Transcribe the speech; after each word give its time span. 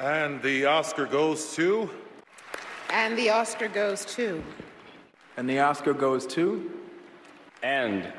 And 0.00 0.42
the 0.42 0.66
Oscar 0.66 1.06
goes 1.06 1.54
to. 1.54 1.88
And 2.90 3.16
the 3.16 3.30
Oscar 3.30 3.68
goes 3.68 4.04
to. 4.16 4.42
And 5.36 5.48
the 5.48 5.60
Oscar 5.60 5.94
goes 5.94 6.26
to. 6.26 6.70
And 7.62 8.12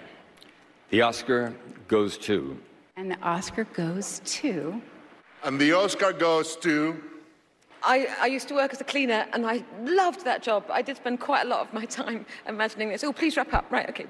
the 0.89 1.01
Oscar 1.01 1.53
goes 1.89 2.17
to. 2.19 2.57
And 2.95 3.11
the 3.11 3.19
Oscar 3.21 3.65
goes 3.65 4.21
to. 4.25 4.81
And 5.43 5.59
the 5.59 5.73
Oscar 5.73 6.13
goes 6.13 6.55
to. 6.57 6.95
I, 7.83 8.07
I 8.21 8.27
used 8.27 8.47
to 8.47 8.55
work 8.55 8.73
as 8.73 8.81
a 8.81 8.85
cleaner 8.85 9.27
and 9.33 9.45
I 9.45 9.63
loved 9.83 10.23
that 10.23 10.41
job. 10.41 10.63
I 10.69 10.81
did 10.81 10.95
spend 10.95 11.19
quite 11.19 11.45
a 11.45 11.49
lot 11.49 11.59
of 11.59 11.73
my 11.73 11.85
time 11.99 12.25
imagining 12.47 12.89
this. 12.89 13.03
Oh, 13.03 13.11
please 13.11 13.35
wrap 13.37 13.53
up. 13.53 13.69
Right, 13.69 13.89
okay. 13.89 14.07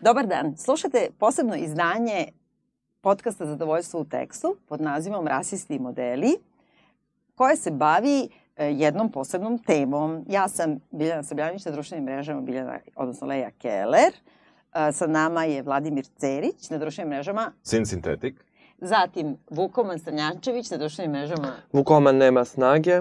Dobar 0.00 0.26
dan. 0.26 0.56
Slušate 0.56 1.08
posebno 1.18 1.56
izdanje 1.56 2.26
podcasta 3.00 3.46
Zadovoljstvo 3.46 4.00
u 4.00 4.04
tekstu 4.04 4.56
pod 4.68 4.80
nazivom 4.80 5.28
Rasisti 5.28 5.74
i 5.74 5.78
modeli, 5.78 6.36
koje 7.40 7.56
se 7.56 7.70
bavi 7.70 8.28
e, 8.56 8.66
jednom 8.66 9.12
posebnom 9.12 9.58
temom. 9.58 10.24
Ja 10.28 10.48
sam 10.48 10.78
Biljana 10.90 11.22
Sabljanić 11.22 11.64
na 11.64 11.72
društvenim 11.72 12.04
mrežama, 12.04 12.40
Biljana, 12.40 12.78
odnosno 12.96 13.26
Leja 13.26 13.50
Keller. 13.50 14.12
E, 14.74 14.92
sa 14.92 15.06
nama 15.06 15.44
je 15.44 15.62
Vladimir 15.62 16.04
Cerić 16.16 16.70
na 16.70 16.78
društvenim 16.78 17.10
mrežama. 17.10 17.52
Sin 17.62 17.86
Sintetik. 17.86 18.44
Zatim 18.78 19.36
Vukoman 19.50 19.98
Strnjančević 19.98 20.70
na 20.70 20.76
društvenim 20.76 21.12
mrežama. 21.12 21.52
Vukoman 21.72 22.16
nema 22.16 22.44
snage. 22.44 23.00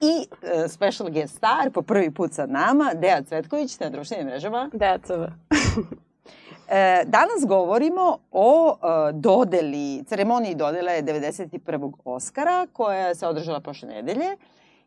I 0.00 0.26
uh, 0.28 0.70
special 0.70 1.10
guest 1.10 1.36
star 1.36 1.70
po 1.74 1.82
prvi 1.82 2.10
put 2.10 2.32
sa 2.32 2.46
nama, 2.46 2.92
Deja 2.94 3.22
Cvetković 3.22 3.80
na 3.80 3.90
društvenim 3.90 4.26
mrežama. 4.26 4.70
Deja 4.72 4.98
danas 7.06 7.46
govorimo 7.46 8.18
o 8.30 8.76
e, 8.82 9.12
dodeli, 9.12 10.04
ceremoniji 10.04 10.54
dodele 10.54 11.02
91. 11.02 11.92
Oscara 12.04 12.66
koja 12.72 13.14
se 13.14 13.26
održala 13.26 13.60
prošle 13.60 13.88
nedelje 13.88 14.36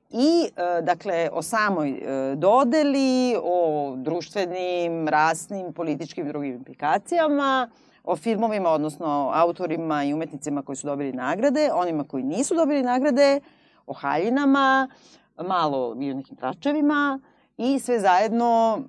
i 0.09 0.45
e, 0.45 0.81
dakle 0.81 1.29
o 1.33 1.41
samoj 1.41 1.89
e, 1.89 2.35
dodeli, 2.35 3.35
o 3.43 3.93
društvenim, 3.97 5.07
rasnim, 5.07 5.73
političkim 5.73 6.25
i 6.25 6.29
drugim 6.29 6.53
implikacijama, 6.53 7.69
o 8.03 8.15
filmovima, 8.15 8.69
odnosno 8.69 9.31
autorima 9.33 10.03
i 10.03 10.13
umetnicima 10.13 10.61
koji 10.61 10.75
su 10.75 10.87
dobili 10.87 11.13
nagrade, 11.13 11.69
onima 11.73 12.03
koji 12.03 12.23
nisu 12.23 12.55
dobili 12.55 12.81
nagrade, 12.81 13.39
o 13.87 13.93
haljinama, 13.93 14.89
malo 15.37 15.97
i 15.99 16.11
o 16.11 16.13
nekim 16.13 16.35
tračevima 16.35 17.19
i 17.57 17.79
sve 17.79 17.99
zajedno 17.99 18.79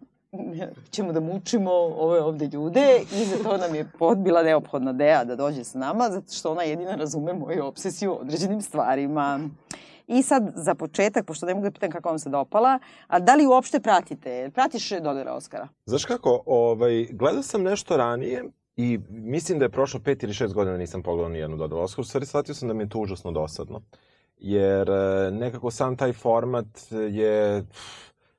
ćemo 0.90 1.12
da 1.12 1.20
mučimo 1.20 1.70
ove 1.72 2.20
ovde 2.20 2.46
ljude 2.46 3.00
i 3.12 3.24
za 3.24 3.36
to 3.42 3.56
nam 3.56 3.74
je 3.74 3.90
podbila 3.98 4.42
neophodna 4.42 4.92
Deja 4.92 5.24
da 5.24 5.36
dođe 5.36 5.64
sa 5.64 5.78
nama, 5.78 6.10
zato 6.10 6.32
što 6.32 6.52
ona 6.52 6.62
jedina 6.62 6.94
razume 6.94 7.32
moju 7.32 7.64
obsesiju 7.64 8.12
o 8.12 8.16
određenim 8.16 8.62
stvarima. 8.62 9.40
I 10.06 10.22
sad, 10.22 10.52
za 10.54 10.74
početak, 10.74 11.26
pošto 11.26 11.46
ne 11.46 11.54
mogu 11.54 11.64
da 11.64 11.70
pitam 11.70 11.90
kako 11.90 12.08
vam 12.08 12.18
se 12.18 12.30
dopala, 12.30 12.78
a 13.06 13.18
da 13.18 13.34
li 13.34 13.46
uopšte 13.46 13.80
pratite? 13.80 14.50
Pratiš 14.54 14.90
Dodera 14.90 15.34
Oscara? 15.34 15.68
Znaš 15.86 16.04
kako, 16.04 16.42
ovaj, 16.46 17.06
gledao 17.12 17.42
sam 17.42 17.62
nešto 17.62 17.96
ranije 17.96 18.44
i 18.76 18.98
mislim 19.08 19.58
da 19.58 19.64
je 19.64 19.70
prošlo 19.70 20.00
pet 20.00 20.22
ili 20.22 20.34
šest 20.34 20.54
godina 20.54 20.76
nisam 20.76 21.02
pogledao 21.02 21.28
ni 21.28 21.38
jednu 21.38 21.56
Dodera 21.56 21.80
Oscar. 21.80 22.00
U 22.00 22.04
stvari, 22.04 22.26
shvatio 22.26 22.54
sam 22.54 22.68
da 22.68 22.74
mi 22.74 22.82
je 22.82 22.88
to 22.88 22.98
užasno 22.98 23.32
dosadno. 23.32 23.82
Jer 24.38 24.90
eh, 24.90 25.30
nekako 25.30 25.70
sam 25.70 25.96
taj 25.96 26.12
format 26.12 26.66
je 26.90 27.64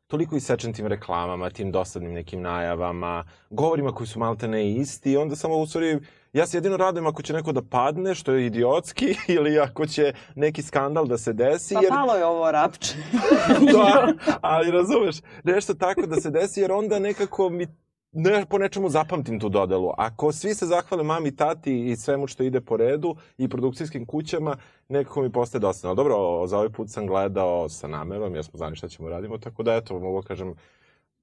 toliko 0.08 0.36
isečen 0.36 0.74
tim 0.74 0.88
reklamama, 0.88 1.50
tim 1.50 1.72
dosadnim 1.72 2.14
nekim 2.14 2.42
najavama, 2.42 3.24
govorima 3.50 3.92
koji 3.92 4.08
su 4.08 4.20
malte 4.20 4.48
ne 4.48 4.72
isti 4.72 5.18
onda 5.18 5.36
samo 5.36 5.58
u 5.58 5.68
stvari 5.68 6.00
ja 6.34 6.48
se 6.48 6.58
jedino 6.58 6.78
radujem 6.78 7.08
ako 7.08 7.22
će 7.22 7.34
neko 7.34 7.52
da 7.52 7.62
padne, 7.62 8.16
što 8.16 8.32
je 8.32 8.46
idiotski, 8.46 9.16
ili 9.38 9.60
ako 9.60 9.86
će 9.86 10.14
neki 10.36 10.62
skandal 10.62 11.06
da 11.06 11.18
se 11.18 11.34
desi. 11.34 11.74
Pa 11.74 11.82
jer... 11.82 11.92
malo 11.92 12.16
je 12.16 12.26
ovo 12.26 12.52
rapče. 12.52 12.94
da, 13.74 14.14
ali 14.42 14.72
razumeš, 14.72 15.16
nešto 15.44 15.74
tako 15.74 16.06
da 16.06 16.22
se 16.22 16.30
desi, 16.30 16.62
jer 16.62 16.72
onda 16.72 17.00
nekako 17.00 17.50
mi 17.50 17.68
ne, 18.12 18.46
po 18.46 18.58
nečemu 18.58 18.90
zapamtim 18.90 19.40
tu 19.40 19.50
dodelu. 19.50 19.92
Ako 19.98 20.32
svi 20.32 20.54
se 20.54 20.66
zahvale 20.66 21.04
mami, 21.04 21.36
tati 21.36 21.86
i 21.86 21.96
svemu 21.96 22.28
što 22.28 22.44
ide 22.44 22.62
po 22.62 22.78
redu 22.78 23.16
i 23.38 23.50
produkcijskim 23.50 24.06
kućama, 24.06 24.56
nekako 24.90 25.22
mi 25.22 25.32
postaje 25.32 25.60
dosta. 25.60 25.88
No, 25.88 25.96
dobro, 25.96 26.48
za 26.48 26.58
ovaj 26.58 26.70
put 26.70 26.90
sam 26.90 27.08
gledao 27.08 27.70
sa 27.70 27.88
namerom, 27.88 28.36
ja 28.36 28.44
smo 28.44 28.58
znali 28.58 28.76
šta 28.76 28.88
ćemo 28.88 29.10
radimo, 29.10 29.38
tako 29.38 29.64
da 29.64 29.76
eto, 29.76 30.00
mogu 30.00 30.22
da 30.22 30.28
kažem, 30.28 30.54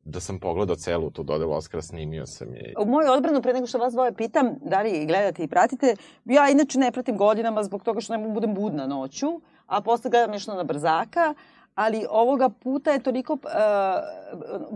da 0.05 0.21
sam 0.21 0.39
pogledao 0.39 0.77
celu 0.77 1.11
tu 1.11 1.23
dodelu 1.23 1.53
Oscara, 1.53 1.83
snimio 1.83 2.27
sam 2.27 2.55
je. 2.55 2.75
U 2.79 2.87
moju 2.87 3.13
odbranu, 3.13 3.43
pre 3.43 3.53
nego 3.53 3.67
što 3.67 3.79
vas 3.79 3.93
dvoje 3.93 4.15
pitam, 4.15 4.55
da 4.63 4.83
li 4.83 5.07
gledate 5.07 5.45
i 5.45 5.49
pratite, 5.49 5.97
ja 6.25 6.51
inače 6.51 6.79
ne 6.79 6.93
pratim 6.93 7.17
godinama 7.17 7.63
zbog 7.63 7.83
toga 7.83 8.01
što 8.01 8.13
ne 8.13 8.19
mogu 8.19 8.35
budem 8.35 8.55
budna 8.55 8.87
noću, 8.87 9.27
a 9.67 9.81
posle 9.81 10.11
gledam 10.11 10.31
nešto 10.31 10.55
na 10.55 10.65
brzaka, 10.65 11.35
ali 11.75 12.07
ovoga 12.11 12.49
puta 12.49 12.91
je 12.91 13.03
toliko 13.03 13.33
uh, 13.33 13.41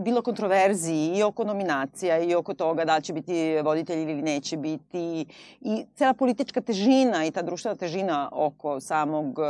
bilo 0.03 0.21
kontroverziji 0.21 1.17
i 1.17 1.23
oko 1.23 1.43
nominacija 1.43 2.19
i 2.19 2.35
oko 2.35 2.53
toga 2.53 2.85
da 2.85 3.01
će 3.01 3.13
biti 3.13 3.61
voditelj 3.63 4.01
ili 4.01 4.21
neće 4.21 4.57
biti 4.57 5.25
i 5.61 5.85
cela 5.95 6.13
politička 6.13 6.61
težina 6.61 7.25
i 7.25 7.31
ta 7.31 7.41
društvena 7.41 7.75
težina 7.75 8.29
oko 8.31 8.79
samog 8.79 9.39
uh, 9.39 9.45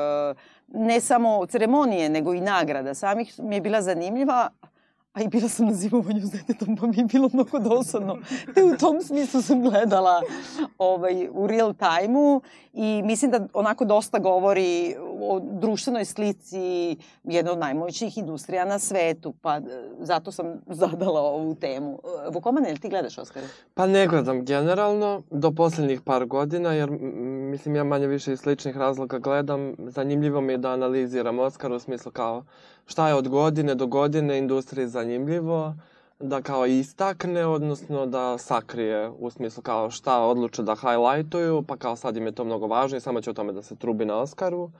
ne 0.67 1.01
samo 1.01 1.45
ceremonije 1.45 2.09
nego 2.09 2.33
i 2.33 2.41
nagrada 2.41 2.93
samih 2.93 3.39
mi 3.39 3.55
je 3.55 3.61
bila 3.61 3.81
zanimljiva 3.81 4.49
a 5.13 5.21
i 5.21 5.27
bila 5.27 5.49
sam 5.49 5.65
na 5.65 5.73
zimovanju 5.73 6.21
s 6.21 6.31
detetom, 6.31 6.75
pa 6.75 6.87
mi 6.87 6.97
je 6.97 7.05
bilo 7.05 7.29
mnogo 7.33 7.59
dosadno. 7.59 8.17
Te 8.53 8.63
u 8.63 8.77
tom 8.77 9.01
smislu 9.01 9.41
sam 9.41 9.61
gledala 9.61 10.21
ovaj, 10.77 11.27
u 11.31 11.47
real 11.47 11.73
time-u 11.73 12.41
i 12.73 13.01
mislim 13.03 13.31
da 13.31 13.47
onako 13.53 13.85
dosta 13.85 14.19
govori 14.19 14.95
o 15.21 15.39
društvenoj 15.39 16.05
slici 16.05 16.97
jedne 17.23 17.51
od 17.51 17.59
najmoćnijih 17.59 18.17
industrija 18.17 18.65
na 18.65 18.79
svetu, 18.79 19.33
pa 19.41 19.57
e, 19.57 19.61
zato 19.99 20.31
sam 20.31 20.45
zadala 20.67 21.21
ovu 21.21 21.55
temu. 21.55 21.99
E, 22.27 22.29
Vukomane, 22.33 22.69
ili 22.69 22.79
ti 22.79 22.89
gledaš 22.89 23.17
Oskare? 23.17 23.47
Pa 23.73 23.87
ne 23.87 24.07
gledam 24.07 24.45
generalno, 24.45 25.21
do 25.31 25.51
poslednjih 25.51 26.01
par 26.01 26.25
godina, 26.25 26.73
jer 26.73 26.89
mislim 27.51 27.75
ja 27.75 27.83
manje 27.83 28.07
više 28.07 28.33
iz 28.33 28.39
sličnih 28.39 28.77
razloga 28.77 29.19
gledam. 29.19 29.75
Zanimljivo 29.77 30.41
mi 30.41 30.53
je 30.53 30.57
da 30.57 30.71
analiziram 30.71 31.39
Oskar 31.39 31.71
u 31.71 31.79
smislu 31.79 32.11
kao 32.11 32.43
šta 32.89 33.07
je 33.07 33.15
od 33.15 33.27
godine 33.27 33.75
do 33.75 33.87
godine 33.87 34.37
industriji 34.37 34.87
zanimljivo, 34.87 35.73
da 36.19 36.41
kao 36.41 36.65
istakne, 36.65 37.45
odnosno 37.45 38.05
da 38.05 38.37
sakrije 38.37 39.09
u 39.09 39.29
smislu 39.29 39.63
kao 39.63 39.89
šta 39.89 40.19
odluče 40.19 40.63
da 40.63 40.75
highlightuju, 40.75 41.63
pa 41.67 41.77
kao 41.77 41.95
sad 41.95 42.17
im 42.17 42.25
je 42.25 42.31
to 42.31 42.43
mnogo 42.43 42.67
važno 42.67 42.97
i 42.97 43.01
samo 43.01 43.21
će 43.21 43.29
o 43.29 43.33
tome 43.33 43.53
da 43.53 43.61
se 43.61 43.75
trubi 43.75 44.05
na 44.05 44.15
Oscaru. 44.17 44.71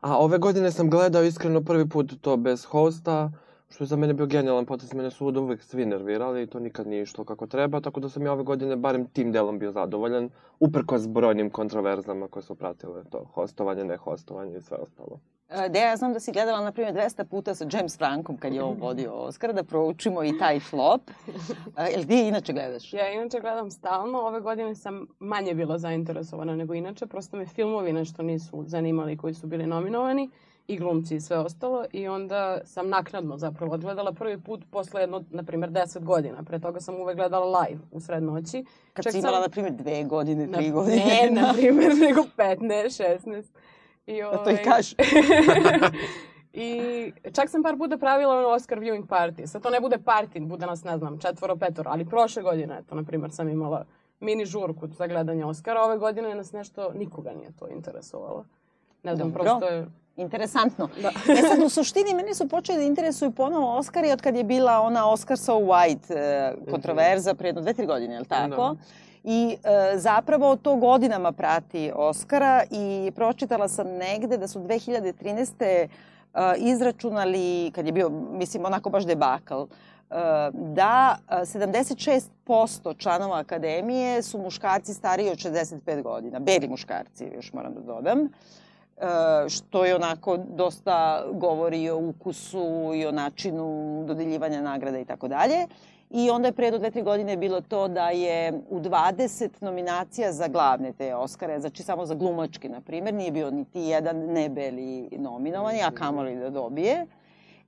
A 0.00 0.18
ove 0.18 0.38
godine 0.38 0.70
sam 0.72 0.90
gledao 0.90 1.22
iskreno 1.22 1.60
prvi 1.60 1.88
put 1.88 2.12
to 2.20 2.36
bez 2.36 2.64
hosta, 2.64 3.30
što 3.68 3.84
je 3.84 3.88
za 3.88 3.96
mene 3.96 4.14
bio 4.14 4.26
genijalan 4.26 4.66
potez, 4.66 4.94
mene 4.94 5.10
su 5.10 5.26
od 5.26 5.36
uvek 5.36 5.62
svi 5.62 5.86
nervirali 5.86 6.42
i 6.42 6.46
to 6.46 6.60
nikad 6.60 6.86
nije 6.86 7.02
išlo 7.02 7.24
kako 7.24 7.46
treba, 7.46 7.80
tako 7.80 8.00
da 8.00 8.08
sam 8.08 8.26
ja 8.26 8.32
ove 8.32 8.42
godine 8.42 8.76
barem 8.76 9.06
tim 9.06 9.32
delom 9.32 9.58
bio 9.58 9.72
zadovoljan, 9.72 10.30
uprkos 10.60 11.08
brojnim 11.08 11.50
kontroverzama 11.50 12.28
koje 12.28 12.42
su 12.42 12.54
pratile 12.54 13.04
to 13.10 13.24
hostovanje, 13.34 13.84
ne 13.84 13.96
hostovanje 13.96 14.56
i 14.56 14.62
sve 14.62 14.76
ostalo. 14.76 15.18
E, 15.48 15.68
Deja, 15.68 15.88
ja 15.88 15.96
znam 15.96 16.12
da 16.12 16.20
si 16.20 16.32
gledala, 16.32 16.60
na 16.60 16.72
primjer, 16.72 16.94
200 16.94 17.24
puta 17.24 17.54
sa 17.54 17.66
James 17.72 17.98
Frankom 17.98 18.36
kad 18.36 18.52
je 18.52 18.62
on 18.62 18.76
vodio 18.80 19.12
Oscar, 19.12 19.52
da 19.52 19.64
proučimo 19.64 20.24
i 20.24 20.38
taj 20.38 20.60
flop. 20.60 21.10
E, 21.76 21.90
jel 21.92 22.04
ti 22.04 22.28
inače 22.28 22.52
gledaš? 22.52 22.92
Ja 22.92 23.12
inače 23.12 23.40
gledam 23.40 23.70
stalno. 23.70 24.18
Ove 24.18 24.40
godine 24.40 24.74
sam 24.74 25.06
manje 25.18 25.54
bila 25.54 25.78
zainteresovana 25.78 26.56
nego 26.56 26.74
inače. 26.74 27.06
Prosto 27.06 27.36
me 27.36 27.46
filmovi 27.46 27.92
nešto 27.92 28.22
nisu 28.22 28.64
zanimali 28.66 29.16
koji 29.16 29.34
su 29.34 29.46
bili 29.46 29.66
nominovani 29.66 30.30
i 30.68 30.78
glumci 30.78 31.16
i 31.16 31.20
sve 31.20 31.38
ostalo. 31.38 31.84
I 31.92 32.08
onda 32.08 32.60
sam 32.64 32.88
naknadno 32.88 33.38
zapravo 33.38 33.74
odgledala 33.74 34.12
prvi 34.12 34.40
put 34.40 34.64
posle 34.70 35.00
jedno, 35.00 35.24
na 35.30 35.42
primjer, 35.42 35.70
10 35.70 36.04
godina. 36.04 36.42
Pre 36.42 36.60
toga 36.60 36.80
sam 36.80 36.94
uvek 36.94 37.16
gledala 37.16 37.60
live 37.60 37.80
u 37.92 38.00
sred 38.00 38.22
noći. 38.22 38.64
Kad 38.92 39.04
Čak 39.04 39.12
si 39.12 39.18
imala, 39.18 39.36
sam... 39.36 39.42
na 39.42 39.48
primjer, 39.48 39.74
dve 39.74 40.04
godine, 40.04 40.52
tri 40.52 40.68
na, 40.68 40.74
godine? 40.74 40.96
Ne, 40.96 41.40
na 41.40 41.52
primjer, 41.52 41.92
nego 42.08 42.22
15, 42.36 43.18
16. 43.24 43.44
I, 44.06 44.22
ovaj... 44.22 44.38
Da 44.38 44.44
to 44.44 44.50
i 44.50 44.56
kaže. 44.64 44.96
I 46.52 47.12
čak 47.32 47.50
sam 47.50 47.62
par 47.62 47.76
puta 47.78 47.98
pravila 47.98 48.38
ono 48.38 48.48
Oscar 48.48 48.78
viewing 48.78 49.06
party. 49.06 49.46
Sad 49.46 49.62
to 49.62 49.70
ne 49.70 49.80
bude 49.80 49.98
party, 49.98 50.46
bude 50.46 50.66
nas, 50.66 50.84
ne 50.84 50.98
znam, 50.98 51.18
četvoro, 51.18 51.56
petoro, 51.56 51.90
ali 51.90 52.04
prošle 52.04 52.42
godine, 52.42 52.78
eto, 52.78 52.94
na 52.94 53.02
primjer, 53.02 53.30
sam 53.30 53.48
imala 53.48 53.84
mini 54.20 54.46
žurku 54.46 54.86
za 54.86 55.06
gledanje 55.06 55.44
Oscara. 55.44 55.82
Ove 55.82 55.98
godine 55.98 56.34
nas 56.34 56.52
nešto, 56.52 56.92
nikoga 56.92 57.32
nije 57.32 57.52
to 57.58 57.68
interesovalo. 57.68 58.44
Ne 59.02 59.16
znam, 59.16 59.32
Dobro. 59.32 59.44
prosto 59.44 59.74
je... 59.74 59.86
Interesantno. 60.16 60.88
Da. 61.02 61.08
e 61.32 61.36
sad, 61.36 61.62
u 61.64 61.68
suštini, 61.68 62.14
meni 62.14 62.34
su 62.34 62.48
počeli 62.48 62.78
da 62.78 62.84
interesuju 62.84 63.30
ponovo 63.30 63.76
Oscari 63.76 64.12
od 64.12 64.20
kad 64.20 64.36
je 64.36 64.44
bila 64.44 64.80
ona 64.80 65.10
Oscar 65.10 65.38
so 65.38 65.52
white 65.52 66.14
e, 66.14 66.54
kontroverza 66.70 67.34
pre 67.34 67.48
jedno 67.48 67.60
dve, 67.60 67.74
tri 67.74 67.86
godine, 67.86 68.14
je 68.14 68.20
li 68.20 68.26
tako? 68.26 68.56
Da. 68.56 68.74
I 69.28 69.56
e, 69.64 69.98
zapravo 69.98 70.56
to 70.56 70.76
godinama 70.76 71.32
prati 71.32 71.92
Oscara 71.94 72.62
i 72.70 73.12
pročitala 73.14 73.68
sam 73.68 73.86
negde 73.86 74.36
da 74.36 74.48
su 74.48 74.60
2013. 74.60 75.54
E, 75.62 75.88
izračunali, 76.58 77.70
kad 77.74 77.86
je 77.86 77.92
bio, 77.92 78.10
mislim, 78.30 78.64
onako 78.64 78.90
baš 78.90 79.04
debakl, 79.04 79.62
e, 79.62 79.66
da 80.52 81.18
76% 81.30 82.98
članova 82.98 83.38
akademije 83.38 84.22
su 84.22 84.38
muškarci 84.38 84.94
stariji 84.94 85.30
od 85.30 85.38
65 85.38 86.02
godina, 86.02 86.38
beli 86.38 86.68
muškarci, 86.68 87.30
još 87.34 87.52
moram 87.52 87.74
da 87.74 87.80
dodam. 87.80 88.18
e, 88.20 88.28
što 89.48 89.84
je 89.84 89.94
onako 89.94 90.36
dosta 90.36 91.24
govori 91.32 91.90
o 91.90 91.98
ukusu 91.98 92.92
i 92.94 93.06
o 93.06 93.12
načinu 93.12 94.04
dodeljivanja 94.06 94.62
nagrada 94.62 94.98
i 94.98 95.04
tako 95.04 95.28
dalje. 95.28 95.66
I 96.10 96.30
onda 96.30 96.48
je 96.48 96.52
pre 96.52 96.70
do 96.70 96.78
dve, 96.78 96.90
tri 96.90 97.02
godine 97.02 97.36
bilo 97.36 97.60
to 97.60 97.88
da 97.88 98.10
je 98.10 98.52
u 98.70 98.80
20 98.80 99.48
nominacija 99.60 100.32
za 100.32 100.48
glavne 100.48 100.92
te 100.92 101.14
Oscare, 101.14 101.60
znači 101.60 101.82
samo 101.82 102.06
za 102.06 102.14
glumački, 102.14 102.68
na 102.68 102.80
primjer, 102.80 103.14
nije 103.14 103.30
bio 103.30 103.50
niti 103.50 103.80
jedan 103.80 104.16
nebeli 104.16 105.08
nominovani, 105.12 105.82
a 105.82 105.90
kamoli 105.90 106.36
da 106.36 106.50
dobije. 106.50 107.06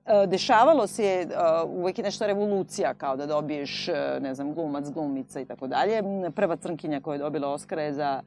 E, 0.09 0.27
dešavalo 0.27 0.87
se 0.87 1.05
je, 1.05 1.23
e, 1.23 1.27
uvek 1.67 1.99
je 1.99 2.05
nešto 2.05 2.27
revolucija, 2.27 2.95
kao 2.95 3.17
da 3.17 3.27
dobiješ, 3.27 3.89
e, 3.89 4.19
ne 4.21 4.35
znam, 4.35 4.55
glumac, 4.55 4.91
glumica 4.91 5.41
i 5.41 5.45
tako 5.45 5.67
dalje. 5.67 6.03
Prva 6.35 6.57
crnkinja 6.57 7.01
koja 7.01 7.15
je 7.15 7.19
dobila 7.19 7.49
Oscara 7.49 7.83
je 7.83 7.93
za 7.93 8.23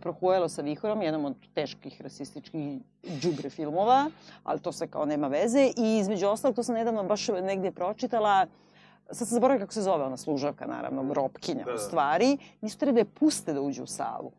Prohuelo 0.00 0.48
sa 0.48 0.62
vihorom, 0.62 1.02
jednom 1.02 1.24
od 1.24 1.34
teških 1.54 2.02
rasističkih 2.02 2.80
džubre 3.20 3.50
filmova, 3.50 4.10
ali 4.44 4.60
to 4.60 4.72
sve 4.72 4.86
kao 4.86 5.04
nema 5.04 5.28
veze. 5.28 5.70
I 5.76 5.98
između 5.98 6.26
ostalog, 6.26 6.56
to 6.56 6.62
sam 6.62 6.74
nedavno 6.74 7.04
baš 7.04 7.28
negdje 7.28 7.72
pročitala, 7.72 8.46
sad 9.10 9.28
sam 9.28 9.34
zaboravila 9.34 9.64
kako 9.64 9.72
se 9.72 9.82
zove 9.82 10.04
ona 10.04 10.16
služavka, 10.16 10.66
naravno, 10.66 11.14
ropkinja 11.14 11.64
da. 11.64 11.74
u 11.74 11.78
stvari, 11.78 12.38
nisu 12.60 12.78
treba 12.78 12.92
da 12.92 13.00
je 13.00 13.04
puste 13.04 13.52
da 13.52 13.60
uđe 13.60 13.82
u 13.82 13.86
salu. 13.86 14.32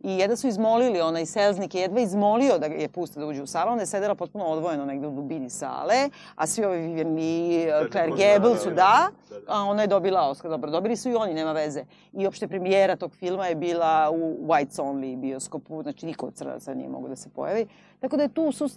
I 0.00 0.18
jedva 0.18 0.36
su 0.36 0.48
izmolili, 0.48 1.00
onaj 1.00 1.26
selznik 1.26 1.74
je 1.74 1.80
jedva 1.80 2.00
izmolio 2.00 2.58
da 2.58 2.66
je 2.66 2.88
puste 2.88 3.20
da 3.20 3.26
uđe 3.26 3.42
u 3.42 3.46
salu, 3.46 3.70
onda 3.70 3.82
je 3.82 3.86
sedela 3.86 4.14
potpuno 4.14 4.44
odvojeno 4.44 4.84
negde 4.84 5.06
u 5.06 5.10
dubini 5.10 5.50
sale, 5.50 6.08
a 6.34 6.46
svi 6.46 6.64
ovi 6.64 6.78
Vivian 6.78 7.18
i 7.18 7.66
Claire 7.92 8.12
Gable 8.16 8.58
su 8.58 8.70
da, 8.70 9.08
a 9.46 9.62
ona 9.62 9.82
je 9.82 9.88
dobila 9.88 10.28
Oscar. 10.28 10.50
Dobro, 10.50 10.70
dobili 10.70 10.96
su 10.96 11.10
i 11.10 11.14
oni, 11.14 11.34
nema 11.34 11.52
veze. 11.52 11.84
I 12.12 12.26
opšte 12.26 12.48
premijera 12.48 12.96
tog 12.96 13.14
filma 13.14 13.46
je 13.46 13.54
bila 13.54 14.10
u 14.10 14.46
Whites 14.46 14.82
Only 14.82 15.16
bioskopu, 15.16 15.82
znači 15.82 16.06
niko 16.06 16.26
od 16.26 16.34
crnaca 16.34 16.74
nije 16.74 16.88
mogo 16.88 17.08
da 17.08 17.16
se 17.16 17.28
pojavi. 17.28 17.66
Tako 18.00 18.16
da 18.16 18.22
je 18.22 18.28
tu 18.28 18.52
su 18.52 18.68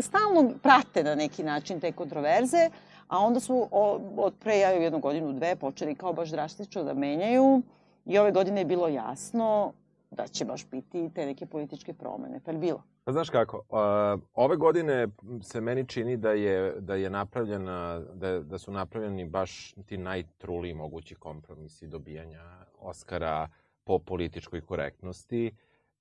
stalno 0.00 0.50
prate 0.62 1.04
na 1.04 1.14
neki 1.14 1.42
način 1.42 1.80
te 1.80 1.92
kontroverze, 1.92 2.70
a 3.12 3.18
onda 3.18 3.40
su 3.40 3.68
od 4.16 4.34
pre 4.40 4.58
ja 4.58 4.70
jednu 4.70 4.98
godinu, 4.98 5.32
dve 5.32 5.56
počeli 5.56 5.94
kao 5.94 6.12
baš 6.12 6.30
drastično 6.30 6.84
da 6.84 6.94
menjaju 6.94 7.62
i 8.04 8.18
ove 8.18 8.32
godine 8.32 8.60
je 8.60 8.64
bilo 8.64 8.88
jasno 8.88 9.72
da 10.10 10.26
će 10.26 10.44
baš 10.44 10.66
biti 10.70 11.10
te 11.14 11.26
neke 11.26 11.46
političke 11.46 11.92
promene. 11.92 12.40
Pa 12.44 12.50
je 12.50 12.58
bilo? 12.58 12.82
Pa 13.04 13.12
znaš 13.12 13.30
kako, 13.30 13.56
uh, 13.56 14.22
ove 14.34 14.56
godine 14.56 15.08
se 15.42 15.60
meni 15.60 15.86
čini 15.86 16.16
da 16.16 16.30
je, 16.30 16.80
da 16.80 16.94
je 16.94 17.10
napravljena, 17.10 18.00
da, 18.14 18.40
da 18.40 18.58
su 18.58 18.72
napravljeni 18.72 19.24
baš 19.24 19.74
ti 19.86 19.98
najtruliji 19.98 20.74
mogući 20.74 21.14
kompromisi 21.14 21.86
dobijanja 21.86 22.42
Oscara 22.80 23.48
po 23.84 23.98
političkoj 23.98 24.60
korektnosti. 24.60 25.52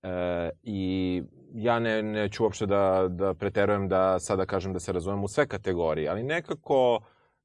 E, 0.04 0.50
I 0.64 1.24
ja 1.54 1.80
ne, 1.80 2.04
neću 2.04 2.44
uopšte 2.44 2.66
da, 2.66 3.08
da 3.10 3.34
preterujem 3.34 3.88
da 3.88 4.20
sada 4.20 4.46
kažem 4.46 4.74
da 4.74 4.80
se 4.80 4.92
razumem 4.92 5.24
u 5.24 5.28
sve 5.28 5.48
kategorije, 5.48 6.10
ali 6.10 6.24
nekako 6.24 7.00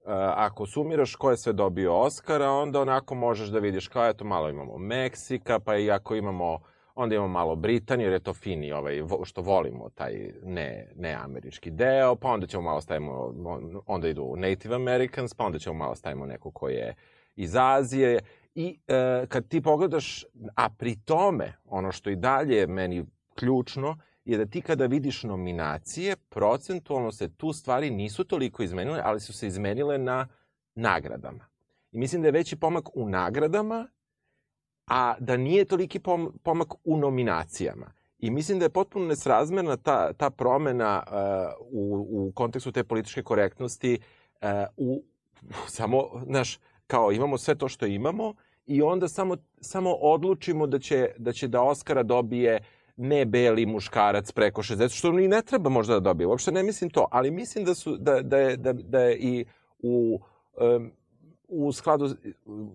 Uh, 0.06 0.12
ako 0.36 0.66
sumiraš 0.66 1.14
ko 1.14 1.30
je 1.30 1.36
sve 1.36 1.52
dobio 1.52 1.94
Oscara, 1.94 2.50
onda 2.50 2.80
onako 2.80 3.14
možeš 3.14 3.48
da 3.48 3.58
vidiš 3.58 3.88
kao 3.88 4.08
eto 4.08 4.24
malo 4.24 4.48
imamo 4.48 4.78
Meksika, 4.78 5.58
pa 5.58 5.76
i 5.76 5.90
ako 5.90 6.14
imamo 6.14 6.58
onda 6.94 7.14
imamo 7.14 7.32
malo 7.32 7.56
Britanije, 7.56 8.06
jer 8.06 8.12
je 8.12 8.20
to 8.20 8.34
fini 8.34 8.72
ovaj, 8.72 9.02
što 9.24 9.42
volimo, 9.42 9.90
taj 9.90 10.30
ne, 10.42 10.92
ne 10.96 11.14
američki 11.14 11.70
deo, 11.70 12.16
pa 12.16 12.28
onda 12.28 12.46
ćemo 12.46 12.62
malo 12.62 12.80
stavimo, 12.80 13.34
onda 13.86 14.08
idu 14.08 14.34
Native 14.36 14.74
Americans, 14.74 15.34
pa 15.34 15.44
onda 15.44 15.58
ćemo 15.58 15.74
malo 15.74 15.94
stavimo 15.94 16.26
neko 16.26 16.50
ko 16.50 16.68
je 16.68 16.94
iz 17.36 17.56
Azije. 17.56 18.20
I 18.56 18.78
e, 18.88 19.26
kad 19.28 19.48
ti 19.48 19.60
pogledaš, 19.60 20.24
a 20.54 20.68
pri 20.70 20.96
tome, 21.04 21.52
ono 21.64 21.92
što 21.92 22.10
i 22.10 22.16
dalje 22.16 22.66
meni 22.66 23.04
ključno, 23.34 23.98
je 24.24 24.38
da 24.38 24.46
ti 24.46 24.60
kada 24.60 24.86
vidiš 24.86 25.22
nominacije, 25.22 26.16
procentualno 26.16 27.12
se 27.12 27.28
tu 27.28 27.52
stvari 27.52 27.90
nisu 27.90 28.24
toliko 28.24 28.62
izmenile, 28.62 29.00
ali 29.04 29.20
su 29.20 29.32
se 29.32 29.46
izmenile 29.46 29.98
na 29.98 30.28
nagradama. 30.74 31.46
I 31.92 31.98
mislim 31.98 32.22
da 32.22 32.28
je 32.28 32.32
veći 32.32 32.56
pomak 32.56 32.96
u 32.96 33.08
nagradama, 33.08 33.88
a 34.86 35.14
da 35.20 35.36
nije 35.36 35.64
toliki 35.64 36.00
pomak 36.42 36.74
u 36.84 36.96
nominacijama. 36.96 37.92
I 38.18 38.30
mislim 38.30 38.58
da 38.58 38.64
je 38.64 38.70
potpuno 38.70 39.06
nesrazmerna 39.06 39.76
ta, 39.76 40.12
ta 40.12 40.30
promena 40.30 41.02
uh, 41.06 41.14
u, 41.72 42.06
u 42.10 42.32
kontekstu 42.32 42.72
te 42.72 42.84
političke 42.84 43.22
korektnosti 43.22 43.98
uh, 44.42 44.48
u, 44.76 45.02
samo, 45.66 46.04
znaš, 46.26 46.58
kao 46.86 47.12
imamo 47.12 47.38
sve 47.38 47.54
to 47.54 47.68
što 47.68 47.86
imamo 47.86 48.34
i 48.66 48.82
onda 48.82 49.08
samo, 49.08 49.36
samo 49.60 49.92
odlučimo 49.92 50.66
da 50.66 50.78
će, 50.78 51.08
da 51.18 51.32
će 51.32 51.48
da 51.48 51.62
Oscara 51.62 52.02
dobije 52.02 52.60
ne 52.96 53.24
beli 53.24 53.66
muškarac 53.66 54.32
preko 54.32 54.62
60, 54.62 54.98
što 54.98 55.12
ni 55.12 55.28
ne 55.28 55.42
treba 55.42 55.70
možda 55.70 55.94
da 55.94 56.00
dobije. 56.00 56.26
Uopšte 56.26 56.52
ne 56.52 56.62
mislim 56.62 56.90
to, 56.90 57.08
ali 57.10 57.30
mislim 57.30 57.64
da, 57.64 57.74
su, 57.74 57.96
da, 57.96 58.22
da, 58.22 58.38
je, 58.38 58.56
da, 58.56 58.72
da 58.72 59.00
je 59.00 59.16
i 59.16 59.44
u 59.78 60.20
um, 60.56 60.92
u 61.48 61.72
skladu 61.72 62.16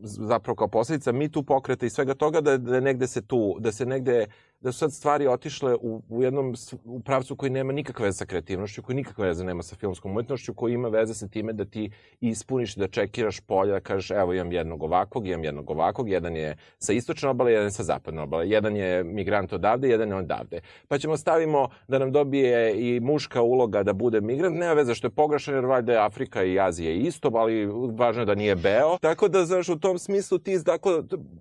zapravo 0.04 0.56
kao 0.56 0.68
posledica 0.68 1.12
mi 1.12 1.32
tu 1.32 1.44
pokreta 1.44 1.86
i 1.86 1.90
svega 1.90 2.14
toga 2.14 2.42
da, 2.42 2.58
da 2.58 2.80
negde 2.80 3.08
se 3.08 3.22
tu, 3.22 3.58
da 3.60 3.72
se 3.72 3.86
negde 3.86 4.28
da 4.62 4.72
su 4.72 4.80
sad 4.80 4.94
stvari 4.94 5.28
otišle 5.28 5.76
u, 5.76 6.02
u 6.10 6.24
jednom 6.24 6.54
u 6.86 7.00
pravcu 7.00 7.36
koji 7.36 7.50
nema 7.50 7.74
nikakve 7.74 8.06
veze 8.06 8.18
sa 8.18 8.26
kreativnošću, 8.26 8.84
koji 8.84 8.96
nikakve 8.96 9.28
veze 9.28 9.44
nema 9.44 9.64
sa 9.64 9.76
filmskom 9.76 10.12
umetnošću, 10.12 10.54
koji 10.54 10.74
ima 10.74 10.88
veze 10.88 11.14
sa 11.14 11.28
time 11.28 11.54
da 11.54 11.66
ti 11.66 11.92
ispuniš, 12.20 12.76
da 12.76 12.88
čekiraš 12.88 13.40
polja, 13.40 13.74
da 13.74 13.80
kažeš 13.80 14.12
evo 14.12 14.34
imam 14.34 14.52
jednog 14.52 14.84
ovakvog, 14.84 15.28
imam 15.28 15.44
jednog 15.44 15.70
ovakvog, 15.70 16.10
jedan 16.10 16.36
je 16.36 16.58
sa 16.78 16.94
istočne 16.94 17.30
obale, 17.30 17.52
jedan 17.52 17.66
je 17.66 17.72
sa 17.72 17.84
zapadne 17.84 18.22
obale, 18.22 18.50
jedan 18.50 18.76
je 18.76 19.04
migrant 19.04 19.54
odavde, 19.54 19.90
jedan 19.90 20.10
je 20.10 20.16
odavde. 20.16 20.62
Pa 20.88 20.98
ćemo 20.98 21.18
stavimo 21.18 21.70
da 21.88 22.00
nam 22.00 22.12
dobije 22.12 22.74
i 22.76 23.00
muška 23.00 23.42
uloga 23.42 23.84
da 23.84 23.94
bude 23.94 24.22
migrant, 24.22 24.58
nema 24.58 24.74
veze 24.74 24.96
što 24.96 25.08
je 25.08 25.12
pogrešan 25.12 25.56
jer 25.56 25.66
valjda 25.66 25.92
je 25.92 26.06
Afrika 26.06 26.44
i 26.44 26.60
Azija 26.60 26.92
isto, 26.92 27.32
ali 27.34 27.66
važno 27.94 28.22
je 28.22 28.26
da 28.26 28.36
nije 28.36 28.56
beo. 28.56 28.98
Tako 29.02 29.28
da, 29.28 29.46
znaš, 29.46 29.70
u 29.70 29.80
tom 29.80 30.00
smislu 30.00 30.38
ti 30.38 30.60
dakle, 30.66 30.94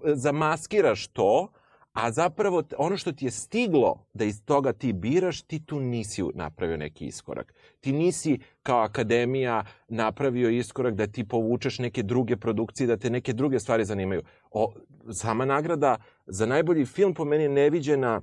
zamaskiraš 0.05 1.09
to, 1.09 1.49
a 1.93 2.13
zapravo 2.13 2.63
ono 2.79 2.97
što 2.97 3.13
ti 3.13 3.25
je 3.25 3.31
stiglo 3.31 4.07
da 4.15 4.25
iz 4.25 4.45
toga 4.45 4.73
ti 4.73 4.93
biraš, 4.93 5.43
ti 5.43 5.67
tu 5.67 5.81
nisi 5.81 6.23
napravio 6.35 6.77
neki 6.77 7.07
iskorak. 7.07 7.55
Ti 7.81 7.93
nisi 7.93 8.39
kao 8.63 8.81
akademija 8.81 9.65
napravio 9.89 10.51
iskorak 10.51 10.95
da 10.95 11.07
ti 11.07 11.29
povučeš 11.29 11.79
neke 11.79 12.03
druge 12.03 12.37
produkcije, 12.37 12.87
da 12.87 12.97
te 12.97 13.11
neke 13.11 13.33
druge 13.33 13.61
stvari 13.61 13.85
zanimaju. 13.85 14.23
O, 14.51 14.73
sama 15.13 15.45
nagrada 15.45 15.97
za 16.27 16.47
najbolji 16.47 16.87
film 16.87 17.15
po 17.15 17.25
meni 17.25 17.43
je 17.43 17.49
neviđena 17.49 18.23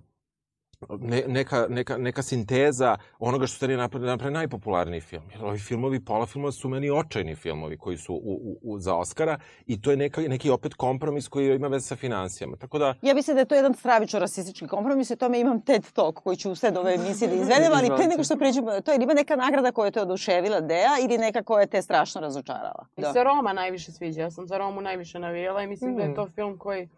ne, 0.99 1.23
neka, 1.27 1.65
neka, 1.69 1.97
neka 1.97 2.21
sinteza 2.21 2.97
onoga 3.19 3.47
što 3.47 3.57
se 3.57 3.67
napravi, 3.67 4.05
napravi 4.05 4.33
najpopularniji 4.33 5.01
film. 5.01 5.23
Jer 5.31 5.45
ovi 5.45 5.59
filmovi, 5.59 6.05
pola 6.05 6.25
filmova 6.25 6.51
su 6.51 6.69
meni 6.69 6.89
očajni 6.89 7.35
filmovi 7.35 7.77
koji 7.77 7.97
su 7.97 8.13
u, 8.13 8.17
u, 8.17 8.59
u, 8.61 8.79
za 8.79 8.95
Oscara 8.95 9.39
i 9.65 9.81
to 9.81 9.91
je 9.91 9.97
neka, 9.97 10.21
neki 10.21 10.49
opet 10.49 10.73
kompromis 10.73 11.27
koji 11.27 11.55
ima 11.55 11.67
veze 11.67 11.87
sa 11.87 11.95
financijama. 11.95 12.57
Tako 12.57 12.79
da... 12.79 12.93
Ja 13.01 13.13
mislim 13.13 13.35
da 13.35 13.41
je 13.41 13.45
to 13.45 13.55
jedan 13.55 13.73
stravično 13.73 14.19
rasistički 14.19 14.67
kompromis 14.67 15.09
i 15.09 15.15
tome 15.15 15.39
imam 15.39 15.61
TED 15.61 15.91
Talk 15.93 16.19
koji 16.23 16.37
ću 16.37 16.51
u 16.51 16.55
sve 16.55 16.71
ove 16.79 16.93
emisije 16.93 17.27
da 17.27 17.35
izvedem, 17.41 17.71
ali 17.73 17.91
pre 17.97 18.07
nego 18.07 18.23
što 18.23 18.37
pređemo, 18.37 18.81
to 18.81 18.91
je 18.91 18.99
ima 19.01 19.13
neka 19.13 19.35
nagrada 19.35 19.71
koja 19.71 19.91
te 19.91 20.01
oduševila 20.01 20.61
Dea 20.61 20.95
ili 21.03 21.17
neka 21.17 21.43
koja 21.43 21.65
te 21.65 21.81
strašno 21.81 22.21
razočarala. 22.21 22.85
Da. 22.97 23.13
Se 23.13 23.23
Roma 23.23 23.53
najviše 23.53 23.91
sviđa, 23.91 24.21
ja 24.21 24.31
sam 24.31 24.47
za 24.47 24.57
Romu 24.57 24.81
najviše 24.81 25.19
navijela 25.19 25.63
i 25.63 25.67
mislim 25.67 25.91
mm. 25.91 25.95
da 25.95 26.03
je 26.03 26.15
to 26.15 26.27
film 26.35 26.57
koji 26.57 26.89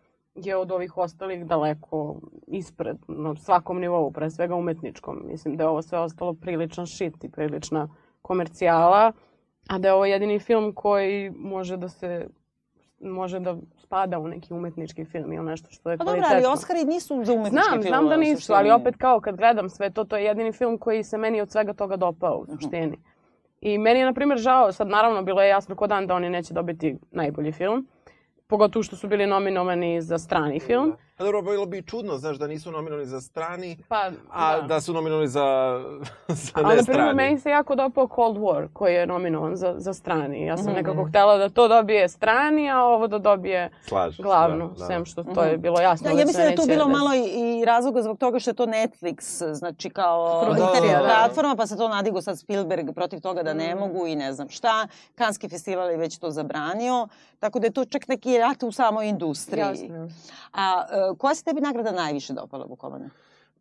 je 0.45 0.55
od 0.55 0.71
ovih 0.71 0.97
ostalih 0.97 1.45
daleko 1.45 2.15
ispred 2.47 2.97
na 3.07 3.35
svakom 3.35 3.79
nivou, 3.79 4.11
pre 4.11 4.29
svega 4.29 4.55
umetničkom. 4.55 5.21
Mislim 5.25 5.57
da 5.57 5.63
je 5.63 5.69
ovo 5.69 5.81
sve 5.81 5.99
ostalo 5.99 6.33
priličan 6.33 6.87
shit 6.87 7.23
i 7.23 7.29
prilična 7.29 7.89
komercijala, 8.21 9.11
a 9.69 9.77
da 9.77 9.87
je 9.87 9.93
ovo 9.93 10.05
jedini 10.05 10.39
film 10.39 10.73
koji 10.75 11.31
može 11.35 11.77
da 11.77 11.89
se 11.89 12.27
može 13.01 13.39
da 13.39 13.57
spada 13.77 14.19
u 14.19 14.27
neki 14.27 14.53
umetnički 14.53 15.05
film 15.05 15.33
ili 15.33 15.45
nešto 15.45 15.71
što 15.71 15.91
je 15.91 15.97
pa 15.97 16.03
kvalitetno. 16.03 16.29
dobro, 16.29 16.47
ali 16.47 16.53
Oscari 16.53 16.83
nisu 16.83 17.23
za 17.23 17.33
umetnički 17.33 17.69
film. 17.69 17.81
Znam, 17.81 17.81
znam 17.81 18.09
da 18.09 18.17
nisu, 18.17 18.53
ali 18.53 18.71
opet 18.71 18.95
kao 18.97 19.19
kad 19.19 19.35
gledam 19.35 19.69
sve 19.69 19.89
to, 19.89 20.03
to 20.03 20.17
je 20.17 20.23
jedini 20.23 20.51
film 20.51 20.77
koji 20.77 21.03
se 21.03 21.17
meni 21.17 21.41
od 21.41 21.51
svega 21.51 21.73
toga 21.73 21.95
dopao 21.95 22.37
u 22.37 22.45
suštini. 22.45 22.87
Uh 22.87 22.93
-huh. 22.93 23.19
I 23.61 23.77
meni 23.77 23.99
je, 23.99 24.05
na 24.05 24.13
primjer, 24.13 24.39
žao, 24.39 24.71
sad 24.71 24.87
naravno 24.87 25.23
bilo 25.23 25.41
je 25.41 25.49
jasno 25.49 25.75
ko 25.75 25.87
dan 25.87 26.07
da 26.07 26.15
oni 26.15 26.29
neće 26.29 26.53
dobiti 26.53 26.97
najbolji 27.11 27.51
film, 27.51 27.87
pogotovo 28.49 28.83
što 28.83 28.95
su 28.95 29.07
bili 29.07 29.27
nominovani 29.27 30.01
za 30.01 30.17
strani 30.17 30.59
film. 30.59 30.93
Pa 31.19 31.25
dobro, 31.25 31.41
bilo 31.41 31.65
bi 31.65 31.81
čudno, 31.81 32.17
znaš, 32.17 32.37
da 32.37 32.47
nisu 32.47 32.71
nominovani 32.71 33.05
za 33.05 33.21
strani, 33.21 33.77
pa, 33.87 34.11
a 34.31 34.61
da. 34.61 34.67
da 34.67 34.81
su 34.81 34.93
nominovani 34.93 35.27
za, 35.27 35.79
za 36.27 36.61
ne 36.61 36.83
strani. 36.83 37.01
Ali, 37.01 37.07
na 37.07 37.13
meni 37.13 37.39
se 37.39 37.49
jako 37.49 37.75
dopao 37.75 38.07
Cold 38.15 38.37
War, 38.37 38.67
koji 38.73 38.93
je 38.93 39.07
nominovan 39.07 39.55
za, 39.55 39.73
za 39.77 39.93
strani. 39.93 40.45
Ja 40.45 40.57
sam 40.57 40.65
mm 40.65 40.69
-hmm. 40.69 40.75
nekako 40.75 41.03
htela 41.03 41.37
da 41.37 41.49
to 41.49 41.67
dobije 41.67 42.09
strani, 42.09 42.69
a 42.69 42.83
ovo 42.83 43.07
da 43.07 43.17
dobije 43.17 43.69
Slažeš, 43.81 44.21
glavnu, 44.21 44.67
da, 44.67 44.79
da. 44.79 44.85
sem 44.85 45.05
što 45.05 45.23
to 45.23 45.43
je 45.43 45.57
bilo 45.57 45.79
jasno. 45.79 46.09
Da, 46.09 46.19
ja 46.19 46.25
mislim 46.25 46.43
da 46.43 46.49
je 46.49 46.55
tu 46.55 46.65
bilo 46.67 46.87
malo 46.87 47.13
i, 47.13 47.59
i 47.59 47.65
razloga 47.65 48.01
zbog 48.01 48.17
toga 48.17 48.39
što 48.39 48.49
je 48.49 48.55
to 48.55 48.65
Netflix, 48.65 49.53
znači 49.53 49.89
kao 49.89 50.45
da, 50.45 50.99
platforma, 50.99 51.55
pa 51.55 51.67
se 51.67 51.77
to 51.77 51.87
nadigo 51.87 52.21
sad 52.21 52.39
Spielberg 52.39 52.89
protiv 52.95 53.19
toga 53.19 53.43
da 53.43 53.53
ne 53.53 53.75
mm. 53.75 53.79
mogu 53.79 54.07
i 54.07 54.15
ne 54.15 54.33
znam 54.33 54.49
šta. 54.49 54.87
Kanski 55.15 55.49
festival 55.49 55.91
je 55.91 55.97
već 55.97 56.17
to 56.17 56.31
zabranio, 56.31 57.07
tako 57.39 57.59
da 57.59 57.67
je 57.67 57.71
to 57.71 57.85
čak 57.85 58.07
neki 58.07 58.37
rat 58.37 58.63
u 58.63 58.71
samoj 58.71 59.07
industriji. 59.07 59.59
Jasno. 59.59 60.09
A 60.53 60.83
koja 61.17 61.35
se 61.35 61.43
tebi 61.43 61.61
nagrada 61.61 61.91
najviše 61.91 62.33
dopala, 62.33 62.65
Vukovane? 62.65 63.09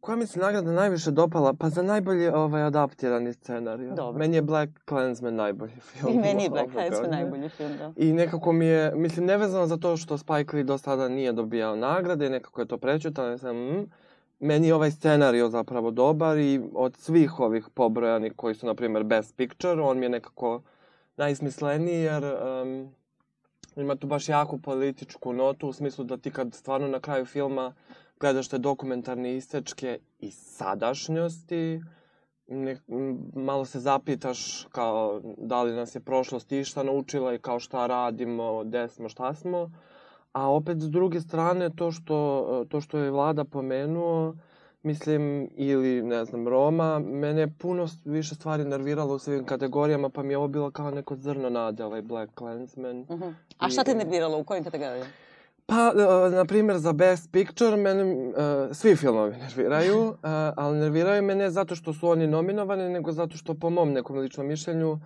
Koja 0.01 0.17
mi 0.17 0.27
se 0.27 0.41
nagrada 0.41 0.73
najviše 0.73 1.11
dopala? 1.11 1.53
Pa 1.53 1.69
za 1.69 1.83
najbolji 1.83 2.29
ovaj, 2.29 2.63
adaptirani 2.63 3.33
scenarij. 3.33 3.91
Dobro. 3.91 4.19
Meni 4.19 4.37
je 4.37 4.43
Black 4.43 4.73
Klansman 4.85 5.35
najbolji 5.35 5.81
film. 5.81 6.13
I 6.13 6.19
meni 6.19 6.43
je 6.43 6.51
Black 6.51 6.73
godine. 6.73 7.09
najbolji 7.09 7.49
film, 7.49 7.77
da. 7.79 7.93
I 7.97 8.13
nekako 8.13 8.53
mi 8.53 8.67
je, 8.67 8.93
mislim, 8.95 9.27
nevezano 9.27 9.67
za 9.67 9.77
to 9.77 9.97
što 9.97 10.19
Spike 10.19 10.57
Lee 10.57 10.65
do 10.65 10.79
sada 10.79 11.09
nije 11.09 11.33
dobijao 11.33 11.77
nagrade 11.77 12.31
nekako 12.31 12.61
je 12.61 12.67
to 12.67 12.79
prečutano, 12.79 13.39
sam, 13.39 13.57
mm, 13.57 13.91
meni 14.41 14.67
je 14.67 14.75
ovaj 14.75 14.91
scenario 14.91 15.49
zapravo 15.49 15.91
dobar 15.91 16.39
i 16.39 16.61
od 16.75 16.97
svih 16.97 17.41
ovih 17.41 17.69
pobrojanih 17.75 18.33
koji 18.37 18.55
su, 18.55 18.67
na 18.67 18.75
primjer, 18.75 19.05
Best 19.05 19.37
Picture, 19.37 19.83
on 19.83 19.99
mi 19.99 20.05
je 20.05 20.11
nekako 20.11 20.63
najsmisleniji 21.17 22.01
jer 22.01 22.25
um, 22.25 22.89
ima 23.83 23.97
tu 23.97 24.07
baš 24.07 24.29
jaku 24.29 24.59
političku 24.59 25.33
notu 25.33 25.69
u 25.69 25.73
smislu 25.73 26.05
da 26.05 26.17
ti 26.17 26.31
kad 26.31 26.55
stvarno 26.55 26.89
na 26.89 27.01
kraju 27.01 27.25
filma 27.25 27.75
gledaš 28.21 28.49
te 28.49 28.59
dokumentarne 28.59 29.37
istečke 29.37 29.99
i 30.21 30.31
sadašnjosti, 30.31 31.81
ne, 32.49 32.77
malo 33.35 33.65
se 33.65 33.81
zapitaš 33.81 34.67
kao 34.73 35.21
da 35.39 35.63
li 35.63 35.73
nas 35.73 35.95
je 35.95 36.01
prošlost 36.01 36.53
išta 36.53 36.83
naučila 36.83 37.35
i 37.35 37.39
kao 37.39 37.61
šta 37.61 37.87
radimo, 37.87 38.65
gde 38.65 38.89
smo, 38.89 39.09
šta 39.09 39.35
smo. 39.35 39.71
A 40.33 40.51
opet 40.51 40.81
s 40.81 40.91
druge 40.91 41.21
strane 41.21 41.71
to 41.77 41.93
što, 41.93 42.65
to 42.69 42.81
što 42.81 42.99
je 42.99 43.11
vlada 43.11 43.45
pomenuo, 43.45 44.35
mislim, 44.89 45.51
ili 45.57 46.03
ne 46.03 46.25
znam, 46.25 46.49
Roma, 46.49 46.99
mene 46.99 47.41
je 47.41 47.55
puno 47.59 47.89
više 48.05 48.35
stvari 48.35 48.65
nerviralo 48.65 49.15
u 49.15 49.19
svim 49.19 49.45
kategorijama, 49.45 50.09
pa 50.09 50.23
mi 50.23 50.33
je 50.33 50.39
ovo 50.39 50.49
bilo 50.49 50.71
kao 50.71 50.91
neko 50.91 51.17
zrno 51.17 51.51
nade, 51.51 51.85
ovaj 51.85 52.03
Black 52.03 52.35
Klansman. 52.35 53.07
Mhm. 53.11 53.29
A 53.59 53.69
šta 53.69 53.85
te 53.85 53.95
nerviralo? 53.95 54.39
U 54.39 54.45
kojim 54.45 54.65
kategorijama? 54.65 55.11
Pa, 55.67 55.93
e, 56.27 56.31
na 56.31 56.45
primjer, 56.45 56.79
za 56.79 56.93
Best 56.93 57.33
Picture 57.33 57.77
mene 57.77 58.03
e, 58.03 58.75
svi 58.75 58.97
filmovi 58.97 59.37
nerviraju, 59.37 60.09
e, 60.13 60.17
ali 60.57 60.79
nerviraju 60.79 61.23
me 61.23 61.35
ne 61.35 61.51
zato 61.51 61.75
što 61.75 61.93
su 61.93 62.09
oni 62.09 62.27
nominovani, 62.27 62.89
nego 62.89 63.13
zato 63.13 63.37
što 63.37 63.55
po 63.55 63.71
mom 63.71 63.93
nekom 63.93 64.19
ličnom 64.19 64.47
mišljenju 64.47 64.99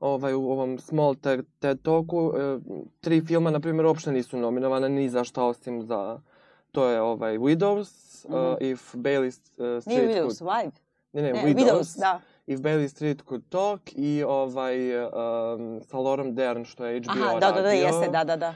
ovaj, 0.00 0.34
u 0.34 0.50
ovom 0.50 0.78
Small 0.78 1.14
TED, 1.14 1.82
Talku 1.82 2.32
e, 2.36 2.58
tri 3.00 3.20
filma, 3.26 3.50
na 3.50 3.60
primjer, 3.60 3.86
uopšte 3.86 4.12
nisu 4.12 4.36
nominovane 4.36 4.88
ni 4.88 5.08
za 5.08 5.24
šta 5.24 5.44
osim 5.44 5.82
za... 5.82 6.20
To 6.72 6.88
je 6.88 7.00
ovaj 7.00 7.38
Widows, 7.38 7.90
Mhm. 8.28 8.34
uh, 8.34 8.56
If 8.60 8.94
Bailey 8.94 9.26
uh, 9.28 9.32
Street 9.82 9.86
Nije 9.86 10.20
Could... 10.20 10.30
Widows, 10.32 10.44
Wife. 10.44 10.70
Ne, 11.12 11.22
ne, 11.22 11.32
Ne, 11.32 11.42
Widows. 11.44 11.56
Widows, 11.56 11.98
da. 12.00 12.20
If 12.46 12.60
Bailey 12.60 12.88
Street 12.88 13.22
Could 13.28 13.42
Talk 13.48 13.80
i 13.92 14.22
ovaj 14.22 14.96
um, 15.04 15.10
sa 15.84 15.98
Lauren 15.98 16.34
Dern, 16.34 16.64
što 16.64 16.84
je 16.84 17.00
HBO 17.00 17.12
Aha, 17.12 17.32
da, 17.34 17.46
da, 17.46 17.52
da, 17.52 17.62
radio 17.62 17.86
jeste, 17.86 18.08
da, 18.08 18.24
da, 18.24 18.36
da. 18.36 18.54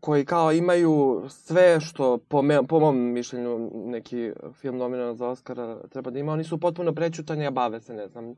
koji 0.00 0.24
kao 0.24 0.52
imaju 0.52 1.22
sve 1.28 1.80
što 1.80 2.18
po, 2.18 2.42
me, 2.42 2.66
po 2.66 2.80
mom 2.80 2.96
mišljenju 2.96 3.70
neki 3.74 4.32
film 4.54 4.76
nominovan 4.76 5.14
za 5.14 5.28
Oscara 5.28 5.76
treba 5.88 6.10
da 6.10 6.18
ima, 6.18 6.32
oni 6.32 6.44
su 6.44 6.58
potpuno 6.60 6.92
prećutani, 6.92 7.46
a 7.46 7.50
bave 7.50 7.80
se, 7.80 7.94
ne 7.94 8.08
znam, 8.08 8.34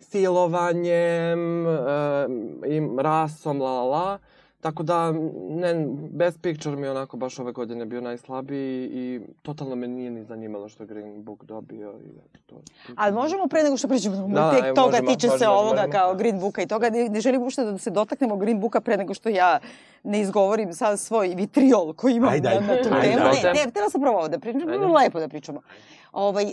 silovanjem, 0.00 1.66
e, 1.66 2.26
im, 2.66 2.98
rasom, 2.98 3.60
la, 3.60 3.70
la, 3.72 3.84
la. 3.84 4.18
Tako 4.64 4.82
da, 4.82 5.12
ne, 5.50 5.74
Best 6.10 6.42
Picture 6.42 6.76
mi 6.76 6.82
je 6.82 6.90
onako 6.90 7.16
baš 7.16 7.38
ove 7.38 7.52
godine 7.52 7.84
bio 7.84 8.00
najslabiji 8.00 8.84
i 8.84 9.20
totalno 9.42 9.76
me 9.76 9.88
nije 9.88 10.10
ni 10.10 10.24
zanimalo 10.24 10.68
što 10.68 10.82
je 10.82 10.86
Green 10.86 11.24
Book 11.24 11.44
dobio. 11.44 11.90
I 11.94 12.08
eto, 12.18 12.38
to. 12.46 12.56
Ali 12.96 13.14
možemo 13.14 13.46
pre 13.46 13.62
nego 13.62 13.76
što 13.76 13.88
pređemo 13.88 14.28
na 14.28 14.40
Da, 14.42 14.50
tek 14.52 14.74
toga 14.74 14.90
možemo, 14.90 15.08
tiče 15.08 15.26
se 15.28 15.32
možemo, 15.32 15.52
ovoga 15.52 15.74
možemo. 15.76 15.92
kao 15.92 16.14
Green 16.14 16.40
Booka 16.40 16.62
i 16.62 16.66
toga. 16.66 16.90
Ne, 16.90 17.08
ne 17.08 17.20
želim 17.20 17.42
uopšte 17.42 17.64
da 17.64 17.78
se 17.78 17.90
dotaknemo 17.90 18.36
Green 18.36 18.60
Booka 18.60 18.80
pre 18.80 18.96
nego 18.96 19.14
što 19.14 19.28
ja 19.28 19.58
ne 20.02 20.20
izgovorim 20.20 20.72
sad 20.72 21.00
svoj 21.00 21.28
vitriol 21.28 21.92
koji 21.92 22.14
imam 22.14 22.28
Ajde, 22.30 22.48
na, 22.48 22.54
ajde. 22.54 22.66
na 22.66 22.82
tu 22.82 22.94
Ajde, 22.94 23.08
temu. 23.08 23.26
ajde. 23.26 23.42
Ne, 23.44 23.52
ne, 23.54 23.70
htjela 23.70 23.90
sam 23.90 24.00
prvo 24.00 24.16
ovo 24.16 24.28
da 24.28 24.38
pričam, 24.38 24.68
Ajde. 24.68 24.86
lepo 24.86 25.20
da 25.20 25.28
pričamo. 25.28 25.60
Ovaj, 26.12 26.44
uh, 26.44 26.50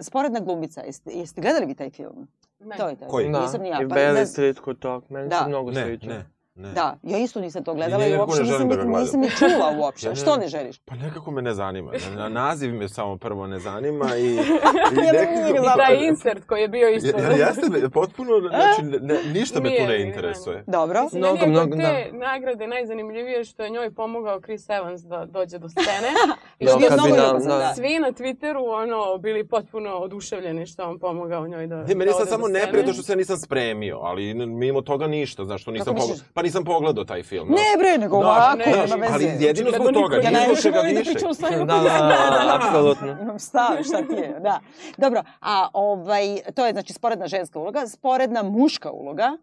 sporedna 0.00 0.40
glumica, 0.40 0.80
jeste, 0.80 1.10
jeste 1.12 1.40
gledali 1.40 1.66
vi 1.66 1.74
taj 1.74 1.90
film? 1.90 2.28
Ne. 2.60 2.76
To 2.76 2.88
je 2.88 2.96
taj. 2.96 3.08
Koji? 3.08 3.30
Da, 3.30 3.40
Nisam 3.40 3.62
ni 3.62 3.68
ja. 3.68 3.80
Pa 3.88 3.94
ne- 3.94 4.26
Street 4.26 4.56
Talk, 4.80 5.10
meni 5.10 5.28
Da. 5.28 5.38
se 5.38 5.48
mnogo 5.48 5.72
sviđa. 5.74 6.08
ne, 6.08 6.14
ne. 6.14 6.39
Da, 6.64 6.98
ja 7.04 7.18
isto 7.18 7.40
nisam 7.40 7.64
to 7.64 7.74
gledala 7.74 8.06
i 8.06 8.16
uopšte 8.16 8.38
ne 8.38 8.44
nisam, 8.44 8.68
da 8.68 8.74
gledam. 8.76 8.92
nisam 8.92 9.20
ni 9.20 9.30
čula 9.30 9.74
uopšte. 9.78 10.06
Ja 10.06 10.10
ne- 10.10 10.16
Što 10.16 10.36
ne 10.36 10.48
želiš? 10.48 10.78
Pa 10.78 10.94
nekako 10.96 11.30
me 11.30 11.42
ne 11.42 11.54
zanima. 11.54 11.92
Na, 12.10 12.28
naziv 12.30 12.74
me 12.74 12.88
samo 12.88 13.16
prvo 13.16 13.46
ne 13.46 13.58
zanima 13.58 14.16
i, 14.16 14.22
i 14.26 14.36
Ja 14.36 14.90
ne 14.92 15.12
nekako... 15.12 15.52
da 15.58 15.74
I 15.74 15.78
taj 15.78 15.96
insert 16.00 16.44
koji 16.44 16.60
je 16.60 16.68
bio 16.68 16.88
isto. 16.88 17.18
Ja, 17.18 17.30
jeste 17.38 17.68
me, 17.70 17.90
potpuno, 17.90 18.30
znači, 18.40 18.82
ne, 18.82 19.14
ne, 19.14 19.32
ništa 19.32 19.60
me 19.60 19.68
tu 19.70 19.84
ne 19.84 20.02
interesuje. 20.02 20.64
Dobro. 20.68 21.02
Mislim, 21.02 21.20
Mnogo, 21.20 21.36
meni 21.36 21.52
je 21.52 21.60
kod 21.60 21.68
mnogo, 21.68 21.82
te 21.84 22.10
nagrade 22.14 22.66
najzanimljivije 22.66 23.44
što 23.44 23.62
je 23.62 23.70
njoj 23.70 23.90
pomogao 23.92 24.40
Chris 24.40 24.68
Evans 24.70 25.02
da 25.02 25.24
dođe 25.26 25.58
do 25.58 25.68
scene. 25.68 26.08
I 26.58 26.64
Da, 26.64 26.70
što 26.70 26.80
kad 26.80 26.88
su 26.90 26.94
mnogo 26.96 27.16
nam- 27.16 27.26
ljubazan, 27.26 27.58
da. 27.58 27.74
svi 27.74 27.98
na 27.98 28.12
Twitteru 28.12 28.64
ono, 28.72 29.18
bili 29.18 29.46
potpuno 29.46 29.90
oduševljeni 29.90 30.66
što 30.66 30.82
je 30.82 30.88
on 30.88 30.98
pomogao 30.98 31.48
njoj 31.48 31.66
da, 31.66 31.76
Ne, 31.76 31.94
meni 31.94 32.04
da 32.04 32.12
sad 32.12 32.28
samo 32.28 32.48
ne 32.48 32.60
to 32.86 32.92
što 32.92 33.02
se 33.02 33.16
nisam 33.16 33.36
spremio, 33.36 33.98
ali 33.98 34.34
mimo 34.36 34.80
toga 34.82 35.06
ništa, 35.06 35.44
znaš, 35.44 35.62
što 35.62 35.70
nisam 35.70 35.94
misliš? 35.94 36.18
Pa 36.34 36.42
nisam 36.50 36.64
pogledao 36.64 37.04
taj 37.04 37.22
film. 37.22 37.48
Ne 37.48 37.76
bre, 37.78 37.98
nego 37.98 38.16
Znaš, 38.16 38.36
ovako, 38.36 38.56
ne, 38.56 38.66
nema 38.66 38.96
veze. 38.96 39.14
Ali 39.14 39.44
jedino 39.44 39.70
zbog 39.70 39.92
toga, 39.92 40.16
Ja 40.16 40.22
čega 40.62 40.76
volim 40.76 40.94
da 40.94 41.00
više. 41.00 41.26
o 41.26 41.34
stvarima 41.34 41.64
Da, 41.64 41.74
da, 41.74 41.80
da, 41.80 42.58
apsolutno. 42.58 43.16
Imam 43.22 43.38
stav, 43.38 43.76
šta 43.84 43.98
ti 43.98 44.12
je, 44.14 44.40
da. 44.40 44.60
Dobro, 44.96 45.22
a 45.40 45.68
ovaj, 45.72 46.22
to 46.54 46.66
je 46.66 46.72
znači 46.72 46.92
sporedna 46.92 47.26
ženska 47.26 47.58
uloga, 47.58 47.86
sporedna 47.86 48.42
muška 48.42 48.90
uloga, 48.90 49.36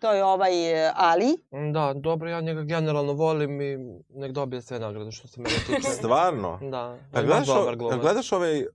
to 0.00 0.12
je 0.12 0.24
ovaj 0.24 0.50
Ali. 0.88 1.36
Da, 1.72 1.92
dobro, 1.94 2.28
ja 2.28 2.40
njega 2.40 2.62
generalno 2.62 3.12
volim 3.12 3.60
i 3.60 3.78
nek 4.10 4.32
dobije 4.32 4.62
sve 4.62 4.78
nagrade 4.78 5.10
što 5.12 5.28
se 5.28 5.40
mene 5.40 5.54
tiče. 5.66 5.90
Stvarno? 5.90 6.58
Da, 6.62 6.96
Pa 7.12 7.22
gledaš, 7.22 7.48
o- 7.48 7.98
gledaš 8.00 8.32
ovaj... 8.32 8.66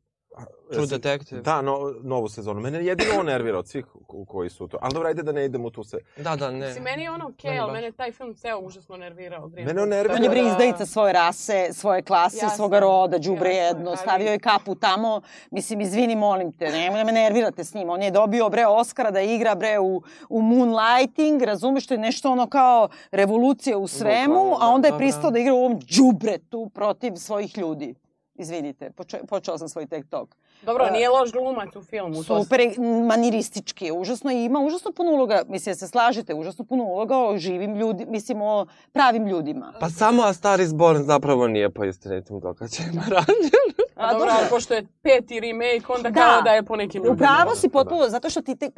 True 0.72 0.88
Detective. 0.88 1.42
Da, 1.42 1.62
no, 1.62 1.78
novu 2.04 2.30
sezonu. 2.30 2.62
Mene 2.62 2.86
jedino 2.86 3.20
on 3.20 3.26
nervira 3.26 3.60
od 3.60 3.68
svih 3.68 3.86
ko- 4.08 4.26
koji 4.26 4.50
su 4.50 4.68
to. 4.68 4.78
Ali 4.82 4.94
dobro, 4.94 5.08
ajde 5.08 5.24
da 5.24 5.32
ne 5.32 5.46
idemo 5.46 5.70
tu 5.70 5.84
se. 5.84 5.98
Da, 6.18 6.36
da, 6.36 6.52
ne. 6.52 6.68
Mislim, 6.68 6.84
meni 6.84 7.04
je 7.04 7.12
ono 7.12 7.28
okej, 7.28 7.50
Meni 7.50 7.60
ali 7.60 7.72
mene 7.72 7.88
je 7.88 7.92
taj 7.92 8.12
film 8.12 8.36
ceo 8.36 8.60
užasno 8.60 8.98
nervirao. 8.98 9.48
Green 9.48 9.68
Mene 9.68 9.82
on 9.82 9.90
nervira. 9.90 10.16
On 10.16 10.24
je 10.24 10.30
bre 10.30 10.42
Da. 10.42 10.48
izdajica 10.48 10.86
svoje 10.86 11.14
rase, 11.14 11.70
svoje 11.72 12.02
klase, 12.02 12.38
Jasno, 12.38 12.50
svoga 12.50 12.80
roda, 12.80 13.18
jasno, 13.18 13.46
jedno, 13.46 13.90
ali- 13.90 13.98
stavio 13.98 14.32
je 14.32 14.40
kapu 14.40 14.76
tamo. 14.76 15.22
Mislim, 15.52 15.82
izvini, 15.82 16.16
molim 16.16 16.52
te, 16.52 16.70
nemoj 16.70 16.98
da 16.98 17.04
me 17.04 17.12
nervirate 17.12 17.64
s 17.64 17.74
njim. 17.74 17.90
On 17.90 18.02
je 18.02 18.12
dobio 18.12 18.50
bre 18.50 18.66
Oscara 18.66 19.12
da 19.12 19.22
igra 19.22 19.56
bre 19.56 19.80
u, 19.80 20.02
u 20.30 20.42
Moonlighting, 20.42 21.42
razumeš, 21.42 21.88
to 21.88 21.94
je 21.94 21.98
nešto 21.98 22.32
ono 22.32 22.48
kao 22.48 22.88
revolucija 23.12 23.78
u 23.78 23.88
svemu, 23.88 24.56
a 24.60 24.68
onda 24.68 24.88
je 24.88 24.92
da, 24.92 24.98
pristao 24.98 25.32
da. 25.32 25.40
igra 25.40 25.54
u 25.54 25.58
ovom 25.58 25.80
đubretu 25.90 26.70
protiv 26.70 27.16
svojih 27.16 27.58
ljudi. 27.58 27.96
Izvinite, 28.36 28.92
poče, 28.92 29.20
počela 29.30 29.58
sam 29.58 29.70
svoj 29.70 29.88
TikTok. 29.88 30.36
Dobro, 30.64 30.90
nije 30.90 31.10
loš 31.10 31.32
glumac 31.32 31.76
u 31.76 31.82
filmu. 31.82 32.24
to 32.24 32.44
Super, 32.44 32.60
je, 32.60 32.74
maniristički 33.08 33.86
je, 33.86 33.94
užasno 33.94 34.32
i 34.32 34.44
ima 34.44 34.60
užasno 34.60 34.92
puno 34.92 35.12
uloga, 35.12 35.42
mislim, 35.48 35.74
da 35.74 35.78
se 35.78 35.88
slažete, 35.88 36.34
užasno 36.34 36.66
puno 36.66 36.84
uloga 36.84 37.18
o 37.20 37.38
živim 37.38 37.76
ljudi, 37.76 38.06
mislim, 38.06 38.42
o 38.42 38.66
pravim 38.92 39.28
ljudima. 39.28 39.74
Pa 39.80 39.90
samo 39.90 40.24
A 40.24 40.34
Star 40.34 40.60
is 40.60 40.74
Born 40.74 41.04
zapravo 41.04 41.48
nije 41.48 41.70
po 41.70 41.84
istinitim 41.84 42.40
događajima 42.40 43.02
rađen. 43.10 43.74
A 43.96 44.14
dobro, 44.14 44.30
ali 44.32 44.50
pošto 44.50 44.74
je 44.74 44.86
peti 45.02 45.40
remake, 45.40 45.86
onda 45.90 46.10
Da. 46.10 46.22
kao 46.22 46.42
da 46.42 46.50
je 46.50 46.64
po 46.64 46.76
nekim 46.76 47.04
ljudima. 47.04 47.14
Upravo 47.16 47.56
si 47.56 47.70
potpuno, 47.70 48.10
zato 48.10 48.30
što 48.30 48.42
ti, 48.42 48.56
te, 48.56 48.70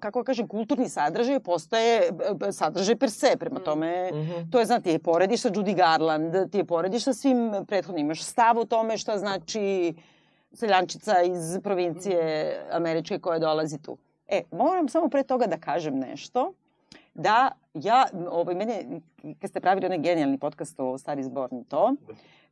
kako 0.00 0.24
kažem, 0.24 0.48
kulturni 0.48 0.88
sadržaj 0.88 1.40
postaje 1.40 2.10
e, 2.48 2.52
sadržaj 2.52 2.96
per 2.96 3.10
se, 3.10 3.36
prema 3.36 3.60
tome, 3.60 4.10
Mhm. 4.12 4.50
to 4.50 4.58
je, 4.58 4.66
znati, 4.66 4.84
ti 4.84 4.90
je 4.90 4.98
porediš 4.98 5.40
sa 5.40 5.50
Judy 5.50 5.74
Garland, 5.74 6.50
ti 6.50 6.58
je 6.58 6.64
porediš 6.64 7.04
sa 7.04 7.12
svim 7.12 7.36
prethodnim, 7.66 8.06
imaš 8.06 8.22
stav 8.22 8.58
o 8.58 8.64
tome 8.64 8.98
šta 8.98 9.18
znači 9.18 9.94
seljančica 10.54 11.22
iz 11.22 11.58
provincije 11.62 12.56
američke 12.70 13.18
koja 13.18 13.38
dolazi 13.38 13.78
tu. 13.78 13.96
E, 14.28 14.42
moram 14.50 14.88
samo 14.88 15.08
pre 15.08 15.22
toga 15.22 15.46
da 15.46 15.56
kažem 15.56 15.98
nešto, 15.98 16.52
da 17.14 17.50
ja, 17.74 18.06
ovaj, 18.30 18.54
mene, 18.54 19.00
kad 19.40 19.50
ste 19.50 19.60
pravili 19.60 19.86
onaj 19.86 19.98
genijalni 19.98 20.38
podcast 20.38 20.80
o 20.80 20.98
Star 20.98 21.18
is 21.18 21.28
Born 21.28 21.56
i 21.56 21.64
to, 21.64 21.94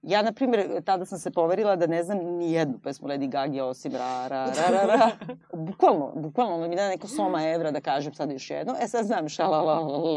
ja, 0.02 0.22
na 0.22 0.32
primjer, 0.32 0.82
tada 0.84 1.04
sam 1.04 1.18
se 1.18 1.30
poverila 1.30 1.76
da 1.76 1.86
ne 1.86 2.02
znam 2.02 2.18
ni 2.18 2.52
jednu 2.52 2.78
pesmu 2.78 3.08
Lady 3.08 3.28
Gaga 3.28 3.64
osim 3.64 3.92
ra, 3.92 4.28
ra, 4.28 4.44
ra, 4.44 4.70
ra, 4.70 4.96
ra. 4.96 5.10
Bukvalno, 5.66 6.12
bukvalno, 6.14 6.54
ono 6.54 6.68
mi 6.68 6.76
da 6.76 6.88
neko 6.88 7.08
soma 7.08 7.48
evra 7.48 7.70
da 7.70 7.80
kažem 7.80 8.14
sad 8.14 8.30
još 8.30 8.50
jedno. 8.50 8.74
E 8.80 8.88
sad 8.88 9.06
znam 9.06 9.28
šalalalelo. 9.28 10.16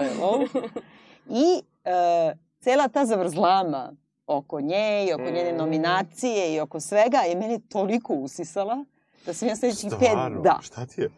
I 1.45 1.61
e, 1.83 2.35
cela 2.59 2.87
ta 2.87 3.05
zavrzlama 3.05 3.91
oko 4.27 4.61
nje 4.61 5.05
i 5.09 5.13
oko 5.13 5.23
njene 5.23 5.53
nominacije 5.53 6.53
i 6.53 6.59
oko 6.59 6.79
svega 6.79 7.17
je 7.17 7.35
meni 7.35 7.59
toliko 7.59 8.13
usisala 8.13 8.85
da 9.25 9.33
sam 9.33 9.47
ja 9.47 9.55
sledećih 9.55 9.93
pet... 9.99 10.09
Stvarno? 10.09 10.41
Da, 10.41 10.59
Šta 10.61 10.85
ti 10.85 11.01
je? 11.01 11.09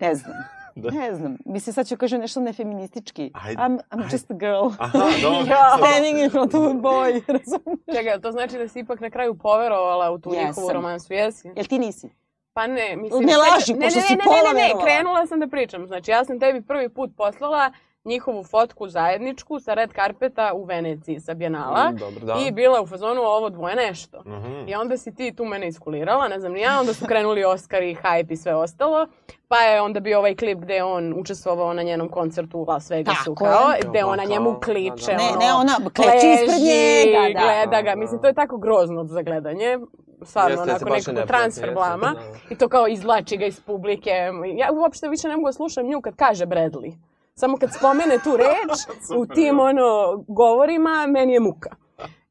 ne 0.00 0.14
znam. 0.14 0.34
Da. 0.76 0.90
Ne 0.90 1.14
znam. 1.14 1.36
Mislim, 1.44 1.74
sad 1.74 1.88
ću 1.88 1.96
kažem 1.96 2.20
nešto 2.20 2.40
nefeministički. 2.40 3.30
Ajde, 3.34 3.62
I'm, 3.62 3.78
I'm 3.90 4.02
ajde. 4.02 4.08
just 4.12 4.30
a 4.30 4.34
girl. 4.34 4.66
Aha, 4.78 4.98
dobro. 5.22 5.46
Ja. 5.54 5.76
Standing 5.78 6.18
in 6.18 6.30
front 6.30 6.54
of 6.54 6.62
a 6.62 6.74
boy. 6.74 7.12
Razumiješ? 7.38 7.80
Čekaj, 7.96 8.20
to 8.20 8.32
znači 8.32 8.58
da 8.58 8.68
si 8.68 8.80
ipak 8.80 9.00
na 9.00 9.10
kraju 9.10 9.34
poverovala 9.34 10.10
u 10.10 10.18
tu 10.18 10.30
Jesam. 10.34 10.46
njihovu 10.46 10.72
romansu, 10.72 11.12
jesi? 11.12 11.48
Jel 11.56 11.64
ti 11.64 11.78
nisi? 11.78 12.08
Pa 12.52 12.66
ne, 12.66 12.96
mislim... 12.96 13.26
Ne 13.26 13.36
laži, 13.36 13.74
ne, 13.74 13.86
pošto 13.86 14.00
ne, 14.00 14.06
si 14.06 14.14
ne, 14.14 14.24
pola 14.24 14.36
ne, 14.36 14.48
ne, 14.48 14.54
ne, 14.54 14.62
verovala. 14.62 14.84
krenula 14.84 15.26
sam 15.26 15.40
da 15.40 15.46
pričam. 15.46 15.86
Znači, 15.86 16.10
ja 16.10 16.24
sam 16.24 16.40
tebi 16.40 16.62
prvi 16.62 16.88
put 16.88 17.10
poslala 17.16 17.72
njihovu 18.04 18.44
fotku 18.44 18.88
zajedničku 18.88 19.60
sa 19.60 19.74
red 19.74 19.92
karpeta 19.92 20.52
u 20.54 20.64
Veneciji 20.64 21.20
sa 21.20 21.34
Bijenala. 21.34 21.90
Mm, 21.90 21.96
dobro, 21.96 22.24
da. 22.26 22.34
I 22.38 22.52
bila 22.52 22.82
u 22.82 22.86
fazonu 22.86 23.20
ovo 23.20 23.50
dvoje 23.50 23.76
nešto. 23.76 24.20
Mhm. 24.26 24.68
I 24.68 24.74
onda 24.74 24.96
si 24.96 25.14
ti 25.14 25.34
tu 25.36 25.44
mene 25.44 25.68
iskulirala, 25.68 26.28
ne 26.28 26.40
znam 26.40 26.52
ni 26.52 26.60
ja, 26.60 26.80
onda 26.80 26.94
su 26.94 27.06
krenuli 27.06 27.44
Oscari, 27.44 27.96
hype 28.02 28.32
i 28.32 28.36
sve 28.36 28.54
ostalo. 28.54 29.06
Pa 29.48 29.56
je 29.56 29.80
onda 29.80 30.00
bio 30.00 30.18
ovaj 30.18 30.36
klip 30.36 30.58
gde 30.58 30.74
je 30.74 30.84
on 30.84 31.14
učestvovao 31.16 31.72
na 31.74 31.82
njenom 31.82 32.08
koncertu 32.08 32.58
u 32.58 32.64
Las 32.68 32.90
Vegasu, 32.90 33.16
Tako 33.24 33.34
kao, 33.34 33.70
je. 33.70 33.80
gde 33.88 34.04
ona 34.04 34.22
kao, 34.22 34.30
njemu 34.30 34.52
da, 34.52 34.60
kliče, 34.60 35.12
da. 35.12 35.16
Ne, 35.16 35.24
ono, 35.30 35.38
ne, 35.38 35.52
ona 35.54 35.90
kleči 35.90 36.26
ispred 36.34 36.60
njega, 36.62 37.34
da. 37.34 37.40
gleda 37.40 37.82
ga. 37.82 37.90
Da, 37.90 37.96
Mislim, 37.96 38.18
da. 38.18 38.22
to 38.22 38.26
je 38.28 38.34
tako 38.34 38.56
grozno 38.58 39.04
za 39.04 39.22
gledanje. 39.22 39.78
Stvarno, 40.22 40.50
Jeste, 40.50 40.62
onako 40.62 40.72
jeste, 40.72 40.90
nekako 40.90 41.10
neprijatno, 41.10 41.26
transfer 41.26 41.64
jeste, 41.64 41.74
blama. 41.74 42.14
da. 42.14 42.54
I 42.54 42.58
to 42.58 42.68
kao 42.68 42.88
izvlači 42.88 43.36
ga 43.36 43.46
iz 43.46 43.60
publike. 43.60 44.10
Ja 44.56 44.72
uopšte 44.72 45.08
više 45.08 45.28
ne 45.28 45.36
mogu 45.36 45.48
da 45.48 45.52
slušam 45.52 45.86
nju 45.86 46.00
kad 46.00 46.16
kaže 46.16 46.46
Bradley. 46.46 46.92
Samo 47.36 47.56
kad 47.56 47.70
spomene 47.74 48.18
tu 48.24 48.36
reč 48.36 48.78
u 49.20 49.26
tim 49.26 49.60
ono 49.60 50.24
govorima, 50.28 51.06
meni 51.08 51.32
je 51.32 51.40
muka. 51.40 51.70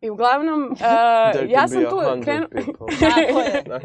I 0.01 0.09
uglavnom, 0.09 0.63
uh, 0.71 1.49
ja 1.49 1.59
can 1.59 1.69
sam 1.69 1.83
tu 1.83 1.99
krenula... 2.23 2.47
Tako 2.99 3.39
je, 3.39 3.63
Da. 3.65 3.79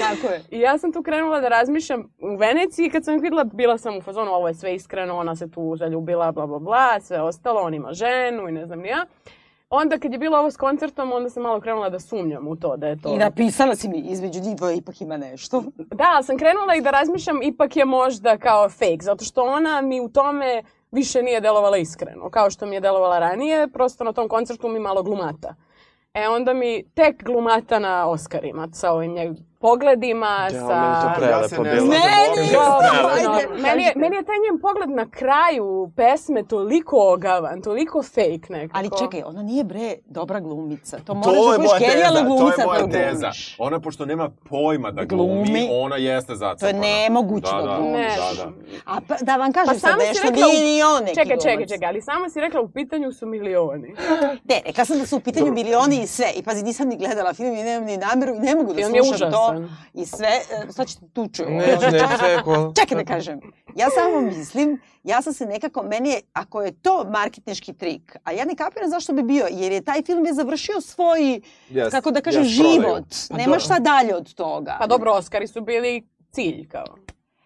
tako 0.00 0.32
je. 0.32 0.42
I 0.50 0.60
ja 0.60 0.78
sam 0.78 0.92
tu 0.92 1.02
krenula 1.02 1.40
da 1.40 1.48
razmišljam 1.48 2.00
u 2.18 2.36
Veneciji, 2.36 2.90
kad 2.90 3.04
sam 3.04 3.14
ih 3.14 3.22
videla, 3.22 3.44
bila 3.44 3.78
sam 3.78 3.96
u 3.96 4.00
fazonu, 4.00 4.30
ovo 4.30 4.48
je 4.48 4.54
sve 4.54 4.74
iskreno, 4.74 5.16
ona 5.16 5.36
se 5.36 5.50
tu 5.50 5.76
zaljubila, 5.76 6.32
bla, 6.32 6.46
bla, 6.46 6.58
bla, 6.58 7.00
sve 7.00 7.20
ostalo, 7.20 7.60
on 7.60 7.74
ima 7.74 7.92
ženu 7.92 8.48
i 8.48 8.52
ne 8.52 8.66
znam 8.66 8.78
ni 8.80 8.88
ja. 8.88 9.06
Onda 9.72 9.98
kad 9.98 10.12
je 10.12 10.18
bilo 10.18 10.38
ovo 10.38 10.50
s 10.50 10.56
koncertom, 10.56 11.12
onda 11.12 11.30
sam 11.30 11.42
malo 11.42 11.60
krenula 11.60 11.90
da 11.90 12.00
sumnjam 12.00 12.48
u 12.48 12.56
to, 12.56 12.76
da 12.76 12.86
je 12.86 13.02
to... 13.02 13.14
I 13.14 13.18
napisala 13.18 13.76
si 13.76 13.88
mi, 13.88 13.98
između 13.98 14.40
njih 14.40 14.56
dvoje 14.56 14.76
ipak 14.76 15.00
ima 15.00 15.16
nešto. 15.16 15.64
Da, 16.00 16.22
sam 16.22 16.38
krenula 16.38 16.74
i 16.74 16.80
da 16.80 16.90
razmišljam, 16.90 17.42
ipak 17.42 17.76
je 17.76 17.84
možda 17.84 18.38
kao 18.38 18.68
fake, 18.68 18.98
zato 19.00 19.24
što 19.24 19.42
ona 19.42 19.80
mi 19.80 20.00
u 20.00 20.08
tome 20.08 20.62
više 20.90 21.22
nije 21.22 21.40
delovala 21.40 21.76
iskreno, 21.76 22.30
kao 22.30 22.50
što 22.50 22.66
mi 22.66 22.76
je 22.76 22.80
delovala 22.80 23.18
ranije, 23.18 23.68
prosto 23.68 24.04
na 24.04 24.12
tom 24.12 24.28
koncertu 24.28 24.68
mi 24.68 24.78
malo 24.78 25.02
glumata. 25.02 25.54
E 26.14 26.28
onda 26.28 26.54
mi 26.54 26.84
tek 26.94 27.24
glumata 27.24 27.78
na 27.78 28.08
Oscarima 28.08 28.68
sa 28.72 28.92
ovim 28.92 29.12
njeg 29.12 29.36
pogledima, 29.60 30.26
Ja, 30.44 30.60
sa... 30.60 31.14
to 31.14 31.24
Ja 31.24 31.48
se 31.48 31.56
prelepo 31.56 31.62
ne 31.64 31.70
bilo. 31.72 31.86
Meni 31.86 32.02
Ajde, 32.30 32.52
dobro. 32.52 33.56
meni, 33.56 33.82
je, 33.82 33.92
meni 33.96 34.16
je 34.16 34.24
taj 34.24 34.36
njen 34.40 34.60
pogled 34.60 34.90
na 34.90 35.10
kraju 35.10 35.66
pesme 35.96 36.44
toliko 36.44 37.12
ogavan, 37.12 37.62
toliko 37.62 38.02
fake 38.04 38.46
nekako. 38.48 38.78
Ali 38.78 38.90
čekaj, 38.98 39.22
ona 39.22 39.42
nije 39.42 39.64
bre 39.64 39.94
dobra 40.06 40.40
glumica. 40.40 40.98
To 40.98 41.14
moraš 41.14 41.34
To 41.34 41.46
da 41.46 41.52
je 41.52 41.58
budeš 41.58 41.70
moja 41.70 41.78
genijalna 41.80 42.20
teza, 42.20 42.38
to 42.38 42.50
je 42.50 42.56
da 42.56 42.66
moja 42.66 42.80
to 42.80 42.86
teza. 42.86 43.20
glumiš. 43.20 43.56
Ona 43.58 43.80
pošto 43.80 44.04
nema 44.04 44.30
pojma 44.44 44.90
da 44.90 45.04
glumi, 45.04 45.34
Glumi. 45.44 45.68
ona 45.72 45.96
jeste 45.96 46.34
zacapana. 46.34 46.56
To 46.56 46.66
je 46.66 46.74
nemoguće 47.02 47.50
da 47.52 47.62
da, 47.62 47.76
glumiš. 47.76 47.96
Ne. 47.96 48.16
Da, 48.36 48.44
da. 48.44 48.52
A 48.86 48.98
pa, 49.08 49.14
da 49.20 49.36
vam 49.36 49.52
kažem 49.52 49.74
Pa 49.74 49.78
sad 49.80 49.94
nešto, 49.98 50.28
rekla 50.28 50.46
nije 50.46 50.64
ni 50.66 50.82
on 50.84 51.04
neki 51.04 51.14
Čekaj, 51.16 51.36
čekaj, 51.38 51.66
čekaj, 51.66 51.88
ali 51.88 52.02
sama 52.02 52.28
si 52.28 52.40
rekla 52.40 52.60
u 52.60 52.68
pitanju 52.68 53.12
su 53.12 53.26
milioni. 53.26 53.94
Ne, 54.44 54.60
rekla 54.66 54.84
sam 54.84 54.98
da 54.98 55.06
su 55.06 55.16
u 55.16 55.20
pitanju 55.20 55.52
milioni 55.52 55.96
i 55.96 56.06
sve. 56.06 56.26
I 56.36 56.42
pazi, 56.42 56.62
nisam 56.62 56.88
ni 56.88 56.96
gledala 56.96 57.32
film 57.34 57.52
i 57.52 57.62
nemam 57.62 57.84
ni 57.84 57.96
nameru 57.96 58.34
i 58.34 58.38
ne 58.38 58.54
mogu 58.54 58.74
da 58.74 58.82
slušam 58.84 59.32
to. 59.32 59.49
I 59.94 60.06
sve, 60.06 60.28
e, 60.28 60.72
sad 60.72 60.88
ćete 60.88 61.00
tu 61.12 61.28
čuju. 61.28 61.50
Neću, 61.50 61.70
neću, 61.82 62.06
čekaj. 62.10 62.36
Čekaj 62.80 63.04
da 63.04 63.14
kažem. 63.14 63.40
Ja 63.76 63.86
samo 63.90 64.20
mislim, 64.20 64.80
ja 65.04 65.22
sam 65.22 65.32
se 65.32 65.46
nekako, 65.46 65.82
meni 65.82 66.08
je, 66.08 66.20
ako 66.32 66.62
je 66.62 66.72
to 66.72 67.04
marketnički 67.04 67.72
trik, 67.72 68.16
a 68.24 68.32
ja 68.32 68.44
ne 68.44 68.56
kapiram 68.56 68.90
zašto 68.90 69.12
bi 69.12 69.22
bio, 69.22 69.46
jer 69.50 69.72
je 69.72 69.84
taj 69.84 70.02
film 70.02 70.26
je 70.26 70.34
završio 70.34 70.80
svoj, 70.80 71.40
Jest, 71.70 71.90
kako 71.90 72.10
da 72.10 72.20
kažem, 72.20 72.42
prodaju. 72.44 72.80
život. 72.80 73.04
Pa 73.30 73.36
Nema 73.36 73.58
šta 73.58 73.78
dalje 73.78 74.14
od 74.16 74.34
toga. 74.34 74.76
Pa 74.80 74.86
dobro, 74.86 75.12
Oscari 75.12 75.46
su 75.46 75.60
bili 75.60 76.02
cilj, 76.30 76.68
kao. 76.68 76.84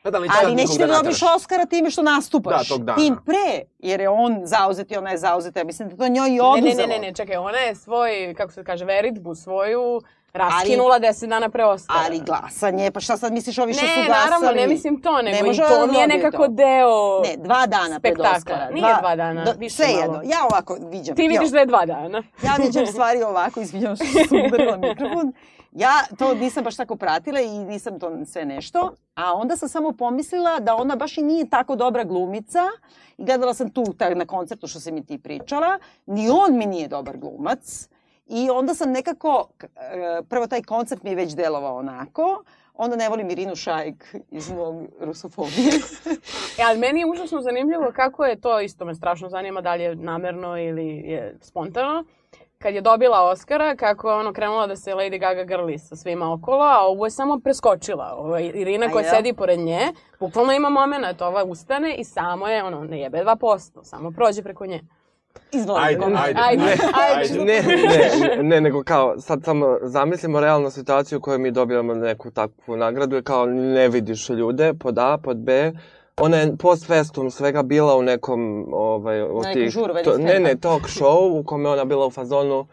Pa 0.02 0.10
da, 0.10 0.18
ali, 0.42 0.54
nećeš 0.54 0.76
da 0.76 0.86
dobiš. 0.86 1.22
Oscara 1.36 1.66
time 1.66 1.90
što 1.90 2.02
nastupaš. 2.02 2.68
Da, 2.68 2.74
tog 2.74 2.84
dana. 2.84 2.96
Tim 2.98 3.16
pre, 3.26 3.62
jer 3.78 4.00
je 4.00 4.08
on 4.08 4.40
zauzet 4.44 4.90
i 4.92 4.96
ona 4.96 5.10
je 5.10 5.18
zauzeta. 5.18 5.60
Ja 5.60 5.64
mislim 5.64 5.88
da 5.88 5.96
to 5.96 6.08
njoj 6.08 6.28
i 6.28 6.32
Ne, 6.32 6.42
oduzelo. 6.42 6.74
ne, 6.76 6.86
ne, 6.86 6.98
ne, 6.98 7.06
ne, 7.08 7.14
čekaj, 7.14 7.36
ona 7.36 7.58
je 7.58 7.74
svoj, 7.74 8.34
kako 8.36 8.52
se 8.52 8.64
kaže, 8.64 8.84
veritbu 8.84 9.34
svoju 9.34 10.00
raskinula 10.34 10.98
deset 10.98 11.28
dana 11.28 11.48
pre 11.48 11.64
Oscara. 11.64 12.00
Ali 12.04 12.20
glasanje, 12.20 12.90
pa 12.90 13.00
šta 13.00 13.16
sad 13.16 13.32
misliš 13.32 13.58
ovi 13.58 13.74
što 13.74 13.86
su 13.86 14.00
Ne, 14.00 14.06
glasali? 14.06 14.24
naravno, 14.24 14.52
ne 14.52 14.66
mislim 14.66 15.00
to, 15.00 15.22
nego 15.22 15.38
i 15.38 15.42
može 15.42 15.62
to 15.62 15.86
mi 15.86 15.98
je 15.98 16.06
nekako 16.08 16.36
to. 16.38 16.48
deo 16.48 17.20
Ne, 17.22 17.36
dva 17.36 17.66
dana 17.66 18.00
pred 18.00 18.14
spektakla. 18.14 18.36
Oscara. 18.36 18.70
Nije 18.70 18.94
dva 19.00 19.16
dana, 19.16 19.44
više 19.58 19.76
Sve 19.76 19.86
malo. 19.86 19.98
jedno, 20.00 20.20
ja 20.24 20.38
ovako 20.50 20.76
viđam. 20.82 21.16
Ti 21.16 21.28
vidiš 21.28 21.50
da 21.50 21.58
je 21.58 21.66
dva 21.66 21.86
dana. 21.86 22.22
Ja 22.42 22.54
viđam 22.58 22.86
stvari 22.86 23.22
ovako, 23.22 23.60
izvinjam 23.60 23.96
što 23.96 24.04
sam 24.04 24.38
udarila 24.46 24.76
mikrofon. 24.78 25.32
Ja 25.72 25.90
to 26.18 26.34
nisam 26.34 26.64
baš 26.64 26.76
tako 26.76 26.96
pratila 26.96 27.40
i 27.40 27.48
nisam 27.50 28.00
to 28.00 28.24
sve 28.26 28.44
nešto. 28.44 28.94
A 29.14 29.34
onda 29.34 29.56
sam 29.56 29.68
samo 29.68 29.92
pomislila 29.92 30.60
da 30.60 30.74
ona 30.76 30.96
baš 30.96 31.18
i 31.18 31.22
nije 31.22 31.50
tako 31.50 31.76
dobra 31.76 32.04
glumica. 32.04 32.60
I 33.18 33.24
gledala 33.24 33.54
sam 33.54 33.70
tu 33.70 33.84
taj, 33.92 34.14
na 34.14 34.26
koncertu 34.26 34.66
što 34.66 34.80
si 34.80 34.92
mi 34.92 35.06
ti 35.06 35.18
pričala. 35.18 35.78
Ni 36.06 36.30
on 36.30 36.58
mi 36.58 36.66
nije 36.66 36.88
dobar 36.88 37.16
glumac. 37.16 37.88
I 38.26 38.50
onda 38.50 38.74
sam 38.74 38.90
nekako, 38.90 39.48
e, 39.62 40.22
prvo 40.28 40.46
taj 40.46 40.62
koncert 40.62 41.02
mi 41.02 41.10
je 41.10 41.16
već 41.16 41.34
delovao 41.34 41.76
onako. 41.76 42.44
Onda 42.74 42.96
ne 42.96 43.08
volim 43.08 43.30
Irinu 43.30 43.56
Šajk 43.56 44.14
iz 44.30 44.50
mog 44.50 44.86
rusofobije. 45.00 45.72
E, 46.58 46.62
ali 46.68 46.78
meni 46.78 47.00
je 47.00 47.06
užasno 47.06 47.40
zanimljivo 47.40 47.92
kako 47.96 48.24
je 48.24 48.40
to, 48.40 48.60
isto 48.60 48.84
me 48.84 48.94
strašno 48.94 49.28
zanima 49.28 49.60
da 49.60 49.74
li 49.74 49.82
je 49.82 49.94
namerno 49.94 50.58
ili 50.58 50.86
je 50.86 51.38
spontano, 51.40 52.04
kad 52.58 52.74
je 52.74 52.80
dobila 52.80 53.22
Oscara, 53.22 53.76
kako 53.76 54.10
je 54.10 54.16
ono 54.16 54.32
krenula 54.32 54.66
da 54.66 54.76
se 54.76 54.94
Lady 54.94 55.20
Gaga 55.20 55.44
grli 55.44 55.78
sa 55.78 55.96
svima 55.96 56.32
okolo, 56.32 56.64
a 56.64 56.80
ovo 56.80 57.06
je 57.06 57.10
samo 57.10 57.38
preskočila. 57.38 58.14
Ovo 58.16 58.36
je 58.36 58.50
Irina 58.50 58.90
koja 58.90 59.10
sedi 59.10 59.32
pored 59.32 59.58
nje, 59.58 59.92
bukvalno 60.20 60.52
ima 60.52 60.68
moment, 60.68 61.22
ova 61.22 61.44
ustane 61.44 61.94
i 61.94 62.04
samo 62.04 62.48
je, 62.48 62.64
ono, 62.64 62.84
ne 62.84 63.00
jebe 63.00 63.18
2%, 63.18 63.84
samo 63.84 64.10
prođe 64.10 64.42
preko 64.42 64.66
nje. 64.66 64.80
Izvolite. 65.52 65.86
Ajde, 65.86 66.04
ajde. 66.16 66.40
Ajde, 66.40 66.64
Ne, 66.64 66.76
ajde. 66.94 67.44
Ne, 67.44 67.62
ne, 68.36 68.42
ne, 68.42 68.60
nego 68.60 68.82
kao, 68.82 69.20
sad 69.20 69.44
samo 69.44 69.78
zamislimo 69.82 70.40
realnu 70.40 70.70
situaciju 70.70 71.18
u 71.18 71.20
kojoj 71.20 71.38
mi 71.38 71.50
dobijamo 71.50 71.94
neku 71.94 72.30
takvu 72.30 72.76
nagradu 72.76 73.16
i 73.16 73.22
kao 73.22 73.46
ne 73.46 73.88
vidiš 73.88 74.28
ljude, 74.28 74.74
pod 74.74 74.98
A, 74.98 75.18
pod 75.18 75.36
B, 75.36 75.72
ona 76.20 76.36
je 76.36 76.56
post 76.56 76.86
festum 76.86 77.30
svega 77.30 77.62
bila 77.62 77.96
u 77.96 78.02
nekom, 78.02 78.66
ovaj, 78.72 79.22
od 79.22 79.44
nekom 79.44 79.52
tih, 79.52 79.74
to, 80.04 80.18
ne, 80.18 80.40
ne, 80.40 80.56
talk 80.56 80.82
show 80.82 81.40
u 81.40 81.44
kome 81.44 81.68
je 81.68 81.72
ona 81.72 81.84
bila 81.84 82.06
u 82.06 82.10
fazonu, 82.10 82.66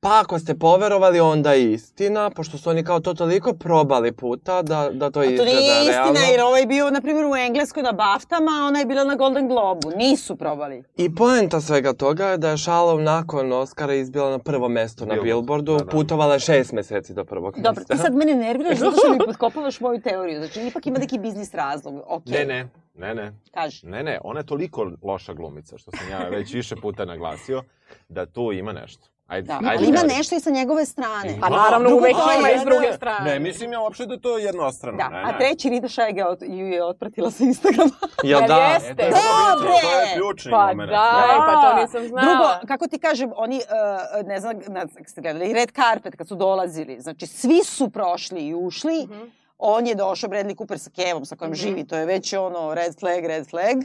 pa 0.00 0.20
ako 0.20 0.38
ste 0.38 0.54
poverovali, 0.54 1.20
onda 1.20 1.52
je 1.52 1.72
istina, 1.72 2.30
pošto 2.30 2.58
su 2.58 2.70
oni 2.70 2.84
kao 2.84 3.00
to 3.00 3.14
toliko 3.14 3.52
probali 3.52 4.12
puta 4.12 4.62
da, 4.62 4.90
da 4.92 5.10
to 5.10 5.20
A 5.20 5.22
to 5.22 5.30
izgleda 5.30 5.52
nije 5.52 5.90
realno. 5.90 6.10
istina, 6.10 6.26
jer 6.26 6.40
ovaj 6.40 6.60
je 6.60 6.66
bio, 6.66 6.90
na 6.90 7.00
primjer, 7.00 7.26
u 7.26 7.36
Engleskoj 7.36 7.82
na 7.82 7.92
Baftama, 7.92 8.50
a 8.52 8.66
ona 8.66 8.78
je 8.78 8.86
bila 8.86 9.04
na 9.04 9.14
Golden 9.14 9.48
Globu. 9.48 9.92
Nisu 9.96 10.36
probali. 10.36 10.82
I 10.96 11.14
poenta 11.14 11.60
svega 11.60 11.92
toga 11.92 12.26
je 12.26 12.38
da 12.38 12.50
je 12.50 12.56
Shallow 12.56 13.00
nakon 13.00 13.52
Oscara 13.52 13.94
izbila 13.94 14.30
na 14.30 14.38
prvo 14.38 14.68
mesto 14.68 15.06
na 15.06 15.14
Billboard, 15.14 15.24
Billboardu, 15.34 15.72
da, 15.72 15.84
da. 15.84 15.90
putovala 15.90 16.34
je 16.34 16.40
šest 16.40 16.72
meseci 16.72 17.14
do 17.14 17.24
prvog 17.24 17.54
Dobro, 17.56 17.80
mesta. 17.80 17.94
ti 17.94 18.00
sad 18.00 18.14
mene 18.14 18.34
nerviraš 18.34 18.78
zato 18.78 18.96
što 18.96 19.12
mi 19.12 19.18
potkopavaš 19.26 19.80
moju 19.80 20.00
teoriju. 20.00 20.38
Znači, 20.38 20.60
ipak 20.60 20.86
ima 20.86 20.98
neki 20.98 21.18
biznis 21.18 21.54
razlog. 21.54 22.02
Ok, 22.06 22.26
Ne, 22.26 22.44
ne, 22.44 22.68
ne, 22.94 23.14
ne. 23.14 23.32
kaži. 23.54 23.86
Ne, 23.86 24.02
ne, 24.02 24.18
ona 24.24 24.40
je 24.40 24.46
toliko 24.46 24.90
loša 25.02 25.32
glumica, 25.34 25.78
što 25.78 25.90
sam 25.90 26.10
ja 26.10 26.28
već 26.28 26.54
više 26.54 26.76
puta 26.76 27.04
naglasio, 27.04 27.62
da 28.08 28.26
tu 28.26 28.52
ima 28.52 28.72
nešto. 28.72 29.08
Ajde, 29.28 29.46
Da, 29.46 29.54
ajde. 29.54 29.68
ali 29.68 29.88
ima 29.88 30.02
nešto 30.08 30.34
i 30.34 30.40
sa 30.40 30.50
njegove 30.50 30.84
strane. 30.86 31.36
Pa 31.40 31.48
naravno, 31.50 31.90
uvek 31.90 32.12
to 32.14 32.30
je, 32.30 32.38
ima 32.38 32.50
i 32.50 32.54
s 32.54 32.58
da, 32.58 32.64
druge 32.64 32.86
da. 32.86 32.92
strane. 32.92 33.24
Ne, 33.24 33.38
mislim 33.40 33.72
ja 33.72 33.80
uopšte 33.80 34.06
da 34.06 34.14
je 34.14 34.20
to 34.20 34.38
jednostrano. 34.38 34.98
Da, 34.98 35.08
ne, 35.08 35.18
a 35.18 35.32
ne. 35.32 35.38
treći 35.38 35.68
Rita 35.70 35.88
Šajg 35.88 36.16
je 36.16 36.26
od- 36.26 36.42
ju 36.42 36.66
je 36.68 36.84
otpratila 36.84 37.30
sa 37.30 37.44
Instagrama. 37.44 37.90
Jel 38.24 38.40
da? 38.42 38.56
jeste? 38.56 38.90
E, 38.92 38.96
to 38.96 39.02
je 39.02 39.10
Dobre! 39.52 39.68
To 39.82 39.90
je 39.90 40.14
ključni 40.14 40.50
Pa 40.50 40.66
moment. 40.66 40.90
da, 40.90 41.12
pa 41.38 41.70
to 41.70 41.82
nisam 41.82 42.08
znala. 42.08 42.22
Drugo, 42.24 42.66
kako 42.66 42.86
ti 42.86 42.98
kažem, 42.98 43.30
oni, 43.36 43.56
uh, 43.56 44.26
ne 44.26 44.40
znam, 44.40 44.56
na, 44.66 44.86
ste 45.06 45.20
gledali, 45.20 45.52
red 45.52 45.70
carpet 45.72 46.16
kad 46.16 46.28
su 46.28 46.34
dolazili, 46.36 47.00
znači 47.00 47.26
svi 47.26 47.60
su 47.64 47.90
prošli 47.90 48.40
i 48.40 48.54
ušli, 48.56 49.04
Mhm. 49.04 49.20
on 49.58 49.86
je 49.86 49.94
došao, 49.94 50.30
Bradley 50.30 50.56
Cooper 50.56 50.78
sa 50.78 50.90
Kevom 50.92 51.24
sa 51.24 51.36
kojom 51.36 51.54
živi, 51.54 51.86
to 51.86 51.96
je 51.96 52.06
već 52.06 52.32
ono 52.32 52.74
red 52.74 52.98
flag, 53.00 53.24
red 53.24 53.46
flag, 53.46 53.76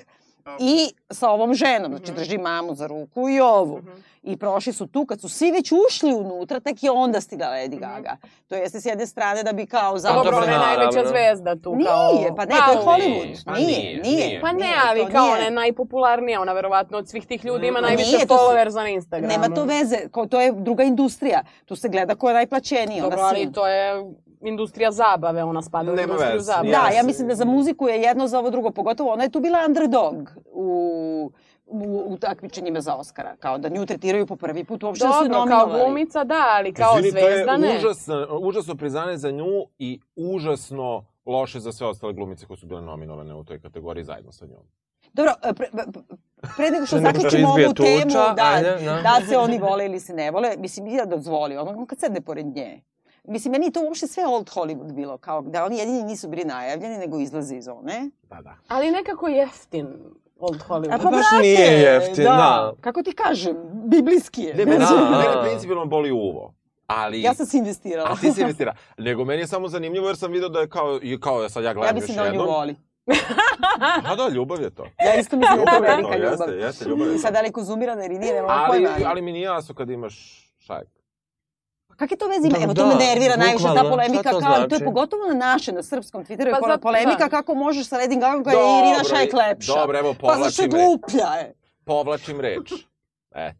i 0.60 0.78
sa 1.10 1.30
ovom 1.30 1.54
ženom, 1.54 1.92
znači 1.92 2.12
Mhm. 2.12 2.16
drži 2.16 2.38
mamu 2.38 2.76
za 2.76 2.88
ruku 2.88 3.30
i 3.30 3.40
ovu. 3.40 3.80
I 4.24 4.38
prošli 4.38 4.74
su 4.74 4.88
tu, 4.88 5.06
kad 5.06 5.22
su 5.22 5.30
svi 5.30 5.52
već 5.52 5.72
ušli 5.82 6.14
unutra, 6.14 6.60
tek 6.60 6.84
je 6.84 6.92
onda 6.92 7.22
stigla 7.22 7.48
Lady 7.48 7.80
Gaga. 7.80 8.18
To 8.48 8.56
jeste 8.56 8.82
s 8.82 8.86
jedne 8.86 9.08
strane 9.08 9.44
da 9.44 9.54
bi 9.54 9.66
kao 9.66 9.92
Pa 9.94 9.98
zapravo... 9.98 10.24
dobro, 10.24 10.38
ona 10.38 10.52
je 10.52 10.58
najveća 10.60 11.08
zvezda 11.08 11.56
tu. 11.56 11.78
kao... 11.86 12.14
Nije, 12.14 12.36
pa 12.36 12.46
ne, 12.46 12.56
to 12.58 12.72
je 12.72 12.78
Pa, 12.78 12.92
Hollywood. 12.92 13.46
Pa 13.46 13.54
Nije, 13.54 13.68
nije, 13.68 14.02
nije. 14.02 14.28
nije. 14.28 14.42
Pa 14.42 14.52
ne, 14.52 14.68
ali 14.86 15.06
kao 15.08 15.26
ona 15.26 15.38
je 15.38 15.52
najpopularnija, 15.52 16.42
ona 16.42 16.54
verovatno 16.54 16.98
od 16.98 17.10
svih 17.10 17.28
tih 17.28 17.46
ljudi 17.46 17.68
ima 17.68 17.82
Ma 17.82 17.88
najviše 17.88 18.18
followers 18.20 18.74
na 18.74 18.90
Instagramu. 18.90 19.32
Nema 19.34 19.50
to 19.50 19.64
veze, 19.64 19.98
to 20.30 20.42
je 20.42 20.52
druga 20.54 20.84
industrija. 20.84 21.44
Tu 21.66 21.76
se 21.76 21.90
gleda 21.90 22.16
ko 22.16 22.28
je 22.28 22.34
najplaćeniji. 22.34 23.02
Dobro, 23.02 23.20
ona 23.20 23.28
ali 23.28 23.52
to 23.52 23.68
je 23.68 24.04
industrija 24.48 24.92
zabave, 24.92 25.44
ona 25.44 25.62
spada 25.62 25.92
u 25.92 25.96
Nema 25.96 26.04
industriju 26.04 26.34
veze, 26.34 26.46
zabave. 26.46 26.70
Da, 26.70 26.90
ja 26.96 27.04
mislim 27.04 27.28
da 27.28 27.36
za 27.36 27.46
muziku 27.46 27.88
je 27.88 28.02
jedno 28.02 28.28
za 28.28 28.40
ovo 28.40 28.50
drugo, 28.50 28.72
pogotovo 28.72 29.12
ona 29.14 29.24
je 29.24 29.30
tu 29.30 29.40
bila 29.40 29.60
underdog 29.68 30.32
u, 30.52 31.32
u, 31.66 32.04
u 32.08 32.18
takmičenjima 32.18 32.82
za 32.82 32.96
Oscara. 32.96 33.36
Kao 33.40 33.58
da 33.58 33.70
nju 33.70 33.86
tretiraju 33.86 34.28
po 34.28 34.36
prvi 34.36 34.64
put, 34.64 34.84
uopšte 34.84 35.08
da 35.08 35.14
su 35.14 35.24
Dobro, 35.24 35.34
kao 35.34 35.46
nominovali. 35.46 35.80
glumica 35.80 36.24
da, 36.24 36.46
ali 36.50 36.74
kao 36.74 37.00
Izvini, 37.00 37.12
zvezda 37.12 37.52
to 37.52 37.58
ne. 37.58 37.68
je 37.68 37.78
užasno, 37.78 38.28
užasno 38.42 38.76
priznanje 38.76 39.18
za 39.18 39.32
nju 39.32 39.66
i 39.80 40.00
užasno 40.16 41.06
loše 41.26 41.60
za 41.60 41.72
sve 41.72 41.88
ostale 41.88 42.14
glumice 42.14 42.46
koje 42.46 42.58
su 42.58 42.68
bile 42.68 42.82
nominovane 42.82 43.36
u 43.36 43.44
toj 43.44 43.60
kategoriji 43.60 44.04
zajedno 44.04 44.32
sa 44.32 44.46
njom. 44.46 44.64
Dobro, 45.14 45.34
e, 45.44 45.54
pre, 45.54 45.68
pre, 45.72 45.84
pre 46.58 46.72
nego 46.72 46.86
što 46.86 46.98
što 46.98 47.06
zaključimo 47.06 47.48
ovu 47.48 47.74
temu, 47.74 48.02
tuča, 48.04 48.34
da, 48.34 48.52
ajde, 48.54 48.86
da. 48.86 49.02
da 49.02 49.26
se 49.30 49.38
oni 49.38 49.58
vole 49.60 49.86
ili 49.86 50.00
se 50.00 50.14
ne 50.14 50.32
vole, 50.32 50.56
mislim, 50.58 50.88
ja 50.88 51.06
dozvolio, 51.06 51.62
ono 51.62 51.86
kad 51.86 52.00
sedne 52.00 52.22
pored 52.22 52.46
nje. 52.46 52.82
Mislim, 53.24 53.52
meni 53.52 53.66
je 53.66 53.72
to 53.72 53.82
uopšte 53.82 54.08
sve 54.08 54.26
old 54.28 54.50
Hollywood 54.50 54.92
bilo, 54.92 55.18
kao 55.18 55.42
da 55.42 55.66
oni 55.66 55.78
jedini 55.78 56.04
nisu 56.04 56.28
bili 56.28 56.44
najavljeni, 56.44 56.98
nego 56.98 57.20
izlaze 57.20 57.56
iz 57.56 57.68
one. 57.68 58.10
Da, 58.24 58.42
da. 58.42 58.56
Ali 58.68 58.92
nekako 58.92 59.28
jeftin 59.28 59.88
Old 60.40 60.62
Hollywood. 60.68 60.94
A 60.94 60.98
pa, 60.98 61.04
baš 61.04 61.12
brate, 61.30 61.42
nije 61.42 61.72
jeftin, 61.72 62.24
da. 62.24 62.74
Kako 62.82 63.04
ti 63.04 63.12
kažem, 63.14 63.56
biblijski 63.86 64.42
je. 64.42 64.54
Ne, 64.56 64.66
mene, 64.66 64.78
Da. 64.78 65.10
mene 65.12 65.44
principijalno 65.44 65.86
boli 65.86 66.12
uvo. 66.12 66.54
Ali... 66.88 67.22
Ja 67.22 67.34
sam 67.34 67.46
se 67.46 67.58
investirala. 67.58 68.10
A 68.12 68.16
ti 68.16 68.32
si 68.32 68.42
investira. 68.42 68.76
Nego 68.98 69.26
meni 69.26 69.42
je 69.42 69.48
samo 69.48 69.68
zanimljivo 69.68 70.08
jer 70.08 70.18
sam 70.18 70.32
vidio 70.32 70.50
da 70.50 70.60
je 70.60 70.70
kao, 70.70 71.00
kao 71.20 71.42
ja 71.42 71.50
sad 71.50 71.64
ja 71.64 71.74
gledam 71.74 71.90
Ja 71.90 71.94
mislim 71.94 72.10
još 72.10 72.18
da 72.18 72.24
on 72.24 72.30
nju 72.30 72.40
jednom. 72.40 72.56
voli. 72.56 72.76
A 74.10 74.16
da, 74.16 74.28
ljubav 74.30 74.62
je 74.62 74.70
to. 74.70 74.84
Ja 75.06 75.20
isto 75.20 75.38
mislim 75.38 75.56
da 75.56 75.72
je 75.72 75.78
to 75.78 75.84
velika 75.84 76.18
ljubav. 76.18 76.32
jeste, 76.32 76.52
jeste, 76.58 76.86
ljubav 76.86 77.08
je 77.08 77.14
to. 77.14 77.20
Sad 77.20 77.34
da 77.34 77.42
li 77.42 77.52
konzumirana 77.52 78.06
ili 78.06 78.20
nije, 78.20 78.34
nema 78.34 78.48
Ali, 78.50 78.86
pojma. 78.86 79.10
ali 79.10 79.22
mi 79.22 79.32
nije 79.32 79.44
jasno 79.44 79.76
kad 79.76 79.90
imaš 79.90 80.16
šajk. 80.60 80.88
Kakve 81.96 82.18
to 82.18 82.28
veze 82.28 82.48
ima? 82.48 82.58
Da, 82.58 82.64
Evo, 82.64 82.74
to 82.74 82.86
me 82.86 82.94
da, 82.94 83.00
nervira 83.00 83.36
najviše 83.38 83.64
ta 83.66 83.84
polemika, 83.84 84.32
to 84.32 84.40
kao, 84.40 84.52
to 84.52 84.62
je 84.62 84.68
znači? 84.68 84.84
pogotovo 84.86 85.24
na 85.26 85.34
naše, 85.36 85.72
na 85.72 85.84
srpskom 85.84 86.26
Twitteru, 86.26 86.52
Pa 86.52 86.58
pa 86.58 86.68
zato- 86.68 86.82
polemika 86.82 87.18
da. 87.20 87.30
kako 87.30 87.56
možeš 87.56 87.88
sa 87.88 87.98
Lady 87.98 88.20
Gaga 88.20 88.52
je 88.52 88.80
Irina 88.80 89.04
Šajk 89.06 89.34
lepša. 89.36 89.74
Dobro, 89.74 90.00
evo 90.00 90.16
Pa 90.22 90.28
zašto 90.28 90.62
je 90.62 90.70
povlačim 90.70 90.72
reč. 90.72 90.72
gluplja 90.80 91.30
je? 91.36 91.54
Povlačim 91.86 92.40
reč. 92.42 92.72
Eto. 93.32 93.58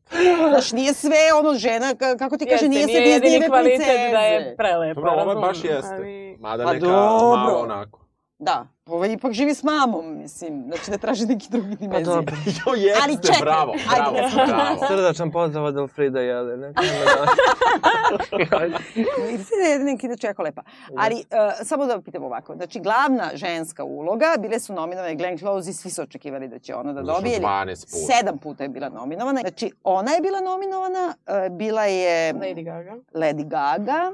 Znaš, 0.50 0.72
nije 0.72 0.94
sve 0.94 1.18
ono 1.36 1.54
žena, 1.56 1.86
ka- 1.88 2.18
kako 2.20 2.38
ti 2.38 2.46
kaže, 2.46 2.54
Jeste, 2.56 2.70
nije 2.70 2.84
sve 2.84 2.94
nije 2.94 3.10
jedini 3.10 3.36
Disneyve 3.36 3.48
kvalitet 3.48 3.78
princeze. 3.78 4.12
da 4.12 4.20
je 4.20 4.56
prelepa, 4.58 5.02
Dobro, 5.02 5.12
ovo 5.24 5.36
baš 5.38 5.64
jeste. 5.64 5.94
ali- 5.94 6.38
Mada 6.40 6.64
Pa 6.64 6.74
neka 6.74 6.86
dobro. 6.86 7.02
malo 7.30 7.60
onako. 7.60 8.00
Da, 8.44 8.68
ovo 8.86 9.06
ipak 9.06 9.32
živi 9.34 9.54
s 9.54 9.64
mamom, 9.64 10.18
mislim, 10.18 10.64
znači 10.68 10.92
da 10.92 10.98
traži 10.98 11.26
neki 11.26 11.48
drugi 11.50 11.70
Pa 11.70 11.76
dimenzije. 11.76 12.16
dobro. 12.16 12.36
Jo, 12.68 12.74
jeste, 12.74 13.00
Ali 13.04 13.18
čekaj, 13.22 13.42
bravo, 13.42 13.72
ajde 13.72 14.12
bravo, 14.12 14.18
da 14.18 14.30
smo 14.30 14.46
tu. 14.46 14.52
bravo. 14.52 14.88
Srdačan 14.88 15.32
pozdrav 15.32 15.66
od 15.66 15.78
Elfrida 15.78 16.20
Jelene. 16.20 16.74
Vidite 19.28 19.56
da 19.62 19.68
je 19.68 19.80
neki 19.80 20.08
da 20.08 20.16
jako 20.24 20.42
lepa. 20.44 20.62
Ali, 20.98 21.16
uh, 21.16 21.22
samo 21.64 21.86
da 21.86 22.02
pitam 22.02 22.24
ovako. 22.24 22.56
Znači, 22.56 22.80
glavna 22.80 23.32
ženska 23.34 23.84
uloga, 23.84 24.36
bile 24.40 24.60
su 24.60 24.74
nominovane 24.74 25.16
Glenn 25.16 25.38
Close 25.38 25.70
i 25.70 25.74
svi 25.74 25.90
su 25.90 26.02
očekivali 26.02 26.48
da 26.48 26.60
će 26.60 26.76
ona 26.76 26.94
da 26.94 27.02
dobije. 27.02 27.40
12 27.40 27.66
puta? 27.86 28.14
Sedam 28.14 28.38
puta 28.38 28.64
je 28.64 28.70
bila 28.70 28.90
nominovana. 28.90 29.40
Znači, 29.42 29.72
ona 29.84 30.12
je 30.12 30.22
bila 30.22 30.40
nominovana, 30.42 31.14
uh, 31.28 31.58
bila 31.58 31.86
je 31.86 32.34
Lady 32.34 32.64
Gaga. 32.64 32.96
Lady 33.14 33.48
Gaga, 33.48 34.12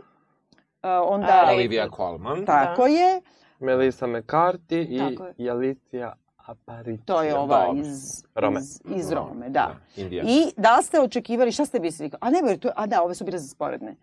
uh, 0.84 0.90
onda... 1.04 1.50
Olivia 1.54 1.88
Colman. 1.96 2.46
Tako 2.46 2.88
je. 2.88 3.22
Melissa 3.60 4.08
McCarthy 4.08 4.88
i 4.90 4.98
Tako 4.98 5.26
je. 5.26 5.34
Jalicija 5.38 6.14
Aparicio. 6.38 7.04
To 7.06 7.22
je 7.24 7.36
ova 7.36 7.66
Dobro. 7.66 7.82
iz, 7.82 8.24
Rome. 8.36 8.60
iz, 8.60 8.82
iz 8.96 9.12
Rome, 9.12 9.50
da. 9.50 9.76
Indija. 9.96 10.24
I 10.28 10.52
da 10.58 10.78
li 10.78 10.84
ste 10.84 11.02
očekivali, 11.02 11.52
šta 11.52 11.66
ste 11.66 11.80
mislili? 11.80 12.12
A 12.22 12.30
ne, 12.30 12.58
to, 12.58 12.70
a 12.76 12.86
da, 12.86 13.04
ove 13.04 13.16
su 13.16 13.26
bile 13.26 13.38
za 13.38 13.48
sporedne. 13.48 13.96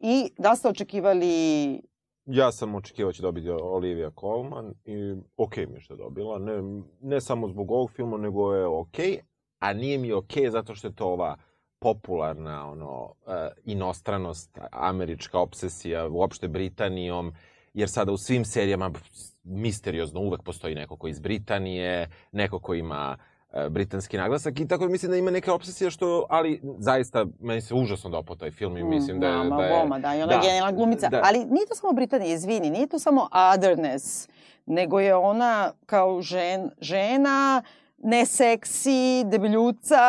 I 0.00 0.30
da 0.38 0.50
li 0.50 0.56
ste 0.56 0.68
očekivali 0.68 1.80
Ja 2.26 2.52
sam 2.52 2.74
očekivao 2.74 3.12
će 3.12 3.22
dobiti 3.22 3.50
Olivia 3.50 4.10
Colman 4.20 4.74
i 4.84 5.14
okej 5.36 5.66
mi 5.66 5.74
je 5.74 5.80
što 5.80 5.94
je 5.94 5.98
dobila. 5.98 6.38
Ne, 6.38 6.82
ne 7.00 7.20
samo 7.20 7.48
zbog 7.48 7.70
ovog 7.70 7.90
filma, 7.90 8.16
nego 8.16 8.54
je 8.54 8.66
okej. 8.66 9.18
A 9.58 9.72
nije 9.72 9.98
mi 9.98 10.12
okej 10.12 10.50
zato 10.50 10.74
što 10.74 10.88
je 10.88 10.94
to 10.94 11.06
ova 11.06 11.36
popularna 11.78 12.70
ono 12.70 13.02
uh, 13.02 13.32
inostranost, 13.64 14.58
američka 14.72 15.38
obsesija 15.38 16.08
uopšte 16.08 16.48
Britanijom, 16.48 17.32
jer 17.78 17.90
sada 17.90 18.12
u 18.12 18.16
svim 18.16 18.44
serijama 18.44 18.90
misteriozno 19.44 20.20
uvek 20.20 20.42
postoji 20.42 20.74
neko 20.74 20.96
ko 20.96 21.08
iz 21.08 21.20
Britanije, 21.20 22.10
neko 22.32 22.58
ko 22.58 22.74
ima 22.74 23.16
e, 23.52 23.68
britanski 23.68 24.16
naglasak 24.16 24.60
i 24.60 24.68
tako 24.68 24.84
da 24.84 24.90
mislim 24.90 25.10
da 25.10 25.16
ima 25.16 25.30
neka 25.30 25.54
obsesija 25.54 25.90
što, 25.90 26.26
ali 26.30 26.60
zaista 26.78 27.26
meni 27.40 27.60
se 27.60 27.74
užasno 27.74 28.10
dopao 28.10 28.36
taj 28.36 28.50
film 28.50 28.76
i 28.76 28.84
mislim 28.84 29.20
da 29.20 29.26
je... 29.26 29.36
Mama, 29.36 29.56
da 29.56 29.62
je 29.62 29.78
Boma, 29.78 29.98
da, 29.98 30.16
i 30.16 30.22
ona 30.22 30.32
je 30.32 30.40
genijalna 30.42 30.72
glumica. 30.72 31.08
da. 31.08 31.22
Ali 31.24 31.38
nije 31.38 31.66
to 31.66 31.74
samo 31.74 31.92
Britanija, 31.92 32.34
izvini, 32.34 32.70
nije 32.70 32.86
to 32.86 32.98
samo 32.98 33.28
otherness, 33.54 34.28
nego 34.66 35.00
je 35.00 35.14
ona 35.14 35.72
kao 35.86 36.22
žen, 36.22 36.70
žena, 36.80 37.62
ne 37.98 38.26
seksi, 38.26 39.24
debeljuca, 39.24 40.02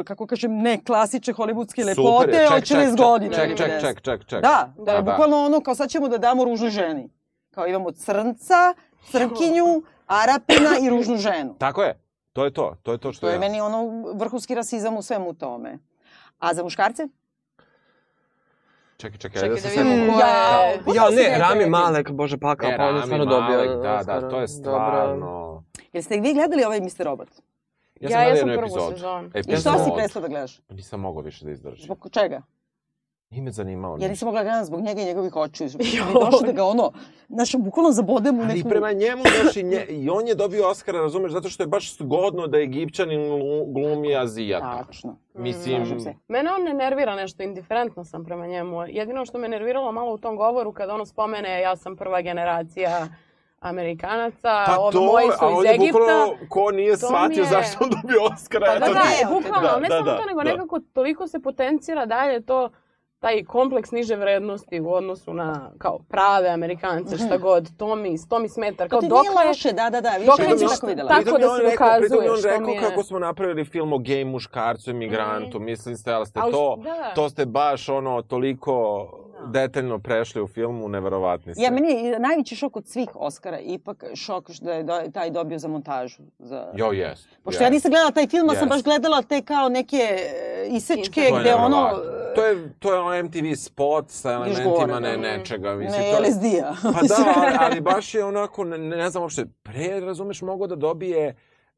e, 0.00 0.04
kako 0.04 0.26
kažem, 0.26 0.52
ne 0.52 0.78
klasične 0.80 1.34
hollywoodske 1.34 1.84
lepote 1.84 2.30
je, 2.32 2.46
od 2.46 2.54
ček, 2.54 2.64
ček, 2.64 2.78
40 2.78 2.96
godina. 2.98 3.34
ček, 3.34 3.56
ček, 3.56 3.66
50. 3.68 3.80
ček, 3.80 4.00
ček, 4.00 4.24
ček. 4.26 4.40
Da, 4.40 4.72
da, 4.76 4.92
je 4.92 4.96
Da, 4.96 5.02
da. 5.02 5.10
bukvalno 5.12 5.36
ono 5.38 5.60
kao 5.60 5.74
sad 5.74 5.88
ćemo 5.90 6.08
da 6.08 6.18
damo 6.18 6.44
ružnu 6.44 6.68
ženi. 6.68 7.10
Kao 7.50 7.66
imamo 7.66 7.90
crnca, 7.90 8.74
crnkinju, 9.04 9.82
arapina 10.22 10.70
i 10.82 10.90
ružnu 10.90 11.16
ženu. 11.16 11.54
Tako 11.58 11.82
je. 11.82 12.00
To 12.32 12.44
je 12.44 12.50
to. 12.50 12.76
To 12.82 12.92
je 12.92 12.98
to 12.98 13.12
što 13.12 13.20
To 13.20 13.28
je 13.28 13.34
ja. 13.34 13.40
meni 13.40 13.60
ono 13.60 13.82
vrhunski 14.14 14.54
rasizam 14.54 14.96
u 14.96 15.02
svemu 15.02 15.34
tome. 15.34 15.78
A 16.38 16.54
za 16.54 16.62
muškarce? 16.62 17.08
Čekaj, 18.96 19.18
čekaj, 19.18 19.42
ajde 19.42 19.50
da 19.50 19.60
se 19.60 19.68
Čekaj 19.68 19.84
da 19.84 19.90
vidimo 19.90 20.04
setim. 20.04 20.14
ko 20.14 20.20
Ja, 20.20 20.60
je... 20.60 20.80
Možda 20.86 21.22
Ja, 21.22 21.30
ne, 21.30 21.38
Rami. 21.38 21.66
Malek, 21.66 22.10
Bože 22.10 22.38
pakao, 22.38 22.70
E, 22.70 22.76
pa 22.76 22.82
on 22.82 22.88
je 22.88 22.92
Rami 22.92 23.06
stvarno 23.06 23.24
Malek, 23.24 23.68
dobio. 23.68 23.82
Da, 23.82 24.02
da, 24.04 24.28
to 24.28 24.40
je 24.40 24.46
Dobro. 24.64 25.62
Jeste 25.96 26.20
vi 26.20 26.34
gledali 26.34 26.64
ovaj 26.64 26.80
Mr. 26.80 27.04
Robot? 27.04 27.28
Ja 28.00 28.08
Ja 28.10 28.10
sam 28.10 28.18
gledao 28.18 28.36
jednu 28.36 28.52
prvu 28.54 28.64
epizodu. 28.66 28.96
sezonu. 28.96 29.30
I 29.34 29.56
što 29.56 29.84
si 29.84 29.90
prestao 29.96 30.22
da 30.22 30.28
gledaš? 30.28 30.60
Nisam 30.70 31.00
mogao 31.00 31.22
više 31.22 31.44
da 31.44 31.50
izdržim. 31.50 31.84
Zbog 31.84 32.08
čega? 32.10 32.42
Nije 33.30 33.42
me 33.42 33.50
zanimalo. 33.50 33.98
Ja 34.00 34.08
nisam 34.08 34.26
mogla 34.26 34.40
da 34.40 34.44
gledam 34.44 34.64
zbog 34.64 34.80
njega 34.80 35.00
i 35.00 35.04
njegovih 35.04 35.36
očiju. 35.36 35.68
Mi 35.78 35.84
došli 36.14 36.46
da 36.46 36.52
ga 36.52 36.64
ono, 36.64 36.92
znaš, 37.28 37.54
bukvalno 37.54 37.92
zabodem 37.92 38.38
u 38.38 38.42
Ali 38.42 38.54
neku... 38.54 38.68
prema 38.68 38.92
njemu, 38.92 39.22
znaš, 39.42 39.56
i, 39.56 39.62
nje, 39.62 39.84
i 39.88 40.08
on 40.10 40.28
je 40.28 40.34
dobio 40.34 40.68
Oscara, 40.68 41.00
razumeš, 41.00 41.32
zato 41.32 41.48
što 41.48 41.62
je 41.62 41.66
baš 41.66 41.96
zgodno 41.96 42.46
da 42.46 42.58
Egipćanin 42.58 43.20
glu- 43.20 43.72
glumi 43.72 44.16
Azijata. 44.16 44.84
Tačno. 44.84 45.16
Mislim, 45.34 46.00
se. 46.00 46.14
Mene 46.28 46.50
on 46.52 46.62
ne 46.62 46.74
nervira 46.74 47.14
nešto, 47.14 47.42
indiferentna 47.42 48.04
sam 48.04 48.24
prema 48.24 48.46
njemu. 48.46 48.82
Jedino 48.88 49.26
što 49.26 49.38
me 49.38 49.48
nerviralo 49.48 49.92
malo 49.92 50.12
u 50.12 50.18
tom 50.18 50.36
govoru 50.36 50.72
kada 50.72 50.94
ono 50.94 51.06
spomene 51.06 51.60
ja 51.60 51.76
sam 51.76 51.96
prva 51.96 52.20
generacija 52.22 53.08
Amerikanaca, 53.60 54.64
pa 54.66 54.76
ovi 54.78 54.92
to, 54.92 55.00
moji 55.02 55.28
a 55.28 55.36
su 55.38 55.44
iz 55.60 55.70
Egipta. 55.70 55.92
bukvalno, 55.92 56.36
ko 56.48 56.70
nije 56.70 56.92
To 56.92 56.96
shvatio 56.98 57.42
je- 57.42 57.48
zašto 57.48 57.78
on 57.80 57.90
dobio 57.92 58.18
Oscara. 58.24 58.66
Pa 58.66 58.72
eto 58.74 58.86
da, 58.86 58.92
da, 58.92 59.00
ti. 59.00 59.08
je, 59.12 59.26
bukvalno, 59.26 59.68
Da, 59.68 59.78
ne 59.78 59.88
da, 59.88 59.94
samo 59.94 60.04
da, 60.04 60.16
to, 60.16 60.24
nego 60.24 60.38
da. 60.38 60.50
nekako 60.50 60.80
toliko 60.92 61.26
se 61.26 61.40
potencira 61.40 62.06
dalje 62.06 62.40
to 62.42 62.70
taj 63.18 63.44
kompleks 63.44 63.90
niže 63.90 64.16
vrednosti 64.16 64.80
u 64.80 64.92
odnosu 64.92 65.34
na 65.34 65.70
kao 65.78 65.98
prave 66.00 66.48
Amerikance, 66.48 67.16
šta 67.18 67.36
god, 67.38 67.76
to 67.76 67.96
mi, 67.96 68.16
to 68.28 68.38
mi 68.38 68.48
smeta. 68.48 68.84
To 68.84 68.88
Kao, 68.88 69.00
ti 69.00 69.08
dokle, 69.08 69.30
nije 69.34 69.48
loše, 69.48 69.72
da, 69.72 69.90
da, 69.90 70.00
da, 70.00 70.10
više 70.10 70.26
dokle 70.26 70.44
nisam 70.44 70.58
ćeš 70.60 70.70
tako 70.70 70.86
videla. 70.86 71.08
tako 71.10 71.38
da 71.38 71.48
se 71.48 71.62
rekao- 71.62 71.98
Pritom 72.00 72.22
je 72.24 72.30
on 72.30 72.42
to 72.42 72.48
rekao 72.48 72.68
je- 72.68 72.80
kako 72.80 73.02
smo 73.02 73.18
napravili 73.18 73.64
film 73.64 73.92
o 73.92 73.98
gej 73.98 74.24
muškarcu 74.24 74.90
i 74.90 74.94
migrantu. 74.94 75.60
Mislim 75.60 75.96
ste, 75.96 76.12
ali 76.12 76.26
ste 76.26 76.40
A 76.40 76.42
to, 76.42 76.76
da. 76.78 77.12
to 77.14 77.28
ste 77.28 77.46
baš 77.46 77.88
ono 77.88 78.22
toliko 78.22 79.08
detaljno 79.44 79.98
prešli 79.98 80.42
u 80.42 80.46
filmu, 80.46 80.88
neverovatni 80.88 81.54
ste. 81.54 81.62
Ja, 81.62 81.70
meni 81.70 81.92
je 81.92 82.18
najveći 82.18 82.56
šok 82.56 82.76
od 82.76 82.88
svih 82.88 83.08
Oscara 83.14 83.58
ipak 83.58 84.04
šok 84.14 84.50
što 84.52 84.70
je 84.70 84.82
do- 84.82 85.02
taj 85.14 85.30
dobio 85.30 85.58
za 85.58 85.68
montažu. 85.68 86.22
Za... 86.38 86.72
Jo, 86.74 86.92
jest. 86.92 87.28
Pošto 87.44 87.64
ja 87.64 87.70
nisam 87.70 87.90
gledala 87.90 88.10
taj 88.10 88.28
film, 88.28 88.48
ali 88.48 88.58
sam 88.58 88.68
baš 88.68 88.82
gledala 88.82 89.22
te 89.22 89.42
kao 89.42 89.68
neke 89.68 89.96
e, 89.96 90.66
isečke 90.70 91.26
To 91.30 91.38
gde 91.40 91.54
ono... 91.54 91.90
To 92.34 92.44
je, 92.44 92.74
to 92.78 92.94
je 92.94 93.00
ono 93.00 93.22
MTV 93.22 93.54
spot 93.56 94.10
sa 94.10 94.32
elementima 94.32 95.00
ne, 95.00 95.10
da. 95.10 95.16
nečega. 95.16 95.74
Mislim, 95.74 96.02
Ne 96.02 96.12
to 96.12 96.22
LSD-a. 96.22 96.74
Pa 96.82 97.02
da, 97.02 97.16
ali, 97.40 97.56
ali 97.60 97.80
baš 97.80 98.14
je 98.14 98.24
onako, 98.24 98.64
ne, 98.64 98.78
ne 98.78 99.10
znam 99.10 99.22
uopšte, 99.22 99.46
pre, 99.62 100.00
razumeš, 100.00 100.42
mogao 100.42 100.66
da 100.66 100.76
dobije, 100.76 101.36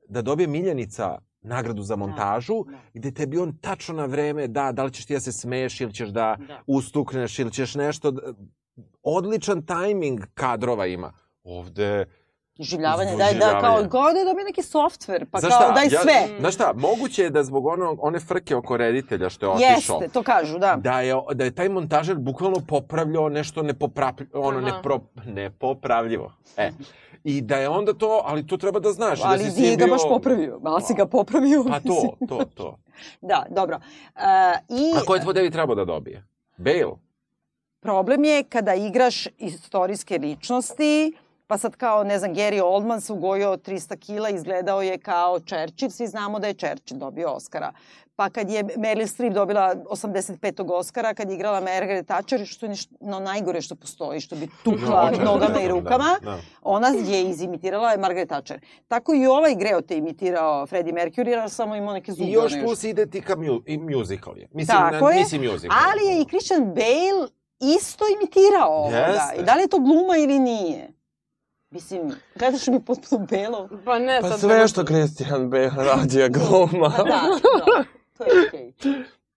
da 0.09 0.23
dobije 0.23 0.47
Miljenica 0.47 1.19
nagradu 1.43 1.83
za 1.83 1.97
montažu, 1.97 2.65
da. 2.65 2.79
gde 2.95 3.11
tebi 3.11 3.39
on 3.39 3.57
tačno 3.61 3.95
na 3.95 4.05
vreme 4.07 4.47
da, 4.49 4.73
da 4.73 4.85
li 4.85 4.93
ćeš 4.93 5.07
ti 5.07 5.15
da 5.15 5.21
se 5.21 5.33
smeješ 5.33 5.81
ili 5.81 5.93
ćeš 5.95 6.09
da, 6.09 6.37
Da. 6.49 6.63
ustukneš 6.67 7.39
ili 7.39 7.53
ćeš 7.53 7.75
nešto, 7.75 8.13
odličan 9.03 9.63
tajming 9.67 10.21
kadrova 10.35 10.87
ima. 10.87 11.13
Ovde, 11.45 12.05
Iživljavanje, 12.59 13.17
daj 13.17 13.35
da, 13.35 13.61
kao, 13.61 13.85
kao 13.85 14.13
da 14.13 14.19
je 14.19 14.25
dobio 14.25 14.45
neki 14.45 14.63
softver, 14.63 15.27
pa 15.27 15.41
Znaš 15.41 15.51
kao 15.51 15.61
šta, 15.61 15.73
daj 15.73 15.85
ja- 15.87 16.01
sve. 16.01 16.39
Znaš 16.41 16.55
šta, 16.55 16.73
moguće 16.75 17.23
je 17.23 17.31
da 17.31 17.45
zbog 17.45 17.67
ono, 17.67 17.97
one 18.01 18.21
frke 18.21 18.57
oko 18.57 18.77
reditelja 18.77 19.29
što 19.29 19.47
je 19.47 19.51
otišao, 19.51 19.97
Jeste, 19.97 20.09
to 20.09 20.23
kažu, 20.23 20.59
da. 20.59 20.77
da 20.77 21.01
je, 21.01 21.15
da 21.35 21.45
je 21.45 21.51
taj 21.51 21.69
montažer 21.69 22.17
bukvalno 22.17 22.57
popravljao 22.61 23.29
nešto 23.29 23.63
nepopravljivo, 23.63 24.41
ono 24.41 24.61
nepro, 24.61 25.01
nepopravljivo. 25.27 26.33
E. 26.57 26.71
I 27.25 27.41
da 27.41 27.57
je 27.57 27.69
onda 27.69 27.93
to, 27.95 28.23
ali 28.25 28.47
to 28.47 28.57
treba 28.57 28.81
da 28.81 28.93
znaš. 28.93 29.19
da 29.19 29.29
Ali 29.29 29.39
si 29.39 29.51
s 29.51 29.57
nije 29.57 29.77
ga 29.77 29.85
bio- 29.85 29.95
baš 29.95 30.03
popravio. 30.05 30.59
Malo 30.61 30.81
si 30.81 30.95
ga 30.95 31.07
popravio. 31.07 31.65
Pa 31.65 31.81
to, 31.81 32.15
to, 32.29 32.45
to. 32.47 32.79
Da, 33.21 33.47
dobro. 33.51 33.77
Uh, 33.77 34.23
I 34.71 34.93
A 34.97 35.05
ko 35.07 35.15
je 35.15 35.21
tvoj 35.21 35.35
David 35.35 35.53
trebao 35.53 35.75
da 35.75 35.85
dobije? 35.85 36.27
Bale? 36.57 36.93
problem 37.81 38.25
je 38.25 38.43
kada 38.43 38.75
igraš 38.75 39.27
istorijske 39.29 40.19
ličnosti 40.19 41.13
Pa 41.49 41.59
sad 41.59 41.77
kao, 41.77 42.05
ne 42.05 42.19
znam, 42.19 42.35
Gary 42.35 42.63
Oldman 42.65 43.01
se 43.01 43.13
ugojio 43.13 43.57
300 43.57 43.99
kila, 43.99 44.29
izgledao 44.31 44.83
je 44.83 44.99
kao 44.99 45.39
Churchill, 45.39 45.91
svi 45.91 46.07
znamo 46.07 46.39
da 46.39 46.47
je 46.47 46.55
Churchill 46.55 47.01
dobio 47.01 47.31
Oscara. 47.31 47.73
Pa 48.17 48.31
kad 48.31 48.51
je 48.51 48.65
Meryl 48.65 49.07
Streep 49.07 49.33
dobila 49.33 49.75
85. 49.91 50.73
Oscara, 50.73 51.15
kad 51.15 51.29
je 51.31 51.35
igrala 51.35 51.61
Margaret 51.61 52.07
Thatcher, 52.07 52.47
što 52.47 52.67
je 52.67 52.75
no, 53.01 53.21
najgore 53.21 53.61
što 53.61 53.75
postoji, 53.75 54.21
što 54.21 54.37
bi 54.37 54.49
tukla 54.65 55.11
Da, 55.11 55.25
nogama 55.25 55.55
da, 55.55 55.61
i 55.61 55.69
da, 55.69 55.71
rukama, 55.71 56.17
da. 56.23 56.39
ona 56.63 56.89
je 56.89 57.23
izimitirala 57.31 57.97
Margaret 57.99 58.29
Thatcher. 58.29 58.61
Tako 58.89 59.15
i 59.15 59.27
ovaj 59.27 59.55
greo 59.55 59.81
te 59.81 59.97
imitirao 59.97 60.67
Freddie 60.67 60.93
Mercury, 60.93 61.41
ali 61.41 61.51
samo 61.51 61.77
imao 61.77 61.95
neke 61.95 62.13
zube. 62.13 62.31
I 62.31 62.33
još 62.33 62.53
plus 62.65 62.85
ide 62.85 63.07
ti 63.07 63.21
ka 63.21 63.37
mu, 63.37 63.61
i 63.67 63.79
musical 63.79 64.39
je. 64.39 64.49
Mislim, 64.53 64.77
Tako 64.79 65.05
na, 65.05 65.11
je, 65.13 65.19
mislim 65.19 65.53
musical. 65.53 65.77
ali 65.89 66.05
je 66.05 66.23
i 66.23 66.25
Christian 66.25 66.65
Bale 66.65 67.29
isto 67.61 68.05
imitirao 68.21 68.71
ovoga. 68.73 68.97
Jeste. 68.97 69.41
I 69.41 69.45
da 69.45 69.55
li 69.55 69.63
je 69.63 69.69
to 69.69 69.79
gluma 69.79 70.17
ili 70.17 70.39
nije? 70.39 70.98
Mislim, 71.71 72.13
gledaš 72.35 72.67
mi 72.67 72.85
potpuno 72.85 73.27
belo. 73.31 73.69
Pa 73.85 73.99
ne, 73.99 74.19
Pa 74.21 74.29
sad 74.29 74.41
sve 74.41 74.69
što 74.69 74.85
Christian 74.85 75.51
Bale 75.51 75.71
radi 75.77 76.19
je 76.19 76.29
gluma. 76.29 76.95
Pa 76.97 77.03
da, 77.03 77.21
da, 77.67 77.85
to 78.19 78.25
je 78.25 78.31
okej. 78.49 78.73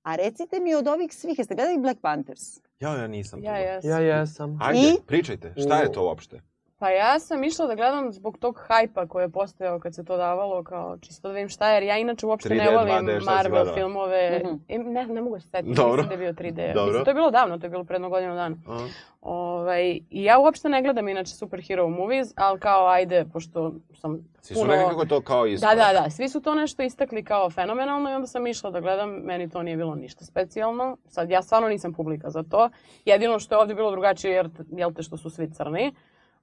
A 0.04 0.16
recite 0.16 0.60
mi 0.60 0.76
od 0.76 0.88
ovih 0.88 1.14
svih, 1.16 1.40
jeste 1.40 1.56
gledali 1.56 1.80
Black 1.80 2.00
Panthers? 2.02 2.42
Ja, 2.80 2.96
ja 2.96 3.08
nisam. 3.08 3.44
Ja 3.44 3.58
jesam. 3.58 3.90
Ja 3.92 4.00
jesam. 4.00 4.60
Ajde, 4.62 4.80
I? 4.80 4.98
pričajte, 5.08 5.54
šta 5.58 5.78
je 5.78 5.92
to 5.92 6.04
uopšte? 6.04 6.42
Pa 6.82 6.90
ja 6.90 7.20
sam 7.20 7.44
išla 7.44 7.68
da 7.68 7.76
gledam 7.76 8.12
zbog 8.14 8.38
tog 8.38 8.60
hajpa 8.68 9.08
koji 9.08 9.24
je 9.24 9.30
postojao 9.30 9.80
kad 9.80 9.96
se 9.96 10.06
to 10.06 10.18
davalo, 10.18 10.64
kao 10.64 10.98
čisto 10.98 11.28
da 11.28 11.34
vidim 11.34 11.50
šta 11.50 11.70
je, 11.70 11.76
jer 11.76 11.84
ja 11.84 11.98
inače 11.98 12.26
uopšte 12.26 12.50
3D, 12.50 12.58
ne 12.58 12.78
volim 12.78 12.94
2D, 12.96 13.22
šta 13.22 13.44
si 13.44 13.50
Marvel 13.50 13.74
filmove. 13.74 14.42
Mhm. 14.46 14.56
I 14.68 14.78
Ne, 14.78 15.08
ne 15.08 15.22
mogu 15.22 15.40
se 15.40 15.48
setiti, 15.48 15.74
Dobro. 15.76 15.92
mislim 15.92 16.08
da 16.08 16.14
je 16.14 16.18
bio 16.18 16.34
3D. 16.34 16.74
Dobro. 16.74 16.86
Mislim, 16.86 17.04
to 17.06 17.10
je 17.10 17.16
bilo 17.16 17.32
davno, 17.32 17.58
to 17.58 17.66
je 17.66 17.70
bilo 17.70 17.84
predno 17.84 18.10
godinu 18.10 18.36
dana. 18.36 18.56
Aha. 18.68 18.86
Ovaj, 19.22 19.90
I 20.10 20.24
ja 20.24 20.40
uopšte 20.40 20.70
ne 20.70 20.82
gledam 20.82 21.08
inače 21.08 21.32
superhero 21.32 21.90
movies, 21.90 22.34
ali 22.36 22.60
kao 22.60 22.88
ajde, 22.88 23.26
pošto 23.34 23.74
sam 23.94 24.30
Svi 24.42 24.56
su 24.56 24.62
puno... 24.62 24.74
nekako 24.76 25.06
to 25.06 25.22
kao 25.22 25.44
Da, 25.44 25.50
iskorak. 25.50 25.78
da, 25.78 26.02
da. 26.02 26.10
Svi 26.10 26.30
su 26.30 26.42
to 26.42 26.56
nešto 26.56 26.84
istakli 26.84 27.24
kao 27.24 27.50
fenomenalno 27.50 28.12
i 28.12 28.14
onda 28.14 28.28
sam 28.28 28.48
išla 28.48 28.72
da 28.72 28.80
gledam. 28.80 29.10
Meni 29.10 29.50
to 29.50 29.64
nije 29.64 29.78
bilo 29.78 29.96
ništa 29.96 30.26
specijalno. 30.26 30.98
Sad, 31.08 31.30
ja 31.30 31.42
stvarno 31.42 31.68
nisam 31.70 31.94
publika 31.94 32.30
za 32.30 32.44
to. 32.44 32.70
Jedino 33.06 33.40
što 33.40 33.56
je 33.56 33.60
ovdje 33.60 33.76
bilo 33.76 33.92
drugačije, 33.92 34.34
jer, 34.34 34.50
jel 34.72 34.94
te, 34.94 35.04
što 35.04 35.18
su 35.18 35.30
svi 35.30 35.52
crni. 35.52 35.92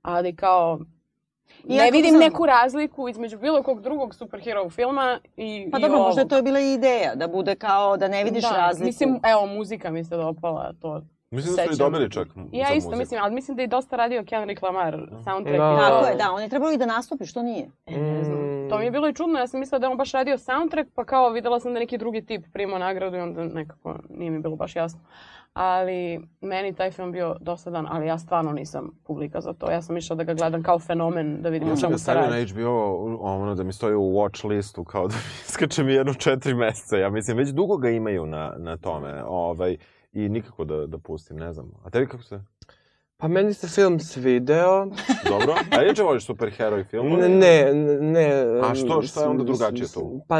Ali 0.02 0.36
kao, 0.36 0.78
ne 1.64 1.76
Iako 1.76 1.92
vidim 1.92 2.10
sam- 2.10 2.20
neku 2.20 2.46
razliku 2.46 3.08
između 3.08 3.38
bilo 3.38 3.62
kog 3.62 3.80
drugog 3.80 4.14
superhero 4.14 4.70
filma 4.70 5.20
i 5.36 5.68
Pa 5.72 5.78
i 5.78 5.82
dobro, 5.82 5.98
možda 5.98 6.20
je 6.20 6.24
ovog. 6.24 6.30
to 6.30 6.42
bila 6.42 6.60
i 6.60 6.72
ideja, 6.72 7.14
da 7.14 7.28
bude 7.28 7.54
kao 7.56 7.96
da 7.96 8.08
ne 8.08 8.24
vidiš 8.24 8.42
da, 8.42 8.50
razliku. 8.50 8.86
Mislim, 8.86 9.20
evo, 9.24 9.46
muzika 9.46 9.90
mi 9.90 10.04
se 10.04 10.16
dopala, 10.16 10.72
to 10.72 11.02
Mislim 11.30 11.56
da 11.56 11.62
su 11.62 11.72
i 11.72 11.76
dobili 11.76 12.10
čak 12.10 12.28
Ja 12.52 12.66
za 12.66 12.74
isto 12.74 12.88
muziku. 12.88 12.98
mislim, 12.98 13.20
ali 13.22 13.34
mislim 13.34 13.56
da 13.56 13.62
je 13.62 13.68
dosta 13.68 13.96
radio 13.96 14.24
Kendrick 14.24 14.62
Lamar 14.62 14.94
soundtrack. 15.24 15.58
Da. 15.58 15.74
i 15.74 15.78
Tako 15.78 16.06
je, 16.06 16.14
da, 16.14 16.32
on 16.32 16.42
je 16.42 16.48
trebalo 16.48 16.72
i 16.72 16.76
da 16.76 16.86
nastupi, 16.86 17.26
što 17.26 17.42
nije? 17.42 17.70
E, 17.86 17.92
ne 17.92 18.24
znam. 18.24 18.38
To 18.68 18.78
mi 18.78 18.84
je 18.84 18.90
bilo 18.90 19.08
i 19.08 19.14
čudno, 19.14 19.38
ja 19.38 19.46
sam 19.46 19.60
mislila 19.60 19.78
da 19.78 19.86
je 19.86 19.90
on 19.90 19.96
baš 19.96 20.12
radio 20.12 20.38
soundtrack, 20.38 20.90
pa 20.94 21.04
kao 21.04 21.30
videla 21.30 21.60
sam 21.60 21.72
da 21.74 21.80
neki 21.80 21.98
drugi 21.98 22.26
tip 22.26 22.44
primao 22.52 22.78
nagradu 22.78 23.16
i 23.16 23.20
onda 23.20 23.44
nekako 23.44 23.98
nije 24.10 24.30
mi 24.30 24.38
bilo 24.40 24.56
baš 24.56 24.76
jasno. 24.76 25.00
Ali 25.52 26.20
meni 26.40 26.74
taj 26.74 26.90
film 26.90 27.12
bio 27.12 27.36
dosadan, 27.40 27.86
ali 27.90 28.06
ja 28.06 28.18
stvarno 28.18 28.52
nisam 28.52 28.90
publika 29.04 29.40
za 29.40 29.52
to. 29.52 29.70
Ja 29.70 29.82
sam 29.82 29.96
išla 29.96 30.16
da 30.16 30.24
ga 30.24 30.34
gledam 30.34 30.62
kao 30.62 30.78
fenomen, 30.78 31.42
da 31.42 31.48
vidim 31.48 31.68
Ja 31.68 31.72
o 31.72 31.76
sam 31.76 31.80
čemu 31.80 31.92
ga 31.92 31.98
se 31.98 32.02
stavio 32.02 32.22
radi. 32.22 32.52
na 32.54 32.62
HBO, 32.62 32.94
ono 33.20 33.54
da 33.54 33.62
mi 33.62 33.72
stoji 33.72 33.94
u 33.94 34.00
watch 34.02 34.48
listu, 34.48 34.84
kao 34.84 35.08
da 35.08 35.14
mi 35.14 35.20
iskače 35.48 35.82
mi 35.82 35.92
jedno 35.92 36.14
četiri 36.14 36.54
meseca. 36.54 36.96
Ja 36.96 37.10
mislim, 37.10 37.36
već 37.36 37.48
dugo 37.48 37.76
ga 37.76 37.90
imaju 37.90 38.26
na, 38.26 38.54
na 38.58 38.76
tome. 38.76 39.22
Ovaj, 39.26 39.76
I 40.12 40.28
nikako 40.28 40.64
da, 40.64 40.86
da 40.86 40.98
pustim, 40.98 41.36
ne 41.36 41.52
znam. 41.52 41.70
A 41.84 41.90
tebi 41.90 42.06
kako 42.06 42.22
se? 42.22 42.40
Pa 43.18 43.28
meni 43.28 43.54
se 43.54 43.68
film 43.68 44.00
svideo. 44.00 44.86
Dobro? 45.24 45.54
A 45.70 45.82
inače 45.82 46.02
voliš 46.02 46.26
superheroj 46.26 46.84
film? 46.84 47.06
Ne, 47.10 47.28
ne, 47.28 47.72
ne. 48.00 48.32
A 48.62 48.74
što- 48.74 49.02
što 49.02 49.20
je 49.20 49.26
onda 49.28 49.44
drugačije 49.44 49.88
tu? 49.88 50.20
Pa, 50.28 50.36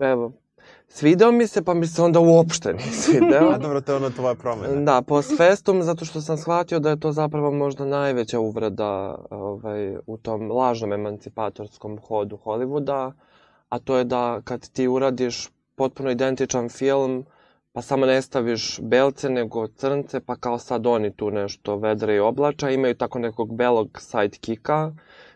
evo, 0.00 0.32
svideo 0.88 1.32
mi 1.32 1.46
se, 1.46 1.64
pa 1.64 1.74
mi 1.74 1.86
se 1.86 2.02
onda 2.02 2.20
uopšte 2.20 2.72
nije 2.72 2.92
svideo. 2.92 3.48
A 3.54 3.58
dobro, 3.58 3.80
to 3.80 3.92
je 3.92 3.96
ona 3.96 4.10
tvoja 4.10 4.34
promena. 4.34 4.80
Da, 4.82 5.02
post 5.02 5.36
festum, 5.36 5.82
zato 5.82 6.04
što 6.04 6.20
sam 6.20 6.36
shvatio 6.36 6.78
da 6.78 6.90
je 6.90 7.00
to 7.00 7.12
zapravo 7.12 7.50
možda 7.50 7.84
najveća 7.84 8.40
uvreda 8.40 8.90
ovaj, 9.30 9.96
u 10.06 10.16
tom 10.16 10.50
lažnom 10.50 10.92
emancipatorskom 10.92 11.98
hodu 11.98 12.38
Hollywooda, 12.44 13.12
a 13.68 13.78
to 13.78 13.96
je 13.96 14.04
da 14.04 14.40
kad 14.44 14.68
ti 14.68 14.88
uradiš 14.88 15.48
potpuno 15.74 16.10
identičan 16.10 16.68
film, 16.68 17.24
pa 17.72 17.82
samo 17.82 18.06
ne 18.06 18.22
staviš 18.22 18.80
belce 18.82 19.30
nego 19.30 19.66
crnce, 19.66 20.20
pa 20.20 20.36
kao 20.36 20.58
sad 20.58 20.86
oni 20.86 21.16
tu 21.16 21.30
nešto 21.30 21.76
vedre 21.76 22.16
i 22.16 22.18
oblača, 22.18 22.70
imaju 22.70 22.94
tako 22.94 23.18
nekog 23.18 23.56
belog 23.56 23.98
sidekicka, 24.00 24.92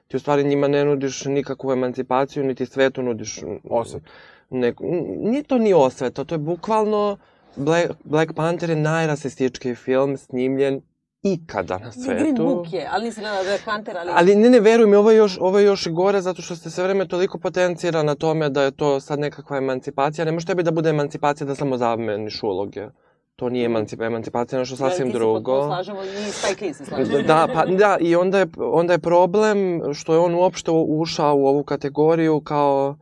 ti 0.09 0.17
u 0.17 0.21
stvari 0.21 0.45
njima 0.45 0.69
ne 0.69 0.85
nudiš 0.85 1.25
nikakvu 1.25 1.73
emancipaciju, 1.73 2.45
niti 2.45 2.67
svetu 2.67 3.03
nudiš... 3.03 3.41
Osvetu. 3.71 4.11
Neku, 4.51 4.85
nije 5.19 5.43
to 5.43 5.59
ni 5.59 5.75
osveta, 5.75 6.25
to 6.25 6.35
je 6.35 6.39
bukvalno 6.39 7.17
Black, 7.57 7.91
Black 8.05 8.33
Panther 8.35 8.71
je 8.71 8.77
najrasističkiji 8.77 9.75
film 9.75 10.17
snimljen 10.17 10.81
ikada 11.25 11.79
na 11.79 11.91
Green 11.91 11.93
svetu. 11.93 12.45
Book 12.45 12.73
je, 12.73 12.89
ali 12.93 13.05
nisam 13.05 13.23
gledala 13.23 13.45
Black 13.45 13.65
Panther, 13.65 13.97
ali... 13.99 14.11
Ali 14.15 14.35
ne, 14.35 14.51
ne, 14.51 14.61
veruj 14.61 14.87
mi, 14.87 14.97
ovo 14.97 15.11
je, 15.11 15.17
još, 15.17 15.39
ovo 15.41 15.59
je 15.59 15.65
još 15.65 15.87
i 15.87 15.91
gore 15.91 16.21
zato 16.21 16.43
što 16.43 16.57
se 16.57 16.71
sve 16.71 16.85
vreme 16.85 17.09
toliko 17.09 17.39
potencira 17.39 18.03
na 18.03 18.15
tome 18.15 18.49
da 18.49 18.63
je 18.63 18.71
to 18.71 19.01
sad 19.01 19.19
nekakva 19.19 19.57
emancipacija. 19.57 20.25
Ne 20.25 20.33
može 20.33 20.47
tebi 20.47 20.63
da 20.63 20.71
bude 20.71 20.91
emancipacija 20.91 21.47
da 21.47 21.55
samo 21.55 21.77
zameniš 21.77 22.43
uloge. 22.43 22.89
To 23.37 23.49
nije 23.49 23.67
emancip, 23.67 24.01
emancipacija, 24.01 24.57
je 24.57 24.61
nešto 24.61 24.77
sasvim 24.77 25.07
Ti 25.07 25.13
se 25.13 25.19
drugo. 25.19 25.53
potpuno 25.53 25.75
slažemo 25.75 26.03
i 26.03 26.33
Spike 26.33 26.65
Lee 26.65 26.75
se 26.75 26.85
slaže. 26.85 27.23
Da, 27.23 27.49
pa 27.55 27.67
da, 27.67 27.97
i 28.01 28.17
onda 28.17 28.39
je, 28.39 28.47
onda 28.59 28.93
je 28.93 28.99
problem 28.99 29.81
što 29.95 30.13
je 30.13 30.19
on 30.19 30.35
uopšte 30.35 30.71
ušao 30.71 31.37
u 31.37 31.47
ovu 31.47 31.65
kategoriju 31.65 32.41
kao 32.41 32.97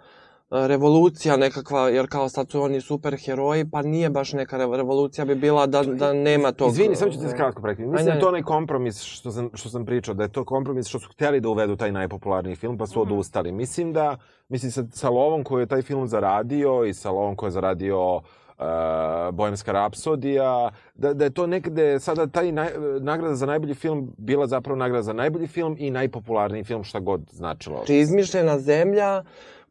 revolucija 0.52 1.36
nekakva, 1.36 1.88
jer 1.88 2.06
kao 2.08 2.28
sad 2.28 2.50
su 2.50 2.62
oni 2.62 2.80
superheroji, 2.80 3.70
pa 3.70 3.82
nije 3.82 4.10
baš 4.10 4.32
neka 4.32 4.56
re- 4.56 4.76
revolucija 4.76 5.24
bi 5.24 5.34
bila 5.34 5.66
da, 5.66 5.82
da 5.82 6.12
nema 6.12 6.52
tog... 6.52 6.70
Izvini, 6.70 6.96
samo 6.96 7.10
ću 7.10 7.18
ti 7.20 7.28
se 7.28 7.36
kratko 7.36 7.62
prekiti. 7.62 7.88
Mislim 7.88 8.06
da 8.06 8.12
je 8.12 8.20
to 8.20 8.28
onaj 8.28 8.42
kompromis 8.42 9.02
što 9.02 9.30
sam, 9.30 9.50
što 9.54 9.68
sam 9.68 9.86
pričao, 9.86 10.14
da 10.14 10.22
je 10.22 10.32
to 10.32 10.44
kompromis 10.44 10.86
što 10.86 10.98
su 10.98 11.08
htjeli 11.12 11.40
da 11.40 11.48
uvedu 11.48 11.76
taj 11.76 11.92
najpopularniji 11.92 12.56
film, 12.56 12.78
pa 12.78 12.86
su 12.86 13.02
odustali. 13.02 13.52
Mislim 13.52 13.92
da, 13.92 14.16
mislim 14.48 14.72
sa, 14.72 14.84
sa 14.92 15.10
lovom 15.10 15.44
koju 15.44 15.60
je 15.60 15.66
taj 15.66 15.82
film 15.82 16.06
zaradio 16.06 16.84
i 16.84 16.94
sa 16.94 17.10
lovom 17.10 17.36
koju 17.36 17.46
je 17.46 17.50
zaradio 17.50 18.16
uh, 18.16 18.22
Bojemska 19.32 19.72
rapsodija, 19.72 20.70
da, 20.94 21.14
da 21.14 21.24
je 21.24 21.30
to 21.30 21.46
nekde 21.46 22.00
sada 22.00 22.26
taj 22.26 22.52
naj, 22.52 22.68
nagrada 23.00 23.34
za 23.34 23.46
najbolji 23.46 23.74
film 23.74 24.14
bila 24.18 24.46
zapravo 24.46 24.76
nagrada 24.76 25.02
za 25.02 25.12
najbolji 25.12 25.46
film 25.46 25.76
i 25.78 25.90
najpopularniji 25.90 26.64
film, 26.64 26.84
šta 26.84 27.00
god 27.00 27.20
značilo. 27.30 27.76
Znači, 27.76 27.96
izmišljena 27.96 28.58
zemlja 28.58 29.22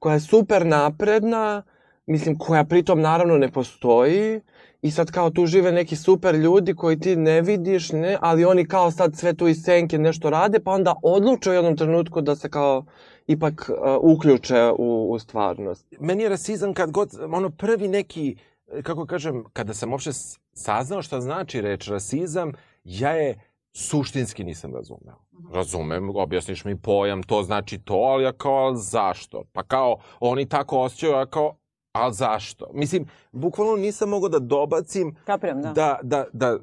koja 0.02 0.14
je 0.14 0.20
super 0.20 0.66
napredna, 0.66 1.64
mislim, 2.06 2.38
koja 2.38 2.64
pritom 2.64 3.02
naravno 3.02 3.38
ne 3.38 3.52
postoji, 3.52 4.42
i 4.82 4.92
sad 4.92 5.12
kao 5.12 5.30
tu 5.30 5.46
žive 5.46 5.72
neki 5.72 5.96
super 5.96 6.36
ljudi 6.36 6.74
koji 6.74 7.00
ti 7.00 7.16
ne 7.16 7.42
vidiš, 7.42 7.92
ne, 7.92 8.18
ali 8.22 8.46
oni 8.46 8.66
kao 8.66 8.92
sad 8.92 9.16
sve 9.16 9.34
tu 9.34 9.48
iz 9.48 9.64
senke 9.64 9.98
nešto 9.98 10.30
rade, 10.30 10.60
pa 10.60 10.72
onda 10.72 10.96
odluče 11.04 11.50
u 11.50 11.54
jednom 11.54 11.78
trenutku 11.78 12.22
da 12.22 12.36
se 12.36 12.50
kao 12.50 12.86
ipak 13.28 13.70
uh, 13.70 13.98
uključe 14.02 14.72
u, 14.78 15.12
u 15.12 15.20
stvarnost. 15.20 15.86
meni 16.00 16.24
je 16.24 16.30
rasizam 16.30 16.74
kad 16.74 16.92
god, 16.92 17.10
ono 17.32 17.50
prvi 17.50 17.88
neki, 17.88 18.36
kako 18.84 19.06
kažem, 19.06 19.44
kada 19.54 19.74
sam 19.74 19.92
uopšte 19.92 20.12
saznao 20.54 21.02
šta 21.02 21.22
znači 21.22 21.62
reč 21.62 21.88
rasizam, 21.88 22.52
ja 22.84 23.12
je 23.12 23.40
suštinski 23.74 24.44
nisam 24.44 24.76
razumeo. 24.76 25.16
Razumem, 25.54 26.10
objasniš 26.16 26.66
mi 26.66 26.82
pojam, 26.82 27.24
to 27.24 27.44
znači 27.44 27.78
to, 27.78 27.94
ali 27.94 28.24
ja 28.24 28.32
kao, 28.32 28.54
ali 28.54 28.78
zašto? 28.78 29.44
Pa 29.54 29.64
kao, 29.64 29.98
oni 30.20 30.50
tako 30.50 30.80
osjećaju, 30.80 31.14
ja 31.14 31.26
kao, 31.26 31.56
ali 31.92 32.14
zašto? 32.14 32.66
Mislim, 32.74 33.06
bukvalno 33.32 33.76
nisam 33.76 34.10
mogao 34.10 34.30
da 34.30 34.40
dobacim 34.40 35.16
Kapiram, 35.26 35.62
da. 35.62 35.74
da, 35.74 36.00
da, 36.04 36.26
da 36.34 36.58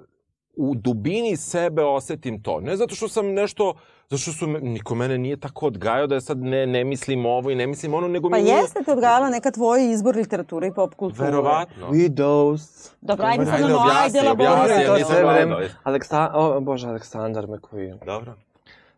u 0.56 0.74
dubini 0.74 1.36
sebe 1.36 1.84
osetim 1.84 2.42
to. 2.42 2.60
Ne 2.60 2.76
zato 2.76 2.94
što 2.94 3.08
sam 3.08 3.32
nešto, 3.32 3.74
zato 3.74 3.74
što 4.10 4.32
su, 4.32 4.46
me- 4.46 4.60
niko 4.60 4.94
mene 4.94 5.18
nije 5.18 5.36
tako 5.36 5.66
odgajao 5.66 6.06
da 6.06 6.14
ja 6.14 6.20
sad 6.20 6.38
ne, 6.38 6.66
ne 6.66 6.84
mislim 6.84 7.26
ovo 7.26 7.50
i 7.50 7.54
ne 7.54 7.66
mislim 7.66 7.94
ono, 7.94 8.08
nego 8.08 8.30
Pa 8.30 8.36
mi 8.36 8.42
nije... 8.42 8.56
jeste 8.56 8.82
te 8.82 8.92
odgajala 8.92 9.30
neka 9.30 9.50
tvoj 9.50 9.90
izbor 9.90 10.16
literature 10.16 10.66
i 10.66 10.72
pop 10.72 10.94
kulture. 10.94 11.24
Verovatno. 11.24 11.86
Widows. 11.88 12.90
Dobro, 13.00 13.26
ajde 13.26 13.44
sad 13.44 13.54
Ajde, 13.54 13.64
ono, 13.66 13.76
objasni, 13.76 14.18
ajde, 14.18 14.30
objasni, 14.30 14.54
elaboriraj. 14.54 14.84
ja 14.84 14.94
nisam 14.94 15.06
sve 15.06 15.24
vreme. 15.24 15.46
gledao. 15.46 15.68
Aleksa... 15.82 16.30
O, 16.34 16.60
bože, 16.60 16.88
Aleksandar 16.88 17.46
McQueen. 17.46 17.98
Dobro. 18.06 18.34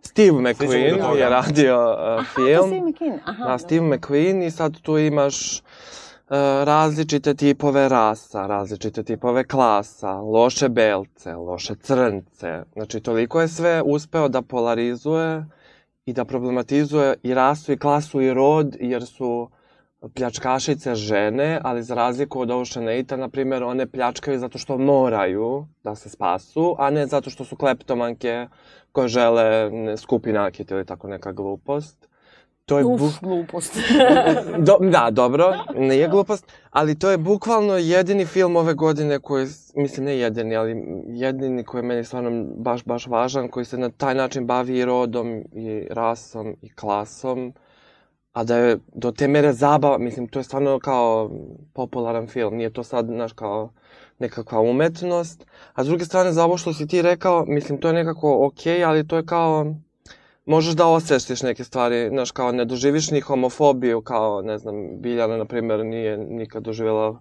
Steve 0.02 0.32
McQueen 0.32 1.16
je 1.16 1.28
radio 1.28 1.96
uh, 2.18 2.24
film. 2.26 2.66
Steve 2.66 2.80
McKean. 2.82 3.18
Aha, 3.24 3.44
Da, 3.44 3.58
Steve 3.58 3.86
McQueen 3.88 4.42
i 4.42 4.50
sad 4.50 4.80
tu 4.80 4.98
imaš 4.98 5.62
različite 6.64 7.34
tipove 7.34 7.88
rasa, 7.88 8.46
različite 8.46 9.02
tipove 9.02 9.44
klasa, 9.44 10.12
loše 10.12 10.68
belce, 10.68 11.34
loše 11.34 11.74
crnce. 11.74 12.62
Znači, 12.72 13.00
toliko 13.00 13.40
je 13.40 13.48
sve 13.48 13.82
uspeo 13.84 14.28
da 14.28 14.42
polarizuje 14.42 15.44
i 16.06 16.12
da 16.12 16.24
problematizuje 16.24 17.14
i 17.22 17.34
rasu 17.34 17.72
i 17.72 17.78
klasu 17.78 18.20
i 18.20 18.34
rod, 18.34 18.76
jer 18.80 19.06
su 19.06 19.50
pljačkašice 20.14 20.94
žene, 20.94 21.60
ali 21.64 21.82
za 21.82 21.94
razliku 21.94 22.40
od 22.40 22.50
Ocean 22.50 22.86
8 22.86 23.16
na 23.16 23.28
primjer, 23.28 23.62
one 23.62 23.86
pljačkaju 23.86 24.38
zato 24.38 24.58
što 24.58 24.78
moraju 24.78 25.66
da 25.84 25.94
se 25.94 26.08
spasu, 26.08 26.76
a 26.78 26.90
ne 26.90 27.06
zato 27.06 27.30
što 27.30 27.44
su 27.44 27.56
kleptomanke 27.56 28.46
koje 28.92 29.08
žele 29.08 29.70
skupi 29.96 30.32
nakit 30.32 30.70
ili 30.70 30.86
tako 30.86 31.08
neka 31.08 31.32
glupost. 31.32 32.09
To 32.70 32.78
je 32.78 32.84
Uf, 32.84 33.20
glupost. 33.22 33.78
Do, 34.66 34.78
da, 34.80 35.08
dobro, 35.10 35.52
nije 35.74 36.08
glupost, 36.08 36.52
ali 36.70 36.98
to 36.98 37.10
je 37.10 37.18
bukvalno 37.18 37.76
jedini 37.76 38.26
film 38.26 38.56
ove 38.56 38.74
godine 38.74 39.18
koji, 39.18 39.46
mislim 39.74 40.06
ne 40.06 40.18
jedini, 40.18 40.56
ali 40.56 40.84
jedini 41.06 41.64
koji 41.64 41.78
je 41.78 41.86
meni 41.86 42.04
stvarno 42.04 42.44
baš, 42.56 42.84
baš 42.84 43.06
važan, 43.06 43.48
koji 43.48 43.64
se 43.64 43.78
na 43.78 43.90
taj 43.90 44.14
način 44.14 44.46
bavi 44.46 44.78
i 44.78 44.84
rodom, 44.84 45.44
i 45.52 45.86
rasom, 45.90 46.56
i 46.62 46.74
klasom, 46.74 47.52
a 48.32 48.44
da 48.44 48.56
je 48.56 48.78
do 48.94 49.12
te 49.12 49.28
mere 49.28 49.52
zabava, 49.52 49.98
mislim, 49.98 50.28
to 50.28 50.38
je 50.38 50.44
stvarno 50.44 50.78
kao 50.78 51.30
popularan 51.72 52.26
film, 52.26 52.56
nije 52.56 52.72
to 52.72 52.82
sad, 52.82 53.06
znaš, 53.06 53.32
kao 53.32 53.72
nekakva 54.18 54.60
umetnost, 54.60 55.46
a 55.74 55.84
s 55.84 55.86
druge 55.86 56.04
strane, 56.04 56.32
za 56.32 56.44
ovo 56.44 56.56
što 56.56 56.72
si 56.72 56.86
ti 56.86 57.02
rekao, 57.02 57.44
mislim, 57.48 57.80
to 57.80 57.88
je 57.88 57.94
nekako 57.94 58.46
okej, 58.46 58.78
okay, 58.78 58.88
ali 58.88 59.08
to 59.08 59.16
je 59.16 59.26
kao, 59.26 59.74
možeš 60.50 60.74
da 60.74 60.86
osvestiš 60.88 61.42
neke 61.42 61.64
stvari, 61.64 62.08
znaš, 62.08 62.30
kao 62.30 62.52
ne 62.52 62.64
doživiš 62.64 63.10
ni 63.10 63.20
homofobiju, 63.20 64.00
kao, 64.02 64.42
ne 64.42 64.58
znam, 64.58 64.74
Biljana, 64.94 65.36
na 65.36 65.44
primjer, 65.44 65.84
nije 65.86 66.18
nikad 66.18 66.62
doživjela 66.62 67.20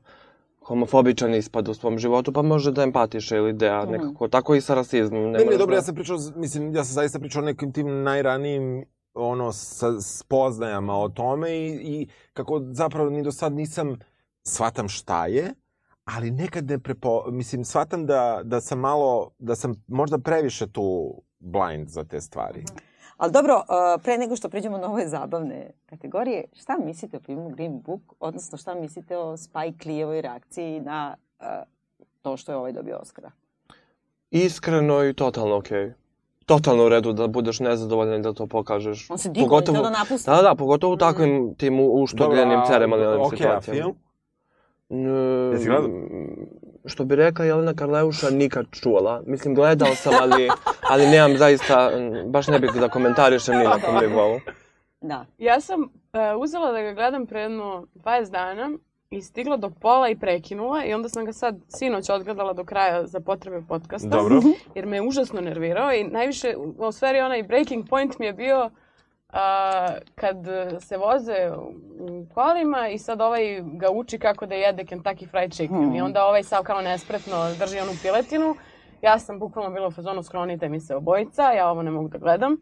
homofobičan 0.62 1.34
ispad 1.36 1.68
u 1.68 1.74
svom 1.74 1.98
životu, 1.98 2.34
pa 2.34 2.42
može 2.44 2.72
da 2.72 2.84
empatiše 2.84 3.38
ili 3.38 3.54
da 3.54 3.82
Mhm. 3.84 3.92
nekako, 3.92 4.28
tako 4.28 4.56
i 4.56 4.62
sa 4.62 4.76
rasizmom. 4.76 5.22
Ne, 5.22 5.32
ne, 5.32 5.40
moraš 5.40 5.60
dobro, 5.60 5.74
da- 5.74 5.78
ja 5.78 5.82
sam 5.82 5.96
pričao, 5.96 6.18
mislim, 6.36 6.76
ja 6.76 6.84
sam 6.84 6.94
zaista 6.94 7.20
pričao 7.20 7.42
o 7.42 7.46
nekim 7.46 7.74
tim 7.74 8.04
najranijim 8.04 8.86
ono, 9.16 9.52
sa 9.52 10.02
spoznajama 10.02 10.96
o 10.96 11.10
tome 11.10 11.52
i, 11.52 11.68
i 11.68 12.08
kako 12.34 12.62
zapravo 12.64 13.10
ni 13.10 13.24
do 13.24 13.32
sad 13.32 13.54
nisam, 13.54 14.00
shvatam 14.44 14.90
šta 14.90 15.26
je, 15.28 15.54
ali 16.06 16.32
nekad 16.32 16.66
ne 16.66 16.80
prepo... 16.80 17.24
Mislim, 17.28 17.66
shvatam 17.66 18.06
da, 18.06 18.42
da 18.44 18.62
sam 18.62 18.80
malo, 18.80 19.32
da 19.40 19.56
sam 19.56 19.84
možda 19.88 20.18
previše 20.20 20.68
tu 20.68 21.14
blind 21.40 21.88
za 21.88 22.04
te 22.04 22.22
stvari. 22.22 22.64
Ali 23.18 23.32
dobro, 23.32 23.56
uh, 23.56 24.02
pre 24.04 24.18
nego 24.18 24.36
što 24.36 24.50
pređemo 24.50 24.78
na 24.78 24.92
ove 24.92 25.08
zabavne 25.08 25.72
kategorije, 25.86 26.46
šta 26.54 26.78
mislite 26.86 27.18
o 27.18 27.20
filmu 27.20 27.50
Green 27.50 27.82
Book, 27.82 28.02
odnosno 28.20 28.58
šta 28.58 28.76
mislite 28.76 29.18
o 29.18 29.38
Spike 29.38 29.90
Lee-evoj 29.90 30.22
reakciji 30.22 30.80
na 30.80 31.16
uh, 31.40 31.46
to 32.22 32.38
što 32.38 32.52
je 32.52 32.58
ovaj 32.58 32.72
dobio 32.72 32.98
Oscara? 33.02 33.32
Iskreno 34.32 35.04
i 35.04 35.14
totalno 35.14 35.58
okej. 35.58 35.78
Okay. 35.78 35.94
Totalno 36.46 36.86
u 36.86 36.90
redu 36.90 37.14
da 37.14 37.28
budeš 37.28 37.60
nezadovoljan 37.60 38.20
i 38.20 38.24
da 38.24 38.34
to 38.34 38.48
pokažeš. 38.48 39.10
On 39.10 39.18
se 39.18 39.30
digao, 39.30 39.62
hteo 39.62 39.74
da 39.74 39.90
napusti. 39.90 40.30
Da, 40.30 40.42
da, 40.42 40.56
pogotovo 40.56 40.94
u 40.94 40.98
takvim 40.98 41.56
tim 41.56 41.80
uštogljenim 41.80 42.50
Dobro, 42.50 42.64
a- 42.64 42.68
ceremonijalnim 42.68 43.22
okej, 43.22 43.36
a 43.36 43.38
situacijama. 43.38 43.82
film? 43.82 43.96
Ne, 44.90 45.10
Jesi 45.54 45.66
gledao? 45.66 45.90
Što 46.86 47.06
bi 47.06 47.16
rekla 47.16 47.46
Jelena 47.46 47.74
Karleuša, 47.74 48.30
nikad 48.30 48.66
čula. 48.72 49.22
Mislim, 49.26 49.56
gledao 49.56 49.96
sam, 49.96 50.14
ali, 50.22 50.50
ali 50.82 51.08
nemam 51.08 51.38
zaista, 51.38 51.92
baš 52.26 52.48
ne 52.48 52.60
bih 52.60 52.72
da 52.80 52.90
komentarišem 52.90 53.58
ni 53.58 53.64
na 53.64 53.80
kom 53.80 53.96
nivou. 54.02 54.40
Da. 55.02 55.26
Ja 55.38 55.62
sam 55.62 55.82
uh, 55.82 55.90
uzela 56.42 56.72
da 56.72 56.82
ga 56.82 56.94
gledam 56.94 57.26
pre 57.26 57.42
jedno 57.42 57.88
20 57.96 58.32
dana 58.32 58.70
i 59.10 59.22
stigla 59.22 59.58
do 59.58 59.70
pola 59.70 60.10
i 60.10 60.16
prekinula 60.16 60.86
i 60.86 60.94
onda 60.94 61.10
sam 61.10 61.26
ga 61.26 61.34
sad 61.34 61.56
sinoć 61.68 62.10
odgledala 62.10 62.54
do 62.54 62.64
kraja 62.64 63.08
za 63.08 63.20
potrebe 63.20 63.62
podcasta. 63.68 64.10
Dobro. 64.10 64.42
Jer 64.76 64.86
me 64.86 64.98
je 64.98 65.02
užasno 65.02 65.42
nervirao 65.42 65.94
i 65.94 66.04
najviše, 66.04 66.56
u 66.78 66.92
stvari 66.92 67.20
onaj 67.20 67.44
breaking 67.44 67.90
point 67.90 68.20
mi 68.20 68.26
je 68.26 68.34
bio 68.34 68.70
a, 69.34 69.88
kad 70.16 70.38
se 70.80 70.98
voze 70.98 71.52
u 72.00 72.26
kolima 72.34 72.88
i 72.90 72.98
sad 72.98 73.22
ovaj 73.22 73.62
ga 73.64 73.92
uči 73.92 74.20
kako 74.20 74.46
da 74.46 74.56
jede 74.56 74.84
Kentucky 74.84 75.30
Fried 75.30 75.52
Chicken 75.52 75.84
Hmm. 75.84 75.96
i 75.96 76.02
onda 76.02 76.26
ovaj 76.26 76.44
sav 76.44 76.64
kao 76.64 76.82
nespretno 76.82 77.36
drži 77.60 77.80
onu 77.80 77.92
piletinu. 78.02 78.56
Ja 79.02 79.20
sam 79.20 79.40
bukvalno 79.40 79.72
bila 79.72 79.88
u 79.88 79.92
fazonu 79.92 80.24
sklonite 80.24 80.70
mi 80.70 80.80
se 80.80 80.96
obojica, 80.96 81.52
ja 81.52 81.70
ovo 81.70 81.84
ne 81.84 81.92
mogu 81.92 82.08
da 82.08 82.18
gledam. 82.18 82.58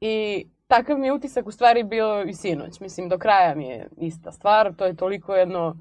I 0.00 0.46
takav 0.66 0.98
mi 0.98 1.06
je 1.06 1.12
utisak 1.12 1.46
u 1.46 1.50
stvari 1.52 1.82
bio 1.82 2.22
i 2.22 2.34
sinoć. 2.34 2.80
Mislim, 2.80 3.08
do 3.08 3.18
kraja 3.18 3.54
mi 3.54 3.66
je 3.66 3.88
ista 3.96 4.32
stvar. 4.32 4.74
To 4.74 4.86
je 4.86 4.96
toliko 4.96 5.34
jedno 5.34 5.76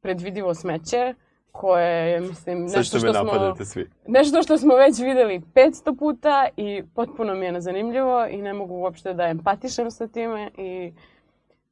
predvidivo 0.00 0.54
smeće 0.54 1.14
koje 1.54 2.10
je, 2.10 2.20
mislim, 2.20 2.62
nešto 2.62 2.98
što 2.98 3.14
smo... 3.14 3.64
svi. 3.64 3.90
Nešto 4.06 4.42
što 4.42 4.58
smo 4.58 4.74
već 4.74 4.98
videli 4.98 5.42
500 5.54 5.98
puta 5.98 6.46
i 6.56 6.82
potpuno 6.94 7.34
mi 7.34 7.46
je 7.46 7.52
nezanimljivo 7.52 8.26
i 8.26 8.42
ne 8.42 8.52
mogu 8.52 8.74
uopšte 8.74 9.14
da 9.14 9.24
empatišem 9.24 9.90
sa 9.90 10.06
time 10.08 10.50
i 10.58 10.92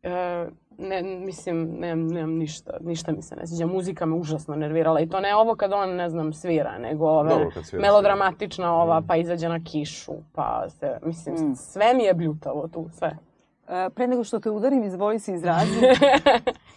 e, 0.02 0.46
ne, 0.78 1.02
mislim, 1.02 1.76
nemam, 1.78 2.06
nemam 2.06 2.30
ništa, 2.30 2.72
ništa 2.80 3.12
mi 3.12 3.22
se 3.22 3.36
ne 3.36 3.46
sviđa. 3.46 3.66
Muzika 3.66 4.06
me 4.06 4.16
užasno 4.16 4.56
nervirala 4.56 5.00
i 5.00 5.08
to 5.08 5.20
ne 5.20 5.36
ovo 5.36 5.54
kad 5.56 5.72
on, 5.72 5.96
ne 5.96 6.10
znam, 6.10 6.32
svira, 6.32 6.78
nego 6.78 7.06
ove 7.08 7.46
svira, 7.64 7.82
melodramatična 7.82 8.74
ova, 8.74 9.02
pa 9.08 9.16
izađe 9.16 9.48
na 9.48 9.60
kišu, 9.64 10.12
pa 10.32 10.64
se, 10.68 10.98
mislim, 11.02 11.34
Mm. 11.34 11.54
sve 11.54 11.94
mi 11.94 12.02
je 12.02 12.14
bljutavo 12.14 12.68
tu, 12.68 12.88
sve. 12.98 13.16
Uh, 13.62 13.92
pre 13.94 14.06
nego 14.06 14.24
što 14.24 14.40
te 14.40 14.50
udarim, 14.50 14.84
izvoli 14.84 15.18
se 15.18 15.34
izrazi. 15.34 15.80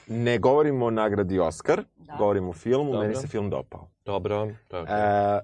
Ne 0.07 0.37
govorimo 0.37 0.85
o 0.85 0.91
nagradi 0.91 1.39
Oscar, 1.39 1.83
Da. 2.05 2.15
govorimo 2.17 2.49
o 2.49 2.53
filmu, 2.53 2.91
Dobro. 2.91 2.99
meni 3.01 3.15
se 3.15 3.27
film 3.27 3.49
dopao. 3.49 3.87
Dobro, 4.05 4.47
to 4.67 4.77
je 4.77 4.83
okej. 4.83 4.95
E, 4.95 5.39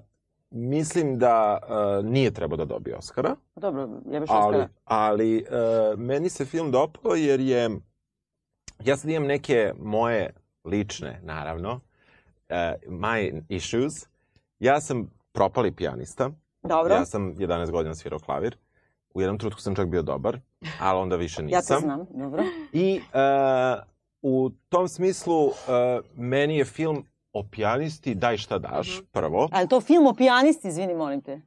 mislim 0.50 1.18
da 1.18 1.58
e, 1.62 2.02
nije 2.02 2.30
trebao 2.30 2.56
da 2.56 2.64
dobije 2.64 2.96
Oscara, 2.96 3.36
Dobro, 3.56 3.88
jebeš 4.10 4.30
ali, 4.32 4.56
Oscara. 4.56 4.68
ali 4.84 5.38
e, 5.38 5.44
meni 5.96 6.28
se 6.28 6.44
film 6.44 6.70
dopao 6.70 7.14
jer 7.14 7.40
je, 7.40 7.70
ja 8.84 8.96
sad 8.96 9.10
imam 9.10 9.26
neke 9.28 9.72
moje 9.82 10.30
lične, 10.64 11.20
naravno, 11.22 11.80
e, 12.48 12.74
my 12.86 13.42
issues. 13.48 14.06
Ja 14.58 14.80
sam 14.80 15.10
propali 15.32 15.72
pijanista, 15.72 16.30
Dobro, 16.62 16.94
ja 16.94 17.04
sam 17.04 17.34
11 17.34 17.70
godina 17.70 17.94
svirao 17.94 18.18
klavir, 18.18 18.56
u 19.14 19.20
jednom 19.20 19.38
trenutku 19.38 19.60
sam 19.60 19.74
čak 19.74 19.86
bio 19.88 20.02
dobar, 20.02 20.38
ali 20.80 20.98
onda 20.98 21.16
više 21.16 21.42
ja 21.42 21.46
nisam. 21.46 21.76
te 21.80 21.86
znam. 21.86 22.06
Dobro. 22.10 22.42
I 22.72 23.00
e, 23.12 23.91
u 24.22 24.50
tom 24.68 24.88
smislu 24.88 25.46
e, 25.46 25.52
meni 26.14 26.56
je 26.56 26.64
film 26.64 27.04
o 27.32 27.42
pijanisti 27.44 28.14
Daj 28.14 28.36
šta 28.36 28.58
daš, 28.58 28.88
Mhm. 28.88 29.06
prvo. 29.12 29.48
Ali 29.52 29.68
to 29.68 29.80
film 29.80 30.06
o 30.06 30.14
pijanisti, 30.14 30.68
izvini, 30.68 30.94
molim 30.94 31.20
te. 31.20 31.40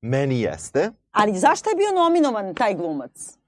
Meni 0.00 0.40
jeste. 0.40 0.90
Ali 1.12 1.34
zašto 1.34 1.70
je 1.70 1.76
bio 1.76 1.92
nominovan 1.94 2.54
taj 2.54 2.74
glumac? 2.74 3.38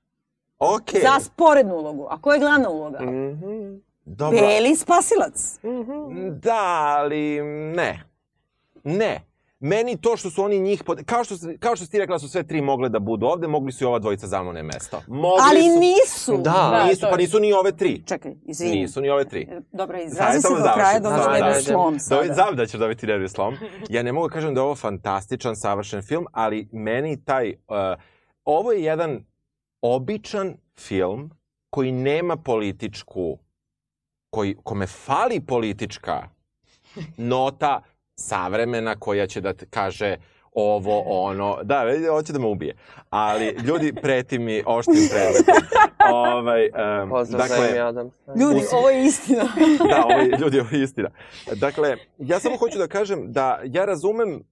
Ok. 0.59 0.91
Za 0.93 1.21
sporednu 1.21 1.75
ulogu. 1.75 2.07
A 2.11 2.21
koja 2.21 2.35
je 2.35 2.41
glavna 2.41 2.69
uloga? 2.71 2.99
Mhm. 3.01 3.77
Dobro. 4.05 4.39
Beli 4.39 4.77
spasilac. 4.77 5.59
Da, 6.33 6.65
ali 6.99 7.41
ne. 7.75 8.05
Ne. 8.85 9.21
Meni 9.61 10.01
to 10.01 10.17
što 10.17 10.31
su 10.31 10.45
oni 10.45 10.59
njih... 10.59 10.85
Pod... 10.85 11.05
Kao, 11.05 11.25
što, 11.25 11.35
kao 11.59 11.77
što 11.77 11.85
si 11.85 11.91
ti 11.91 11.99
rekla 11.99 12.15
da 12.15 12.19
su 12.19 12.29
sve 12.29 12.47
tri 12.47 12.61
mogle 12.63 12.89
da 12.89 12.99
budu 12.99 13.27
ovde, 13.27 13.47
mogli 13.47 13.73
su 13.73 13.85
i 13.85 13.87
ova 13.87 13.99
dvojica 13.99 14.27
zamone 14.27 14.63
mesto. 14.63 15.03
Mogli 15.09 15.43
Ali 15.51 15.61
su... 15.61 15.81
nisu. 15.81 16.43
Da. 16.43 16.51
Da, 16.51 16.85
nisu, 16.87 17.07
pa 17.11 17.17
nisu 17.17 17.41
ni 17.41 17.53
ove 17.53 17.77
tri. 17.77 18.03
Čekaj, 18.07 18.35
izvini. 18.43 18.81
Nisu 18.81 19.01
ni 19.01 19.11
ove 19.11 19.25
tri. 19.29 19.49
Dobro, 19.73 19.97
Ajde, 19.97 20.07
izrazi 20.07 20.41
se 20.41 20.49
do 20.49 20.55
završim, 20.55 20.75
kraja, 20.75 21.01
samo 21.03 21.17
dovedeš 21.17 21.41
završim. 21.41 21.73
slom 21.73 21.99
sada. 21.99 22.35
znam 22.35 22.57
da 22.57 22.67
ćeš 22.67 22.81
dobiti 22.81 23.07
nervni 23.07 23.29
slom. 23.29 23.57
Ja 23.89 24.03
ne 24.03 24.13
mogu 24.13 24.29
da 24.29 24.35
kažem 24.35 24.55
da 24.55 24.61
je 24.61 24.65
ovo 24.65 24.75
fantastičan, 24.75 25.57
savršen 25.57 26.03
film, 26.03 26.27
ali 26.33 26.69
meni 26.73 27.25
taj... 27.25 27.49
Uh, 27.51 27.77
ovo 28.45 28.73
je 28.73 28.85
jedan 28.85 29.25
običan 29.83 30.57
film 30.79 31.31
koji 31.71 31.93
nema 31.93 32.37
političku... 32.37 33.39
Koji, 34.31 34.57
kome 34.65 34.87
fali 34.87 35.41
politička 35.41 36.29
nota 37.17 37.83
savremena 38.19 38.97
koja 38.97 39.27
će 39.27 39.41
da 39.41 39.53
kaže 39.71 40.17
ovo, 40.55 41.01
ono, 41.07 41.59
da, 41.63 41.85
hoće 42.11 42.33
da 42.33 42.39
me 42.39 42.47
ubije. 42.47 42.77
Ali 43.11 43.47
ljudi 43.47 43.93
preti 44.03 44.39
mi 44.39 44.63
oštrim 44.67 45.09
predmetom. 45.11 45.55
ovaj, 46.13 46.65
um, 47.03 47.11
Pozdrav 47.11 47.47
za 47.49 47.55
Amy 47.55 47.89
Adams. 47.89 48.15
Ljudi, 48.41 48.61
Usi- 48.61 48.75
ovo 48.75 48.91
je 48.91 49.07
istina. 49.07 49.45
da, 49.91 50.05
ovo 50.05 50.21
je, 50.21 50.39
ljudi, 50.41 50.61
ovo 50.61 50.69
je 50.73 50.83
istina. 50.83 51.11
Dakle, 51.55 51.97
ja 52.19 52.41
samo 52.41 52.57
hoću 52.57 52.79
da 52.79 52.87
kažem 52.87 53.33
da 53.33 53.61
ja 53.65 53.85
razumem 53.85 54.43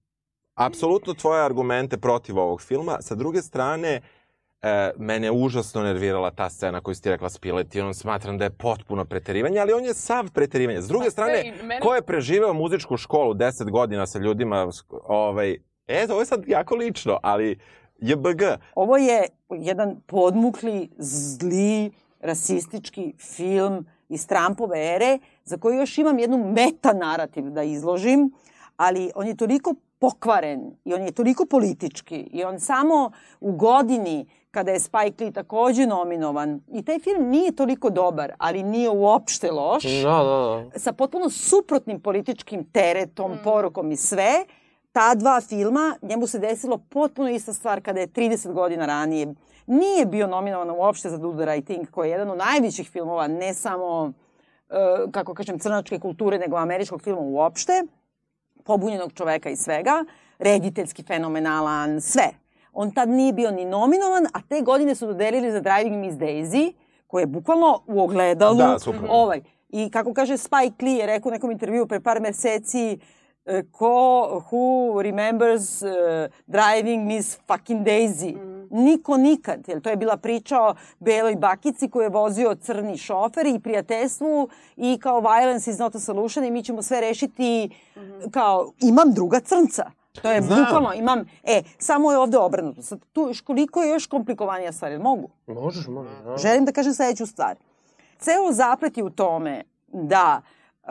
apsolutno 0.55 1.13
tvoje 1.13 1.45
argumente 1.45 1.97
protiv 1.97 2.39
ovog 2.39 2.61
filma. 2.61 2.97
Sa 3.01 3.15
druge 3.15 3.41
strane, 3.41 4.01
e, 4.61 4.91
mene 4.97 5.27
je 5.27 5.31
užasno 5.31 5.81
nervirala 5.81 6.31
ta 6.31 6.49
scena 6.49 6.81
koju 6.81 6.95
si 6.95 7.01
ti 7.01 7.09
rekla 7.09 7.29
s 7.29 7.39
piletinom. 7.39 7.93
Smatram 7.93 8.37
da 8.37 8.43
je 8.43 8.49
potpuno 8.49 9.05
preterivanje, 9.05 9.59
ali 9.59 9.73
on 9.73 9.85
je 9.85 9.93
sav 9.93 10.31
preterivanje. 10.31 10.81
S 10.81 10.87
druge 10.87 11.05
Pa 11.05 11.11
strane, 11.11 11.41
i 11.41 11.63
meni- 11.63 11.81
ko 11.81 11.95
je 11.95 12.01
preživeo 12.01 12.53
muzičku 12.53 12.97
školu 12.97 13.33
10 13.33 13.69
godina 13.71 14.07
sa 14.07 14.19
ljudima, 14.19 14.67
ovaj, 15.03 15.57
e, 15.87 16.07
ovo 16.09 16.19
je 16.19 16.25
sad 16.25 16.43
jako 16.47 16.75
lično, 16.75 17.19
ali 17.23 17.59
JBG. 17.99 18.41
Ovo 18.75 18.97
je 18.97 19.23
jedan 19.49 20.01
podmukli, 20.05 20.89
zli, 20.97 21.91
rasistički 22.19 23.13
film 23.19 23.85
iz 24.09 24.27
Trumpove 24.27 24.95
ere, 24.95 25.19
za 25.43 25.57
koji 25.57 25.77
još 25.77 25.97
imam 25.97 26.19
jednu 26.19 26.53
meta 26.53 26.93
narativ 26.93 27.43
da 27.43 27.63
izložim, 27.63 28.31
ali 28.77 29.11
on 29.15 29.27
je 29.27 29.37
toliko 29.37 29.75
pokvaren 29.99 30.71
i 30.85 30.93
on 30.93 31.01
je 31.01 31.11
toliko 31.11 31.45
politički 31.45 32.15
i 32.15 32.43
on 32.43 32.59
samo 32.59 33.11
u 33.39 33.51
godini 33.51 34.25
kada 34.51 34.71
je 34.71 34.79
Spike 34.79 35.23
Lee 35.23 35.31
takođe 35.31 35.85
nominovan 35.85 36.61
i 36.73 36.85
taj 36.85 36.99
film 36.99 37.29
nije 37.29 37.55
toliko 37.55 37.89
dobar, 37.89 38.33
ali 38.37 38.63
nije 38.63 38.89
uopšte 38.89 39.51
loš. 39.51 39.83
Da, 39.83 40.23
da, 40.23 40.69
da. 40.73 40.79
Sa 40.79 40.93
potpuno 40.93 41.29
suprotnim 41.29 42.01
političkim 42.01 42.65
teretom, 42.71 43.31
mm. 43.31 43.39
porukom 43.43 43.91
i 43.91 43.95
sve, 43.95 44.45
ta 44.91 45.15
dva 45.15 45.41
filma, 45.41 45.95
njemu 46.01 46.27
se 46.27 46.39
desilo 46.39 46.77
potpuno 46.77 47.29
ista 47.29 47.53
stvar 47.53 47.81
kada 47.81 47.99
je 47.99 48.07
30 48.07 48.53
godina 48.53 48.85
ranije 48.85 49.35
nije 49.67 50.05
bio 50.05 50.27
nominovan 50.27 50.69
uopšte 50.69 51.09
za 51.09 51.17
Do 51.17 51.33
the 51.33 51.45
Right 51.45 51.65
Thing, 51.65 51.91
koji 51.91 52.07
je 52.07 52.11
jedan 52.11 52.29
od 52.29 52.37
najvećih 52.37 52.89
filmova, 52.89 53.27
ne 53.27 53.53
samo, 53.53 54.13
e, 54.69 54.75
kako 55.11 55.33
kažem, 55.33 55.59
crnačke 55.59 55.99
kulture, 55.99 56.39
nego 56.39 56.57
američkog 56.57 57.01
filma 57.01 57.21
uopšte, 57.21 57.83
pobunjenog 58.63 59.13
čoveka 59.13 59.49
i 59.49 59.55
svega, 59.55 60.05
rediteljski 60.39 61.03
fenomenalan, 61.03 62.01
sve. 62.01 62.29
On 62.79 62.91
tad 62.91 63.09
nije 63.09 63.33
bio 63.33 63.51
ni 63.51 63.65
nominovan, 63.65 64.25
a 64.33 64.41
te 64.49 64.61
godine 64.61 64.95
su 64.95 65.07
dodelili 65.07 65.51
za 65.51 65.59
Driving 65.59 65.95
Miss 65.95 66.17
Daisy, 66.17 66.73
koji 67.07 67.21
je 67.21 67.27
bukvalno 67.27 67.81
u 67.87 68.01
ogledalu 68.01 68.57
Da, 68.57 68.79
super. 68.79 69.01
ovaj. 69.09 69.41
I 69.69 69.89
kako 69.89 70.13
kaže 70.13 70.37
Spike 70.37 70.85
Lee 70.85 70.93
je 70.93 71.05
rekao 71.05 71.29
u 71.29 71.31
nekom 71.31 71.51
intervju 71.51 71.87
pre 71.87 71.99
par 71.99 72.21
meseci, 72.21 72.99
e, 73.45 73.63
ko, 73.71 74.43
who 74.51 75.01
remembers 75.01 75.81
uh, 75.81 75.89
driving 76.47 77.07
Miss 77.07 77.39
fucking 77.47 77.85
Daisy? 77.85 78.35
Mm. 78.35 78.83
Niko 78.83 79.17
nikad, 79.17 79.63
jer 79.67 79.81
to 79.81 79.89
je 79.89 79.95
bila 79.95 80.17
priča 80.17 80.61
o 80.61 80.75
beloj 80.99 81.35
bakici 81.35 81.89
koju 81.89 82.03
je 82.03 82.09
vozio 82.09 82.55
crni 82.55 82.97
šofer 82.97 83.45
i 83.45 83.59
prijateljstvu 83.59 84.49
i 84.75 84.99
kao 85.01 85.19
violence 85.19 85.71
is 85.71 85.79
not 85.79 85.95
a 85.95 85.99
solution 85.99 86.45
i 86.45 86.51
mi 86.51 86.63
ćemo 86.63 86.81
sve 86.81 87.01
rešiti 87.01 87.69
mm 87.95 87.99
-hmm. 87.99 88.31
kao 88.31 88.71
imam 88.81 89.13
druga 89.13 89.39
crnca. 89.39 89.91
To 90.21 90.31
je 90.31 90.41
Znam. 90.41 90.59
bukvalno, 90.59 90.93
imam, 90.93 91.25
e, 91.43 91.61
samo 91.77 92.11
je 92.11 92.17
ovde 92.17 92.37
obrnuto. 92.37 92.81
Sad, 92.81 92.99
tu, 93.13 93.21
još 93.21 93.41
koliko 93.41 93.83
je 93.83 93.89
još 93.89 94.05
komplikovanija 94.07 94.71
stvar, 94.71 94.91
jel 94.91 95.01
mogu? 95.01 95.29
Možeš, 95.47 95.87
možeš. 95.87 96.13
Da. 96.25 96.37
Želim 96.37 96.65
da 96.65 96.71
kažem 96.71 96.93
sledeću 96.93 97.25
stvar. 97.25 97.55
Ceo 98.19 98.51
zaplet 98.51 98.97
je 98.97 99.03
u 99.03 99.09
tome 99.09 99.63
da 99.87 100.41
uh, 100.83 100.89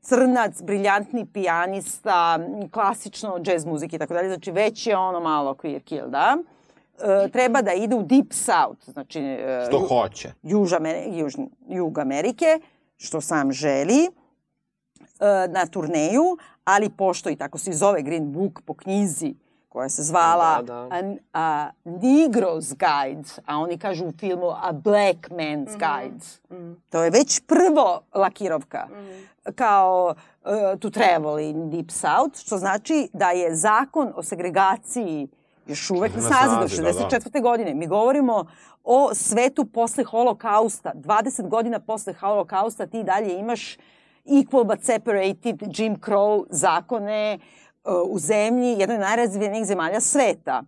crnac, 0.00 0.62
briljantni 0.62 1.26
pijanista, 1.26 2.38
klasično 2.70 3.38
džez 3.38 3.64
muzike 3.64 3.96
i 3.96 3.98
tako 3.98 4.14
dalje, 4.14 4.28
znači 4.28 4.50
već 4.50 4.86
je 4.86 4.96
ono 4.96 5.20
malo 5.20 5.54
queer 5.54 5.80
kill, 5.84 6.08
da? 6.08 6.36
Uh, 6.36 7.30
treba 7.32 7.62
da 7.62 7.72
ide 7.72 7.94
u 7.96 8.02
Deep 8.02 8.32
South, 8.32 8.90
znači... 8.90 9.38
Uh, 9.62 9.68
Što 9.68 9.78
hoće. 9.78 10.32
Juž, 10.42 10.72
Amer, 10.72 10.96
Juž, 11.06 11.34
Jug 11.68 11.98
Amerike, 11.98 12.60
što 12.96 13.20
sam 13.20 13.52
želi, 13.52 14.08
na 15.48 15.66
turneju, 15.66 16.36
ali 16.64 16.90
pošto 16.90 17.30
i 17.30 17.36
tako 17.36 17.58
se 17.58 17.70
i 17.70 17.74
zove 17.74 18.02
Green 18.02 18.32
Book 18.32 18.60
po 18.66 18.74
knjizi 18.74 19.34
koja 19.72 19.88
se 19.88 20.02
zvala 20.02 20.62
Da, 20.62 20.62
da. 20.62 20.88
A, 20.90 21.14
a, 21.32 21.70
Negro's 21.84 22.74
Guide, 22.76 23.28
a 23.46 23.58
oni 23.58 23.78
kažu 23.78 24.06
u 24.06 24.12
filmu 24.12 24.50
A 24.50 24.72
Black 24.72 25.28
Man's 25.30 25.72
Guide. 25.72 26.24
To 26.90 27.02
je 27.02 27.10
već 27.10 27.40
prvo 27.46 28.00
lakirovka. 28.14 28.88
Kao 29.54 30.14
uh, 30.44 30.80
to 30.80 30.90
travel 30.90 31.38
in 31.38 31.70
Deep 31.70 31.90
South, 31.90 32.38
što 32.38 32.58
znači 32.58 33.08
da 33.12 33.30
je 33.30 33.56
zakon 33.56 34.12
o 34.16 34.22
segregaciji 34.22 35.28
još 35.66 35.90
uvek 35.90 36.14
na 36.14 36.22
Na 36.22 36.28
snazi 36.28 36.56
do 36.60 36.68
snazi, 36.68 36.98
da, 36.98 37.08
da. 37.08 37.20
64. 37.20 37.42
godine. 37.42 37.74
Mi 37.74 37.86
govorimo 37.86 38.46
o 38.84 39.14
svetu 39.14 39.64
posle 39.64 40.04
holokausta. 40.04 40.92
20 40.94 41.48
godina 41.48 41.80
posle 41.80 42.12
holokausta 42.12 42.86
ti 42.86 43.04
dalje 43.04 43.38
imaš 43.38 43.76
equal 44.24 44.64
but 44.64 44.84
separated 44.84 45.62
Jim 45.78 45.96
Crow 45.96 46.46
zakone 46.50 47.38
uh, 47.84 47.92
u 48.08 48.18
zemlji, 48.18 48.76
jednoj 48.78 48.98
najrazvijenijih 48.98 49.66
zemalja 49.66 50.00
sveta. 50.00 50.62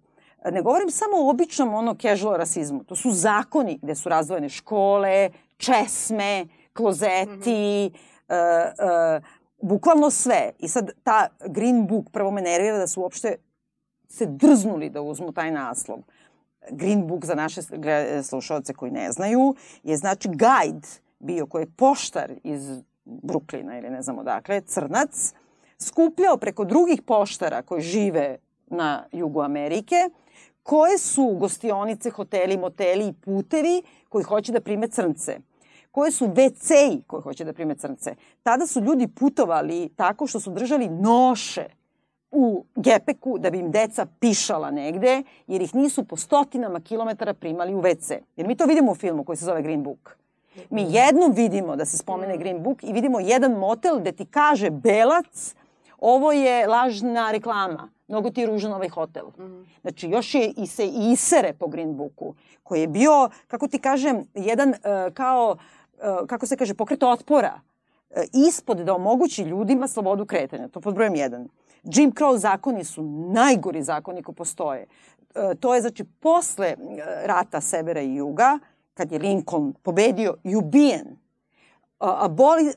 Ne 0.53 0.63
govorim 0.63 0.91
samo 0.91 1.17
o 1.17 1.31
običnom 1.31 1.75
ono 1.75 1.95
casual 1.95 2.37
rasizmu. 2.37 2.85
To 2.85 2.97
su 2.97 3.11
zakoni 3.11 3.79
gde 3.83 3.95
su 3.95 4.09
razdvojene 4.09 4.49
škole, 4.49 5.31
česme, 5.57 6.47
klozeti, 6.73 7.91
mm 7.93 7.97
-hmm. 8.29 8.73
uh, 9.19 9.19
uh, 9.19 9.25
bukvalno 9.69 10.11
sve. 10.11 10.53
I 10.59 10.69
sad 10.69 10.91
ta 11.05 11.29
Green 11.47 11.87
Book 11.87 12.11
prvo 12.13 12.31
me 12.31 12.43
nervira 12.43 12.79
da 12.79 12.87
su 12.87 13.01
uopšte 13.01 13.37
se 14.09 14.27
drznuli 14.27 14.91
da 14.91 15.03
uzmu 15.03 15.33
taj 15.33 15.51
naslov. 15.51 15.99
Green 16.71 17.07
Book 17.07 17.25
za 17.25 17.35
naše 17.35 17.61
slušalce 18.23 18.75
koji 18.75 18.93
ne 18.93 19.13
znaju 19.13 19.55
je 19.83 19.97
znači 19.97 20.29
guide 20.29 20.89
bio 21.19 21.47
koji 21.47 21.63
je 21.63 21.77
poštar 21.77 22.33
iz 22.43 22.83
Bruklina 23.05 23.79
ili 23.79 23.91
ne 23.91 24.03
znam 24.03 24.19
odakle, 24.19 24.61
crnac, 24.61 25.33
skupljao 25.79 26.37
preko 26.37 26.65
drugih 26.65 27.03
poštara 27.03 27.63
koji 27.63 27.83
žive 27.83 28.37
na 28.67 29.05
jugu 29.13 29.41
Amerike, 29.41 29.97
koje 30.63 30.99
su 30.99 31.37
gostionice, 31.41 32.11
hoteli, 32.11 32.57
moteli 32.57 33.09
i 33.09 33.13
putevi 33.13 33.83
koji 34.09 34.25
hoće 34.25 34.53
da 34.53 34.61
prime 34.61 34.89
crnce 34.89 35.39
koje 35.95 36.11
su 36.11 36.27
WC-i 36.27 37.03
koji 37.07 37.23
hoće 37.23 37.45
da 37.45 37.53
prime 37.53 37.75
crnce. 37.75 38.15
Tada 38.43 38.67
su 38.67 38.81
ljudi 38.81 39.09
putovali 39.09 39.89
tako 39.97 40.27
što 40.27 40.41
su 40.41 40.51
držali 40.51 40.89
noše 40.89 41.65
u 42.31 42.65
gepeku 42.77 43.39
da 43.39 43.51
bi 43.51 43.59
im 43.59 43.71
deca 43.71 44.07
pišala 44.21 44.71
negde, 44.71 45.23
jer 45.47 45.63
ih 45.63 45.75
nisu 45.75 46.05
po 46.05 46.17
stotinama 46.17 46.81
kilometara 46.81 47.35
primali 47.35 47.75
u 47.75 47.83
WC. 47.83 48.19
Jer 48.37 48.47
mi 48.47 48.57
to 48.57 48.67
vidimo 48.67 48.93
u 48.93 48.95
filmu 48.95 49.25
koji 49.25 49.37
se 49.37 49.45
zove 49.45 49.63
Green 49.63 49.83
Book. 49.83 50.17
Mi 50.71 50.87
jednom 50.89 51.33
vidimo 51.33 51.77
da 51.77 51.85
se 51.85 51.99
spomene 51.99 52.37
Green 52.37 52.63
Book 52.63 52.83
i 52.83 52.93
vidimo 52.93 53.21
jedan 53.21 53.53
motel 53.53 54.01
gde 54.01 54.13
ti 54.13 54.27
kaže 54.27 54.71
belac, 54.71 55.55
ovo 55.99 56.33
je 56.33 56.67
lažna 56.67 57.31
reklama, 57.31 57.89
mnogo 58.09 58.31
ti 58.31 58.41
je 58.41 58.47
ružan 58.47 58.73
ovaj 58.73 58.89
hotel. 58.89 59.25
Znači, 59.81 60.09
još 60.09 60.35
je 60.35 60.53
i 60.57 60.67
se 60.67 60.87
i 60.87 61.13
isere 61.13 61.53
po 61.53 61.67
Green 61.67 61.97
Booku, 61.97 62.35
koji 62.63 62.81
je 62.81 62.87
bio, 62.87 63.31
kako 63.47 63.69
ti 63.69 63.79
kažem, 63.79 64.25
jedan 64.35 64.69
uh, 64.69 65.15
kao, 65.15 65.57
uh, 66.21 66.27
kako 66.27 66.47
se 66.47 66.57
kaže, 66.57 66.75
pokret 66.75 67.03
otpora, 67.03 67.61
uh, 68.11 68.17
ispod 68.49 68.79
da 68.79 68.95
omogući 68.95 69.43
ljudima 69.43 69.89
slobodu 69.89 70.27
kretanja. 70.27 70.69
To 70.69 70.81
pod 70.81 70.95
brojem 70.95 71.15
jedan. 71.15 71.49
Jim 71.83 72.13
Crow 72.13 72.37
zakoni 72.37 72.85
su 72.85 73.03
najgori 73.33 73.83
zakoni 73.83 74.23
ko 74.23 74.33
postoje. 74.33 74.87
Uh, 75.35 75.59
to 75.61 75.75
je, 75.75 75.81
znači, 75.81 76.05
posle 76.05 76.77
uh, 76.79 76.99
rata 77.25 77.61
severa 77.61 78.01
i 78.01 78.15
juga, 78.15 78.59
kad 78.95 79.13
je 79.13 79.19
Lincoln 79.19 79.73
pobedio 79.83 80.35
i 80.45 80.57
ubijen, 80.57 81.17
aboli, 81.99 82.73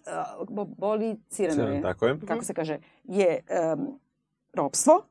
aboliciran 0.58 1.74
je, 1.74 1.82
Tako 1.82 2.08
je. 2.08 2.20
kako 2.28 2.44
se 2.44 2.54
kaže, 2.54 2.80
je 3.04 3.40
um, 3.76 4.00
ropstvo, 4.54 5.02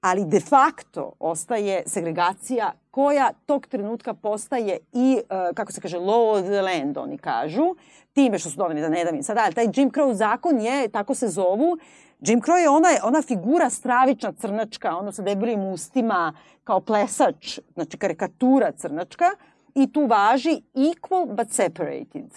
ali 0.00 0.24
de 0.24 0.40
facto 0.40 1.12
ostaje 1.18 1.82
segregacija 1.86 2.72
koja 2.90 3.32
tog 3.46 3.66
trenutka 3.66 4.14
postaje 4.14 4.78
i, 4.92 5.20
uh, 5.20 5.54
kako 5.54 5.72
se 5.72 5.80
kaže, 5.80 5.98
law 5.98 6.38
of 6.38 6.44
the 6.44 6.62
land, 6.62 6.98
oni 6.98 7.18
kažu, 7.18 7.74
time 8.12 8.38
što 8.38 8.50
su 8.50 8.56
doneli 8.56 8.80
da 8.80 8.88
ne 8.88 9.04
da 9.04 9.12
mi 9.12 9.22
sad, 9.22 9.38
ali 9.38 9.54
taj 9.54 9.68
Jim 9.74 9.90
Crow 9.90 10.14
zakon 10.14 10.60
je, 10.60 10.88
tako 10.88 11.14
se 11.14 11.28
zovu, 11.28 11.78
Jim 12.20 12.40
Crow 12.40 12.56
je 12.56 12.68
ona, 12.68 12.88
ona 13.02 13.22
figura 13.22 13.70
stravična 13.70 14.32
crnačka, 14.32 14.96
ono 14.96 15.12
sa 15.12 15.22
debelim 15.22 15.64
ustima, 15.64 16.32
kao 16.64 16.80
plesač, 16.80 17.58
znači 17.74 17.98
karikatura 17.98 18.72
crnačka, 18.72 19.24
i 19.76 19.92
tu 19.92 20.06
važi 20.06 20.62
equal 20.74 21.26
but 21.36 21.50
separated. 21.50 22.34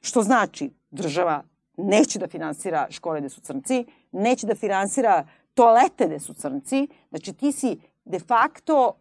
Što 0.00 0.22
znači 0.22 0.70
država 0.90 1.42
neće 1.76 2.18
da 2.18 2.28
finansira 2.28 2.86
škole 2.90 3.20
gde 3.20 3.28
su 3.28 3.40
crnci, 3.40 3.84
neće 4.12 4.46
da 4.46 4.54
finansira 4.54 5.26
toalete 5.54 6.06
gde 6.06 6.20
su 6.20 6.34
crnci, 6.34 6.88
znači 7.10 7.32
ti 7.32 7.52
si 7.52 7.78
de 8.04 8.18
facto 8.18 8.92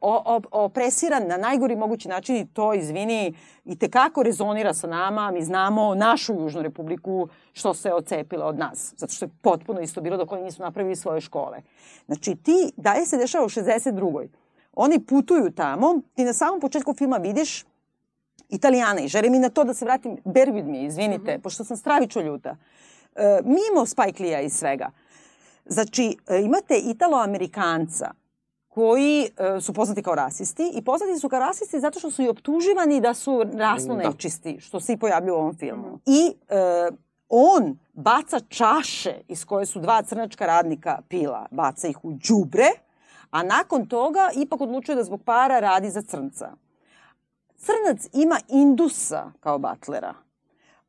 opresiran 0.52 1.28
na 1.28 1.38
najgori 1.38 1.76
mogući 1.76 2.08
način 2.08 2.36
i 2.36 2.48
to, 2.54 2.74
izvini, 2.74 3.34
i 3.66 3.80
tekako 3.80 4.24
rezonira 4.24 4.74
sa 4.74 4.88
nama. 4.88 5.32
Mi 5.32 5.44
znamo 5.44 5.96
našu 5.96 6.34
Južnu 6.34 6.62
republiku 6.62 7.28
što 7.54 7.74
se 7.74 7.94
ocepila 7.94 8.46
od 8.46 8.58
nas, 8.58 8.94
zato 8.98 9.14
što 9.14 9.26
je 9.26 9.30
potpuno 9.42 9.80
isto 9.80 10.02
bilo 10.02 10.18
dok 10.18 10.32
oni 10.32 10.44
nisu 10.44 10.62
napravili 10.62 10.96
svoje 10.96 11.22
škole. 11.22 11.62
Znači 12.06 12.36
ti, 12.36 12.72
dalje 12.78 13.06
se 13.06 13.18
dešava 13.18 13.46
u 13.46 13.50
62. 13.50 14.28
Oni 14.74 15.00
putuju 15.00 15.52
tamo, 15.52 16.02
ti 16.16 16.24
na 16.24 16.34
samom 16.34 16.60
početku 16.60 16.94
filma 16.94 17.18
vidiš 17.18 17.66
Italijana 18.50 19.02
i 19.02 19.08
želim 19.08 19.34
i 19.34 19.40
na 19.40 19.50
to 19.50 19.64
da 19.64 19.74
se 19.74 19.86
vratim, 19.86 20.18
bear 20.26 20.48
with 20.48 20.72
me, 20.72 20.84
izvinite, 20.84 21.32
mm 21.32 21.40
-hmm. 21.40 21.42
pošto 21.42 21.64
sam 21.64 21.78
stravično 21.78 22.22
ljuta. 22.22 22.56
E, 23.16 23.40
mimo 23.44 23.86
Spike 23.86 24.24
Lee-a 24.24 24.42
i 24.42 24.50
svega. 24.50 24.92
Znači, 25.66 26.18
e, 26.28 26.42
imate 26.42 26.78
Italo-Amerikanca 26.78 28.12
koji 28.68 29.30
e, 29.38 29.62
su 29.62 29.74
poznati 29.74 30.04
kao 30.04 30.16
rasisti 30.16 30.72
i 30.74 30.82
poznati 30.82 31.20
su 31.20 31.30
kao 31.30 31.40
rasisti 31.40 31.80
zato 31.80 32.00
što 32.00 32.12
su 32.12 32.24
i 32.24 32.30
optuživani 32.30 33.02
da 33.02 33.14
su 33.14 33.44
rasno 33.54 33.96
Da. 33.96 34.10
nečisti, 34.10 34.60
što 34.60 34.80
se 34.80 34.94
i 34.94 34.98
pojavljuje 34.98 35.34
u 35.34 35.36
ovom 35.36 35.56
filmu. 35.56 36.00
I 36.06 36.34
e, 36.50 36.90
on 37.30 37.78
baca 37.94 38.40
čaše 38.40 39.14
iz 39.28 39.46
koje 39.46 39.66
su 39.66 39.80
dva 39.80 40.02
crnačka 40.02 40.46
radnika 40.46 41.00
pila, 41.10 41.46
baca 41.52 41.88
ih 41.88 42.06
u 42.06 42.12
đubre, 42.12 42.68
a 43.34 43.44
nakon 43.44 43.86
toga 43.86 44.30
ipak 44.36 44.62
odlučuje 44.62 44.96
da 44.96 45.04
zbog 45.04 45.24
para 45.24 45.60
radi 45.60 45.90
za 45.90 46.02
crnca. 46.02 46.52
Crnac 47.58 48.10
ima 48.14 48.40
indusa 48.50 49.32
kao 49.40 49.60
batlera. 49.60 50.14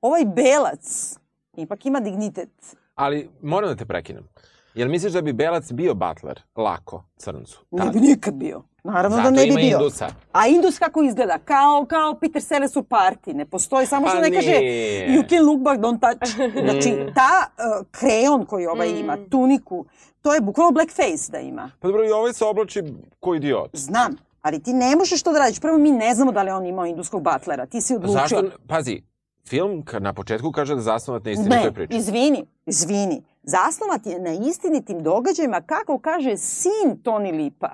Ovaj 0.01 0.25
belac 0.25 1.17
ipak 1.57 1.87
ima 1.87 2.01
dignitet. 2.01 2.77
Ali 2.95 3.31
moram 3.43 3.69
da 3.69 3.77
te 3.77 3.87
prekinem. 3.87 4.29
Jel 4.75 4.89
misliš 4.89 5.13
da 5.13 5.23
bi 5.23 5.33
belac 5.33 5.73
bio 5.73 5.95
butler 5.95 6.43
lako 6.57 7.05
crncu? 7.17 7.65
Ne 7.71 7.91
bi 7.91 8.01
nikad 8.01 8.35
bio. 8.35 8.63
Naravno 8.85 9.17
Zato 9.17 9.31
da 9.31 9.37
ne 9.37 9.43
bi 9.43 9.49
ima 9.49 9.57
bio. 9.57 9.77
Indusa. 9.79 10.09
A 10.33 10.47
Indus 10.47 10.79
kako 10.79 11.03
izgleda? 11.03 11.39
Kao, 11.39 11.87
kao 11.89 12.15
Peter 12.15 12.43
Sellers 12.43 12.77
u 12.77 12.83
parti. 12.83 13.35
Ne 13.35 13.45
postoji, 13.47 13.87
samo 13.87 14.09
što 14.09 14.17
Pa 14.17 14.23
ne 14.23 14.33
kaže 14.33 14.51
nije. 14.51 15.09
you 15.09 15.29
can 15.29 15.47
look 15.47 15.59
but 15.59 15.73
don't 15.73 16.01
touch. 16.01 16.35
Znači, 16.65 16.97
ta 17.15 17.47
uh, 17.49 17.87
kreon 17.91 18.47
koji 18.47 18.67
ovaj 18.67 18.89
ima, 18.91 19.19
tuniku, 19.31 19.85
to 20.23 20.35
je 20.35 20.41
bukvalno 20.41 20.73
blackface 20.73 21.33
da 21.33 21.39
ima. 21.39 21.71
Pa 21.81 21.89
dobro, 21.89 22.05
i 22.05 22.11
ovaj 22.11 22.33
se 22.33 22.45
oblači 22.45 22.83
ko 23.21 23.35
idiot. 23.35 23.71
Znam, 23.73 24.17
ali 24.43 24.63
ti 24.63 24.73
ne 24.73 24.97
možeš 24.97 25.23
to 25.23 25.33
da 25.33 25.39
radiš. 25.39 25.61
Prvo, 25.61 25.79
mi 25.79 25.91
ne 25.91 26.15
znamo 26.15 26.33
da 26.33 26.43
li 26.43 26.51
on 26.51 26.67
imao 26.67 26.87
induskog 26.87 27.23
butlera. 27.23 27.67
Ti 27.67 27.81
si 27.81 27.95
odlučio. 27.95 28.13
Zašto? 28.15 28.43
Pazi, 28.69 29.03
film 29.49 29.85
na 30.01 30.13
početku 30.13 30.53
kaže 30.53 30.75
da 30.75 30.81
zasnovat 30.81 31.25
na 31.25 31.31
istinitoj 31.31 31.59
Ne, 31.61 31.73
priči. 31.73 31.97
izvini, 31.97 32.47
izvini. 32.67 33.23
Zasnovat 33.43 34.07
je 34.07 34.19
na 34.21 34.49
istinitim 34.49 35.03
događajima, 35.03 35.61
kako 35.61 35.99
kaže 35.99 36.37
sin 36.37 37.03
Toni 37.03 37.33
Lipa. 37.33 37.71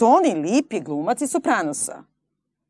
Toni 0.00 0.34
Lip 0.34 0.72
je 0.72 0.80
glumac 0.80 1.20
iz 1.20 1.30
Sopranosa. 1.30 2.02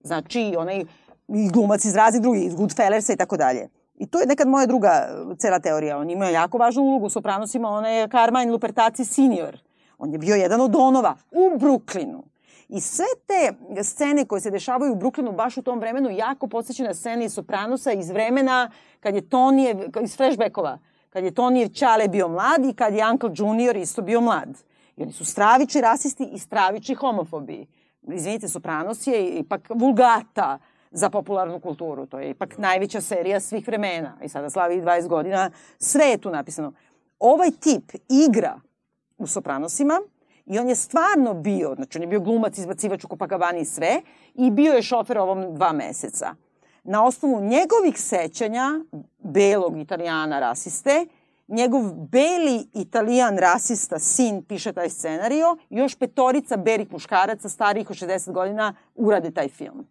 Znači, 0.01 0.55
onaj 0.59 0.85
i 1.29 1.49
glumac 1.49 1.85
iz 1.85 1.95
raznih 1.95 2.23
drugih, 2.23 2.47
iz 2.47 2.55
Goodfellersa 2.55 3.13
i 3.13 3.17
tako 3.17 3.37
dalje. 3.37 3.69
I 3.95 4.07
to 4.07 4.21
je 4.21 4.27
nekad 4.27 4.49
moja 4.49 4.67
druga 4.67 5.09
uh, 5.09 5.37
cela 5.39 5.59
teorija. 5.59 5.99
On 5.99 6.11
ima 6.11 6.25
jako 6.25 6.59
važnu 6.59 6.83
ulogu 6.83 7.07
u 7.07 7.11
Sopranosima, 7.11 7.69
on 7.69 7.87
je 7.87 8.09
Carmine 8.09 8.53
Lupertaci 8.53 9.05
senior. 9.05 9.59
On 9.99 10.13
je 10.13 10.19
bio 10.19 10.35
jedan 10.35 10.61
od 10.61 10.71
Donova 10.71 11.17
u 11.31 11.59
Brooklynu. 11.59 12.23
I 12.69 12.81
sve 12.81 13.07
te 13.27 13.53
scene 13.83 14.25
koje 14.25 14.41
se 14.41 14.51
dešavaju 14.51 14.93
u 14.93 14.97
Brooklynu 14.97 15.37
baš 15.37 15.57
u 15.57 15.63
tom 15.63 15.79
vremenu 15.79 16.11
jako 16.11 16.47
podsjećaju 16.47 16.89
na 16.89 16.95
scene 16.95 17.25
iz 17.25 17.35
Sopranosa 17.35 17.93
iz 17.93 18.11
vremena 18.11 18.71
kad 19.01 19.15
je 19.15 19.29
Tonijev, 19.29 19.79
iz 20.03 20.17
flashbackova, 20.17 20.79
kad 21.11 21.25
je 21.25 21.35
Tonijev 21.35 21.69
Ćale 21.69 22.09
bio 22.09 22.29
mlad 22.29 22.65
i 22.65 22.73
kad 22.73 22.95
je 22.95 23.11
Uncle 23.11 23.31
Junior 23.35 23.77
isto 23.77 24.03
bio 24.03 24.21
mlad. 24.21 24.70
I 25.01 25.03
oni 25.03 25.13
su 25.13 25.25
stravični 25.25 25.81
rasisti 25.81 26.29
i 26.33 26.39
stravični 26.39 26.95
homofobi. 26.95 27.67
Izvinite, 28.03 28.49
Sopranos 28.49 29.07
je 29.07 29.31
ipak 29.31 29.69
vulgata 29.75 30.59
za 30.91 31.11
popularnu 31.11 31.61
kulturu. 31.61 32.07
To 32.07 32.19
je 32.19 32.31
ipak 32.31 32.59
najveća 32.59 33.01
serija 33.01 33.41
svih 33.41 33.67
vremena. 33.67 34.19
I 34.23 34.29
sada 34.29 34.51
slavi 34.51 34.83
20 34.83 35.09
godina. 35.09 35.51
Sve 35.79 36.05
je 36.05 36.19
tu 36.19 36.31
napisano. 36.31 36.73
Ovaj 37.19 37.51
tip 37.51 37.93
igra 38.09 38.61
u 39.19 39.27
Sopranosima 39.27 40.01
i 40.47 40.59
on 40.59 40.69
je 40.69 40.75
stvarno 40.75 41.35
bio, 41.35 41.75
znači 41.75 41.99
on 41.99 42.03
je 42.03 42.09
bio 42.09 42.21
glumac, 42.21 42.59
izbacivač 42.59 43.05
u 43.05 43.09
Copacabana 43.09 43.59
i 43.59 43.65
sve 43.65 44.01
i 44.35 44.51
bio 44.51 44.73
je 44.73 44.83
šofer 44.83 45.19
ovom 45.19 45.55
dva 45.55 45.73
meseca. 45.73 46.35
Na 46.85 47.05
osnovu 47.05 47.41
njegovih 47.41 48.01
sećanja, 48.01 48.81
belog 49.19 49.79
italijana 49.79 50.41
rasiste, 50.41 51.07
njegov 51.51 51.93
beli 51.95 52.67
italijan 52.75 53.39
rasista 53.39 53.99
sin 53.99 54.43
piše 54.43 54.73
taj 54.73 54.89
scenario, 54.91 55.57
još 55.71 55.95
petorica 55.95 56.57
berih 56.57 56.93
muškaraca 56.93 57.49
starijih 57.49 57.91
od 57.91 57.97
60 57.97 58.33
godina 58.33 58.75
urade 58.95 59.31
taj 59.31 59.49
film. 59.49 59.87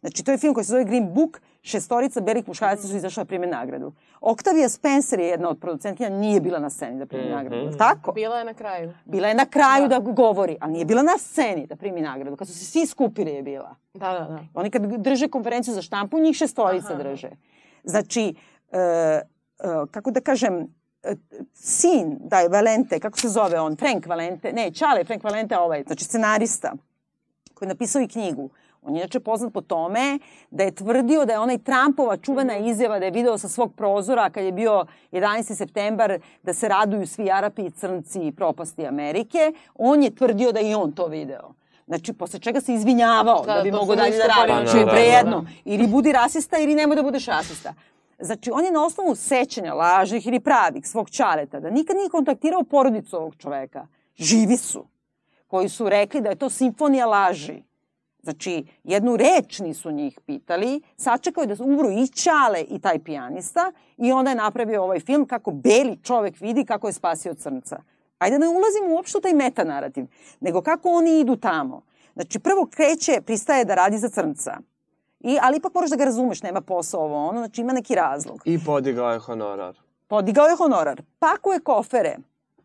Znači, 0.00 0.24
to 0.24 0.30
je 0.30 0.38
film 0.38 0.54
koji 0.54 0.64
se 0.64 0.70
zove 0.70 0.84
Green 0.84 1.14
Book, 1.14 1.40
šestorica 1.62 2.20
belih 2.20 2.48
muškaraca 2.48 2.88
su 2.88 2.96
izašla 2.96 3.24
da 3.24 3.28
prime 3.28 3.46
nagradu. 3.46 3.92
Octavia 4.20 4.68
Spencer 4.68 5.20
je 5.20 5.26
jedna 5.26 5.48
od 5.48 5.60
producentkinja, 5.60 6.08
nije 6.08 6.40
bila 6.40 6.58
na 6.58 6.70
sceni 6.70 6.98
da 6.98 7.06
primi 7.06 7.30
nagradu, 7.30 7.56
je 7.56 7.70
li 7.70 7.78
tako? 7.78 8.12
Bila 8.12 8.38
je 8.38 8.44
na 8.44 8.54
kraju. 8.54 8.92
Bila 9.04 9.28
je 9.28 9.34
na 9.34 9.46
kraju 9.46 9.88
da, 9.88 9.98
govori, 9.98 10.56
ali 10.60 10.72
nije 10.72 10.84
bila 10.84 11.02
na 11.02 11.18
sceni 11.18 11.66
da 11.66 11.76
primi 11.76 12.00
nagradu. 12.00 12.36
Kad 12.36 12.48
su 12.48 12.54
se 12.54 12.64
svi 12.64 12.86
skupili 12.86 13.30
je 13.30 13.42
bila. 13.42 13.74
Da, 13.94 14.12
da, 14.12 14.18
da. 14.18 14.38
Oni 14.54 14.70
kad 14.70 14.82
drže 14.82 15.28
konferenciju 15.28 15.74
za 15.74 15.82
štampu, 15.82 16.18
njih 16.18 16.36
šestorica 16.36 16.92
Aha. 16.92 17.02
drže. 17.02 17.30
Znači, 17.84 18.34
e, 18.72 18.78
e, 18.78 19.22
kako 19.90 20.10
da 20.10 20.20
kažem, 20.20 20.74
sin, 21.54 22.16
daj, 22.20 22.48
Valente, 22.48 23.00
kako 23.00 23.18
se 23.18 23.28
zove 23.28 23.60
on, 23.60 23.76
Frank 23.76 24.06
Valente, 24.06 24.52
ne, 24.52 24.70
Čale 24.70 25.04
Frank 25.04 25.24
Valente, 25.24 25.58
ovaj, 25.58 25.82
znači 25.86 26.04
scenarista, 26.04 26.72
koji 27.54 27.66
je 27.66 27.74
napisao 27.74 28.02
i 28.02 28.08
knjigu. 28.08 28.50
On 28.82 28.94
je 28.96 29.00
inače 29.00 29.20
poznat 29.20 29.52
po 29.52 29.60
tome 29.60 30.18
da 30.50 30.64
je 30.64 30.74
tvrdio 30.74 31.24
da 31.24 31.32
je 31.32 31.38
onaj 31.38 31.58
Trumpova 31.58 32.16
čuvena 32.16 32.56
izjava 32.56 32.98
da 32.98 33.04
je 33.04 33.10
video 33.10 33.38
sa 33.38 33.48
svog 33.48 33.74
prozora 33.74 34.30
kad 34.30 34.44
je 34.44 34.52
bio 34.52 34.84
11. 35.12 35.54
septembar 35.54 36.18
da 36.42 36.54
se 36.54 36.68
raduju 36.68 37.06
svi 37.06 37.30
Arapi 37.30 37.62
i 37.62 37.70
Crnci 37.70 38.20
i 38.26 38.32
propasti 38.32 38.86
Amerike. 38.86 39.52
On 39.74 40.02
je 40.02 40.14
tvrdio 40.14 40.52
da 40.52 40.60
je 40.60 40.70
i 40.70 40.74
on 40.74 40.92
to 40.92 41.06
video. 41.06 41.52
Znači, 41.86 42.12
posle 42.12 42.40
čega 42.40 42.60
se 42.60 42.74
izvinjavao 42.74 43.44
da, 43.46 43.54
Da, 43.54 43.62
bi 43.62 43.70
sam 43.72 43.96
dalje 43.96 44.16
da 44.16 44.26
radi. 44.26 44.68
Znači, 44.70 44.84
Pa, 44.86 44.90
prejedno. 44.90 45.40
da. 45.40 45.48
Ili 45.64 45.86
budi 45.86 46.12
rasista 46.12 46.58
ili 46.58 46.74
nemoj 46.74 46.96
da 46.96 47.02
budeš 47.02 47.26
rasista. 47.26 47.74
Znači, 48.18 48.50
on 48.50 48.64
je 48.64 48.72
na 48.72 48.84
osnovu 48.84 49.14
sećanja, 49.14 49.74
lažnih 49.74 50.26
ili 50.26 50.40
pravih, 50.40 50.88
svog 50.88 51.10
čareta, 51.10 51.60
da 51.60 51.70
nikad 51.70 51.96
nije 51.96 52.08
kontaktirao 52.08 52.62
porodicu 52.62 53.16
ovog 53.16 53.36
čoveka. 53.36 53.86
Živi 54.16 54.56
su. 54.56 54.86
Koji 55.46 55.68
su 55.68 55.88
rekli 55.88 56.20
da 56.20 56.28
je 56.28 56.36
to 56.36 56.50
simfonija 56.50 57.06
laži. 57.06 57.62
Znači, 58.22 58.64
jednu 58.84 59.16
reč 59.16 59.58
nisu 59.58 59.90
njih 59.90 60.20
pitali, 60.26 60.80
sačekao 60.96 61.46
da 61.46 61.64
umru 61.64 61.90
i 61.90 62.08
Ćale 62.08 62.60
i 62.60 62.78
taj 62.78 62.98
pijanista 62.98 63.72
i 63.96 64.12
onda 64.12 64.30
je 64.30 64.36
napravio 64.36 64.82
ovaj 64.82 65.00
film 65.00 65.26
kako 65.26 65.50
beli 65.50 65.98
čovek 66.02 66.40
vidi 66.40 66.64
kako 66.64 66.86
je 66.86 66.92
spasio 66.92 67.34
crnca. 67.34 67.82
Ajde 68.18 68.38
da 68.38 68.44
ne 68.44 68.48
ulazimo 68.48 68.94
uopšte 68.94 69.18
u 69.18 69.20
taj 69.20 69.32
metanarativ, 69.34 70.06
nego 70.40 70.62
kako 70.62 70.88
oni 70.88 71.20
idu 71.20 71.36
tamo. 71.36 71.82
Znači, 72.14 72.38
prvo 72.38 72.66
kreće, 72.66 73.20
pristaje 73.20 73.64
da 73.64 73.74
radi 73.74 73.98
za 73.98 74.08
crnca. 74.08 74.58
I, 75.20 75.38
ali 75.42 75.56
ipak 75.56 75.74
moraš 75.74 75.90
da 75.90 75.96
ga 75.96 76.04
razumeš, 76.04 76.42
nema 76.42 76.60
posao 76.60 77.00
ovo 77.00 77.28
ono, 77.28 77.38
znači 77.38 77.60
ima 77.60 77.72
neki 77.72 77.94
razlog. 77.94 78.42
I 78.44 78.64
podigao 78.64 79.12
je 79.12 79.18
honorar. 79.18 79.78
Podigao 80.08 80.46
je 80.46 80.56
honorar, 80.56 81.02
pakuje 81.18 81.60
kofere. 81.60 82.16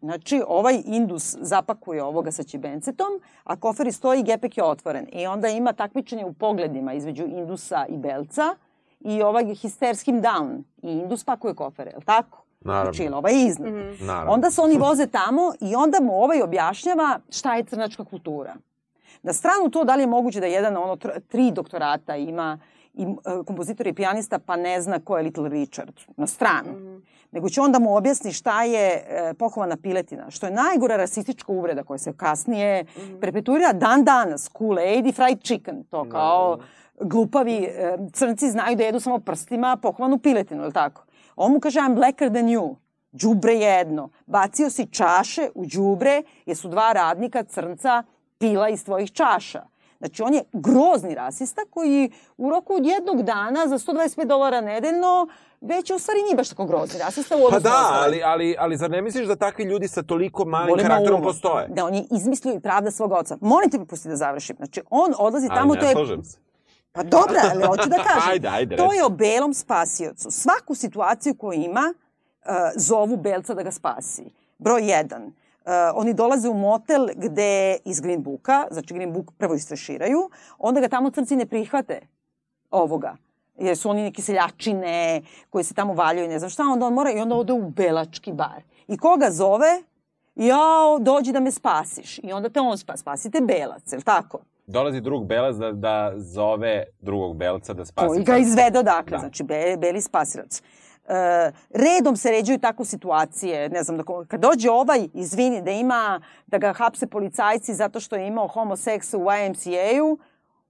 Znači, 0.01 0.41
ovaj 0.47 0.81
Indus 0.85 1.37
zapakuje 1.39 2.03
ovoga 2.03 2.31
sa 2.31 2.43
čibencetom, 2.43 3.07
a 3.43 3.55
koferi 3.55 3.91
stoji 3.91 4.19
i 4.19 4.23
gepek 4.23 4.57
je 4.57 4.63
otvoren. 4.63 5.07
I 5.11 5.27
onda 5.27 5.47
ima 5.47 5.73
takmičenje 5.73 6.25
u 6.25 6.33
pogledima 6.33 6.93
između 6.93 7.23
Indusa 7.23 7.85
i 7.89 7.97
Belca 7.97 8.55
i 8.99 9.21
ovaj 9.21 9.43
je 9.43 9.55
histerskim 9.55 10.21
down. 10.21 10.63
I 10.81 10.91
Indus 10.91 11.23
pakuje 11.23 11.53
kofere, 11.53 11.91
je 11.91 11.97
li 11.97 12.05
tako? 12.05 12.43
Naravno. 12.61 12.93
Znači, 12.93 13.13
ovaj 13.13 13.33
je 13.33 13.47
iznad. 13.47 13.73
Naravno. 13.99 14.31
Onda 14.33 14.51
se 14.51 14.61
oni 14.61 14.77
voze 14.77 15.07
tamo 15.07 15.53
i 15.59 15.75
onda 15.75 15.99
mu 16.01 16.23
ovaj 16.23 16.41
objašnjava 16.41 17.19
šta 17.29 17.55
je 17.55 17.63
crnačka 17.63 18.05
kultura. 18.05 18.55
Na 19.24 19.34
stranu 19.34 19.70
to 19.70 19.84
da 19.84 19.95
li 19.95 20.03
je 20.03 20.07
moguće 20.07 20.39
da 20.39 20.45
jedan 20.45 20.78
ono 20.78 20.95
tr- 20.95 21.20
tri 21.28 21.51
doktorata 21.51 22.16
ima 22.16 22.59
i 22.93 23.03
e, 23.03 23.07
kompozitor 23.45 23.88
i 23.88 23.93
pijanista 23.93 24.39
pa 24.39 24.55
ne 24.55 24.82
zna 24.82 24.99
ko 24.99 25.18
je 25.18 25.24
Little 25.24 25.49
Richard. 25.49 25.93
Na 26.18 26.28
stranu. 26.28 27.01
Nego 27.32 27.49
će 27.49 27.62
onda 27.62 27.80
mu 27.80 27.95
objasni 27.95 28.32
šta 28.32 28.64
je 28.64 28.88
e, 28.89 29.34
pohovana 29.39 29.78
piletina, 29.78 30.32
što 30.32 30.45
je 30.45 30.51
najgora 30.51 30.95
rasistička 30.95 31.51
uvreda 31.51 31.84
koja 31.84 31.97
se 31.97 32.14
kasnije 32.18 32.86
perpetuira 33.22 33.74
dan 33.74 34.03
danas. 34.03 34.49
Kool-Aid 34.53 35.09
i 35.09 35.12
fried 35.12 35.39
chicken. 35.43 35.84
To 35.84 36.09
kao 36.09 36.59
glupavi 36.99 37.55
e, 37.55 37.97
crnci 38.14 38.51
znaju 38.51 38.76
da 38.76 38.84
jedu 38.84 38.99
samo 38.99 39.20
prstima 39.20 39.78
pohovanu 39.82 40.18
piletinu, 40.18 40.62
je 40.62 40.68
li 40.68 40.74
tako? 40.74 41.03
On 41.36 41.51
mu 41.51 41.59
kaže 41.59 41.80
I'm 41.80 41.95
blacker 41.95 42.30
than 42.30 42.45
you. 42.45 42.76
Đubre 43.12 43.53
jedno. 43.53 44.09
Bacio 44.26 44.70
si 44.70 44.86
čaše 44.86 45.49
u 45.55 45.66
đubre 45.66 46.22
jer 46.45 46.57
su 46.57 46.68
dva 46.68 46.93
radnika 46.93 47.43
crnca 47.43 48.03
pila 48.41 48.69
iz 48.69 48.85
tvojih 48.85 49.11
čaša. 49.11 49.63
Znači, 49.99 50.23
on 50.23 50.33
je 50.33 50.43
grozni 50.53 51.15
rasista 51.15 51.61
koji 51.69 52.11
u 52.37 52.49
roku 52.49 52.73
od 52.73 52.85
jednog 52.85 53.23
dana 53.23 53.67
za 53.67 53.77
125 53.77 54.25
dolara 54.25 54.61
nedeljno 54.61 55.27
već 55.61 55.91
u 55.91 55.99
stvari 55.99 56.21
nije 56.23 56.35
baš 56.35 56.49
tako 56.49 56.65
grozni 56.65 56.99
rasista 56.99 57.35
u 57.35 57.39
Pa 57.39 57.45
odnosu 57.45 57.63
na 57.63 57.69
da, 57.69 57.99
ali, 58.03 58.23
ali, 58.23 58.55
ali 58.59 58.77
zar 58.77 58.91
ne 58.91 59.01
misliš 59.01 59.27
da 59.27 59.35
takvi 59.35 59.63
ljudi 59.63 59.87
sa 59.87 60.03
toliko 60.03 60.45
malim 60.45 60.67
Boli 60.67 60.83
me 60.83 60.89
karakterom 60.89 61.21
uvo. 61.21 61.29
postoje? 61.29 61.67
Da, 61.67 61.85
on 61.85 61.93
je 61.93 62.05
izmislio 62.11 62.53
i 62.53 62.59
pravda 62.59 62.91
svog 62.91 63.11
oca. 63.11 63.37
Molim 63.41 63.69
te 63.69 63.79
mi 63.79 63.85
pusti 63.85 64.09
da 64.09 64.15
završim. 64.15 64.55
Znači, 64.55 64.81
on 64.89 65.13
odlazi 65.17 65.47
Ali 65.49 65.59
tamo, 65.59 65.73
ne 65.73 65.79
to 65.79 65.85
je... 65.85 65.91
slažem 65.91 66.23
se. 66.23 66.37
Pa 66.91 67.03
dobra, 67.03 67.41
ali 67.51 67.63
hoću 67.63 67.89
da 67.89 67.95
kažem. 68.13 68.31
Ajde, 68.31 68.47
ajde, 68.47 68.75
to 68.75 68.93
je 68.93 69.05
o 69.05 69.09
belom 69.09 69.53
spasiocu. 69.53 70.31
Svaku 70.31 70.75
situaciju 70.75 71.35
koju 71.35 71.61
ima, 71.61 71.93
uh, 71.93 72.51
zovu 72.75 73.17
belca 73.17 73.53
da 73.53 73.63
ga 73.63 73.71
spasi. 73.71 74.23
Broj 74.57 74.91
jedan. 74.91 75.33
Uh, 75.66 75.72
oni 75.95 76.14
dolaze 76.14 76.49
u 76.49 76.53
motel 76.53 77.07
gde 77.16 77.78
iz 77.86 77.99
Green 77.99 78.24
Booka, 78.24 78.68
znači 78.72 78.93
Green 78.93 79.14
Book 79.14 79.32
prvo 79.38 79.53
istreširaju, 79.55 80.30
onda 80.57 80.82
ga 80.82 80.88
tamo 80.88 81.09
crnci 81.12 81.36
ne 81.36 81.45
prihvate 81.45 81.99
ovoga 82.72 83.16
jer 83.62 83.78
su 83.78 83.89
oni 83.89 84.01
neke 84.01 84.22
seljačine 84.22 85.22
koji 85.49 85.64
se 85.64 85.74
tamo 85.74 85.93
valjaju, 85.93 86.28
ne 86.28 86.39
znam 86.39 86.49
šta, 86.49 86.64
onda 86.64 86.86
on 86.86 86.93
mora 86.93 87.12
i 87.12 87.20
onda 87.20 87.36
ode 87.36 87.53
u 87.53 87.70
belački 87.70 88.34
bar. 88.34 88.64
I 88.88 88.97
koga 88.97 89.32
zove? 89.32 89.84
Jao, 90.36 90.99
dođi 90.99 91.32
da 91.32 91.39
me 91.39 91.51
spasiš. 91.51 92.20
I 92.24 92.34
onda 92.34 92.49
te 92.49 92.59
on 92.59 92.78
spa, 92.78 92.97
spasite 92.97 93.41
belac, 93.41 93.91
je 93.91 93.97
li 93.97 94.03
tako? 94.03 94.39
Dolazi 94.68 95.01
drug 95.01 95.26
belac 95.26 95.55
da, 95.55 95.72
da 95.72 96.14
zove 96.16 96.84
drugog 96.99 97.38
belca 97.38 97.74
da 97.74 97.86
spasi. 97.86 98.07
koji 98.07 98.24
ga 98.24 98.38
izvede 98.38 98.80
odakle, 98.80 99.12
Da. 99.12 99.20
znači 99.20 99.43
be, 99.43 99.78
beli 99.78 100.01
spasilac. 100.01 100.62
E, 101.07 101.51
redom 101.69 102.17
se 102.17 102.31
ređuju 102.31 102.59
tako 102.59 102.85
situacije, 102.85 103.69
ne 103.69 103.83
znam, 103.83 103.97
da, 103.97 104.03
kad 104.27 104.39
dođe 104.39 104.69
ovaj, 104.69 105.07
izvini, 105.13 105.61
da 105.61 105.71
ima, 105.71 106.21
da 106.47 106.57
ga 106.57 106.73
hapse 106.73 107.07
policajci 107.07 107.73
zato 107.73 107.99
što 107.99 108.15
je 108.15 108.27
imao 108.27 108.47
homoseks 108.47 109.13
u 109.13 109.17
YMCA-u, 109.17 110.17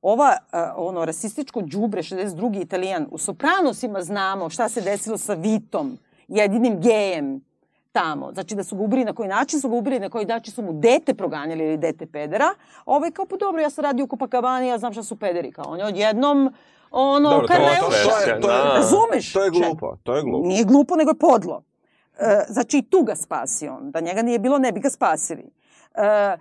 ova, 0.02 0.38
e, 0.54 0.58
ono, 0.76 1.06
rasističko 1.06 1.62
đubre, 1.62 2.02
62. 2.02 2.62
italijan, 2.62 3.08
u 3.12 3.18
Sopranosima 3.18 4.02
znamo 4.02 4.50
šta 4.50 4.70
se 4.70 4.82
desilo 4.82 5.18
sa 5.18 5.34
Vitom, 5.34 5.98
jedinim 6.28 6.80
gejem, 6.82 7.42
tamo. 7.92 8.32
Znači 8.34 8.56
da 8.56 8.64
su 8.64 8.76
ga 8.76 8.84
ubili 8.84 9.06
na 9.06 9.14
koji 9.14 9.30
način 9.30 9.62
su 9.62 9.70
ga 9.70 9.76
ubili, 9.76 10.00
na 10.00 10.10
koji 10.10 10.26
način 10.26 10.54
su 10.54 10.62
mu 10.62 10.74
dete 10.74 11.14
proganjali 11.14 11.64
ili 11.64 11.78
dete 11.78 12.06
pedera. 12.06 12.50
Ovaj 12.86 13.12
kao, 13.12 13.26
pa 13.26 13.38
dobro, 13.38 13.62
ja 13.62 13.70
sam 13.70 13.84
radio 13.84 14.06
u 14.06 14.08
Copacabana, 14.08 14.66
ja 14.66 14.78
znam 14.78 14.94
šta 14.94 15.04
su 15.04 15.16
pederi. 15.16 15.52
Kao 15.52 15.66
on 15.68 15.80
je 15.80 15.86
odjednom 15.86 16.54
ono, 16.92 17.30
Dobro, 17.30 17.48
to, 17.48 17.54
Karleuša. 17.54 18.10
to, 18.10 18.30
je, 18.30 18.42
to, 18.42 18.52
je, 18.52 18.64
Razumeš? 18.64 19.34
To 19.34 19.44
je 19.44 19.50
glupo, 19.50 19.98
to 20.04 20.16
je 20.16 20.24
glupo. 20.24 20.48
Nije 20.48 20.64
glupo, 20.64 20.96
nego 20.96 21.12
je 21.12 21.20
podlo. 21.20 21.64
E, 22.20 22.46
znači, 22.50 22.78
i 22.78 22.82
tu 22.82 23.04
ga 23.04 23.16
spasi 23.16 23.68
on. 23.68 23.92
Da 23.92 24.00
njega 24.00 24.22
nije 24.22 24.40
bilo, 24.40 24.58
ne 24.58 24.72
bi 24.72 24.80
ga 24.80 24.90
spasili. 24.90 25.44
E, 25.96 26.38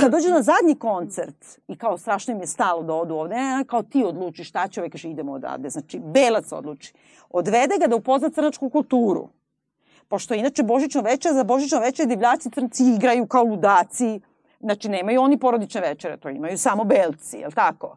kad 0.00 0.12
dođe 0.12 0.28
na 0.28 0.42
zadnji 0.42 0.74
koncert 0.78 1.58
i 1.68 1.76
kao 1.76 1.98
strašno 1.98 2.32
im 2.34 2.40
je 2.40 2.46
stalo 2.46 2.82
da 2.82 2.94
odu 2.94 3.14
ovde, 3.14 3.34
e, 3.34 3.64
kao 3.66 3.82
ti 3.82 4.04
odluči 4.04 4.44
šta 4.44 4.68
će, 4.68 4.80
ovaj 4.80 4.90
kaže 4.90 5.10
idemo 5.10 5.32
odavde. 5.32 5.70
Znači, 5.70 5.98
belac 5.98 6.52
odluči. 6.52 6.92
Odvede 7.30 7.74
ga 7.80 7.86
da 7.86 7.96
upozna 7.96 8.30
crnačku 8.30 8.70
kulturu. 8.70 9.28
Pošto 10.08 10.34
inače 10.34 10.62
Božićno 10.62 11.02
večer, 11.02 11.32
za 11.32 11.44
Božićno 11.44 11.80
večer 11.80 12.06
divljaci 12.06 12.50
crnci 12.50 12.84
igraju 12.84 13.26
kao 13.26 13.44
ludaci. 13.44 14.20
Znači, 14.60 14.88
nemaju 14.88 15.22
oni 15.22 15.38
porodične 15.38 15.80
večere, 15.80 16.16
to 16.16 16.28
imaju 16.28 16.58
samo 16.58 16.84
belci, 16.84 17.36
jel 17.36 17.50
tako? 17.50 17.96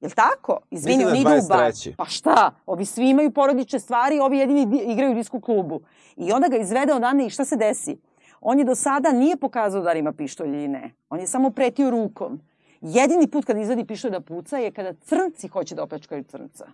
Jel 0.00 0.10
tako? 0.10 0.58
Izvini, 0.70 1.04
oni 1.04 1.24
da 1.24 1.30
je 1.30 1.36
idu 1.36 1.44
u 1.44 1.48
bar. 1.48 1.58
23.. 1.72 1.94
Pa 1.96 2.04
šta? 2.04 2.50
Ovi 2.66 2.84
svi 2.84 3.08
imaju 3.08 3.30
porodične 3.30 3.78
stvari, 3.78 4.18
ovi 4.18 4.38
jedini 4.38 4.66
di- 4.66 4.84
igraju 4.92 5.12
u 5.12 5.14
disku 5.14 5.40
klubu. 5.40 5.80
I 6.16 6.32
onda 6.32 6.48
ga 6.48 6.56
izvede 6.56 6.94
odande 6.94 7.26
i 7.26 7.30
šta 7.30 7.44
se 7.44 7.56
desi? 7.56 7.98
On 8.40 8.58
je 8.58 8.64
do 8.64 8.74
sada 8.74 9.12
nije 9.12 9.36
pokazao 9.36 9.82
da 9.82 9.92
li 9.92 9.98
ima 9.98 10.12
pištolj 10.12 10.48
ili 10.48 10.68
ne. 10.68 10.90
On 11.10 11.20
je 11.20 11.26
samo 11.26 11.50
pretio 11.50 11.90
rukom. 11.90 12.40
Jedini 12.80 13.26
put 13.26 13.44
kad 13.44 13.58
izvadi 13.58 13.84
pištolj 13.84 14.10
da 14.10 14.20
puca 14.20 14.56
je 14.58 14.70
kada 14.70 14.92
crnci 14.94 15.48
hoće 15.48 15.74
da 15.74 15.82
opljačkaju 15.82 16.24
crnca. 16.24 16.66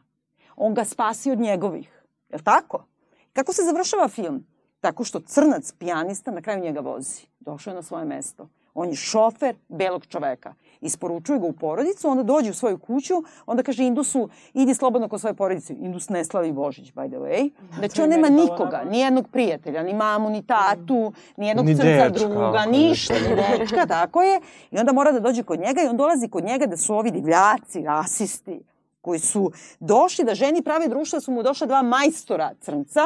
On 0.57 0.75
ga 0.75 0.85
spasi 0.85 1.31
od 1.31 1.39
njegovih. 1.41 2.03
Jel 2.31 2.41
tako? 2.41 2.85
Kako 3.33 3.53
se 3.53 3.63
završava 3.63 4.09
film? 4.09 4.47
Tako 4.81 5.05
što 5.05 5.21
crnac, 5.21 5.73
pijanista, 5.73 6.31
na 6.31 6.43
kraju 6.43 6.61
njega 6.61 6.81
vozi. 6.81 7.27
Došao 7.41 7.71
je 7.71 7.75
na 7.75 7.83
svoje 7.83 8.05
mesto. 8.05 8.49
On 8.75 8.89
je 8.89 8.95
šofer 8.95 9.57
belog 9.69 10.07
čoveka. 10.07 10.55
Isporučuje 10.85 11.39
ga 11.39 11.47
u 11.47 11.53
porodicu, 11.53 12.09
onda 12.09 12.23
dođe 12.23 12.51
u 12.51 12.55
svoju 12.55 12.79
kuću, 12.79 13.15
onda 13.47 13.63
kaže 13.63 13.85
Indusu, 13.85 14.29
idi 14.55 14.75
slobodno 14.75 15.09
kod 15.09 15.21
svoje 15.21 15.35
porodice. 15.35 15.75
Indus 15.75 16.09
ne 16.09 16.25
slavi 16.25 16.53
Božić, 16.53 16.93
by 16.93 17.09
the 17.09 17.19
way. 17.19 17.51
Znači, 17.79 18.03
on 18.03 18.09
nema 18.09 18.29
nikoga, 18.29 18.85
ni 18.91 19.01
jednog 19.01 19.29
prijatelja, 19.29 19.83
ni 19.83 19.95
mamu, 19.95 20.31
ni 20.31 20.47
tatu, 20.47 21.13
ni 21.37 21.49
jednog 21.49 21.67
Ni 21.67 21.77
crnca 21.77 22.09
dečka, 22.09 22.29
druga, 22.29 22.67
ništa, 22.67 23.15
ni 23.15 23.37
dečka, 23.37 23.87
tako 23.87 24.23
je. 24.23 24.41
I 24.71 24.79
onda 24.79 24.93
mora 24.93 25.13
da 25.13 25.21
dođe 25.21 25.43
kod 25.43 25.61
njega 25.61 25.83
i 25.83 25.87
on 25.87 25.97
dolazi 25.97 26.29
kod 26.29 26.45
njega 26.45 26.67
da 26.67 26.77
su 26.77 26.95
ovi 26.95 27.11
divljaci, 27.11 27.83
rasisti, 27.83 28.61
koji 29.01 29.19
su 29.19 29.53
došli 29.81 30.25
da 30.25 30.35
ženi 30.35 30.63
prave 30.63 30.89
društvo, 30.89 31.17
da 31.17 31.21
su 31.21 31.33
mu 31.33 31.43
došla 31.43 31.67
dva 31.67 31.83
majstora 31.83 32.55
crnca, 32.61 33.01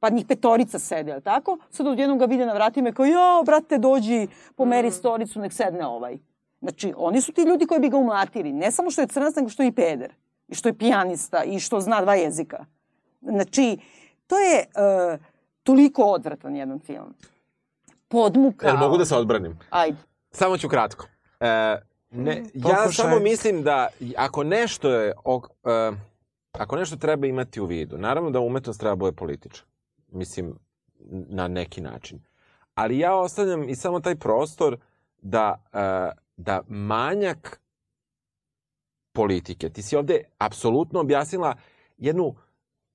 pa 0.00 0.10
njih 0.10 0.26
petorica 0.26 0.78
sede, 0.78 1.10
jel 1.10 1.20
tako? 1.20 1.58
Sad 1.70 1.86
odjednom 1.86 2.18
ga 2.18 2.24
vide 2.24 2.46
na 2.46 2.52
vratima 2.52 2.88
i 2.88 2.92
kao, 2.92 3.06
jao, 3.06 3.42
brate, 3.42 3.78
dođi, 3.78 4.26
pomeri 4.56 4.90
stolicu, 4.90 5.40
nek 5.40 5.52
sedne 5.52 5.86
ovaj. 5.86 6.18
Znači, 6.64 6.94
oni 6.96 7.20
su 7.20 7.32
ti 7.32 7.42
ljudi 7.42 7.66
koji 7.66 7.80
bi 7.80 7.88
ga 7.88 7.96
umlatili. 7.96 8.52
Ne 8.52 8.70
samo 8.70 8.90
što 8.90 9.00
je 9.00 9.06
crnac, 9.06 9.34
nego 9.36 9.48
što 9.48 9.62
je 9.62 9.68
i 9.68 9.72
peder. 9.72 10.12
I 10.48 10.54
što 10.54 10.68
je 10.68 10.78
pijanista 10.78 11.42
i 11.44 11.60
što 11.60 11.80
zna 11.80 12.00
dva 12.00 12.14
jezika. 12.14 12.64
Znači, 13.20 13.78
to 14.26 14.38
je 14.38 14.64
uh, 14.66 15.20
toliko 15.62 16.02
odvratan 16.02 16.56
jedan 16.56 16.78
film. 16.78 17.14
Podmukao. 18.08 18.68
Jel 18.68 18.76
mogu 18.76 18.98
da 18.98 19.04
se 19.04 19.16
odbranim? 19.16 19.58
Ajde. 19.70 19.96
Samo 20.30 20.58
ću 20.58 20.68
kratko. 20.68 21.06
E, 21.40 21.76
ne, 22.10 22.42
ja 22.54 22.76
Pokušaj. 22.76 22.92
samo 22.92 23.18
mislim 23.18 23.62
da 23.62 23.88
ako 24.16 24.44
nešto 24.44 24.90
je, 24.90 25.12
ok, 25.24 25.46
e, 25.64 25.92
ako 26.52 26.76
nešto 26.76 26.96
treba 26.96 27.26
imati 27.26 27.60
u 27.60 27.66
vidu, 27.66 27.98
naravno 27.98 28.30
da 28.30 28.40
umetnost 28.40 28.80
treba 28.80 28.96
bude 28.96 29.16
političa. 29.16 29.62
Mislim, 30.12 30.58
na 31.10 31.48
neki 31.48 31.80
način. 31.80 32.20
Ali 32.74 32.98
ja 32.98 33.14
ostavljam 33.14 33.68
i 33.68 33.74
samo 33.74 34.00
taj 34.00 34.16
prostor 34.16 34.78
da, 35.22 35.62
e, 35.72 36.23
da 36.36 36.62
manjak 36.68 37.60
politike, 39.12 39.70
ti 39.70 39.82
si 39.82 39.96
ovde 39.96 40.22
apsolutno 40.38 41.00
objasnila 41.00 41.54
jednu 41.96 42.34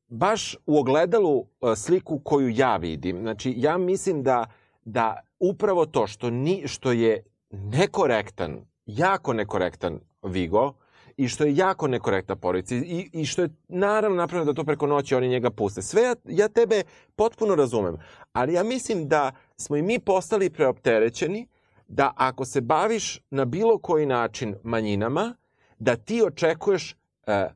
baš 0.07 0.55
u 0.65 0.79
ogledalu 0.79 1.45
e, 1.61 1.75
sliku 1.75 2.19
koju 2.19 2.49
ja 2.49 2.77
vidim. 2.77 3.21
Znači, 3.21 3.53
ja 3.57 3.77
mislim 3.77 4.23
da, 4.23 4.45
da 4.85 5.21
upravo 5.39 5.85
to 5.85 6.07
što, 6.07 6.29
ni, 6.29 6.67
što 6.67 6.91
je 6.91 7.23
nekorektan, 7.49 8.65
jako 8.85 9.33
nekorektan 9.33 9.99
Vigo, 10.23 10.73
i 11.17 11.27
što 11.27 11.43
je 11.43 11.55
jako 11.55 11.87
nekorektna 11.87 12.35
porodica 12.35 12.75
i, 12.75 13.09
i 13.13 13.25
što 13.25 13.41
je 13.41 13.49
naravno 13.67 14.17
napravljeno 14.17 14.51
da 14.51 14.55
to 14.55 14.63
preko 14.63 14.87
noći 14.87 15.15
oni 15.15 15.27
njega 15.27 15.49
puste. 15.49 15.81
Sve 15.81 16.01
ja, 16.01 16.15
ja 16.25 16.47
tebe 16.47 16.83
potpuno 17.15 17.55
razumem, 17.55 17.97
ali 18.33 18.53
ja 18.53 18.63
mislim 18.63 19.07
da 19.07 19.31
smo 19.57 19.75
i 19.75 19.81
mi 19.81 19.99
postali 19.99 20.49
preopterećeni 20.49 21.47
da 21.89 22.13
ako 22.15 22.45
se 22.45 22.61
baviš 22.61 23.19
na 23.29 23.45
bilo 23.45 23.77
koji 23.77 24.05
način 24.05 24.55
manjinama, 24.63 25.35
da 25.79 25.95
ti 25.95 26.21
očekuješ 26.23 26.95
e, 27.27 27.49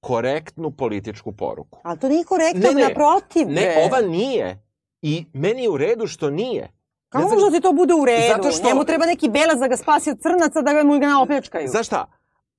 korektnu 0.00 0.70
političku 0.70 1.32
poruku. 1.32 1.80
Ali 1.82 1.98
to 1.98 2.08
nije 2.08 2.24
korektno, 2.24 2.70
naprotiv. 2.72 3.48
Ne, 3.48 3.54
bre. 3.54 3.84
ova 3.84 4.00
nije. 4.00 4.62
I 5.02 5.26
meni 5.32 5.62
je 5.62 5.70
u 5.70 5.76
redu 5.76 6.06
što 6.06 6.30
nije. 6.30 6.68
Kako 7.08 7.22
Ne 7.22 7.28
znam- 7.28 7.40
može 7.40 7.50
da 7.50 7.56
ti 7.56 7.62
to 7.62 7.72
bude 7.72 7.94
u 7.94 8.04
redu? 8.04 8.34
Zato 8.36 8.50
što- 8.50 8.68
Njemu 8.68 8.84
treba 8.84 9.06
neki 9.06 9.28
belac 9.28 9.58
da 9.58 9.68
ga 9.68 9.76
spasi 9.76 10.10
od 10.10 10.20
crnaca, 10.20 10.62
da 10.62 10.72
ga 10.72 10.82
mu 10.84 10.98
ga 10.98 11.06
ne 11.06 11.16
opljačkaju. 11.16 11.68
Znaš 11.68 11.86
šta? 11.86 12.06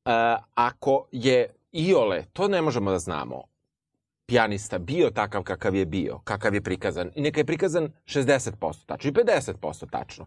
E, 0.06 0.10
ako 0.56 1.08
je 1.12 1.50
Iole, 1.72 2.24
to 2.34 2.48
ne 2.48 2.62
možemo 2.62 2.92
da 2.92 3.00
znamo, 3.00 3.44
pijanista 4.26 4.78
bio 4.80 5.10
takav 5.10 5.44
kakav 5.44 5.76
je 5.76 5.86
bio, 5.86 6.20
kakav 6.24 6.54
je 6.54 6.62
prikazan, 6.62 7.12
i 7.16 7.22
neka 7.22 7.40
je 7.40 7.46
prikazan 7.46 7.92
60% 8.06 8.52
tačno 8.86 9.10
i 9.10 9.14
50% 9.14 9.90
tačno. 9.92 10.26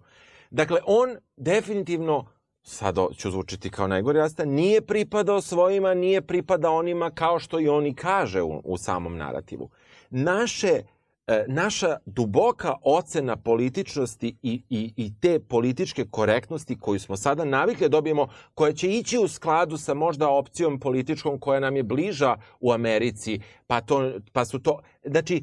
Dakle, 0.50 0.80
on 0.86 1.16
definitivno, 1.36 2.26
sad 2.62 2.96
ću 3.16 3.30
zvučiti 3.30 3.70
kao 3.70 3.86
najgori 3.86 4.18
rasta, 4.18 4.44
nije 4.44 4.80
pripadao 4.80 5.40
svojima, 5.40 5.94
nije 5.94 6.22
pripadao 6.22 6.76
onima 6.76 7.10
kao 7.10 7.38
što 7.38 7.60
i 7.60 7.68
oni 7.68 7.94
kaže 7.94 8.42
u, 8.42 8.60
u 8.64 8.78
samom 8.78 9.16
narativu. 9.16 9.70
Naše 10.10 10.82
e, 11.26 11.44
naša 11.48 11.96
duboka 12.06 12.74
ocena 12.82 13.36
političnosti 13.36 14.36
i, 14.42 14.62
i, 14.70 14.92
i 14.96 15.12
te 15.20 15.40
političke 15.40 16.04
korektnosti 16.10 16.78
koju 16.78 17.00
smo 17.00 17.16
sada 17.16 17.44
navikli 17.44 17.88
da 17.88 17.88
dobijemo, 17.88 18.28
koja 18.54 18.72
će 18.72 18.90
ići 18.90 19.18
u 19.18 19.28
skladu 19.28 19.76
sa 19.76 19.94
možda 19.94 20.28
opcijom 20.28 20.80
političkom 20.80 21.38
koja 21.40 21.60
nam 21.60 21.76
je 21.76 21.82
bliža 21.82 22.36
u 22.60 22.72
Americi, 22.72 23.40
pa, 23.66 23.80
to, 23.80 24.12
pa 24.32 24.44
su 24.44 24.58
to... 24.58 24.80
Znači, 25.04 25.42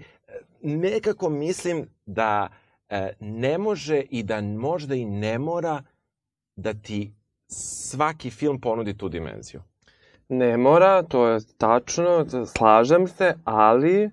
nekako 0.61 1.29
mislim 1.29 1.89
da 2.05 2.47
e, 2.51 2.66
ne 3.19 3.57
može 3.57 3.99
i 3.99 4.23
da 4.23 4.41
možda 4.41 4.95
i 4.95 5.05
ne 5.05 5.39
mora 5.39 5.83
da 6.55 6.73
ti 6.73 7.13
svaki 7.47 8.29
film 8.29 8.61
ponudi 8.61 8.97
tu 8.97 9.09
dimenziju. 9.09 9.61
Ne 10.29 10.57
mora, 10.57 11.03
to 11.03 11.27
je 11.27 11.39
tačno, 11.57 12.25
slažem 12.45 13.07
se, 13.07 13.33
ali 13.43 14.05
uh, 14.05 14.11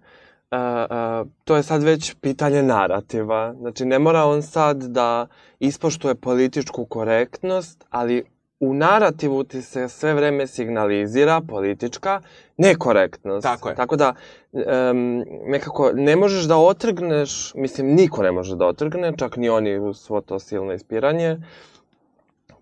uh, 0.90 1.30
to 1.44 1.56
je 1.56 1.62
sad 1.62 1.82
već 1.82 2.14
pitanje 2.14 2.62
narativa. 2.62 3.54
Znači, 3.54 3.84
ne 3.84 3.98
mora 3.98 4.24
on 4.24 4.42
sad 4.42 4.82
da 4.82 5.26
ispoštuje 5.58 6.14
političku 6.14 6.84
korektnost, 6.84 7.84
ali 7.90 8.24
u 8.60 8.74
narativu 8.74 9.44
ti 9.44 9.62
se 9.62 9.88
sve 9.88 10.14
vreme 10.14 10.46
signalizira 10.46 11.40
politička 11.48 12.20
nekorektnost. 12.56 13.42
Tako 13.42 13.68
je. 13.68 13.74
Tako 13.74 13.96
da, 13.96 14.14
um, 14.52 15.24
nekako, 15.46 15.90
ne 15.94 16.16
možeš 16.16 16.44
da 16.44 16.56
otrgneš, 16.56 17.54
mislim, 17.54 17.94
niko 17.94 18.22
ne 18.22 18.32
može 18.32 18.56
da 18.56 18.66
otrgne, 18.66 19.12
čak 19.16 19.36
ni 19.36 19.48
oni 19.48 19.78
uz 19.78 19.98
svo 19.98 20.20
to 20.20 20.38
silno 20.38 20.72
ispiranje, 20.72 21.36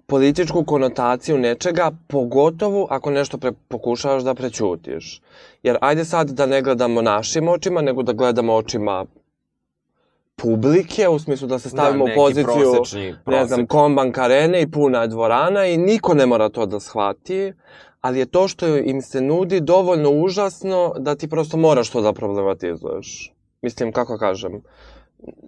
političku 0.06 0.64
konotaciju 0.64 1.38
nečega, 1.38 1.90
pogotovo 2.08 2.86
ako 2.90 3.10
nešto 3.10 3.38
pre, 3.38 3.52
pokušavaš 3.68 4.22
da 4.22 4.34
prećutiš. 4.34 5.20
Jer 5.62 5.76
ajde 5.80 6.04
sad 6.04 6.30
da 6.30 6.46
ne 6.46 6.62
gledamo 6.62 7.02
našim 7.02 7.48
očima, 7.48 7.82
nego 7.82 8.02
da 8.02 8.12
gledamo 8.12 8.54
očima 8.54 9.04
publike, 10.42 11.08
u 11.08 11.18
smislu 11.18 11.48
da 11.48 11.58
se 11.58 11.68
stavimo 11.68 12.06
Da, 12.06 12.12
u 12.12 12.14
poziciju, 12.14 12.72
prosečni 12.72 13.14
ne 13.26 13.46
znam, 13.46 13.66
kombank 13.66 14.18
arene 14.18 14.62
i 14.62 14.70
puna 14.70 15.06
dvorana 15.06 15.66
i 15.66 15.76
niko 15.76 16.14
ne 16.14 16.26
mora 16.26 16.48
to 16.48 16.66
da 16.66 16.80
shvati, 16.80 17.52
ali 18.00 18.18
je 18.18 18.26
to 18.26 18.48
što 18.48 18.76
im 18.76 19.02
se 19.02 19.20
nudi 19.20 19.60
dovoljno 19.60 20.10
užasno 20.10 20.94
da 20.98 21.14
ti 21.14 21.28
prosto 21.28 21.56
moraš 21.56 21.90
to 21.90 22.00
da 22.00 22.12
problematizuješ. 22.12 23.32
Mislim, 23.62 23.92
kako 23.92 24.18
kažem, 24.18 24.62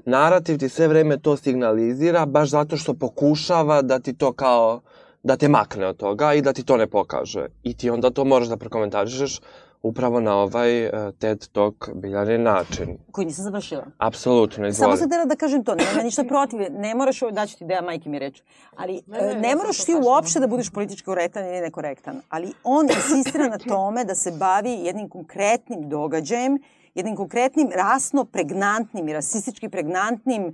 narativ 0.06 0.58
ti 0.58 0.68
sve 0.68 0.88
vreme 0.88 1.18
to 1.18 1.36
signalizira 1.36 2.26
baš 2.26 2.50
zato 2.50 2.76
što 2.76 2.94
pokušava 2.94 3.82
da 3.82 3.98
ti 3.98 4.12
to 4.12 4.32
kao 4.32 4.80
da 5.22 5.36
te 5.36 5.48
makne 5.48 5.86
od 5.86 5.96
toga 5.96 6.34
i 6.34 6.42
da 6.42 6.52
ti 6.52 6.64
to 6.64 6.76
ne 6.76 6.86
pokaže. 6.86 7.46
I 7.62 7.76
ti 7.76 7.90
onda 7.90 8.10
to 8.10 8.24
moraš 8.24 8.48
da 8.48 8.56
prokomentarišeš 8.56 9.40
upravo 9.84 10.20
na 10.20 10.34
ovaj 10.36 10.86
uh, 10.86 10.92
TED 11.18 11.48
Talk 11.52 11.88
biljani 11.94 12.38
način. 12.38 12.98
Koji 13.12 13.26
nisam 13.26 13.44
završila. 13.44 13.86
Apsolutno, 13.98 14.66
izvoli. 14.66 14.74
Samo 14.74 14.96
sam 14.96 15.08
htjela 15.08 15.24
da 15.24 15.36
kažem 15.36 15.64
to, 15.64 15.74
nema 15.74 16.02
ništa 16.02 16.24
protiv, 16.24 16.60
ne 16.70 16.94
moraš, 16.94 17.20
daću 17.32 17.58
ti 17.58 17.64
ideja, 17.64 17.82
majke 17.82 18.08
mi 18.08 18.18
reći, 18.18 18.42
ali 18.76 19.02
Ne, 19.06 19.18
ne, 19.18 19.26
ne, 19.26 19.40
ne 19.40 19.56
moraš 19.56 19.84
ti 19.84 19.94
uopšte 19.94 20.40
da 20.40 20.46
budeš 20.46 20.70
politički 20.70 21.04
korektan 21.04 21.46
ili 21.46 21.60
nekorektan, 21.60 22.20
ali 22.28 22.52
on 22.64 22.86
insistira 22.90 23.48
na 23.48 23.58
tome 23.58 24.04
da 24.04 24.14
se 24.14 24.32
bavi 24.32 24.70
jednim 24.70 25.08
konkretnim 25.08 25.88
događajem 25.88 26.58
jednim 26.94 27.16
konkretnim 27.16 27.70
rasno 27.74 28.24
pregnantnim 28.24 29.08
i 29.08 29.12
rasistički 29.12 29.68
pregnantnim 29.68 30.42
e, 30.42 30.52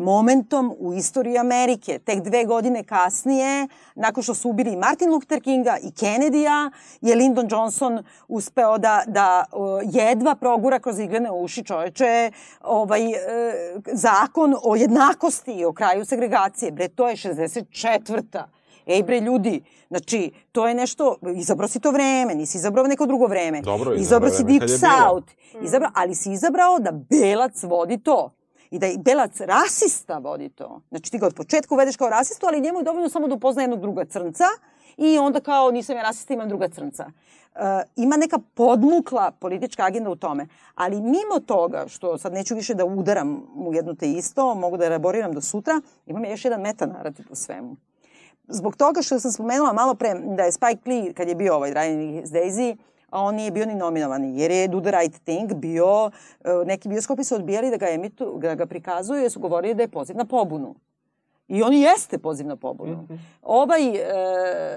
momentom 0.00 0.76
u 0.78 0.94
istoriji 0.94 1.38
Amerike. 1.38 1.98
Tek 1.98 2.22
dve 2.22 2.44
godine 2.44 2.84
kasnije, 2.84 3.68
nakon 3.94 4.22
što 4.22 4.34
su 4.34 4.50
ubili 4.50 4.76
Martin 4.76 5.10
Luther 5.10 5.42
Kinga 5.42 5.76
i 5.82 5.90
Kennedy-a, 5.90 6.70
je 7.00 7.16
Lyndon 7.16 7.52
Johnson 7.52 8.02
uspeo 8.28 8.78
da, 8.78 9.02
da 9.06 9.44
o, 9.52 9.80
jedva 9.84 10.34
progura 10.34 10.78
kroz 10.78 10.98
iglene 10.98 11.30
uši 11.30 11.64
čoveče 11.64 12.30
ovaj, 12.60 13.12
e, 13.12 13.14
zakon 13.92 14.54
o 14.62 14.76
jednakosti 14.76 15.52
i 15.52 15.64
o 15.64 15.72
kraju 15.72 16.04
segregacije. 16.04 16.72
Bre, 16.72 16.88
to 16.88 17.08
je 17.08 17.16
64. 17.16 18.44
Ej 18.86 19.02
bre 19.02 19.20
ljudi, 19.20 19.62
znači 19.88 20.32
to 20.52 20.68
je 20.68 20.74
nešto, 20.74 21.16
izabrao 21.36 21.68
si 21.68 21.80
to 21.80 21.90
vreme, 21.90 22.34
nisi 22.34 22.58
izabrao 22.58 22.86
neko 22.86 23.06
drugo 23.06 23.26
vreme. 23.26 23.60
Dobro, 23.60 23.94
izabrao 23.94 24.00
izabrao 24.00 24.30
si 24.30 24.44
vreme 24.44 24.58
Deep. 24.58 24.70
South, 24.70 25.32
izabrao, 25.62 25.90
ali 25.94 26.14
si 26.14 26.32
izabrao 26.32 26.78
da 26.78 26.92
belac 26.92 27.62
vodi 27.62 27.98
to. 27.98 28.30
I 28.74 28.78
da 28.78 28.86
i 28.86 28.98
belac 28.98 29.40
rasista 29.40 30.18
vodi 30.18 30.48
to. 30.48 30.80
Znači 30.88 31.10
ti 31.10 31.18
ga 31.18 31.26
od 31.26 31.34
početka 31.34 31.74
uvedeš 31.74 31.96
kao 31.96 32.08
rasistu, 32.08 32.46
ali 32.46 32.60
njemu 32.60 32.78
je 32.78 32.84
dovoljno 32.84 33.08
samo 33.08 33.28
da 33.28 33.34
upozna 33.34 33.62
jednog 33.62 33.80
druga 33.80 34.04
crnca 34.04 34.44
i 34.96 35.18
onda 35.18 35.40
kao 35.40 35.70
nisam 35.70 35.96
ja 35.96 36.02
rasista, 36.02 36.34
imam 36.34 36.48
druga 36.48 36.68
crnca. 36.68 37.06
Uh, 37.06 37.60
ima 37.96 38.16
neka 38.16 38.38
podmukla 38.54 39.30
politička 39.30 39.84
agenda 39.84 40.10
u 40.10 40.16
tome. 40.16 40.46
Ali 40.74 41.00
mimo 41.00 41.40
toga, 41.46 41.84
što 41.88 42.18
sad 42.18 42.32
neću 42.32 42.54
više 42.54 42.74
da 42.74 42.84
udaram 42.84 43.42
u 43.56 43.74
jedno 43.74 43.94
te 43.94 44.10
isto, 44.12 44.54
mogu 44.54 44.76
da 44.76 44.86
elaboriram 44.86 45.32
do 45.32 45.40
sutra, 45.40 45.80
imam 46.06 46.24
još 46.24 46.44
jedan 46.44 46.60
metanarativ 46.60 47.26
u 47.30 47.34
svemu 47.34 47.76
zbog 48.48 48.76
toga 48.76 49.02
što 49.02 49.20
sam 49.20 49.32
spomenula 49.32 49.72
malo 49.72 49.94
pre 49.94 50.14
da 50.14 50.42
je 50.42 50.52
Spike 50.52 50.90
Lee, 50.90 51.12
kad 51.12 51.28
je 51.28 51.34
bio 51.34 51.54
ovaj 51.54 51.70
Driving 51.70 52.24
Daisy, 52.24 52.76
a 53.10 53.22
on 53.22 53.34
nije 53.34 53.50
bio 53.50 53.66
ni 53.66 53.74
nominovani, 53.74 54.40
jer 54.40 54.50
je 54.50 54.68
Do 54.68 54.80
the 54.80 54.90
Right 54.90 55.22
Thing 55.24 55.54
bio, 55.54 56.10
e, 56.44 56.50
neki 56.66 56.88
bioskopi 56.88 57.24
su 57.24 57.34
odbijali 57.34 57.70
da 57.70 57.76
ga 57.76 57.88
emitu, 57.88 58.38
da 58.42 58.54
ga 58.54 58.66
prikazuju, 58.66 59.22
jer 59.22 59.30
su 59.30 59.40
govorili 59.40 59.74
da 59.74 59.82
je 59.82 59.88
poziv 59.88 60.16
na 60.16 60.24
pobunu. 60.24 60.74
I 61.48 61.62
on 61.62 61.72
jeste 61.72 62.18
poziv 62.18 62.46
na 62.46 62.56
pobunu. 62.56 62.92
Mm 62.92 63.06
-hmm. 63.08 63.18
Ovaj 63.42 63.88
uh, 63.88 63.96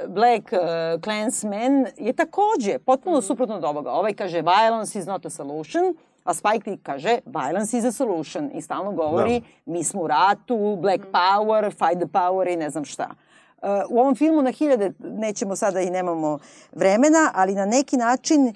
Black 0.07 0.51
uh, 0.51 1.01
Klansman 1.01 1.85
je 1.97 2.13
takođe 2.13 2.79
potpuno 2.79 3.17
mm 3.17 3.21
-hmm. 3.21 3.27
suprotno 3.27 3.55
od 3.55 3.63
ovoga. 3.63 3.91
Ovaj 3.91 4.13
kaže 4.13 4.41
violence 4.41 4.99
is 4.99 5.05
not 5.05 5.25
a 5.25 5.29
solution, 5.29 5.95
a 6.23 6.33
Spike 6.33 6.69
Lee 6.69 6.77
kaže 6.83 7.19
violence 7.25 7.77
is 7.77 7.85
a 7.85 7.91
solution 7.91 8.49
i 8.53 8.61
stalno 8.61 8.91
govori 8.91 9.39
da. 9.39 9.45
mi 9.65 9.83
smo 9.83 10.01
u 10.01 10.07
ratu, 10.07 10.77
black 10.81 11.03
power, 11.11 11.71
fight 11.71 11.97
the 11.97 12.07
power 12.07 12.47
i 12.47 12.55
ne 12.55 12.69
znam 12.69 12.85
šta. 12.85 13.07
Uh, 13.09 13.26
u 13.89 13.99
ovom 13.99 14.15
filmu 14.15 14.41
na 14.41 14.51
hiljade 14.51 14.91
nećemo 14.99 15.55
sada 15.55 15.81
i 15.81 15.89
nemamo 15.89 16.39
vremena, 16.71 17.31
ali 17.33 17.55
na 17.55 17.65
neki 17.65 17.97
način 17.97 18.47
e, 18.47 18.53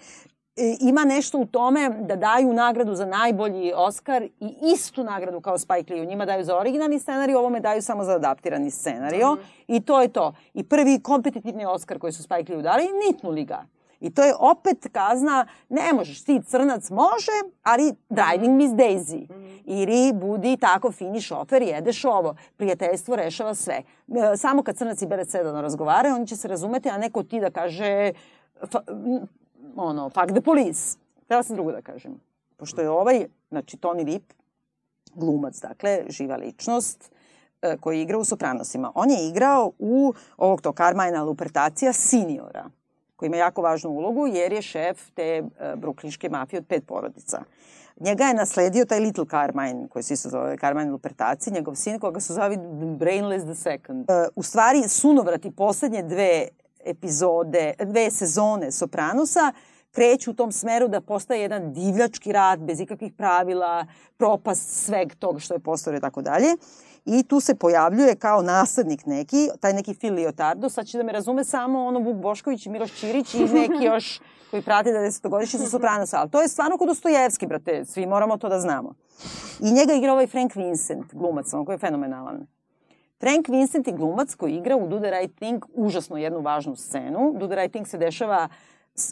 ima 0.79 1.05
nešto 1.05 1.37
u 1.37 1.45
tome 1.45 1.89
da 1.89 2.15
daju 2.15 2.53
nagradu 2.53 2.95
za 2.95 3.05
najbolji 3.05 3.73
Oscar 3.75 4.23
i 4.23 4.55
istu 4.73 5.03
nagradu 5.03 5.41
kao 5.41 5.57
Spike 5.57 5.93
Lee. 5.93 6.01
U 6.01 6.05
njima 6.05 6.25
daju 6.25 6.43
za 6.43 6.57
originalni 6.57 6.99
scenarij, 6.99 7.35
ovome 7.35 7.59
daju 7.59 7.81
samo 7.81 8.03
za 8.03 8.11
adaptirani 8.11 8.71
scenario. 8.71 9.33
Mm. 9.33 9.39
I 9.67 9.81
to 9.81 10.01
je 10.01 10.07
to. 10.07 10.33
I 10.53 10.63
prvi 10.63 10.99
kompetitivni 10.99 11.65
Oscar 11.65 11.99
koji 11.99 12.13
su 12.13 12.23
Spike 12.23 12.53
Lee 12.53 12.63
dali, 12.63 12.83
nitnuli 13.07 13.45
ga. 13.45 13.65
I 14.01 14.09
to 14.09 14.23
je 14.23 14.35
opet 14.39 14.87
kazna, 14.91 15.45
ne 15.69 15.93
možeš, 15.93 16.23
ti 16.23 16.41
crnac 16.47 16.89
može, 16.89 17.31
ali 17.63 17.93
driving 18.09 18.57
Miss 18.57 18.73
Daisy. 18.73 19.27
Ili 19.65 20.13
budi 20.13 20.57
tako 20.57 20.91
fini 20.91 21.21
šofer, 21.21 21.61
jedeš 21.61 22.05
ovo. 22.05 22.35
Prijateljstvo 22.57 23.15
rešava 23.15 23.55
sve. 23.55 23.73
E, 23.73 24.37
Samo 24.37 24.63
kad 24.63 24.77
crnac 24.77 25.01
i 25.01 25.07
belac 25.07 25.29
sedano 25.29 25.61
razgovare, 25.61 26.09
oni 26.09 26.27
će 26.27 26.35
se 26.35 26.47
razumeti, 26.47 26.89
a 26.89 26.97
neko 26.97 27.23
ti 27.23 27.39
da 27.39 27.49
kaže, 27.49 28.11
fa, 28.71 28.81
ono, 29.75 30.09
fuck 30.09 30.31
the 30.31 30.41
police. 30.41 30.97
Htela 31.25 31.43
sam 31.43 31.55
drugo 31.55 31.71
da 31.71 31.81
kažem. 31.81 32.19
Pošto 32.57 32.81
je 32.81 32.89
ovaj, 32.89 33.25
znači 33.49 33.77
Tony 33.77 34.05
Lip, 34.05 34.33
glumac, 35.13 35.59
dakle, 35.61 36.03
živa 36.09 36.35
ličnost, 36.35 37.11
e, 37.61 37.77
koji 37.77 38.01
igra 38.01 38.17
u 38.17 38.25
Sopranosima. 38.25 38.91
On 38.95 39.11
je 39.11 39.27
igrao 39.27 39.71
u 39.79 40.13
ovog 40.37 40.61
to 40.61 40.73
Carmina 40.77 41.23
Lupertacija 41.23 41.93
seniora 41.93 42.69
koji 43.21 43.27
ima 43.27 43.37
jako 43.37 43.61
važnu 43.61 43.89
ulogu 43.89 44.27
jer 44.27 44.53
je 44.53 44.61
šef 44.61 45.11
te 45.13 45.41
uh, 45.41 45.79
bruklinške 45.79 46.29
mafije 46.29 46.59
od 46.59 46.65
pet 46.67 46.85
porodica. 46.87 47.43
Njega 47.99 48.23
je 48.23 48.33
nasledio 48.33 48.85
taj 48.85 48.99
Little 48.99 49.25
Carmine, 49.25 49.87
koji 49.89 50.03
se 50.03 50.13
isto 50.13 50.29
zove 50.29 50.57
Carmine 50.57 50.91
Lupertaci, 50.91 51.51
njegov 51.51 51.75
sin 51.75 51.99
koga 51.99 52.19
se 52.19 52.33
zove 52.33 52.57
Brainless 52.99 53.45
the 53.45 53.55
Second. 53.55 54.09
Uh, 54.09 54.15
u 54.35 54.43
stvari, 54.43 54.81
sunovrati 54.87 55.51
poslednje 55.51 56.03
dve 56.03 56.47
epizode, 56.85 57.73
dve 57.79 58.11
sezone 58.11 58.71
Sopranosa 58.71 59.53
kreću 59.91 60.31
u 60.31 60.33
tom 60.33 60.51
smeru 60.51 60.87
da 60.87 61.01
postaje 61.01 61.41
jedan 61.41 61.73
divljački 61.73 62.31
rad 62.31 62.59
bez 62.59 62.79
ikakvih 62.79 63.13
pravila, 63.13 63.85
propast 64.17 64.85
sveg 64.85 65.15
toga 65.15 65.39
što 65.39 65.53
je 65.53 65.59
postojao 65.59 65.97
i 65.97 66.01
tako 66.01 66.21
dalje. 66.21 66.47
I 67.05 67.23
tu 67.23 67.39
se 67.39 67.55
pojavljuje 67.55 68.15
kao 68.15 68.41
naslednik 68.41 69.05
neki, 69.05 69.49
taj 69.59 69.73
neki 69.73 69.93
Phil 69.93 70.13
Liotardo, 70.13 70.69
sad 70.69 70.85
će 70.85 70.97
da 70.97 71.03
me 71.03 71.11
razume 71.11 71.43
samo 71.43 71.85
ono 71.85 71.99
Vuk 71.99 72.15
Bošković 72.15 72.65
Miloš 72.65 72.99
Ćirić 72.99 73.33
i 73.33 73.43
neki 73.43 73.85
još 73.85 74.21
koji 74.51 74.61
prate 74.63 74.89
90-godišnji 74.89 75.59
sa 75.59 75.69
Sopranosa. 75.69 76.19
Ali 76.19 76.29
to 76.29 76.41
je 76.41 76.47
stvarno 76.47 76.77
kod 76.77 76.87
Dostojevski, 76.87 77.47
brate, 77.47 77.85
svi 77.85 78.05
moramo 78.05 78.37
to 78.37 78.49
da 78.49 78.59
znamo. 78.59 78.93
I 79.59 79.71
njega 79.71 79.93
igra 79.93 80.11
ovaj 80.11 80.27
Frank 80.27 80.55
Vincent, 80.55 81.13
glumac, 81.13 81.53
on 81.53 81.65
koji 81.65 81.73
je 81.73 81.79
fenomenalan. 81.79 82.47
Frank 83.19 83.47
Vincent 83.47 83.87
je 83.87 83.93
glumac 83.93 84.35
koji 84.35 84.55
igra 84.55 84.75
u 84.75 84.87
Do 84.87 84.99
the 84.99 85.11
Right 85.11 85.35
Thing 85.35 85.65
užasno 85.73 86.17
jednu 86.17 86.41
važnu 86.41 86.75
scenu. 86.75 87.33
Do 87.37 87.47
the 87.47 87.55
Right 87.55 87.71
Thing 87.71 87.87
se 87.87 87.97
dešava 87.97 88.47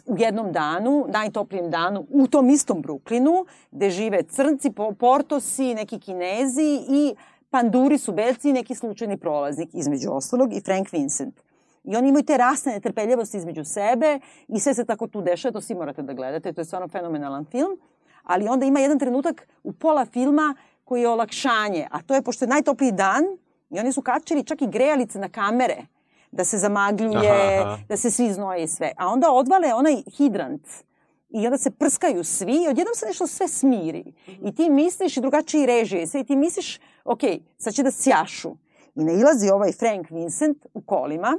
u 0.06 0.16
jednom 0.18 0.52
danu, 0.52 1.06
najtoplijem 1.08 1.70
danu, 1.70 2.06
u 2.10 2.26
tom 2.26 2.50
istom 2.50 2.82
Bruklinu, 2.82 3.46
gde 3.70 3.90
žive 3.90 4.22
crnci, 4.22 4.72
portosi, 4.98 5.74
neki 5.74 6.00
kinezi 6.00 6.84
i 6.88 7.14
panduri 7.50 7.98
su 7.98 8.12
belci 8.12 8.50
i 8.50 8.52
neki 8.52 8.74
slučajni 8.74 9.16
prolaznik, 9.16 9.70
između 9.72 10.10
ostalog, 10.12 10.52
i 10.52 10.60
Frank 10.60 10.92
Vincent. 10.92 11.40
I 11.84 11.96
oni 11.96 12.08
imaju 12.08 12.24
te 12.24 12.36
rasne 12.36 12.72
netrpeljivosti 12.72 13.36
između 13.36 13.64
sebe 13.64 14.18
i 14.48 14.60
sve 14.60 14.74
se 14.74 14.84
tako 14.84 15.06
tu 15.06 15.22
dešava, 15.22 15.52
to 15.52 15.60
svi 15.60 15.74
morate 15.74 16.02
da 16.02 16.12
gledate, 16.12 16.52
to 16.52 16.60
je 16.60 16.64
stvarno 16.64 16.88
fenomenalan 16.88 17.44
film. 17.44 17.78
Ali 18.22 18.48
onda 18.48 18.66
ima 18.66 18.80
jedan 18.80 18.98
trenutak 18.98 19.48
u 19.62 19.72
pola 19.72 20.04
filma 20.04 20.54
koji 20.84 21.00
je 21.00 21.08
olakšanje, 21.08 21.88
a 21.90 22.02
to 22.02 22.14
je 22.14 22.22
pošto 22.22 22.44
je 22.44 22.48
najtopliji 22.48 22.92
dan 22.92 23.24
i 23.70 23.78
oni 23.78 23.92
su 23.92 24.02
kačili 24.02 24.44
čak 24.44 24.62
i 24.62 24.66
grejalice 24.66 25.18
na 25.18 25.28
kamere 25.28 25.86
da 26.32 26.44
se 26.44 26.58
zamagljuje, 26.58 27.58
aha, 27.60 27.70
aha. 27.70 27.78
da 27.88 27.96
se 27.96 28.10
svi 28.10 28.32
znoje 28.32 28.62
i 28.62 28.68
sve. 28.68 28.92
A 28.96 29.08
onda 29.08 29.32
odvale 29.32 29.74
onaj 29.74 30.02
hidrant 30.16 30.66
i 31.30 31.46
onda 31.46 31.58
se 31.58 31.70
prskaju 31.70 32.24
svi 32.24 32.52
i 32.52 32.68
odjednom 32.68 32.94
se 32.94 33.06
nešto 33.06 33.26
sve 33.26 33.48
smiri. 33.48 34.12
I 34.44 34.54
ti 34.54 34.70
misliš 34.70 35.16
i 35.16 35.20
drugačiji 35.20 35.66
režije 35.66 36.06
sve 36.06 36.20
i 36.20 36.24
ti 36.24 36.36
misliš, 36.36 36.80
ok, 37.04 37.20
sad 37.58 37.74
će 37.74 37.82
da 37.82 37.90
sjašu. 37.90 38.50
I 38.94 39.04
nailazi 39.04 39.50
ovaj 39.50 39.72
Frank 39.72 40.10
Vincent 40.10 40.66
u 40.74 40.80
kolima, 40.80 41.38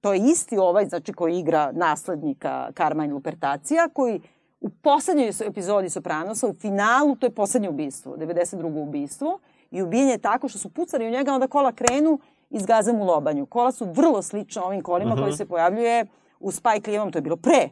to 0.00 0.12
je 0.12 0.20
isti 0.30 0.58
ovaj, 0.58 0.86
znači, 0.86 1.12
koji 1.12 1.38
igra 1.38 1.72
naslednika 1.72 2.70
Carmine 2.76 3.14
Lupertacija, 3.14 3.88
koji 3.88 4.20
u 4.60 4.70
poslednjoj 4.70 5.32
epizodi 5.46 5.90
Sopranosa, 5.90 6.48
u 6.48 6.54
finalu, 6.54 7.16
to 7.16 7.26
je 7.26 7.34
poslednje 7.34 7.68
ubistvo, 7.68 8.16
92. 8.16 8.82
ubistvo, 8.82 9.38
i 9.70 9.82
ubijen 9.82 10.08
je 10.08 10.18
tako 10.18 10.48
što 10.48 10.58
su 10.58 10.68
pucali 10.68 11.06
u 11.06 11.10
njega, 11.10 11.32
onda 11.32 11.46
kola 11.46 11.72
krenu 11.72 12.18
i 12.50 12.60
zgaze 12.60 12.92
mu 12.92 13.04
lobanju. 13.04 13.46
Kola 13.46 13.72
su 13.72 13.92
vrlo 13.92 14.22
slične 14.22 14.62
ovim 14.62 14.82
kolima 14.82 15.12
uh 15.12 15.18
-huh. 15.18 15.22
koji 15.22 15.32
se 15.32 15.46
pojavljuje 15.46 16.06
u 16.40 16.50
Spike 16.50 16.90
Lee-evom, 16.90 17.12
to 17.12 17.18
je 17.18 17.22
bilo 17.22 17.36
pre. 17.36 17.68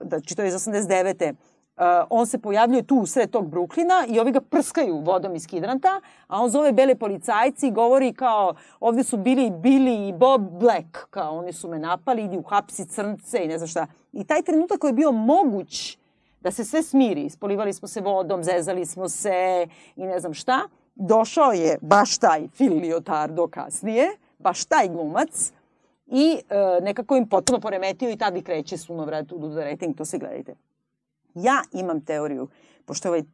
Znači 0.00 0.34
to 0.34 0.42
je 0.42 0.48
iz 0.48 0.54
89. 0.54 1.34
Uh, 1.76 1.84
on 2.10 2.26
se 2.26 2.38
pojavljuje 2.38 2.82
tu 2.82 2.96
u 2.96 3.06
sred 3.06 3.30
tog 3.30 3.48
Bruklina 3.48 4.04
i 4.08 4.20
ovi 4.20 4.32
ga 4.32 4.40
prskaju 4.40 4.98
vodom 4.98 5.34
iz 5.34 5.46
hidranta, 5.46 6.00
a 6.26 6.42
on 6.42 6.50
zove 6.50 6.72
bele 6.72 6.94
policajci 6.94 7.66
i 7.66 7.70
govori 7.70 8.12
kao 8.12 8.54
ovde 8.80 9.04
su 9.04 9.16
bili 9.16 9.50
Billy 9.50 10.08
i 10.08 10.12
Bob 10.12 10.42
Black, 10.42 11.10
kao 11.10 11.38
oni 11.38 11.52
su 11.52 11.68
me 11.68 11.78
napali, 11.78 12.24
idi 12.24 12.38
uhapsi 12.38 12.86
crnce 12.86 13.44
i 13.44 13.48
ne 13.48 13.58
znam 13.58 13.68
šta. 13.68 13.86
I 14.12 14.24
taj 14.24 14.42
trenutak 14.42 14.78
koji 14.78 14.88
je 14.88 14.94
bio 14.94 15.12
moguć 15.12 15.98
da 16.40 16.50
se 16.50 16.64
sve 16.64 16.82
smiri, 16.82 17.24
ispolivali 17.24 17.72
smo 17.72 17.88
se 17.88 18.00
vodom, 18.00 18.44
zezali 18.44 18.86
smo 18.86 19.08
se 19.08 19.66
i 19.96 20.06
ne 20.06 20.20
znam 20.20 20.34
šta, 20.34 20.60
došao 20.94 21.52
je 21.52 21.78
baš 21.80 22.18
taj 22.18 22.48
Phil 22.48 22.78
Liotardo 22.78 23.48
kasnije, 23.48 24.16
baš 24.38 24.64
taj 24.64 24.88
glumac, 24.88 25.52
i 26.06 26.40
e, 26.50 26.80
nekako 26.82 27.16
im 27.16 27.28
potpuno 27.28 27.60
poremetio 27.60 28.10
i 28.10 28.16
tad 28.16 28.36
i 28.36 28.42
kreće 28.42 28.78
sunovrat 28.78 29.32
u 29.32 29.50
The 29.50 29.64
Rating, 29.64 29.96
to 29.96 30.04
se 30.04 30.18
gledajte. 30.18 30.54
Ja 31.34 31.62
imam 31.72 32.04
teoriju, 32.04 32.48
pošto 32.84 33.08
ovaj, 33.08 33.20
e, 33.20 33.24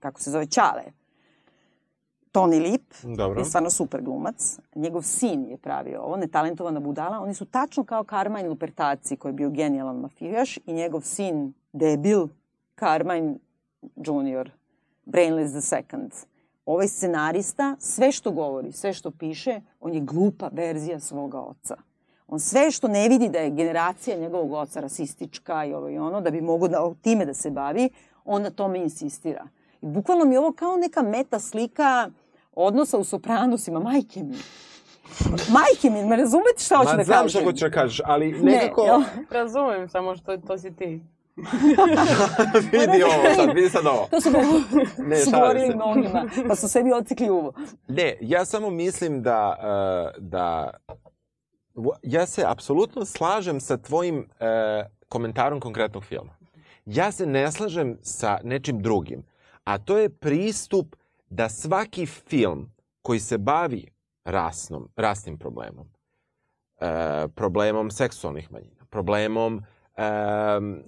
kako 0.00 0.20
se 0.20 0.30
zove, 0.30 0.46
Čale, 0.46 0.82
Tony 2.32 2.62
Lip, 2.62 2.94
Dobro. 3.16 3.40
je 3.40 3.44
stvarno 3.44 3.70
super 3.70 4.02
glumac. 4.02 4.58
Njegov 4.74 5.02
sin 5.02 5.44
je 5.44 5.56
pravio 5.56 6.02
ovo, 6.02 6.16
netalentovana 6.16 6.80
budala. 6.80 7.20
Oni 7.20 7.34
su 7.34 7.44
tačno 7.44 7.84
kao 7.84 8.04
Carmine 8.04 8.48
Lupertaci, 8.48 9.16
koji 9.16 9.30
je 9.30 9.34
bio 9.34 9.50
genijalan 9.50 9.96
mafijaš, 9.96 10.56
i 10.56 10.72
njegov 10.72 11.00
sin, 11.00 11.52
debil, 11.72 12.26
Carmine 12.78 13.34
Junior, 13.96 14.50
Brainless 15.04 15.52
the 15.52 15.60
Second. 15.60 16.12
Ovaj 16.66 16.88
scenarista, 16.88 17.76
sve 17.78 18.12
što 18.12 18.30
govori, 18.30 18.72
sve 18.72 18.92
što 18.92 19.10
piše, 19.10 19.60
on 19.80 19.94
je 19.94 20.00
glupa 20.00 20.48
verzija 20.52 21.00
svoga 21.00 21.40
oca. 21.40 21.76
On 22.28 22.40
sve 22.40 22.70
što 22.70 22.88
ne 22.88 23.08
vidi 23.08 23.28
da 23.28 23.38
je 23.38 23.50
generacija 23.50 24.16
njegovog 24.16 24.52
oca 24.52 24.80
rasistička 24.80 25.64
i 25.64 25.72
ovo 25.74 25.88
i 25.88 25.98
ono, 25.98 26.20
da 26.20 26.30
bi 26.30 26.40
mogo 26.40 26.68
da, 26.68 26.92
time 27.02 27.26
da 27.26 27.34
se 27.34 27.50
bavi, 27.50 27.88
on 28.24 28.42
na 28.42 28.50
tome 28.50 28.78
insistira. 28.78 29.44
I 29.82 29.86
bukvalno 29.86 30.24
mi 30.24 30.34
je 30.34 30.38
ovo 30.38 30.52
kao 30.52 30.76
neka 30.76 31.02
meta 31.02 31.38
slika 31.38 32.10
odnosa 32.52 32.98
u 32.98 33.04
Sopranosima, 33.04 33.80
majke 33.80 34.22
mi. 34.22 34.36
Majke 35.52 35.90
mi, 35.90 36.04
me 36.04 36.16
razumete 36.16 36.58
šta 36.58 36.76
hoću 36.76 36.90
Ma, 36.90 36.96
da 36.96 37.04
znam 37.04 37.18
kažem? 37.22 37.28
šta 37.28 37.44
hoćeš 37.44 37.60
da 37.60 37.70
kažeš, 37.70 38.00
ali 38.04 38.32
Ne, 38.32 38.52
nekako... 38.52 38.82
jel? 38.84 39.02
Razumem, 39.30 39.88
samo 39.88 40.16
što 40.16 40.36
to 40.36 40.58
si 40.58 40.76
ti. 40.76 41.00
vidi 42.72 43.02
ovo 43.02 43.34
sad, 43.36 43.52
vidi 43.56 43.68
sad 43.68 43.86
ovo. 43.86 44.08
To 44.10 44.20
su, 44.20 44.30
Ne, 45.08 45.16
se. 45.16 45.30
mnogima, 45.74 46.28
pa 46.48 46.56
su 46.56 46.68
sebi 46.68 46.92
ocikli 46.92 47.30
uvo. 47.30 47.52
Ne, 47.88 48.16
ja 48.20 48.44
samo 48.44 48.70
mislim 48.70 49.22
da, 49.22 49.56
uh, 49.58 50.22
da 50.22 50.70
ja 52.02 52.26
se 52.26 52.44
apsolutno 52.46 53.04
slažem 53.04 53.60
sa 53.60 53.76
tvojim 53.76 54.18
uh, 54.18 54.26
komentarom 55.08 55.60
konkretnog 55.60 56.04
filma. 56.04 56.36
Ja 56.86 57.12
se 57.12 57.26
ne 57.26 57.52
slažem 57.52 57.98
sa 58.02 58.38
nečim 58.42 58.82
drugim, 58.82 59.24
a 59.64 59.78
to 59.78 59.98
je 59.98 60.08
pristup 60.08 60.96
da 61.30 61.48
svaki 61.48 62.06
film 62.06 62.72
koji 63.02 63.20
se 63.20 63.38
bavi 63.38 63.86
rasnom, 64.24 64.88
rasnim 64.96 65.38
problemom, 65.38 65.86
e, 66.80 67.28
problemom 67.34 67.90
seksualnih 67.90 68.52
manjina, 68.52 68.84
problemom 68.90 69.62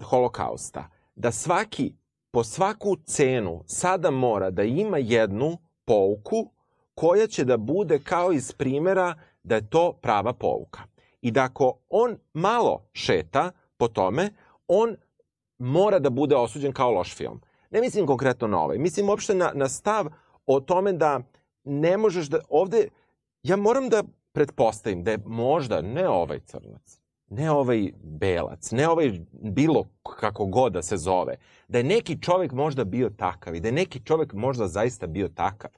holokausta, 0.02 0.90
da 1.14 1.32
svaki, 1.32 1.92
po 2.30 2.44
svaku 2.44 2.96
cenu 2.96 3.62
sada 3.66 4.10
mora 4.10 4.50
da 4.50 4.62
ima 4.62 4.98
jednu 4.98 5.58
pouku 5.84 6.50
koja 6.94 7.26
će 7.26 7.44
da 7.44 7.56
bude 7.56 7.98
kao 7.98 8.32
iz 8.32 8.52
primera 8.52 9.14
da 9.42 9.54
je 9.54 9.70
to 9.70 9.92
prava 9.92 10.32
pouka. 10.32 10.80
I 11.20 11.30
da 11.30 11.44
ako 11.44 11.78
on 11.88 12.18
malo 12.32 12.88
šeta 12.92 13.50
po 13.76 13.88
tome, 13.88 14.30
on 14.68 14.96
mora 15.58 15.98
da 15.98 16.10
bude 16.10 16.36
osuđen 16.36 16.72
kao 16.72 16.90
loš 16.90 17.14
film. 17.14 17.40
Ne 17.70 17.80
mislim 17.80 18.06
konkretno 18.06 18.48
na 18.48 18.60
ovaj, 18.60 18.78
mislim 18.78 19.08
uopšte 19.08 19.34
na, 19.34 19.52
na 19.54 19.68
stav 19.68 20.06
o 20.46 20.60
tome 20.60 20.92
da 20.92 21.20
ne 21.64 21.96
možeš 21.96 22.26
da... 22.26 22.38
Ovde, 22.48 22.88
ja 23.42 23.56
moram 23.56 23.88
da 23.88 24.02
pretpostavim 24.32 25.02
da 25.02 25.10
je 25.10 25.18
možda 25.26 25.82
ne 25.82 26.08
ovaj 26.08 26.40
crnac, 26.40 27.00
ne 27.30 27.50
ovaj 27.50 27.92
belac, 28.02 28.70
ne 28.70 28.88
ovaj 28.88 29.12
bilo 29.32 29.84
kako 30.20 30.46
god 30.46 30.72
da 30.72 30.82
se 30.82 30.96
zove, 30.96 31.36
da 31.68 31.78
je 31.78 31.84
neki 31.84 32.22
čovek 32.22 32.52
možda 32.52 32.84
bio 32.84 33.10
takav 33.10 33.54
i 33.54 33.60
da 33.60 33.68
je 33.68 33.72
neki 33.72 34.00
čovek 34.04 34.32
možda 34.32 34.68
zaista 34.68 35.06
bio 35.06 35.28
takav. 35.28 35.70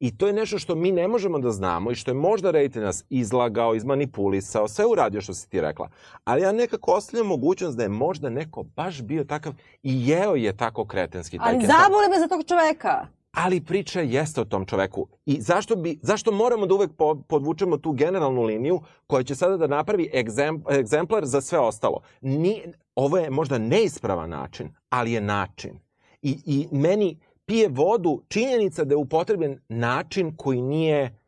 I 0.00 0.18
to 0.18 0.26
je 0.26 0.32
nešto 0.32 0.58
što 0.58 0.74
mi 0.74 0.92
ne 0.92 1.08
možemo 1.08 1.38
da 1.38 1.50
znamo 1.50 1.90
i 1.90 1.94
što 1.94 2.10
je 2.10 2.14
možda 2.14 2.50
reditelj 2.50 2.82
nas 2.82 3.04
izlagao, 3.10 3.74
izmanipulisao, 3.74 4.68
sve 4.68 4.86
uradio 4.86 5.20
što 5.20 5.34
si 5.34 5.50
ti 5.50 5.60
rekla. 5.60 5.88
Ali 6.24 6.42
ja 6.42 6.52
nekako 6.52 6.92
ostavljam 6.92 7.26
mogućnost 7.26 7.76
da 7.76 7.82
je 7.82 7.88
možda 7.88 8.30
neko 8.30 8.62
baš 8.62 9.02
bio 9.02 9.24
takav 9.24 9.52
i 9.82 10.08
jeo 10.08 10.34
je 10.34 10.56
tako 10.56 10.84
kretenski. 10.84 11.38
taj 11.38 11.54
Ali 11.54 11.66
zabole 11.66 12.08
me 12.10 12.18
za 12.18 12.28
tog 12.28 12.44
čoveka. 12.46 13.06
Ali 13.36 13.60
priča 13.60 14.00
jeste 14.00 14.40
o 14.40 14.44
tom 14.44 14.66
čoveku. 14.66 15.08
I 15.26 15.40
zašto, 15.40 15.76
bi, 15.76 15.98
zašto 16.02 16.32
moramo 16.32 16.66
da 16.66 16.74
uvek 16.74 16.90
po, 16.92 17.14
podvučemo 17.28 17.76
tu 17.76 17.92
generalnu 17.92 18.42
liniju 18.42 18.80
koja 19.06 19.22
će 19.22 19.34
sada 19.34 19.56
da 19.56 19.66
napravi 19.66 20.10
egzem, 20.14 20.62
egzemplar 20.78 21.26
za 21.26 21.40
sve 21.40 21.58
ostalo? 21.58 22.00
Ni, 22.20 22.62
ovo 22.94 23.18
je 23.18 23.30
možda 23.30 23.58
neispravan 23.58 24.30
način, 24.30 24.68
ali 24.88 25.12
je 25.12 25.20
način. 25.20 25.78
I, 26.22 26.38
I 26.44 26.68
meni 26.70 27.18
pije 27.46 27.68
vodu 27.68 28.22
činjenica 28.28 28.84
da 28.84 28.92
je 28.92 28.96
upotrebljen 28.96 29.60
način 29.68 30.36
koji 30.36 30.62
nije 30.62 31.18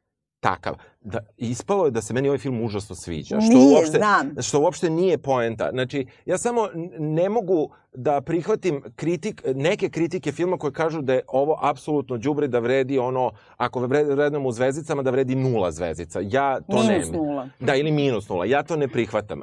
takav. 0.40 0.74
Da, 1.00 1.18
ispalo 1.36 1.84
je 1.84 1.90
da 1.90 2.02
se 2.02 2.14
meni 2.14 2.28
ovaj 2.28 2.38
film 2.38 2.64
užasno 2.64 2.96
sviđa. 2.96 3.40
Što 3.40 3.52
Nije, 3.52 3.76
uopšte, 3.76 3.98
znam. 3.98 4.42
Što 4.42 4.60
uopšte 4.60 4.90
nije 4.90 5.18
poenta. 5.18 5.70
Znači, 5.72 6.06
ja 6.26 6.38
samo 6.38 6.68
ne 6.98 7.28
mogu 7.28 7.70
da 7.94 8.20
prihvatim 8.20 8.82
kritik, 8.96 9.42
neke 9.54 9.88
kritike 9.88 10.32
filma 10.32 10.58
koje 10.58 10.72
kažu 10.72 11.00
da 11.00 11.14
je 11.14 11.22
ovo 11.28 11.58
apsolutno 11.62 12.16
đubre 12.16 12.46
da 12.48 12.58
vredi 12.58 12.98
ono, 12.98 13.30
ako 13.56 13.80
vre- 13.80 14.14
vrednemo 14.14 14.48
u 14.48 14.52
zvezdicama, 14.52 15.02
da 15.02 15.10
vredi 15.10 15.34
nula 15.34 15.70
zvezdica. 15.70 16.20
Ja 16.22 16.60
to 16.60 16.82
ne... 16.82 16.92
Minus 16.92 17.10
nula. 17.12 17.48
Da, 17.60 17.74
ili 17.74 17.90
minus 17.90 18.28
nula. 18.28 18.44
Ja 18.44 18.62
to 18.62 18.76
ne 18.76 18.88
prihvatam. 18.88 19.40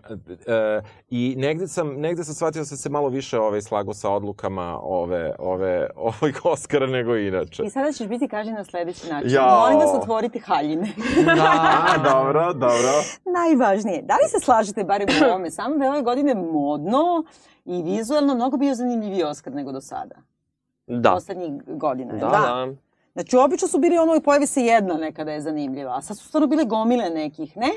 E, 0.48 0.82
I 1.10 1.36
negde 1.38 1.68
sam, 1.68 1.94
negde 1.96 2.24
sam 2.24 2.34
shvatio 2.36 2.62
da 2.62 2.66
sam 2.66 2.78
se 2.78 2.90
malo 2.90 3.10
više 3.10 3.40
ovaj, 3.40 3.62
slago 3.62 3.94
sa 3.94 4.10
odlukama 4.10 4.80
ove, 4.82 5.36
ove, 5.40 5.90
ovog 5.96 6.34
Oscara 6.44 6.88
nego 6.88 7.16
inače. 7.16 7.64
I 7.64 7.70
sada 7.70 7.92
ćeš 7.92 8.08
biti 8.08 8.28
kažen 8.28 8.54
na 8.54 8.64
sledeći 8.64 9.10
način. 9.10 9.32
Jao. 9.32 9.60
Molim 9.60 9.78
vas 9.78 10.02
otvoriti 10.02 10.40
haljine. 10.40 10.88
A, 11.28 11.98
dobro, 12.04 12.54
dobro. 12.54 12.94
Najvažnije. 13.26 14.02
Da 14.02 14.14
li 14.14 14.30
se 14.30 14.46
slažete, 14.46 14.84
barem 14.84 15.08
u 15.22 15.26
ovome, 15.26 15.52
samo 15.52 15.78
da 15.78 15.84
je 15.84 15.90
ove 15.90 16.02
godine 16.02 16.36
modno 16.36 17.24
i 17.66 17.84
vizualno 17.84 18.36
mnogo 18.36 18.58
bio 18.58 18.76
zanimljiviji 18.76 19.24
Oskar 19.24 19.54
nego 19.54 19.72
do 19.72 19.82
sada? 19.82 20.16
Da. 20.88 21.12
Poslednjih 21.12 21.52
godina. 21.68 22.14
Da, 22.14 22.30
da. 22.30 22.68
Znači, 23.14 23.38
obično 23.38 23.68
su 23.68 23.80
bili 23.80 23.98
ono, 23.98 24.22
pojavi 24.22 24.48
se 24.48 24.62
jedna 24.62 24.94
nekada 24.94 25.32
je 25.32 25.42
zanimljiva, 25.42 25.98
a 25.98 26.02
sad 26.02 26.18
su 26.18 26.28
stvarno 26.28 26.48
bile 26.48 26.66
gomile 26.66 27.10
nekih, 27.10 27.58
ne? 27.58 27.70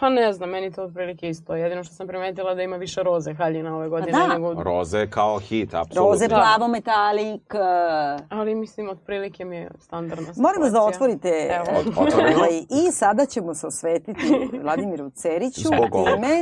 Pa 0.00 0.08
ne 0.08 0.32
znam, 0.32 0.50
meni 0.50 0.72
to 0.72 0.82
otprilike 0.82 1.28
isto. 1.28 1.54
Jedino 1.54 1.84
što 1.84 1.94
sam 1.94 2.06
primetila 2.06 2.54
da 2.54 2.62
ima 2.62 2.76
više 2.76 3.02
roze 3.02 3.34
haljina 3.34 3.76
ove 3.76 3.88
godine 3.88 4.12
da. 4.12 4.26
nego... 4.26 4.62
Roze 4.62 4.98
je 4.98 5.10
kao 5.10 5.38
hit, 5.38 5.74
apsolutno. 5.74 6.10
Roze, 6.10 6.28
plavo, 6.28 6.68
metalik. 6.68 7.54
uh, 7.54 8.26
Ali 8.28 8.54
mislim, 8.54 8.88
otprilike 8.88 9.44
mi 9.44 9.56
je 9.56 9.70
standardna 9.80 10.34
situacija. 10.34 10.62
Vas 10.62 10.72
da 10.72 10.82
otvorite 10.82 11.28
Evo. 11.50 11.78
Ot- 11.78 12.06
otvoreno. 12.06 12.36
ovaj, 12.36 12.58
i 12.70 12.92
sada 12.92 13.26
ćemo 13.26 13.54
se 13.54 13.66
osvetiti 13.66 14.48
Vladimiru 14.62 15.10
Ceriću 15.10 15.62
time 15.62 16.40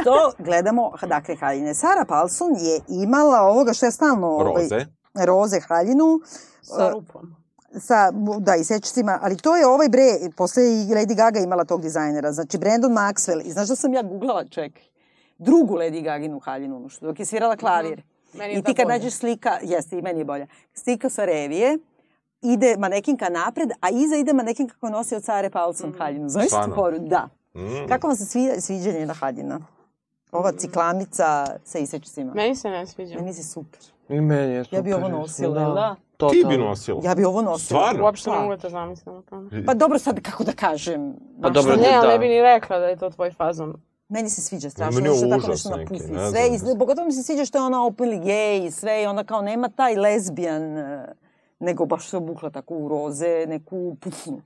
što 0.00 0.32
gledamo, 0.38 0.92
dakle, 1.06 1.36
haljine. 1.36 1.74
Sara 1.74 2.04
Paulson 2.08 2.52
je 2.52 3.02
imala 3.02 3.40
ovoga 3.40 3.72
što 3.72 3.86
je 3.86 3.92
stalno... 3.92 4.26
ovaj, 4.26 4.62
Roze. 4.62 4.86
roze 5.26 5.60
haljinu. 5.68 6.20
Sa 6.62 6.86
uh, 6.86 6.92
rupom. 6.92 7.45
Sa, 7.76 8.10
da, 8.38 8.56
i 8.56 8.64
sećacima, 8.64 9.18
ali 9.22 9.36
to 9.36 9.56
je 9.56 9.66
ovaj 9.66 9.88
bre, 9.88 10.30
posle 10.36 10.62
i 10.62 10.86
Lady 10.86 11.16
Gaga 11.16 11.40
imala 11.40 11.64
tog 11.64 11.82
dizajnera, 11.82 12.32
znači 12.32 12.58
Brandon 12.58 12.92
Maxwell, 12.92 13.46
i 13.46 13.52
znaš 13.52 13.68
da 13.68 13.76
sam 13.76 13.94
ja 13.94 14.02
googlala, 14.02 14.44
čekaj, 14.44 14.82
drugu 15.38 15.74
Lady 15.74 16.02
Gaginu 16.04 16.38
haljinu, 16.38 16.76
ono 16.76 16.88
što 16.88 17.06
dok 17.06 17.18
je 17.18 17.26
svirala 17.26 17.56
klavir. 17.56 18.02
Meni 18.34 18.52
je 18.52 18.58
I 18.58 18.62
ti 18.62 18.74
kad 18.74 18.88
nađeš 18.88 19.14
slika, 19.14 19.58
jeste, 19.62 19.98
i 19.98 20.02
meni 20.02 20.20
je 20.20 20.24
bolja, 20.24 20.46
slika 20.74 21.10
sa 21.10 21.24
revije, 21.24 21.78
ide 22.42 22.76
manekinka 22.78 23.28
napred, 23.28 23.70
a 23.80 23.90
iza 23.90 24.16
ide 24.16 24.32
manekinka 24.32 24.74
koja 24.80 24.90
nosi 24.90 25.14
od 25.14 25.24
Sare 25.24 25.50
Paulson 25.50 25.94
haljinu. 25.98 26.28
Znaš 26.28 26.48
tu 26.48 26.74
foru? 26.74 26.98
Da. 26.98 27.28
Mm. 27.54 27.88
Kako 27.88 28.06
vam 28.06 28.16
se 28.16 28.24
svi, 28.24 28.60
sviđa 28.60 28.92
njena 28.92 29.14
haljina? 29.14 29.60
Ova 30.32 30.52
ciklamica 30.52 31.46
sa 31.64 31.78
isečcima. 31.78 32.34
Meni 32.34 32.56
se 32.56 32.70
ne 32.70 32.86
sviđa. 32.86 33.14
Meni 33.14 33.34
se 33.34 33.42
super. 33.42 33.80
I 34.08 34.20
meni 34.20 34.54
je 34.54 34.64
super. 34.64 34.78
Ja 34.78 34.82
bi 34.82 34.92
ovo 34.92 35.08
nosila, 35.08 35.60
jel 35.60 35.74
da? 35.74 35.96
Ti 36.18 36.44
bi 36.48 36.56
nosila. 36.58 37.00
Ja 37.04 37.14
bi 37.14 37.24
ovo 37.24 37.42
nosila. 37.42 37.58
Stvarno? 37.80 38.04
Uopšte 38.04 38.30
ne 38.30 38.36
Pa. 38.36 38.42
mogu 38.42 38.52
da 38.52 38.58
te 38.58 38.68
zamislim 38.70 39.14
o 39.14 39.22
tome. 39.22 39.64
Pa 39.66 39.74
dobro, 39.74 39.98
sad 39.98 40.20
kako 40.22 40.44
da 40.44 40.52
kažem. 40.54 41.14
Pa 41.42 41.50
dobro, 41.50 41.72
šta- 41.72 41.82
Ne, 41.82 41.88
ali 41.90 42.06
da. 42.06 42.12
ne 42.12 42.18
bi 42.18 42.28
ni 42.28 42.42
rekla 42.42 42.78
da 42.78 42.86
je 42.86 42.96
to 42.96 43.10
tvoj 43.10 43.30
fazon. 43.32 43.74
Meni 44.08 44.30
se 44.30 44.40
sviđa 44.40 44.70
strašno, 44.70 45.00
Meni 45.00 45.08
je 45.08 45.16
što 45.16 45.26
tako 45.26 45.38
užas 45.38 45.48
nešto 45.48 45.68
neki, 45.70 45.92
napusti. 45.92 46.12
ne 46.12 46.30
Sve, 46.30 46.72
i, 46.72 46.78
pogotovo 46.78 47.06
mi 47.06 47.12
se 47.12 47.22
sviđa 47.22 47.44
što 47.44 47.58
je 47.58 47.62
ona 47.62 47.78
openly 47.78 48.22
gay 48.22 48.66
i 48.66 48.70
sve 48.70 49.02
i 49.02 49.06
ona 49.06 49.24
kao 49.24 49.42
nema 49.42 49.68
taj 49.68 49.94
lesbijan, 49.96 50.78
e, 50.78 51.06
nego 51.58 51.86
baš 51.86 52.08
se 52.08 52.16
obukla 52.16 52.50
tako 52.50 52.74
u 52.74 52.88
roze, 52.88 53.44
neku 53.48 53.96
pufnu. 54.00 54.42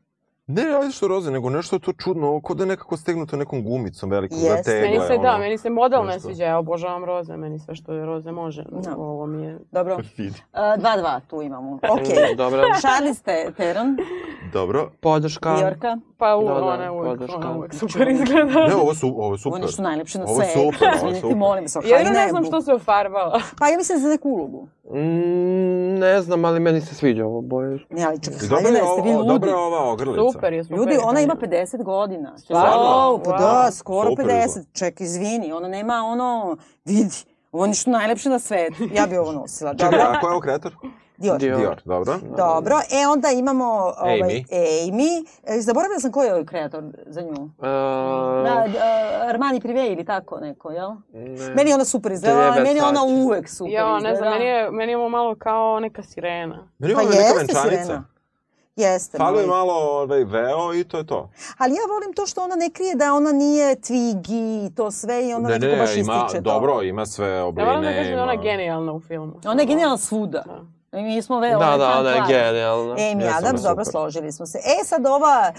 Ne, 0.53 0.63
ajde 0.81 0.93
što 0.93 1.09
roze, 1.09 1.31
nego 1.31 1.51
nešto 1.51 1.77
je 1.77 1.81
to 1.81 1.93
čudno, 1.93 2.29
ovo 2.29 2.41
ko 2.41 2.55
da 2.55 2.63
je 2.63 2.67
nekako 2.67 2.97
stegnuto 2.97 3.37
nekom 3.37 3.63
gumicom 3.65 4.11
velikom 4.11 4.39
Jeste. 4.39 4.57
za 4.57 4.63
tegle. 4.63 4.89
Meni 4.89 5.01
se, 5.01 5.19
da, 5.19 5.29
ono. 5.29 5.39
meni 5.39 5.59
se 5.59 5.71
model 5.71 6.01
ne 6.01 6.07
nešto. 6.07 6.21
sviđa, 6.21 6.45
ja 6.45 6.59
obožavam 6.59 7.05
roze, 7.05 7.37
meni 7.37 7.59
sve 7.59 7.75
što 7.75 7.93
je 7.93 8.07
roze 8.07 8.33
može. 8.33 8.65
Da. 8.71 8.97
Ovo 8.97 9.27
mi 9.27 9.43
je... 9.43 9.59
Dobro, 9.73 9.97
Vidi. 10.17 10.39
E, 10.55 10.79
dva, 10.79 10.97
dva 10.97 11.21
tu 11.21 11.43
imamo. 11.43 11.75
Ok. 11.91 12.37
Dobro. 12.37 12.63
Charlize 12.81 13.23
Te- 13.23 13.53
Theron, 13.57 13.97
Dobro. 14.53 14.91
Podrška. 15.01 15.57
Njorka. 15.61 15.97
Pa 16.21 16.37
u, 16.37 16.45
Da, 16.45 16.55
da, 16.55 16.65
ona 16.65 16.93
podrška. 16.95 17.37
ona 17.39 17.53
uvek 17.53 17.75
super 17.75 18.09
izgleda. 18.09 18.67
Ne, 18.69 18.75
ovo 18.75 18.95
su, 18.95 19.09
ovo 19.09 19.35
je 19.35 19.39
super. 19.39 19.61
Oni 19.61 19.73
su 19.73 19.83
najlepši 19.83 20.19
na 20.19 20.25
Ovo 20.25 20.43
je 20.43 20.49
svetu. 20.49 20.73
super, 20.73 20.89
ovo 21.03 21.09
je 21.09 21.21
super. 21.21 21.37
molim 21.39 21.69
se. 21.69 21.79
Haljina 21.81 22.11
ne 22.13 22.29
znam 22.29 22.45
što 22.45 22.61
se 22.63 22.73
ofarbala. 22.75 23.41
Pa 23.59 23.69
ja 23.69 23.77
mislim 23.77 23.99
za 23.99 24.09
neku 24.09 24.29
ulogu. 24.31 24.69
Mm, 24.85 25.99
ne 25.99 26.21
znam, 26.21 26.45
ali 26.45 26.61
meni 26.61 26.81
se 26.81 26.95
sviđa 26.95 27.27
ovo 27.27 27.41
boje. 27.43 27.79
Ne, 27.91 28.05
ali 28.05 28.21
čekaj, 28.21 28.49
haljina, 28.49 28.69
je, 28.69 28.85
jeste 28.85 29.03
vi 29.03 29.13
ludi? 29.13 29.29
dobra 29.29 29.51
je 29.51 29.57
ova 29.57 29.93
ogrlica. 29.93 30.33
Super 30.33 30.53
je, 30.53 30.65
super. 30.65 30.79
Ljudi, 30.79 30.99
ona 31.05 31.21
ima 31.21 31.35
50 31.37 31.83
godina. 31.85 32.39
Stvarno? 32.39 32.77
Wow, 32.77 33.25
pa 33.25 33.31
Wow. 33.31 33.39
da, 33.39 33.71
skoro 33.73 34.11
Super 34.11 34.27
50. 34.27 34.45
izgleda. 34.47 34.69
Čekaj, 34.73 35.05
izvini, 35.05 35.53
ona 35.53 35.69
nema 35.69 35.95
ono, 36.05 36.57
vidi, 36.85 37.17
ovo 37.53 37.65
je 37.65 37.69
nešto 37.69 37.91
najlepše 37.91 38.29
na 38.29 38.39
svetu. 38.39 38.89
Ja 38.95 39.07
bi 39.07 39.17
ovo 39.17 39.33
nosila. 39.33 39.75
Čekaj, 39.75 40.01
a 40.01 40.21
ko 40.21 40.27
je 40.27 40.33
ovo 40.33 40.41
kreator? 40.41 40.73
Dior. 41.21 41.39
Dior. 41.39 41.59
Dior, 41.59 41.83
dobro. 41.85 42.19
Dobro, 42.37 42.77
e 42.93 43.07
onda 43.07 43.29
imamo 43.31 43.65
ovaj, 43.99 44.19
Amy. 44.19 44.45
Amy. 44.51 45.25
E, 45.47 45.61
zaboravila 45.61 46.01
sam 46.01 46.13
ko 46.13 46.23
je 46.23 46.33
ovaj 46.33 46.45
kreator 46.45 46.83
za 47.07 47.21
nju. 47.21 47.31
Uh, 47.33 47.63
Da, 48.45 48.65
da, 48.69 48.81
Armani 49.25 49.61
Privé 49.61 49.87
ili 49.87 50.05
tako 50.05 50.39
neko, 50.39 50.71
jel? 50.71 50.91
ne. 51.13 51.55
Meni 51.55 51.71
je 51.71 51.75
ona 51.75 51.85
super 51.85 52.13
izgledala, 52.13 52.53
Treba 52.53 52.65
meni 52.65 52.79
je 52.79 52.85
ona 52.85 53.03
uvek 53.05 53.49
super 53.49 53.73
Jo, 53.73 53.79
izgleda. 53.79 53.99
ne 54.01 54.17
znam, 54.17 54.33
meni 54.33 54.45
je, 54.45 54.71
meni 54.71 54.93
je 54.93 54.97
ovo 54.97 55.09
malo 55.09 55.35
kao 55.37 55.81
neka 55.81 56.03
sirena. 56.03 56.69
Meni 56.79 56.93
je 56.93 56.97
Pa 56.97 57.03
ovo 57.03 57.11
neka 57.11 57.23
venčanica. 57.39 57.63
sirena. 57.63 58.05
Jeste. 58.77 59.19
Falio 59.19 59.41
je 59.41 59.47
malo 59.49 59.73
ovaj, 59.75 60.25
veo 60.25 60.75
i 60.75 60.85
to 60.85 60.99
je 60.99 61.07
to. 61.07 61.31
Ali 61.59 61.73
ja 61.73 61.81
volim 61.89 62.13
to 62.13 62.27
što 62.27 62.43
ona 62.43 62.57
ne 62.57 62.71
krije 62.71 62.95
da 62.95 63.13
ona 63.13 63.33
nije 63.33 63.77
Twiggy 63.77 64.33
i 64.67 64.75
to 64.75 64.91
sve 64.91 65.29
i 65.29 65.35
ona 65.35 65.49
ne, 65.49 65.55
nekako 65.55 65.73
ne, 65.73 65.79
baš 65.79 65.97
ima, 65.97 66.15
ističe 66.17 66.43
to. 66.43 66.51
dobro, 66.51 66.83
ima 66.83 67.07
sve 67.07 67.29
Ja 67.29 67.45
obline. 67.45 67.69
moram 67.69 67.83
da 67.83 67.93
kažem 67.93 68.17
da 68.17 68.23
ona 68.23 68.37
genijalna 68.37 68.93
u 68.93 69.01
filmu. 69.01 69.33
Ona 69.47 69.63
je 69.63 69.67
genijalna 69.67 69.97
svuda. 69.99 70.45
I 70.47 70.80
mi 70.93 71.23
smo 71.23 71.41
ve, 71.41 71.51
Da, 71.51 71.77
da, 71.77 72.13
club. 72.15 72.29
genijalna. 72.29 72.95
Amy 72.95 73.21
Jeste, 73.23 73.39
Adams, 73.39 73.61
ona 73.61 73.61
je 73.61 73.63
dobro, 73.63 73.85
super. 73.85 73.91
složili 73.93 74.33
smo 74.33 74.47
se. 74.47 74.59
E, 74.59 74.85
sad 74.85 75.07
ova 75.07 75.53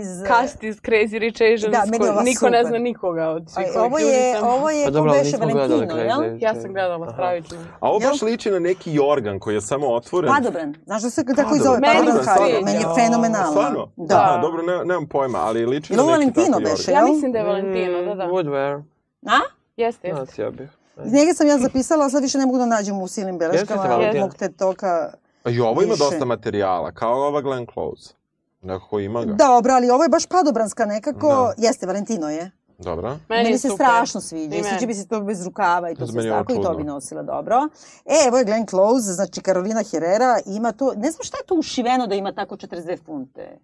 iz... 0.00 0.08
Cast 0.26 0.62
iz 0.62 0.76
Crazy 0.76 1.18
Rich 1.18 1.42
Asians, 1.42 1.72
Da, 1.72 1.82
meni 1.86 2.08
ova 2.08 2.22
niko 2.22 2.48
ne 2.48 2.58
super. 2.58 2.66
zna 2.66 2.78
nikoga 2.78 3.28
od 3.28 3.50
svih 3.50 3.66
ovih 3.66 3.82
ovo 3.82 3.98
je, 3.98 4.42
ovo 4.42 4.70
je, 4.70 4.84
Pa 4.84 4.90
ko 4.90 4.92
dobro, 4.92 5.12
beše 5.12 5.24
nismo 5.24 5.46
Valentino, 5.54 5.96
jel? 5.96 6.22
Ja 6.40 6.54
sam 6.54 6.72
gledala 6.72 7.12
stravično. 7.12 7.56
A 7.80 7.90
ovo 7.90 7.98
baš 8.00 8.22
liči 8.22 8.50
na 8.50 8.58
neki 8.58 8.94
jorgan 8.94 9.38
koji 9.38 9.54
je 9.54 9.60
samo 9.60 9.88
otvoren. 9.88 10.30
Padobran. 10.34 10.74
Znaš 10.84 11.02
da 11.02 11.10
se 11.10 11.24
tako 11.36 11.54
i 11.54 11.58
zove? 11.58 11.78
Meni 11.78 11.94
Padobran. 11.94 12.64
Meni 12.64 12.78
je 12.78 12.86
fenomenalno. 12.96 13.50
Stvarno? 13.50 13.92
Da. 13.96 14.16
Aha, 14.16 14.40
dobro, 14.42 14.62
ne, 14.62 14.84
nemam 14.84 15.06
pojma, 15.06 15.38
ali 15.38 15.66
liči 15.66 15.92
na 15.92 16.02
neki 16.02 16.10
Valentino 16.10 16.46
tako 16.46 16.60
beše? 16.60 16.90
jorgan. 16.90 17.06
Ja 17.06 17.12
mislim 17.12 17.32
da 17.32 17.38
je 17.38 17.44
Valentino, 17.44 18.02
da, 18.04 18.14
da. 18.14 18.24
Woodware. 18.24 18.82
A? 19.26 19.38
Jeste, 19.76 20.08
jeste. 20.08 20.20
Nosio 20.20 20.50
bih. 20.50 20.68
Njega 21.04 21.34
sam 21.34 21.46
ja 21.46 21.58
zapisala, 21.58 22.06
a 22.06 22.10
sad 22.10 22.22
više 22.22 22.38
ne 22.38 22.46
mogu 22.46 22.58
da 22.58 22.66
nađem 22.66 23.02
u 23.02 23.08
silnim 23.08 23.38
beleškama. 23.38 23.82
Jeste 23.82 23.94
Valentin? 23.94 24.20
Mog 24.20 24.34
te 24.34 24.52
toka... 24.52 25.12
A 25.44 25.50
I 25.50 25.60
ovo 25.60 25.82
ima 25.82 25.92
Više. 25.92 26.04
dosta 26.04 26.24
materijala, 26.24 26.92
kao 26.92 27.26
ova 27.26 27.40
Glenn 27.40 27.66
Close. 27.72 28.14
Nekako 28.62 28.98
ima 28.98 29.24
ga. 29.24 29.32
Dobro, 29.32 29.72
ali 29.72 29.90
ovo 29.90 30.02
je 30.02 30.08
baš 30.08 30.26
padobranska 30.26 30.84
nekako. 30.84 31.28
Da. 31.28 31.66
Jeste, 31.68 31.86
Valentino 31.86 32.30
je. 32.30 32.50
Dobro. 32.78 33.18
Meni, 33.28 33.44
Meni 33.44 33.58
se 33.58 33.68
super. 33.68 33.86
strašno 33.86 34.20
sviđa. 34.20 34.56
I 34.56 34.62
sviđa 34.62 34.86
bi 34.86 34.94
se 34.94 35.08
to 35.08 35.20
bez 35.20 35.44
rukava 35.44 35.90
i 35.90 35.94
to 35.94 36.06
sve 36.06 36.32
ovo 36.32 36.40
tako 36.40 36.52
i 36.52 36.62
to 36.62 36.74
bi 36.74 36.84
nosila 36.84 37.22
dobro. 37.22 37.68
E, 38.04 38.28
evo 38.28 38.38
je 38.38 38.44
Glenn 38.44 38.66
Close, 38.66 39.12
znači 39.12 39.40
Karolina 39.40 39.82
Herrera 39.90 40.38
ima 40.46 40.72
to, 40.72 40.92
ne 40.96 41.10
znam 41.10 41.24
šta 41.24 41.36
je 41.36 41.46
to 41.46 41.54
ušiveno 41.54 42.06
da 42.06 42.14
ima 42.14 42.32
tako 42.32 42.56
42 42.56 42.98
funte. 43.06 43.58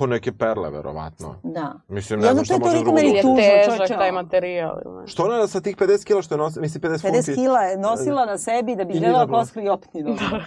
Po 0.00 0.06
neke 0.06 0.32
perle, 0.32 0.70
verovatno. 0.70 1.34
Da. 1.42 1.72
Mislim, 1.88 2.20
ne 2.20 2.32
znam 2.32 2.44
šta 2.44 2.58
može 2.58 2.76
drugo. 2.76 2.92
meni 2.92 3.08
Ili 3.08 3.16
je 3.16 3.22
težak 3.22 3.76
čoveče. 3.76 3.94
taj 3.94 4.12
materijal. 4.12 4.76
nešto. 5.00 5.06
Što 5.06 5.24
ona 5.24 5.46
sa 5.46 5.60
tih 5.60 5.76
50 5.76 6.04
kila 6.04 6.22
što 6.22 6.34
je 6.34 6.38
nosila, 6.38 6.60
misli 6.62 6.80
50, 6.80 6.88
50 6.88 7.00
funti? 7.00 7.34
kila 7.34 7.60
je 7.60 7.76
nosila 7.78 8.26
na 8.26 8.38
sebi 8.38 8.76
da 8.76 8.84
bi 8.84 8.92
izgledala 8.92 9.18
dobro. 9.18 9.36
kao 9.36 9.46
skliopni 9.46 10.02
dobro. 10.02 10.40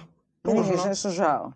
Meni 0.44 0.60
mi 0.60 0.68
je 0.68 1.12
žao. 1.12 1.52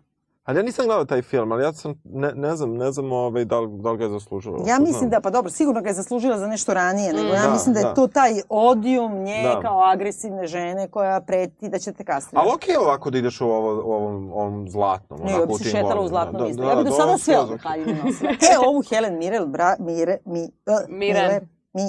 Ali 0.48 0.58
ja 0.58 0.62
nisam 0.62 0.86
gledao 0.86 1.04
taj 1.04 1.22
film, 1.22 1.52
ali 1.52 1.62
ja 1.62 1.72
sam, 1.72 1.94
ne, 2.04 2.32
ne 2.34 2.56
znam, 2.56 2.74
ne 2.74 2.92
znam 2.92 3.12
ovaj, 3.12 3.44
da, 3.44 3.60
li, 3.60 3.68
da 3.72 3.90
li 3.90 3.98
ga 3.98 4.04
je 4.04 4.10
zaslužila. 4.10 4.58
Ja 4.66 4.78
mislim 4.78 5.10
da, 5.10 5.20
pa 5.20 5.30
dobro, 5.30 5.50
sigurno 5.50 5.80
ga 5.80 5.88
je 5.88 5.94
zaslužila 5.94 6.38
za 6.38 6.46
nešto 6.46 6.74
ranije, 6.74 7.12
nego 7.12 7.28
ja 7.28 7.42
Da, 7.42 7.50
mislim 7.50 7.74
da 7.74 7.80
je 7.80 7.84
da. 7.84 7.94
to 7.94 8.06
taj 8.06 8.30
odijum 8.48 9.14
nje 9.14 9.42
Da. 9.44 9.60
kao 9.60 9.82
agresivne 9.82 10.46
žene 10.46 10.88
koja 10.88 11.20
preti 11.20 11.68
da 11.68 11.78
će 11.78 11.92
te 11.92 12.04
kastrirati. 12.04 12.36
Ali 12.38 12.54
okej 12.54 12.72
je 12.72 12.78
ovako 12.78 13.10
da 13.10 13.18
ideš 13.18 13.40
u 13.40 13.46
ovo, 13.46 13.82
u 13.84 13.92
ovom, 13.92 14.32
ovom 14.32 14.68
zlatnom. 14.68 15.20
Ne, 15.20 15.32
se 15.32 15.46
tim 15.58 15.70
šetala 15.70 16.00
u 16.00 16.08
zlatnom 16.08 16.42
Da, 16.42 16.54
da, 16.54 16.62
Ja 16.64 16.76
bi 16.76 16.84
do 16.84 16.90
da, 16.90 16.90
sada 16.90 17.04
ovo 17.04 17.18
sve 17.18 17.38
okej. 17.38 17.58
haljine 17.58 18.02
nosila. 18.04 18.30
E, 18.30 18.58
ovu 18.66 18.82
Helen 18.82 19.18
Mirel, 19.18 19.46
bra, 19.46 19.76
Mire, 19.78 20.18
mi, 20.24 20.40
uh, 20.40 20.48
Miren. 20.88 21.22
Miller, 21.22 21.42
mi. 21.74 21.82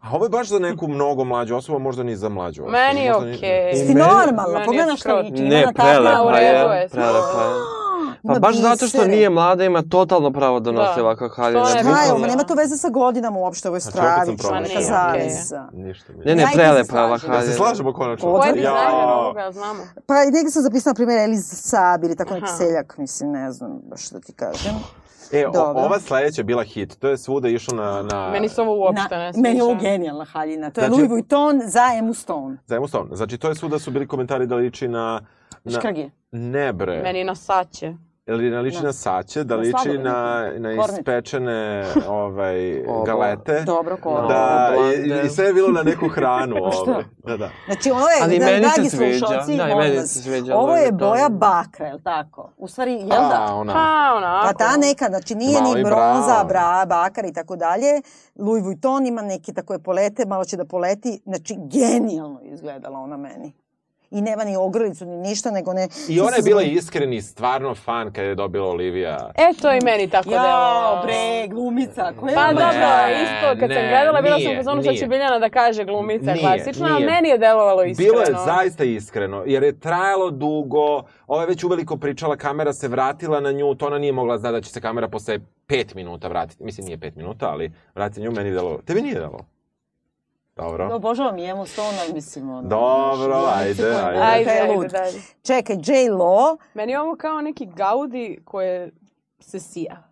A 0.00 0.12
ovo 0.12 0.24
je 0.24 0.30
baš 0.30 0.48
za 0.48 0.58
neku 0.58 0.88
mnogo 0.88 1.24
mlađu 1.24 1.56
osobu, 1.56 1.78
možda 1.78 2.02
ni 2.02 2.16
za 2.16 2.28
mlađu 2.28 2.62
osobu. 2.62 2.72
Meni 2.72 3.00
je 3.00 3.12
možda 3.12 3.26
ni- 3.26 3.36
okej. 3.36 3.72
Ti 3.86 3.94
normalno, 3.94 4.42
meni 4.48 4.60
je 4.60 4.66
pogledaj 4.66 4.96
što 4.96 5.16
liči. 5.16 5.42
Ne, 5.42 5.66
prelepa 5.74 6.38
je, 6.38 6.46
je. 6.46 6.88
Prelepa 6.88 7.42
je. 7.42 7.76
Pa 8.26 8.38
baš 8.38 8.56
zato 8.56 8.86
što 8.86 9.04
nije 9.04 9.30
mlada, 9.30 9.64
ima 9.64 9.82
totalno 9.82 10.30
pravo 10.30 10.60
da 10.60 10.72
nosi 10.72 11.00
Da. 11.00 11.16
To 11.16 11.24
je 11.24 11.66
Šta 11.66 12.02
je 12.02 12.12
ovo? 12.12 12.26
Nema 12.26 12.44
to 12.44 12.54
veze 12.54 12.76
sa 12.76 12.88
godinama 12.88 13.38
uopšte, 13.38 13.68
ovo 13.68 13.76
je 13.76 13.80
Znači, 13.80 13.98
opet 13.98 14.08
sam 14.08 14.22
stravično, 14.22 14.48
promašio. 14.48 14.74
neka 14.74 14.86
zavesa. 14.86 15.68
Ništa 15.72 16.12
mi. 16.12 16.24
Ne, 16.24 16.34
ne, 16.34 16.46
prelepa 16.54 17.04
ova 17.04 17.18
slažemo. 17.18 17.32
Da 17.34 17.40
se 17.40 17.46
haljina. 17.46 17.56
slažemo 17.56 17.92
konačno. 17.92 18.28
Ovo 18.28 18.38
Ko 18.38 18.44
je 18.46 18.52
dizajner 18.52 19.04
ovoga, 19.04 19.52
znamo? 19.52 19.82
Pa 20.06 20.14
i 20.22 20.30
negdje 20.30 20.50
sam 20.50 20.62
zapisala, 20.62 20.90
na 20.90 20.94
primjer, 20.94 21.18
Eliz 21.20 21.44
Saab 21.52 22.04
ili 22.04 22.16
tako 22.16 22.34
neki 22.34 22.52
seljak, 22.58 22.98
mislim, 22.98 23.32
ne 23.32 23.52
znam 23.52 23.80
baš 23.90 24.10
da 24.10 24.20
ti 24.20 24.32
kažem. 24.32 24.72
E, 25.32 25.46
o, 25.46 25.50
ova 25.60 26.00
sledeća 26.00 26.40
je 26.40 26.44
bila 26.44 26.62
hit. 26.62 26.98
To 26.98 27.08
je 27.08 27.18
svuda 27.18 27.48
išlo 27.48 27.76
na... 27.76 28.02
na... 28.02 28.30
Meni 28.30 28.48
se 28.48 28.60
ovo 28.62 28.78
uopšte 28.78 29.16
Na- 29.16 29.22
ne 29.22 29.32
sviđa. 29.32 29.42
meni 29.42 29.56
je 29.56 29.62
ovo 29.64 29.74
genijalna 29.74 30.24
haljina. 30.24 30.70
To 30.70 30.80
je 30.80 30.86
Znači- 30.86 30.92
Louis 30.92 31.10
Vuitton 31.10 31.60
za 31.64 31.82
Emu 31.98 32.14
Stone. 32.14 32.56
Za 32.66 32.76
Emma 32.76 32.88
Stone. 32.88 33.16
Znači, 33.16 33.38
to 33.38 33.48
je 33.48 33.54
svuda 33.54 33.78
su 33.78 33.90
bili 33.90 34.06
komentari 34.08 34.46
da 34.46 34.56
liči 34.56 34.88
na... 34.88 35.20
na... 35.64 35.78
Škrge. 35.78 36.10
Ne 36.32 36.72
bre. 36.72 37.02
Meni 37.02 37.18
je 37.18 37.24
na 37.24 37.34
saće. 37.34 37.94
Ili 38.28 38.50
na 38.50 38.60
liči 38.60 38.76
Na- 38.76 38.82
na 38.82 38.92
saće, 38.92 39.44
da 39.44 39.56
na 39.56 39.60
liči 39.60 39.98
na, 39.98 40.50
na 40.58 40.72
ispečene 40.72 41.84
ovaj, 42.08 42.80
Ovo. 42.88 43.04
galete. 43.04 43.62
Dobro, 43.66 43.96
ko. 43.96 44.26
Da, 44.28 44.70
i, 44.96 45.26
i 45.26 45.28
sve 45.28 45.46
je 45.46 45.52
bilo 45.52 45.68
na 45.68 45.82
neku 45.82 46.08
hranu. 46.08 46.56
Pa 46.64 46.70
šta? 46.82 46.90
ovaj. 46.90 47.04
Da, 47.18 47.36
da. 47.36 47.50
Znači, 47.66 47.90
ovo 47.90 48.00
je, 48.00 48.16
Ali 48.22 48.38
da, 48.38 48.44
meni 48.46 48.64
se 48.64 48.70
dragi 48.74 48.90
slušalci, 48.90 49.56
Da, 49.56 49.66
molim 49.66 49.78
meni 49.78 50.06
se 50.06 50.22
sviđa 50.22 50.56
ovo 50.56 50.66
Louis 50.66 50.84
je 50.84 50.92
boja 50.92 51.28
bakra, 51.28 51.86
je 51.86 51.94
li 51.94 52.02
tako? 52.02 52.50
U 52.56 52.68
stvari, 52.68 52.92
jel 52.92 53.24
A, 53.24 53.28
da? 53.28 53.54
ona. 53.54 53.72
Pa, 53.72 54.14
onako. 54.16 54.46
Pa 54.46 54.52
ta 54.54 54.76
neka, 54.76 55.04
znači 55.04 55.34
nije 55.34 55.60
Malo 55.60 55.74
ni 55.74 55.84
bronza, 55.84 56.44
bra, 56.44 56.86
bakar 56.86 57.24
i 57.24 57.32
tako 57.32 57.56
dalje. 57.56 58.02
Louis 58.36 58.64
Vuitton 58.64 59.06
ima 59.06 59.22
neke 59.22 59.52
takove 59.52 59.78
polete, 59.78 60.26
malo 60.26 60.44
će 60.44 60.56
da 60.56 60.64
poleti. 60.64 61.20
Znači, 61.24 61.56
genijalno 61.58 62.40
je 62.40 62.50
izgledala 62.50 62.98
ona 62.98 63.16
meni. 63.16 63.65
I 64.16 64.22
nema 64.22 64.44
ni 64.44 64.56
ogrlicu, 64.56 65.04
ni 65.06 65.16
ništa, 65.16 65.50
nego 65.50 65.72
ne... 65.72 65.88
I 66.08 66.20
ona 66.20 66.36
je 66.36 66.42
bila 66.42 66.62
iskreni, 66.62 67.22
stvarno 67.22 67.74
fan 67.74 68.12
kad 68.12 68.24
je 68.24 68.34
dobila 68.34 68.68
Olivia. 68.68 69.30
E, 69.34 69.52
to 69.62 69.72
i 69.72 69.80
meni 69.84 70.10
tako 70.10 70.30
Jao, 70.30 70.42
delovalo. 70.42 71.02
bre, 71.02 71.48
glumica, 71.48 72.12
koja 72.20 72.34
Pa 72.34 72.48
dobro, 72.48 72.88
isto 73.22 73.60
kad 73.60 73.70
sam 73.70 73.82
ne, 73.82 73.88
gledala, 73.88 74.22
bila 74.22 74.40
sam 74.40 74.52
u 74.52 74.56
fazonu 74.56 74.82
sad 74.82 74.94
će. 74.94 75.06
Biljana 75.06 75.38
da 75.38 75.48
kaže 75.48 75.84
glumica 75.84 76.32
Nije, 76.32 76.40
klasična, 76.40 76.88
nije. 76.88 77.06
meni 77.06 77.28
je 77.28 77.38
delovalo 77.38 77.84
iskreno. 77.84 78.12
Bilo 78.12 78.22
je 78.22 78.34
zaista 78.46 78.84
iskreno, 78.84 79.42
jer 79.46 79.62
je 79.62 79.80
trajalo 79.80 80.30
dugo, 80.30 81.02
ova 81.26 81.42
je 81.42 81.46
već 81.48 81.64
uveliko 81.64 81.96
pričala, 81.96 82.36
kamera 82.36 82.72
se 82.72 82.88
vratila 82.88 83.40
na 83.40 83.52
nju, 83.52 83.74
to 83.74 83.86
ona 83.86 83.98
nije 83.98 84.12
mogla 84.12 84.38
zna 84.38 84.52
da 84.52 84.60
će 84.60 84.70
se 84.70 84.80
kamera 84.80 85.08
posle 85.08 85.38
pet 85.66 85.94
minuta 85.94 86.28
vratiti. 86.28 86.64
Mislim, 86.64 86.86
nije 86.86 86.98
pet 86.98 87.16
minuta, 87.16 87.50
ali 87.50 87.72
vratiti 87.94 88.20
nju, 88.20 88.32
meni 88.32 88.48
je 88.48 88.52
delo... 88.52 88.78
Tebi 88.84 89.02
nije 89.02 89.14
delo? 89.14 89.55
Dobro. 90.56 90.94
Obožavam 90.94 91.38
i 91.38 91.44
Emu 91.46 91.66
Stone, 91.66 91.98
ali 92.04 92.12
mislim, 92.12 92.50
ono... 92.50 92.68
Dobro, 92.68 93.40
znaš, 93.40 93.56
ajde, 93.60 93.84
ajde. 93.84 94.18
Taj 94.18 94.34
Ajde, 94.34 94.50
je 94.50 94.60
ajde, 94.62 94.74
lud. 94.74 94.86
dalje. 94.90 95.22
Čekaj, 95.42 95.76
J-Lo, 95.76 96.56
Meni 96.74 96.92
je 96.92 97.00
ovo 97.00 97.16
kao 97.16 97.40
neki 97.40 97.66
Gaudi 97.66 98.42
koje 98.44 98.90
se 99.40 99.60
sija. 99.60 100.02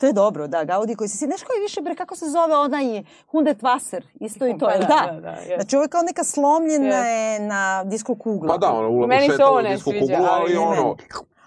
to 0.00 0.06
je 0.06 0.12
dobro, 0.12 0.46
da, 0.46 0.64
Gaudi 0.64 0.94
koji 0.94 1.08
se... 1.08 1.26
Znaš 1.26 1.42
koji 1.42 1.56
je 1.56 1.62
više, 1.62 1.80
bre, 1.80 1.94
kako 1.94 2.16
se 2.16 2.24
zove 2.26 2.56
onaj 2.56 3.02
Hundet 3.26 3.62
Wasser, 3.62 4.02
isto 4.20 4.46
i 4.46 4.58
to, 4.58 4.66
Pa 4.66 4.72
jel 4.72 4.80
da, 4.80 4.86
da? 4.86 5.12
da, 5.12 5.20
da, 5.20 5.30
jest. 5.30 5.54
Znači, 5.54 5.76
ovo 5.76 5.82
je 5.82 5.88
kao 5.88 6.02
neka 6.02 6.24
slomljena 6.24 6.96
je 6.96 7.40
na 7.40 7.84
disko 7.84 8.14
kugla. 8.14 8.48
Pa 8.48 8.58
da, 8.58 8.72
ono, 8.72 8.88
ula, 8.90 9.06
Meni 9.06 9.26
se 9.26 9.32
ušetala 9.32 9.50
ovo 9.50 9.58
u 9.58 9.62
ne 9.62 9.74
disku 9.74 9.90
kuglu, 10.00 10.26
ali 10.30 10.56
ono... 10.56 10.96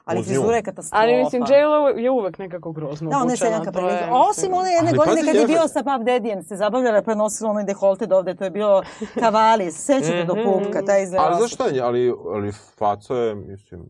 Ali 0.10 0.24
frizura 0.24 0.56
je 0.56 0.64
katastrofa. 0.64 1.02
Ali 1.02 1.24
mislim, 1.24 1.44
J-Lo 1.50 1.88
je 1.88 2.12
uvek 2.12 2.38
nekako 2.38 2.72
grozno 2.72 3.10
Da, 3.10 3.18
ona 3.18 3.34
je 3.34 3.38
seljanka 3.38 3.72
mislim- 3.72 4.14
Osim 4.30 4.54
one 4.54 4.72
jedne 4.72 4.90
Ali 4.90 4.98
godine 4.98 5.22
kad 5.26 5.36
je 5.36 5.46
bio 5.48 5.68
sa 5.68 5.84
Puff 5.84 6.04
Daddyjem, 6.06 6.44
se 6.44 6.56
zabavljala 6.56 7.02
pa 7.02 7.12
je 7.12 7.16
nosila 7.18 7.50
onaj 7.50 7.64
deholte 7.64 8.06
do 8.06 8.18
ovde, 8.18 8.36
to 8.36 8.44
je 8.44 8.50
bilo 8.50 8.84
kavalis, 9.20 9.76
sećate 9.76 10.24
do 10.24 10.36
pupka, 10.36 10.82
taj 10.82 11.04
izgleda. 11.04 11.26
Ali 11.26 11.36
znaš 11.38 11.54
šta 11.54 11.66
je, 11.66 11.82
ali, 11.82 12.14
ali 12.26 12.52
faca 12.52 13.14
je, 13.14 13.36
mislim, 13.36 13.82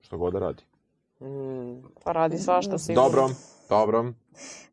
što 0.00 0.18
god 0.18 0.32
da 0.32 0.38
radi. 0.38 0.62
Mm. 1.20 1.82
Pa 2.04 2.12
radi 2.12 2.38
svašta 2.38 2.78
sigurno. 2.78 3.08
Dobro, 3.08 3.28
dobro. 3.68 4.04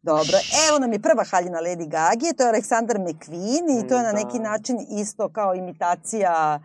Dobro, 0.01 0.38
evo 0.69 0.80
nam 0.80 0.93
je 0.93 0.99
prva 0.99 1.23
haljina 1.23 1.59
Lady 1.59 1.88
Gaga, 1.88 2.34
to 2.38 2.43
je 2.43 2.49
Aleksandar 2.49 2.97
McQueen 2.97 3.80
i 3.80 3.88
to 3.88 3.97
je 3.97 4.03
na 4.03 4.11
neki 4.11 4.39
način 4.39 4.77
isto 4.91 5.30
kao 5.30 5.55
imitacija 5.55 6.59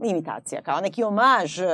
imitacija, 0.00 0.62
kao 0.62 0.80
neki 0.80 1.04
omaž 1.04 1.58
uh, 1.58 1.66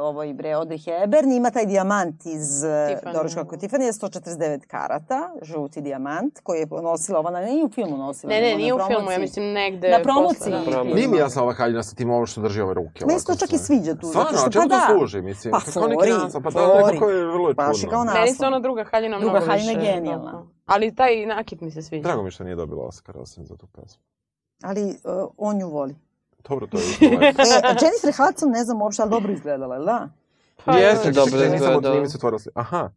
ovoj 0.00 0.32
bre 0.32 0.48
Audrey 0.50 0.78
Hepburn, 0.80 1.32
ima 1.32 1.50
taj 1.50 1.66
dijamant 1.66 2.26
iz 2.26 2.62
uh, 2.62 2.68
Tiffany. 2.70 3.12
Doroš 3.12 3.34
kako 3.34 3.56
Tiffany 3.56 3.82
je 3.82 3.92
149 3.92 4.66
karata, 4.66 5.30
žuti 5.42 5.80
dijamant, 5.80 6.40
koji 6.40 6.58
je 6.60 6.66
nosila 6.72 7.20
ona, 7.20 7.40
nije 7.40 7.64
u 7.64 7.70
filmu 7.70 7.96
nosila. 7.96 8.30
Ne, 8.30 8.40
ne, 8.40 8.50
na 8.50 8.56
nije 8.56 8.74
u 8.74 8.78
filmu, 8.88 9.10
ja 9.10 9.18
mislim 9.18 9.52
negde 9.52 9.90
Na 9.90 10.02
promociji. 10.02 10.52
posle, 10.52 10.64
da. 10.64 10.70
Promo- 10.72 10.94
Nije 10.94 11.08
mi 11.08 11.16
jasna 11.16 11.42
ova 11.42 11.52
haljina 11.52 11.82
sa 11.82 11.96
tim 11.96 12.10
ovo 12.10 12.26
što 12.26 12.40
drži 12.40 12.60
ove 12.60 12.74
ruke. 12.74 13.06
Meni 13.06 13.20
se 13.20 13.26
to 13.26 13.36
čak 13.36 13.52
i 13.52 13.58
sviđa 13.58 13.94
tu. 13.94 14.06
Stvarno, 14.06 14.30
što, 14.32 14.46
a 14.46 14.50
čemu 14.50 14.64
pa 14.64 14.74
to 14.76 14.80
da. 14.88 14.94
služi, 14.94 15.22
mislim? 15.22 15.52
Pa 15.52 15.60
fori, 15.60 15.96
naslov, 16.12 16.42
pa 16.42 16.50
da, 16.50 16.86
nekako 16.86 17.10
je 17.10 17.24
vrlo 17.24 17.48
je 17.48 17.54
Baš 17.54 17.68
je 17.68 17.74
čudno. 17.74 17.90
kao 17.90 18.04
na- 18.04 18.12
Meni 18.12 18.26
se 18.26 18.32
naslov. 18.32 18.46
ona 18.46 18.60
druga 18.60 18.84
haljina 18.84 19.18
Druga 19.18 19.32
mnogo 19.32 19.46
haljina 19.46 19.70
je 19.72 19.78
više. 19.78 19.92
genijalna. 19.92 20.46
Ali 20.66 20.94
taj 20.94 21.26
nakit 21.26 21.60
mi 21.60 21.70
se 21.70 21.82
sviđa. 21.82 22.02
Drago 22.02 22.22
mi 22.22 22.30
što 22.30 22.44
nije 22.44 22.56
dobila 22.56 22.84
Oscara 22.84 23.20
osim 23.20 23.46
za 23.46 23.56
tu 23.56 23.66
pesmu. 23.66 24.02
Ali 24.62 24.84
uh, 24.84 24.94
on 25.38 25.58
nju 25.58 25.68
voli. 25.68 25.94
Dobro, 26.48 26.66
to 26.66 26.78
je. 26.78 26.84
E, 27.10 27.76
Jennifer 27.82 28.12
Hudson, 28.16 28.50
ne 28.50 28.64
znam 28.64 28.82
uopšte, 28.82 29.02
ali 29.02 29.10
dobro 29.10 29.32
izgledala, 29.32 29.74
jel 29.74 29.84
da? 29.84 30.08
Pa, 30.64 30.76
Jeste 30.76 31.10
dobro 31.10 31.30
Čekaj, 31.30 31.50
nisam 31.50 31.82
nije 31.82 32.00
mi 32.00 32.08
se 32.08 32.16
otvorila 32.16 32.38
slika. 32.38 32.60
Aha. 32.60 32.90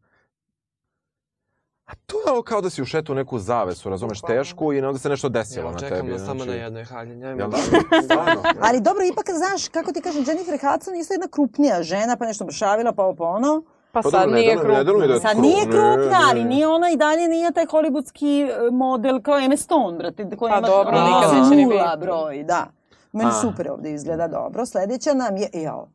A 1.86 1.92
to 2.06 2.18
je 2.18 2.44
kao 2.46 2.62
da 2.62 2.70
si 2.70 2.82
ušetao 2.82 3.14
u 3.14 3.16
neku 3.16 3.40
zavesu, 3.40 3.90
razumeš, 3.90 4.22
tešku 4.22 4.74
i 4.74 4.82
onda 4.82 5.00
se 5.00 5.10
nešto 5.10 5.30
desilo 5.30 5.66
Ja 5.66 5.72
na 5.72 5.80
čekam 5.80 5.98
tebi. 5.98 6.12
na 6.12 6.20
samo 6.20 6.44
znači. 6.44 6.50
na 6.50 6.56
jednoj 6.56 6.84
haljini. 6.84 7.26
Jel 7.26 7.50
da? 7.50 7.58
Stvarno. 8.04 8.42
Ali 8.68 8.82
dobro, 8.82 9.04
ipak, 9.04 9.26
znaš, 9.30 9.68
kako 9.68 9.92
ti 9.92 10.02
kažem, 10.02 10.24
Jennifer 10.28 10.60
Hudson 10.62 10.96
isto 10.96 11.14
jedna 11.14 11.28
krupnija 11.28 11.84
žena, 11.84 12.16
pa 12.16 12.26
nešto 12.26 12.46
mršavila, 12.46 12.92
pa 12.92 13.04
ovo 13.04 13.16
pa 13.16 13.24
ono. 13.24 13.64
Pa 13.92 14.02
Pa 14.02 14.10
sad 14.10 14.22
dobro, 14.22 14.36
ne 14.36 14.42
nije 14.42 14.56
mi 14.56 14.64
da 14.64 14.78
je 14.78 14.86
krupna. 14.86 15.20
Sad 15.20 15.38
nije 15.40 15.64
krupna, 15.64 16.20
ali 16.30 16.44
nije 16.44 16.68
ona 16.68 16.90
i 16.92 16.98
dalje 16.98 17.28
nije 17.28 17.52
taj 17.52 17.66
hollywoodski 17.66 18.50
e, 18.68 18.72
model 18.72 19.22
kao 19.22 19.40
Emma 19.40 19.58
Stone, 19.58 19.98
brate, 19.98 20.30
koji 20.38 20.52
Pa 20.52 20.58
ima 20.58 20.68
dobro, 20.68 20.92
nikad 20.92 21.44
neće 21.44 21.56
ni 21.56 21.66
nula 21.66 21.96
biti. 21.96 22.06
broj, 22.06 22.44
da. 22.44 22.77
Meni 23.14 23.30
A. 23.30 23.34
super 23.34 23.72
ovde 23.72 23.92
izgleda 23.92 24.28
dobro. 24.28 24.66
Sledeća 24.66 25.14
nam 25.14 25.38
je, 25.38 25.50
jao, 25.54 25.88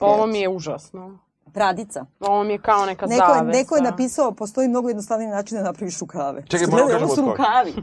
Ovo 0.00 0.26
mi 0.26 0.40
je 0.40 0.48
užasno. 0.48 1.18
Pradica. 1.52 2.04
Ovo 2.20 2.44
mi 2.44 2.52
je 2.52 2.58
kao 2.58 2.86
neka 2.86 3.06
Neko 3.06 3.22
je, 3.24 3.28
zavesa. 3.28 3.58
neko 3.58 3.76
je 3.76 3.82
napisao, 3.82 4.32
postoji 4.32 4.68
mnogo 4.68 4.88
jednostavniji 4.88 5.28
način 5.28 5.58
da 5.58 5.64
napraviš 5.64 5.98
rukave. 6.00 6.42
Čekaj, 6.46 6.66
moramo 6.66 6.88
su 6.88 6.92
kažemo 6.92 7.12
od 7.12 7.16
koga. 7.16 7.30
rukavi. 7.30 7.74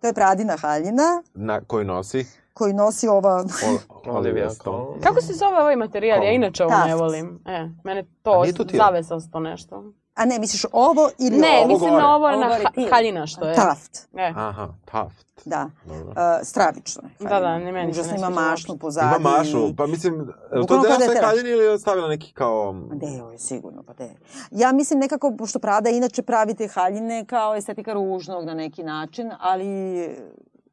To 0.00 0.06
je 0.06 0.12
Pradina 0.12 0.56
haljina 0.56 1.22
Na, 1.34 1.60
koji 1.60 1.84
nosi 1.84 2.26
koji 2.54 2.72
nosi 2.72 3.08
ova... 3.08 3.44
Ol- 3.66 3.78
Olivia 4.16 4.50
Stone. 4.50 5.00
Kako 5.02 5.20
se 5.20 5.32
zove 5.32 5.58
ovaj 5.58 5.76
materijal? 5.76 6.22
Ja 6.24 6.30
inače 6.30 6.64
ovo 6.64 6.74
ne 6.86 6.94
volim. 6.94 7.40
E, 7.46 7.68
mene 7.84 8.04
to 8.22 8.44
to 8.56 8.64
zavesasto 8.74 9.40
nešto. 9.40 9.92
A 10.18 10.24
ne, 10.24 10.38
misliš 10.38 10.64
ovo 10.72 11.10
ili 11.18 11.38
Ne, 11.38 11.58
ovo? 11.58 11.66
mislim 11.68 11.90
gore. 11.90 12.02
na 12.02 12.08
ovo 12.08 12.26
Ovo 12.26 12.36
na 12.36 12.46
ha- 12.46 12.88
haljina 12.90 13.26
što 13.26 13.44
je. 13.44 13.54
Taft, 13.54 14.08
E. 14.14 14.32
Aha, 14.36 14.68
Taft. 14.84 15.26
da. 15.44 15.70
Dobro. 15.84 16.08
Uh, 16.08 16.14
stravično 16.42 17.02
je. 17.20 17.28
Da, 17.28 17.40
da, 17.40 17.58
ni 17.58 17.72
meni 17.72 17.90
Užasno 17.90 18.12
ne 18.12 18.18
ima 18.18 18.30
mašnu 18.30 18.76
pozadi. 18.76 19.16
Ima 19.16 19.30
mašu, 19.30 19.76
pa 19.76 19.86
mislim, 19.86 20.20
je 20.54 20.66
to 20.66 20.78
deo 20.78 20.94
sve 20.96 21.20
haljine 21.22 21.50
ili 21.50 21.64
je 21.64 21.78
stavila 21.78 22.08
neki 22.08 22.32
kao... 22.32 22.74
Deo 22.92 23.30
je 23.30 23.38
sigurno, 23.38 23.82
pa 23.82 23.92
de. 23.94 24.10
Ja 24.52 24.72
mislim 24.72 24.98
nekako, 24.98 25.32
pošto 25.32 25.58
Prada 25.58 25.90
inače 25.90 26.22
pravi 26.22 26.54
te 26.54 26.68
haljine 26.68 27.24
kao 27.24 27.56
estetika 27.56 27.92
ružnog 27.92 28.44
na 28.44 28.54
neki 28.54 28.82
način, 28.82 29.30
ali 29.40 29.66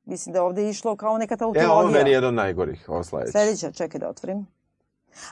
mislim 0.05 0.33
da 0.33 0.39
je 0.39 0.43
ovde 0.43 0.69
išlo 0.69 0.95
kao 0.95 1.17
neka 1.17 1.33
E, 1.33 1.37
ovo 1.37 1.53
tautologija. 1.53 1.89
meni 1.91 2.09
je 2.09 2.13
jedan 2.13 2.27
od 2.27 2.33
najgorih, 2.33 2.85
ovo 2.87 3.03
sledeće. 3.03 3.31
Sledeća, 3.31 3.71
čekaj 3.73 3.99
da 3.99 4.09
otvorim. 4.09 4.47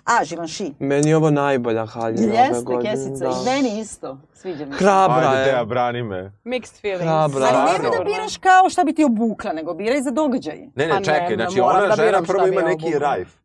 A, 0.04 0.24
Givenchy. 0.24 0.74
Meni 0.80 1.10
je 1.10 1.18
ovo 1.18 1.32
najbolja 1.32 1.86
haljina 1.86 2.28
ove 2.28 2.38
Jeste, 2.38 2.64
godine. 2.64 2.92
kesica. 2.92 3.26
Da. 3.26 3.32
I 3.32 3.46
meni 3.46 3.80
isto. 3.80 4.18
Sviđa 4.34 4.66
mi 4.66 4.72
se. 4.72 4.78
Hrabra 4.78 5.30
Ajde, 5.30 5.40
je. 5.42 5.46
Teja, 5.46 5.66
brani 5.66 6.04
me. 6.04 6.32
Mixed 6.46 6.82
feelings. 6.82 7.04
Hrabra. 7.04 7.46
Ali 7.46 7.74
nemoj 7.74 7.98
da 7.98 8.04
biraš 8.04 8.38
kao 8.38 8.70
šta 8.70 8.84
bi 8.84 8.94
ti 8.94 9.04
obukla, 9.04 9.54
nego 9.54 9.74
biraj 9.74 10.02
za 10.02 10.12
događaj. 10.12 10.60
Ne, 10.76 10.90
Pa 10.90 10.94
ne, 10.94 11.00
ne, 11.00 11.06
čekaj, 11.06 11.30
ne, 11.30 11.36
znači 11.36 11.60
ona 11.60 11.88
da 11.88 11.96
žena 11.96 12.22
prvo 12.22 12.48
ima 12.48 12.62
neki 12.62 13.00
rajf 13.00 13.43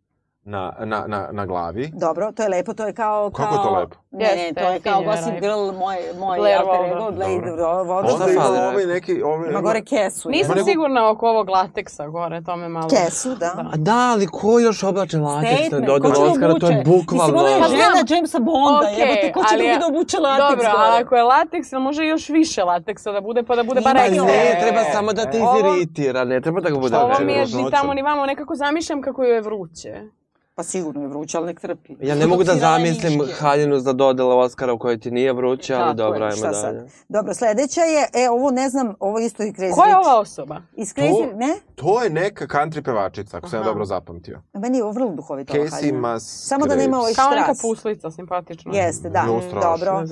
na, 0.49 0.73
na, 0.85 1.05
na, 1.07 1.29
na 1.33 1.47
glavi. 1.47 1.91
Dobro, 1.95 2.33
to 2.33 2.43
je 2.43 2.49
lepo, 2.49 2.75
to 2.75 2.87
je 2.87 2.93
kao... 2.93 3.31
Kako 3.31 3.55
je 3.55 3.57
to 3.57 3.63
kao- 3.63 3.81
lepo? 3.81 3.97
Ne, 4.11 4.25
ne, 4.25 4.43
Jeste, 4.43 4.61
to 4.63 4.69
je 4.71 4.81
kao 4.81 5.03
Gossip. 5.03 5.41
Girl, 5.41 5.73
moj, 5.79 5.97
moj 6.19 6.39
Blair 6.39 6.59
alter 6.59 7.13
Blade. 7.13 7.51
Waldorf. 7.89 8.13
Onda 8.15 8.33
ima 8.33 8.45
ovaj 8.45 8.87
neki... 8.87 9.23
Ovaj, 9.23 9.51
Ima 9.51 9.61
gore 9.61 9.83
kesu. 9.83 10.31
Nisam 10.31 10.55
nego- 10.57 10.67
sigurna 10.69 11.11
oko 11.11 11.29
ovog 11.29 11.49
lateksa 11.49 12.07
gore, 12.09 12.43
to 12.43 12.57
me 12.57 12.69
malo... 12.69 12.89
Kesu, 12.89 13.35
da. 13.35 13.53
A 13.73 13.77
da, 13.77 14.11
ali 14.13 14.27
ko 14.27 14.59
još 14.59 14.83
oblače 14.83 15.19
lateks 15.19 15.71
na 15.71 15.81
da 15.81 15.95
Oscara, 15.95 16.55
to 16.55 16.71
je 16.71 16.83
bukvalno... 16.85 17.25
Mislim, 17.25 17.37
ona 17.37 17.49
je 17.49 17.61
Pa 17.61 17.69
žena. 17.69 18.05
Jamesa 18.09 18.39
Bonda, 18.39 18.79
Okej, 18.79 19.01
jebote, 19.01 19.33
ko 19.33 19.41
će 19.41 19.55
ali 19.55 19.65
drugi 19.65 19.79
da 19.81 19.87
obuče 19.87 20.19
lateks 20.19 20.49
Dobro, 20.51 20.71
gore? 20.73 20.89
ali 20.89 21.03
ako 21.03 21.17
je 21.17 21.23
lateks, 21.23 21.73
jel 21.73 21.81
može 21.81 22.07
još 22.07 22.29
više 22.29 22.65
lateksa 22.65 23.13
da 23.13 23.21
bude, 23.21 23.43
pa 23.43 23.57
da 23.57 23.63
bude 23.63 23.81
bar 23.81 23.97
Ima 23.97 24.05
ekstra? 24.05 24.25
Ne, 24.25 24.59
treba 24.61 24.83
samo 24.93 25.13
da 25.13 25.31
te 25.31 25.43
Ovo- 25.43 25.59
iziritira, 25.59 26.25
ne 26.25 26.41
treba 26.41 26.61
da 26.61 26.71
ga 26.71 26.79
bude 26.79 26.97
Ovo 26.97 27.15
mi 27.25 27.33
je 27.33 27.47
ni 27.47 27.71
tamo 27.71 27.95
ni 27.95 28.03
vamo, 28.03 28.27
nekako 28.27 28.55
zamišljam 28.55 29.03
kako 29.03 29.23
joj 29.25 29.35
je 29.35 29.41
vruće. 29.41 30.18
Pa 30.59 30.65
sigurno 30.65 31.03
je 31.03 31.09
vruće, 31.09 31.39
ali 31.39 31.47
nek 31.47 31.61
trpi. 31.61 31.97
Ja 32.01 32.15
ne 32.15 32.27
mogu 32.27 32.45
da 32.45 32.55
zamislim 32.55 33.21
haljinu 33.33 33.79
za 33.79 33.93
dodela 33.93 34.37
Oscara 34.37 34.73
u 34.73 34.79
kojoj 34.79 35.01
ti 35.01 35.11
nije 35.11 35.33
vruće, 35.33 35.75
ali 35.75 35.83
Tako 35.83 35.95
dobro, 35.95 36.19
je, 36.19 36.25
ajmo 36.25 36.37
šta 36.37 36.53
sad? 36.53 36.75
dalje. 36.75 36.89
Dobro, 37.09 37.35
sledeća 37.35 37.81
je, 37.81 38.09
e, 38.15 38.31
ovo 38.31 38.51
ne 38.51 38.69
znam, 38.69 38.95
ovo 39.01 39.19
isto 39.19 39.43
i 39.43 39.47
Crazy 39.49 39.75
Ko 39.75 39.85
je 39.85 39.97
ova 39.99 40.19
osoba? 40.19 40.57
Iz 40.75 40.89
Crazy, 40.89 41.31
To- 41.31 41.37
ne? 41.37 41.55
To 41.75 42.03
je 42.03 42.11
neka 42.11 42.47
country 42.47 42.83
pevačica, 42.83 43.37
ako 43.37 43.49
sam 43.49 43.57
ja 43.57 43.61
Aha. 43.61 43.69
dobro 43.71 43.85
zapamtio. 43.85 44.41
Meni 44.55 44.79
je 44.79 44.85
ovo 44.85 44.93
vrlo 44.93 45.09
duhovito 45.09 45.53
ova 45.53 45.69
haljina. 45.71 45.99
Musgraves. 45.99 46.23
Samo 46.49 46.67
da 46.67 46.77
nema 46.77 46.99
ovaj 46.99 47.15
Kao 47.15 47.31
neka 47.31 47.43
štras. 47.43 47.63
puslica, 47.63 48.11
simpatična. 48.11 48.73
Jeste, 48.75 49.11
da, 49.11 49.25
strašno. 49.49 49.61
dobro. 49.61 50.05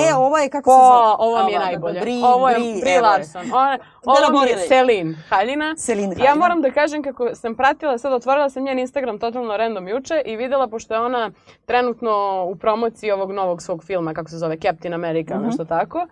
E, 0.00 0.14
ovo 0.16 0.38
je 0.38 0.48
kako 0.48 0.64
Ko, 0.64 0.70
se 0.72 0.76
zove? 0.76 1.14
ovo 1.20 1.44
mi 1.46 1.52
je 1.52 1.58
Ova, 1.58 1.66
najbolje. 1.66 2.00
Brie, 2.00 2.24
ovo 2.24 2.48
je 2.48 2.56
je. 2.86 3.00
Larson. 3.00 3.42
Ona, 3.44 3.78
ovo 4.04 4.40
mi 4.40 4.50
je. 4.50 4.68
Celine 4.68 5.14
Haljina. 5.28 5.74
Celine 5.76 6.06
Ja 6.08 6.16
Haljina. 6.18 6.34
moram 6.34 6.62
da 6.62 6.70
kažem 6.70 7.02
kako 7.02 7.34
sam 7.34 7.54
pratila, 7.54 7.98
sad 7.98 8.12
otvorila 8.12 8.50
sam 8.50 8.62
njen 8.64 8.78
Instagram 8.78 9.18
totalno 9.18 9.56
random 9.56 9.88
juče 9.94 10.22
i 10.24 10.36
videla 10.36 10.68
pošto 10.68 10.94
je 10.94 11.00
ona 11.00 11.30
trenutno 11.66 12.12
u 12.44 12.56
promociji 12.56 13.10
ovog 13.10 13.32
novog 13.32 13.62
svog 13.62 13.84
filma, 13.84 14.14
kako 14.14 14.30
se 14.30 14.38
zove, 14.38 14.56
Captain 14.56 14.94
America, 14.94 15.34
Mhm. 15.34 15.44
nešto 15.44 15.64
tako. 15.66 16.06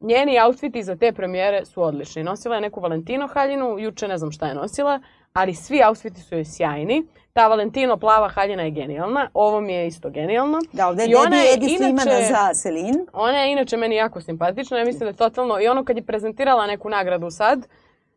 Njeni 0.00 0.40
outfiti 0.40 0.82
za 0.82 0.96
te 0.96 1.12
premijere 1.12 1.64
su 1.64 1.82
odlični. 1.82 2.22
Nosila 2.24 2.54
je 2.54 2.60
neku 2.60 2.80
Valentino 2.80 3.26
haljinu, 3.26 3.78
juče 3.78 4.08
ne 4.08 4.18
znam 4.18 4.30
šta 4.32 4.46
je 4.46 4.54
nosila, 4.54 5.00
ali 5.32 5.54
svi 5.54 5.82
outfiti 5.84 6.20
su 6.20 6.34
joj 6.34 6.44
sjajni. 6.46 7.02
Ta 7.32 7.48
Valentino 7.48 7.96
plava 7.96 8.28
haljina 8.28 8.62
je 8.62 8.70
genijalna, 8.70 9.30
ovo 9.34 9.60
mi 9.60 9.72
je 9.72 9.86
isto 9.86 10.10
genijalno. 10.10 10.58
Da, 10.72 10.88
ovde 10.88 11.04
I 11.04 11.14
ona 11.16 11.36
je 11.36 11.52
Edi 11.54 11.76
inače- 11.80 12.28
za 12.28 12.54
Celine. 12.54 12.98
Ona 13.12 13.38
je 13.38 13.52
inače 13.52 13.76
meni 13.76 13.96
jako 13.96 14.20
simpatična, 14.20 14.78
ja 14.78 14.84
mislim 14.84 15.00
da 15.00 15.06
je 15.06 15.12
totalno, 15.14 15.60
i 15.60 15.68
ono 15.68 15.84
kad 15.84 15.96
je 15.96 16.02
prezentirala 16.02 16.66
neku 16.66 16.88
nagradu 16.88 17.30
sad, 17.30 17.66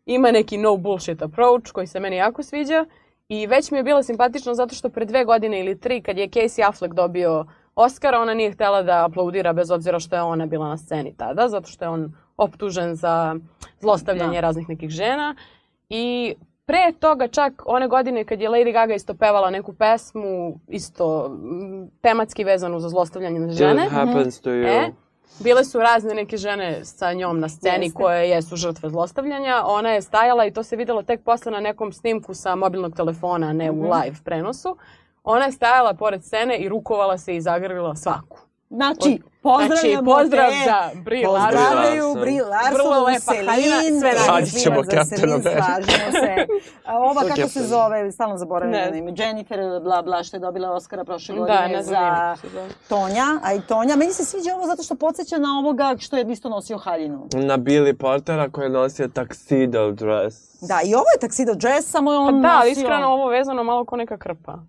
ima 0.06 0.32
neki 0.32 0.58
no 0.58 0.78
bullshit 0.78 1.22
approach 1.22 1.72
koji 1.72 1.88
se 1.88 2.00
meni 2.00 2.16
jako 2.16 2.44
sviđa 2.44 2.86
i 3.28 3.48
već 3.48 3.72
mi 3.72 3.78
je 3.78 3.84
bila 3.84 4.04
simpatična 4.04 4.54
zato 4.54 4.76
što 4.76 4.90
pre 4.90 5.06
dve 5.06 5.26
godine 5.26 5.60
ili 5.60 5.80
tri 5.80 6.02
kad 6.02 6.18
je 6.18 6.28
Casey 6.30 6.70
Affleck 6.70 6.94
dobio 6.94 7.46
Oscara, 7.76 8.20
ona 8.20 8.34
nije 8.34 8.52
htjela 8.52 8.82
da 8.82 9.06
aplaudira 9.06 9.54
bez 9.54 9.72
obzira 9.72 10.00
što 10.00 10.16
je 10.16 10.22
ona 10.22 10.46
bila 10.46 10.68
na 10.68 10.78
sceni 10.78 11.16
tada, 11.18 11.48
zato 11.48 11.68
što 11.68 11.86
je 11.86 11.90
on 11.90 12.14
optužen 12.38 12.96
za 12.96 13.36
zlostavljanje 13.80 14.34
Da. 14.34 14.42
raznih 14.42 14.70
nekih 14.70 14.90
žena 14.90 15.36
i 15.90 16.36
pre 16.66 16.94
toga 17.00 17.28
čak 17.28 17.64
one 17.66 17.88
godine 17.88 18.26
kad 18.26 18.42
je 18.42 18.50
Lady 18.50 18.74
Gaga 18.74 18.94
isto 18.94 19.14
pevala 19.14 19.50
neku 19.50 19.74
pesmu 19.74 20.60
isto 20.68 21.30
mm, 21.30 21.88
tematski 22.02 22.44
vezanu 22.44 22.80
za 22.80 22.90
zlostavljanje 22.90 23.40
na 23.40 23.52
žene. 23.52 23.90
Happens 23.90 24.42
to 24.42 24.50
you. 24.50 24.68
E, 24.68 24.92
bile 25.40 25.64
su 25.66 25.80
razne 25.80 26.14
neke 26.14 26.38
žene 26.38 26.86
sa 26.86 27.14
njom 27.14 27.40
na 27.40 27.50
sceni 27.50 27.86
Jeste. 27.86 27.98
koje 27.98 28.30
jesu 28.30 28.56
žrtve 28.56 28.90
zlostavljanja. 28.90 29.64
Ona 29.66 29.90
je 29.90 30.02
stajala 30.02 30.46
i 30.46 30.52
to 30.52 30.64
se 30.64 30.76
videlo 30.76 31.04
tek 31.04 31.24
posle 31.24 31.52
na 31.52 31.60
nekom 31.60 31.94
snimku 31.94 32.34
sa 32.34 32.56
mobilnog 32.56 32.96
telefona, 32.96 33.54
ne 33.54 33.72
Mhm. 33.72 33.80
u 33.80 33.84
live 33.84 34.16
prenosu. 34.24 34.78
Ona 35.24 35.46
je 35.46 35.52
stajala 35.52 35.94
pored 35.94 36.24
scene 36.24 36.58
i 36.58 36.70
rukovala 36.70 37.18
se 37.18 37.36
i 37.36 37.42
zagrlila 37.42 37.96
svaku. 37.96 38.38
Znači, 38.74 39.22
pozdravljamo 39.42 40.04
znači, 40.04 40.06
pozdrav 40.06 40.50
te. 40.50 40.66
za 40.66 41.02
Brie 41.02 41.28
Larson. 41.28 41.52
Pozdravljaju 41.52 42.14
Vrlo 42.74 43.04
Larson, 43.04 43.36
Celine, 43.36 44.00
sve 44.00 44.14
najbolje. 44.14 44.52
Ćemo 44.52 44.76
America. 44.76 45.50
slažemo 45.52 46.12
se. 46.12 46.48
A 46.86 47.00
ova 47.00 47.22
kako 47.28 47.50
se 47.50 47.64
zove, 47.64 48.12
stalno 48.12 48.38
zaboravljam 48.38 48.82
Ne 48.82 48.92
na 48.92 48.98
ime, 48.98 49.14
Jennifer, 49.18 49.60
bla 49.84 50.02
bla, 50.02 50.24
što 50.24 50.38
je 50.38 50.40
dobila 50.40 50.72
Oscara 50.72 51.04
prošle 51.04 51.36
Da, 51.36 51.40
godine 51.40 51.68
ne 51.68 51.84
znam 51.84 52.16
za 52.16 52.36
se. 52.42 52.48
Tonja, 52.90 53.26
a 53.44 53.54
i 53.54 53.62
Tonja. 53.62 53.96
Meni 53.96 54.14
se 54.14 54.26
sviđa 54.26 54.56
ovo 54.56 54.66
zato 54.66 54.84
što 54.84 54.96
podsjeća 54.96 55.38
na 55.38 55.60
ovoga 55.60 55.96
što 56.00 56.18
je 56.18 56.26
isto 56.32 56.50
nosio 56.50 56.78
haljinu. 56.78 57.28
Na 57.34 57.58
Billy 57.58 57.94
Portera 57.94 58.50
koji 58.50 58.66
je 58.66 58.70
nosio 58.70 59.08
tuxedo 59.08 59.92
dress. 59.92 60.62
Da, 60.62 60.80
i 60.86 60.96
ovo 60.96 61.06
je 61.16 61.28
tuxedo 61.28 61.56
dress, 61.56 61.90
samo 61.92 62.14
je 62.14 62.18
Pa 62.18 62.24
on 62.24 62.42
da, 62.42 62.48
ali 62.62 62.70
nosio... 62.70 62.82
iskreno 62.82 63.08
ovo 63.08 63.28
vezano 63.28 63.64
malo 63.64 63.86
ko 63.86 63.96
neka 63.96 64.18
krpa. 64.18 64.60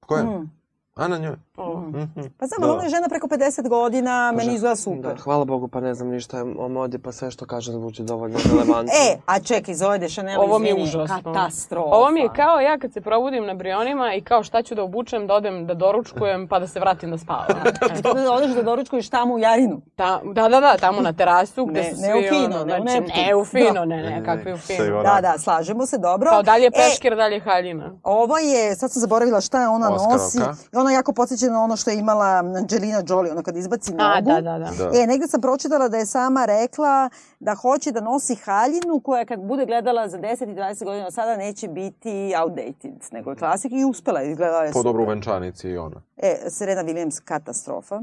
Ko 0.00 0.16
je? 0.16 0.22
Mm. 0.22 0.50
A 0.94 1.08
na 1.08 1.18
njoj. 1.18 1.36
Ovo. 1.60 1.80
Mhm. 1.80 2.20
Pa 2.38 2.46
znam, 2.46 2.62
ali 2.62 2.72
ona 2.72 2.82
je 2.82 2.90
žena 2.90 3.08
preko 3.08 3.26
50 3.28 3.68
godina, 3.68 4.32
meni 4.32 4.54
izgleda 4.54 4.76
super. 4.76 5.14
Da, 5.14 5.16
hvala 5.16 5.44
Bogu, 5.44 5.68
pa 5.68 5.80
ne 5.80 5.94
znam 5.94 6.08
ništa 6.08 6.44
o 6.58 6.68
modi, 6.68 6.98
pa 6.98 7.12
sve 7.12 7.30
što 7.30 7.46
kažem 7.46 7.74
zvuči 7.74 8.02
dovoljno 8.02 8.38
relevantno. 8.44 8.92
E, 9.04 9.16
a 9.26 9.40
čekaj, 9.40 9.74
Zoe 9.74 9.98
de 9.98 10.08
Chanel, 10.08 10.40
Ovo 10.40 10.58
mi 10.58 10.68
je 10.68 10.74
užasno. 10.74 11.20
katastrofa. 11.24 11.88
Ovo 11.88 12.10
mi 12.10 12.20
je 12.20 12.28
kao 12.30 12.60
ja 12.60 12.78
kad 12.78 12.92
se 12.92 13.00
probudim 13.00 13.46
na 13.46 13.54
Brionima 13.54 14.14
i 14.14 14.20
kao 14.20 14.42
šta 14.42 14.62
ću 14.62 14.74
da 14.74 14.82
obučem, 14.82 15.26
da 15.26 15.34
odem 15.34 15.66
da 15.66 15.74
doručkujem 15.74 16.48
pa 16.48 16.58
da 16.58 16.66
se 16.66 16.80
vratim 16.80 17.10
da 17.10 17.18
spavam. 17.18 17.46
E. 17.66 17.72
Tako 18.02 18.14
da 18.14 18.32
odeš 18.32 18.50
da 18.50 18.62
doručkuješ 18.62 19.08
tamo 19.08 19.34
u 19.34 19.38
Jarinu. 19.38 19.80
Ta, 19.96 20.20
da, 20.24 20.48
da, 20.48 20.60
da, 20.60 20.76
tamo 20.76 21.00
na 21.00 21.12
terasu 21.12 21.66
gde 21.66 21.80
Ne- 21.80 21.94
su 21.94 22.00
ne 22.02 22.08
u 22.10 22.18
svi 22.18 22.28
fino, 22.30 22.56
ono, 22.56 22.64
ne 22.64 22.74
u 22.74 22.82
znači, 22.82 23.12
ne 23.18 23.34
u 23.36 23.44
fino, 23.44 23.72
Da. 23.72 23.84
ne, 23.84 23.96
ne, 23.98 24.22
kakvi 24.24 24.52
u 24.52 24.58
fino. 24.58 25.02
Da, 25.02 25.18
da, 25.22 25.34
slažemo 25.38 25.86
se, 25.86 25.98
dobro. 25.98 26.30
Kao 26.30 26.42
dalje 26.42 26.66
E, 26.66 26.70
peškir, 26.70 27.16
dalje 27.16 27.40
haljina. 27.40 27.94
Ovo 28.02 28.38
je, 28.38 28.76
sad 28.76 28.92
sam 28.92 29.00
zaboravila 29.00 29.40
šta 29.40 29.62
je 29.62 29.68
ona 29.68 29.88
nosi. 29.88 30.38
Ona 30.74 30.90
jako 30.90 31.12
podsjeća 31.12 31.46
na 31.50 31.62
ono 31.62 31.76
što 31.76 31.90
je 31.90 31.98
imala 31.98 32.24
Angelina 32.56 33.02
Jolie, 33.08 33.32
ono 33.32 33.42
kad 33.42 33.56
izbaci 33.56 33.90
nogu. 33.90 34.04
A, 34.04 34.20
da, 34.20 34.40
da, 34.40 34.58
da. 34.58 34.70
Da. 34.78 35.00
E, 35.02 35.06
negde 35.06 35.28
sam 35.28 35.40
pročitala 35.40 35.88
da 35.88 35.96
je 35.96 36.06
sama 36.06 36.44
rekla 36.44 37.10
da 37.40 37.54
hoće 37.54 37.92
da 37.92 38.00
nosi 38.00 38.34
haljinu 38.34 39.00
koja 39.00 39.24
kad 39.24 39.40
bude 39.40 39.66
gledala 39.66 40.08
za 40.08 40.18
10 40.18 40.52
i 40.52 40.54
20 40.54 40.84
godina 40.84 41.06
od 41.06 41.14
sada 41.14 41.36
neće 41.36 41.68
biti 41.68 42.32
outdated, 42.42 43.08
nego 43.12 43.30
je 43.30 43.36
klasik 43.36 43.72
i 43.72 43.84
uspela, 43.84 44.20
je, 44.20 44.30
izgledala 44.30 44.64
je 44.64 44.72
Po 44.72 44.82
dobro 44.82 45.02
u 45.02 45.06
super. 45.06 45.14
venčanici 45.14 45.68
i 45.68 45.78
ona. 45.78 46.02
E, 46.16 46.36
Serena 46.50 46.82
Williams, 46.82 47.20
katastrofa. 47.24 48.00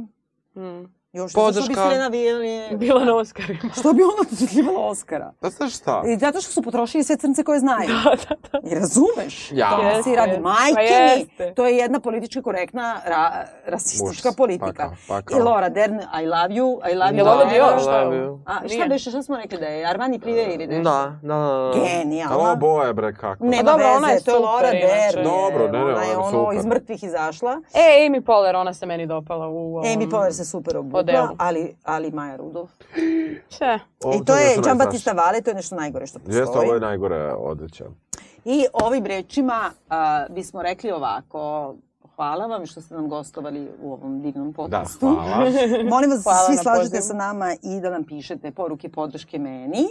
Mm. 0.55 0.96
Još 1.13 1.31
što 1.31 1.41
bi 1.41 1.45
Podrška. 1.45 1.73
Serena 1.73 2.09
Williams... 2.09 2.77
Bila 2.77 3.05
na 3.05 3.15
Oscarima. 3.15 3.59
Što 3.79 3.93
bi 3.93 4.01
ona 4.03 4.29
dodeljivala 4.39 4.85
Oscara? 4.87 5.33
Pa 5.39 5.49
znaš 5.49 5.75
šta? 5.75 6.03
I 6.07 6.17
zato 6.17 6.41
što 6.41 6.51
su 6.51 6.61
potrošili 6.61 7.03
sve 7.03 7.17
crnce 7.17 7.43
koje 7.43 7.59
znaju. 7.59 7.89
Da, 8.03 8.15
da, 8.29 8.35
da. 8.51 8.69
I 8.69 8.75
razumeš? 8.75 9.51
Ja. 9.51 9.69
To 9.69 9.81
Jeste, 9.81 10.03
se 10.03 10.15
radi. 10.15 10.39
Majke 10.39 11.27
Pa 11.37 11.43
mi, 11.45 11.53
to 11.55 11.65
je 11.67 11.77
jedna 11.77 11.99
politički 11.99 12.41
korektna 12.41 13.01
ra, 13.05 13.45
rasistička 13.65 14.29
Užas. 14.29 14.35
politika. 14.35 14.65
Pa 14.67 14.83
kao, 14.83 14.95
pa 15.07 15.21
kao. 15.21 15.37
I 15.37 15.41
Laura 15.41 15.69
Dern, 15.69 15.99
I 15.99 16.25
love 16.25 16.49
you, 16.49 16.91
I 16.91 16.95
love 16.95 17.11
you. 17.11 17.23
Forever. 17.23 17.53
Dior 17.53 17.81
I 17.81 17.85
love 17.85 18.17
you. 18.17 18.39
A 18.45 18.67
šta 18.67 18.85
beše, 18.89 19.09
šta 19.09 19.23
smo 19.23 19.37
rekli 19.37 19.57
da 19.59 19.65
je? 19.65 19.85
Armani 19.85 20.19
Prive 20.19 20.43
ili 20.53 20.67
nešto? 20.67 20.91
Da, 20.91 21.19
da, 21.21 21.35
da. 21.35 21.71
da. 21.73 21.85
Genijalna. 21.85 22.37
Ovo 22.37 22.55
boje 22.55 22.93
bre 22.93 23.13
kako. 23.13 23.45
Pa 23.57 23.63
dobro, 23.63 23.85
ona 23.97 24.09
je 24.09 24.23
to 24.23 24.31
je 24.31 24.39
Laura 24.39 24.71
Dern. 24.71 24.85
inače. 24.85 25.23
Dobro, 25.23 25.67
ne, 25.71 25.79
ne, 25.79 25.85
ona 25.85 25.89
je 25.89 25.95
ona 25.95 26.03
je 26.03 26.17
ono 26.17 26.29
super. 26.29 26.57
iz 26.57 26.65
mrtvih 26.65 27.03
izašla. 27.03 27.61
E, 27.73 28.07
Amy 28.09 28.21
Poehler, 28.21 28.55
ona 28.55 28.73
se 28.73 28.85
meni 28.85 29.07
dopala 29.07 29.47
u. 29.47 29.81
Amy 29.83 30.09
Poehler 30.09 30.33
se 30.33 30.45
super 30.45 30.77
obukla, 30.97 31.21
odelu. 31.21 31.35
ali, 31.37 31.75
ali 31.83 32.11
Maja 32.11 32.35
Rudolph. 32.35 32.71
Če? 33.57 33.79
I 34.15 34.25
to 34.25 34.35
je. 34.35 34.75
Battista 34.75 35.11
Vale, 35.11 35.41
to 35.41 35.49
je 35.49 35.55
nešto 35.55 35.75
najgore 35.75 36.07
što 36.07 36.19
postoji. 36.19 36.39
Jeste, 36.39 36.59
ovo 36.59 36.73
je 36.73 36.79
najgore 36.79 37.33
odeća. 37.33 37.85
I 38.45 38.65
ovim 38.73 39.05
rečima 39.05 39.59
a, 39.89 40.25
bismo 40.29 40.61
rekli 40.61 40.91
ovako, 40.91 41.75
hvala 42.15 42.45
vam 42.45 42.65
što 42.65 42.81
ste 42.81 42.95
nam 42.95 43.09
gostovali 43.09 43.67
u 43.81 43.93
ovom 43.93 44.21
divnom 44.21 44.47
Da, 44.47 44.55
podcastu. 44.55 45.07
hvala. 45.07 45.49
Molim 45.89 46.09
vas 46.09 46.23
da 46.23 46.31
se 46.31 46.45
svi 46.45 46.57
slažete 46.57 47.01
sa 47.01 47.13
nama 47.13 47.55
i 47.63 47.81
da 47.81 47.89
nam 47.89 48.03
pišete 48.03 48.51
poruke 48.51 48.89
podrške 48.89 49.39
meni. 49.39 49.85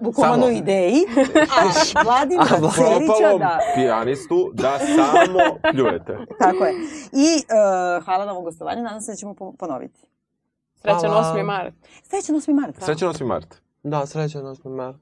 Bukvalno 0.00 0.46
Samo. 0.46 0.58
ideji. 0.58 1.04
A 1.96 2.02
Vladimira 2.04 2.46
Cerića 2.46 3.06
Propalom 3.06 3.38
da... 3.38 3.58
pijanistu 3.74 4.50
da 4.54 4.78
samo 4.78 5.58
pljujete. 5.72 6.18
Tako 6.38 6.64
je. 6.64 6.74
I 7.12 7.36
uh, 7.36 8.04
hvala 8.04 8.24
na 8.24 8.32
ovom 8.32 8.44
gostovanju. 8.44 8.82
Nadam 8.82 9.00
se 9.00 9.12
da 9.12 9.16
ćemo 9.16 9.34
po- 9.34 9.52
ponoviti. 9.52 10.00
Srećan 10.74 11.10
Hvala. 11.10 11.34
8. 11.36 11.44
mart. 11.44 11.74
Srećan 12.02 12.36
8. 12.36 12.52
mart. 12.52 12.76
Srećan 12.84 13.08
8. 13.08 13.24
mart. 13.26 13.54
Da, 13.82 14.06
srećan 14.06 14.42
8. 14.42 14.68
mart. 14.76 14.96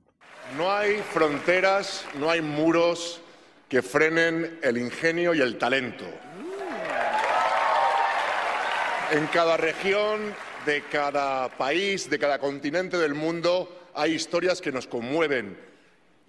No 0.58 0.64
hay 0.64 1.02
fronteras, 1.12 2.04
no 2.20 2.28
hay 2.28 2.40
muros 2.40 3.20
que 3.68 3.82
frenen 3.82 4.58
el 4.62 4.76
ingenio 4.76 5.34
y 5.34 5.40
el 5.40 5.58
talento. 5.58 6.04
En 9.12 9.26
cada 9.32 9.56
región, 9.56 10.34
de 10.66 10.82
cada 10.92 11.48
país, 11.48 12.08
de 12.10 12.18
cada 12.18 12.38
continente 12.38 12.96
del 12.96 13.14
mundo, 13.14 13.68
hay 13.96 14.12
historias 14.12 14.60
que 14.60 14.70
nos 14.70 14.86
conmueven. 14.86 15.58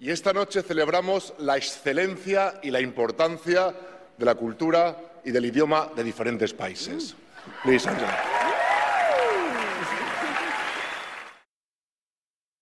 Y 0.00 0.10
esta 0.10 0.32
noche 0.32 0.62
celebramos 0.62 1.34
la 1.38 1.56
excelencia 1.56 2.60
y 2.62 2.70
la 2.70 2.80
importancia 2.80 3.74
de 4.16 4.24
la 4.24 4.34
cultura 4.34 4.96
y 5.24 5.30
del 5.30 5.44
idioma 5.44 5.90
de 5.94 6.04
diferentes 6.04 6.54
países. 6.54 7.14
Ángel. 7.86 8.47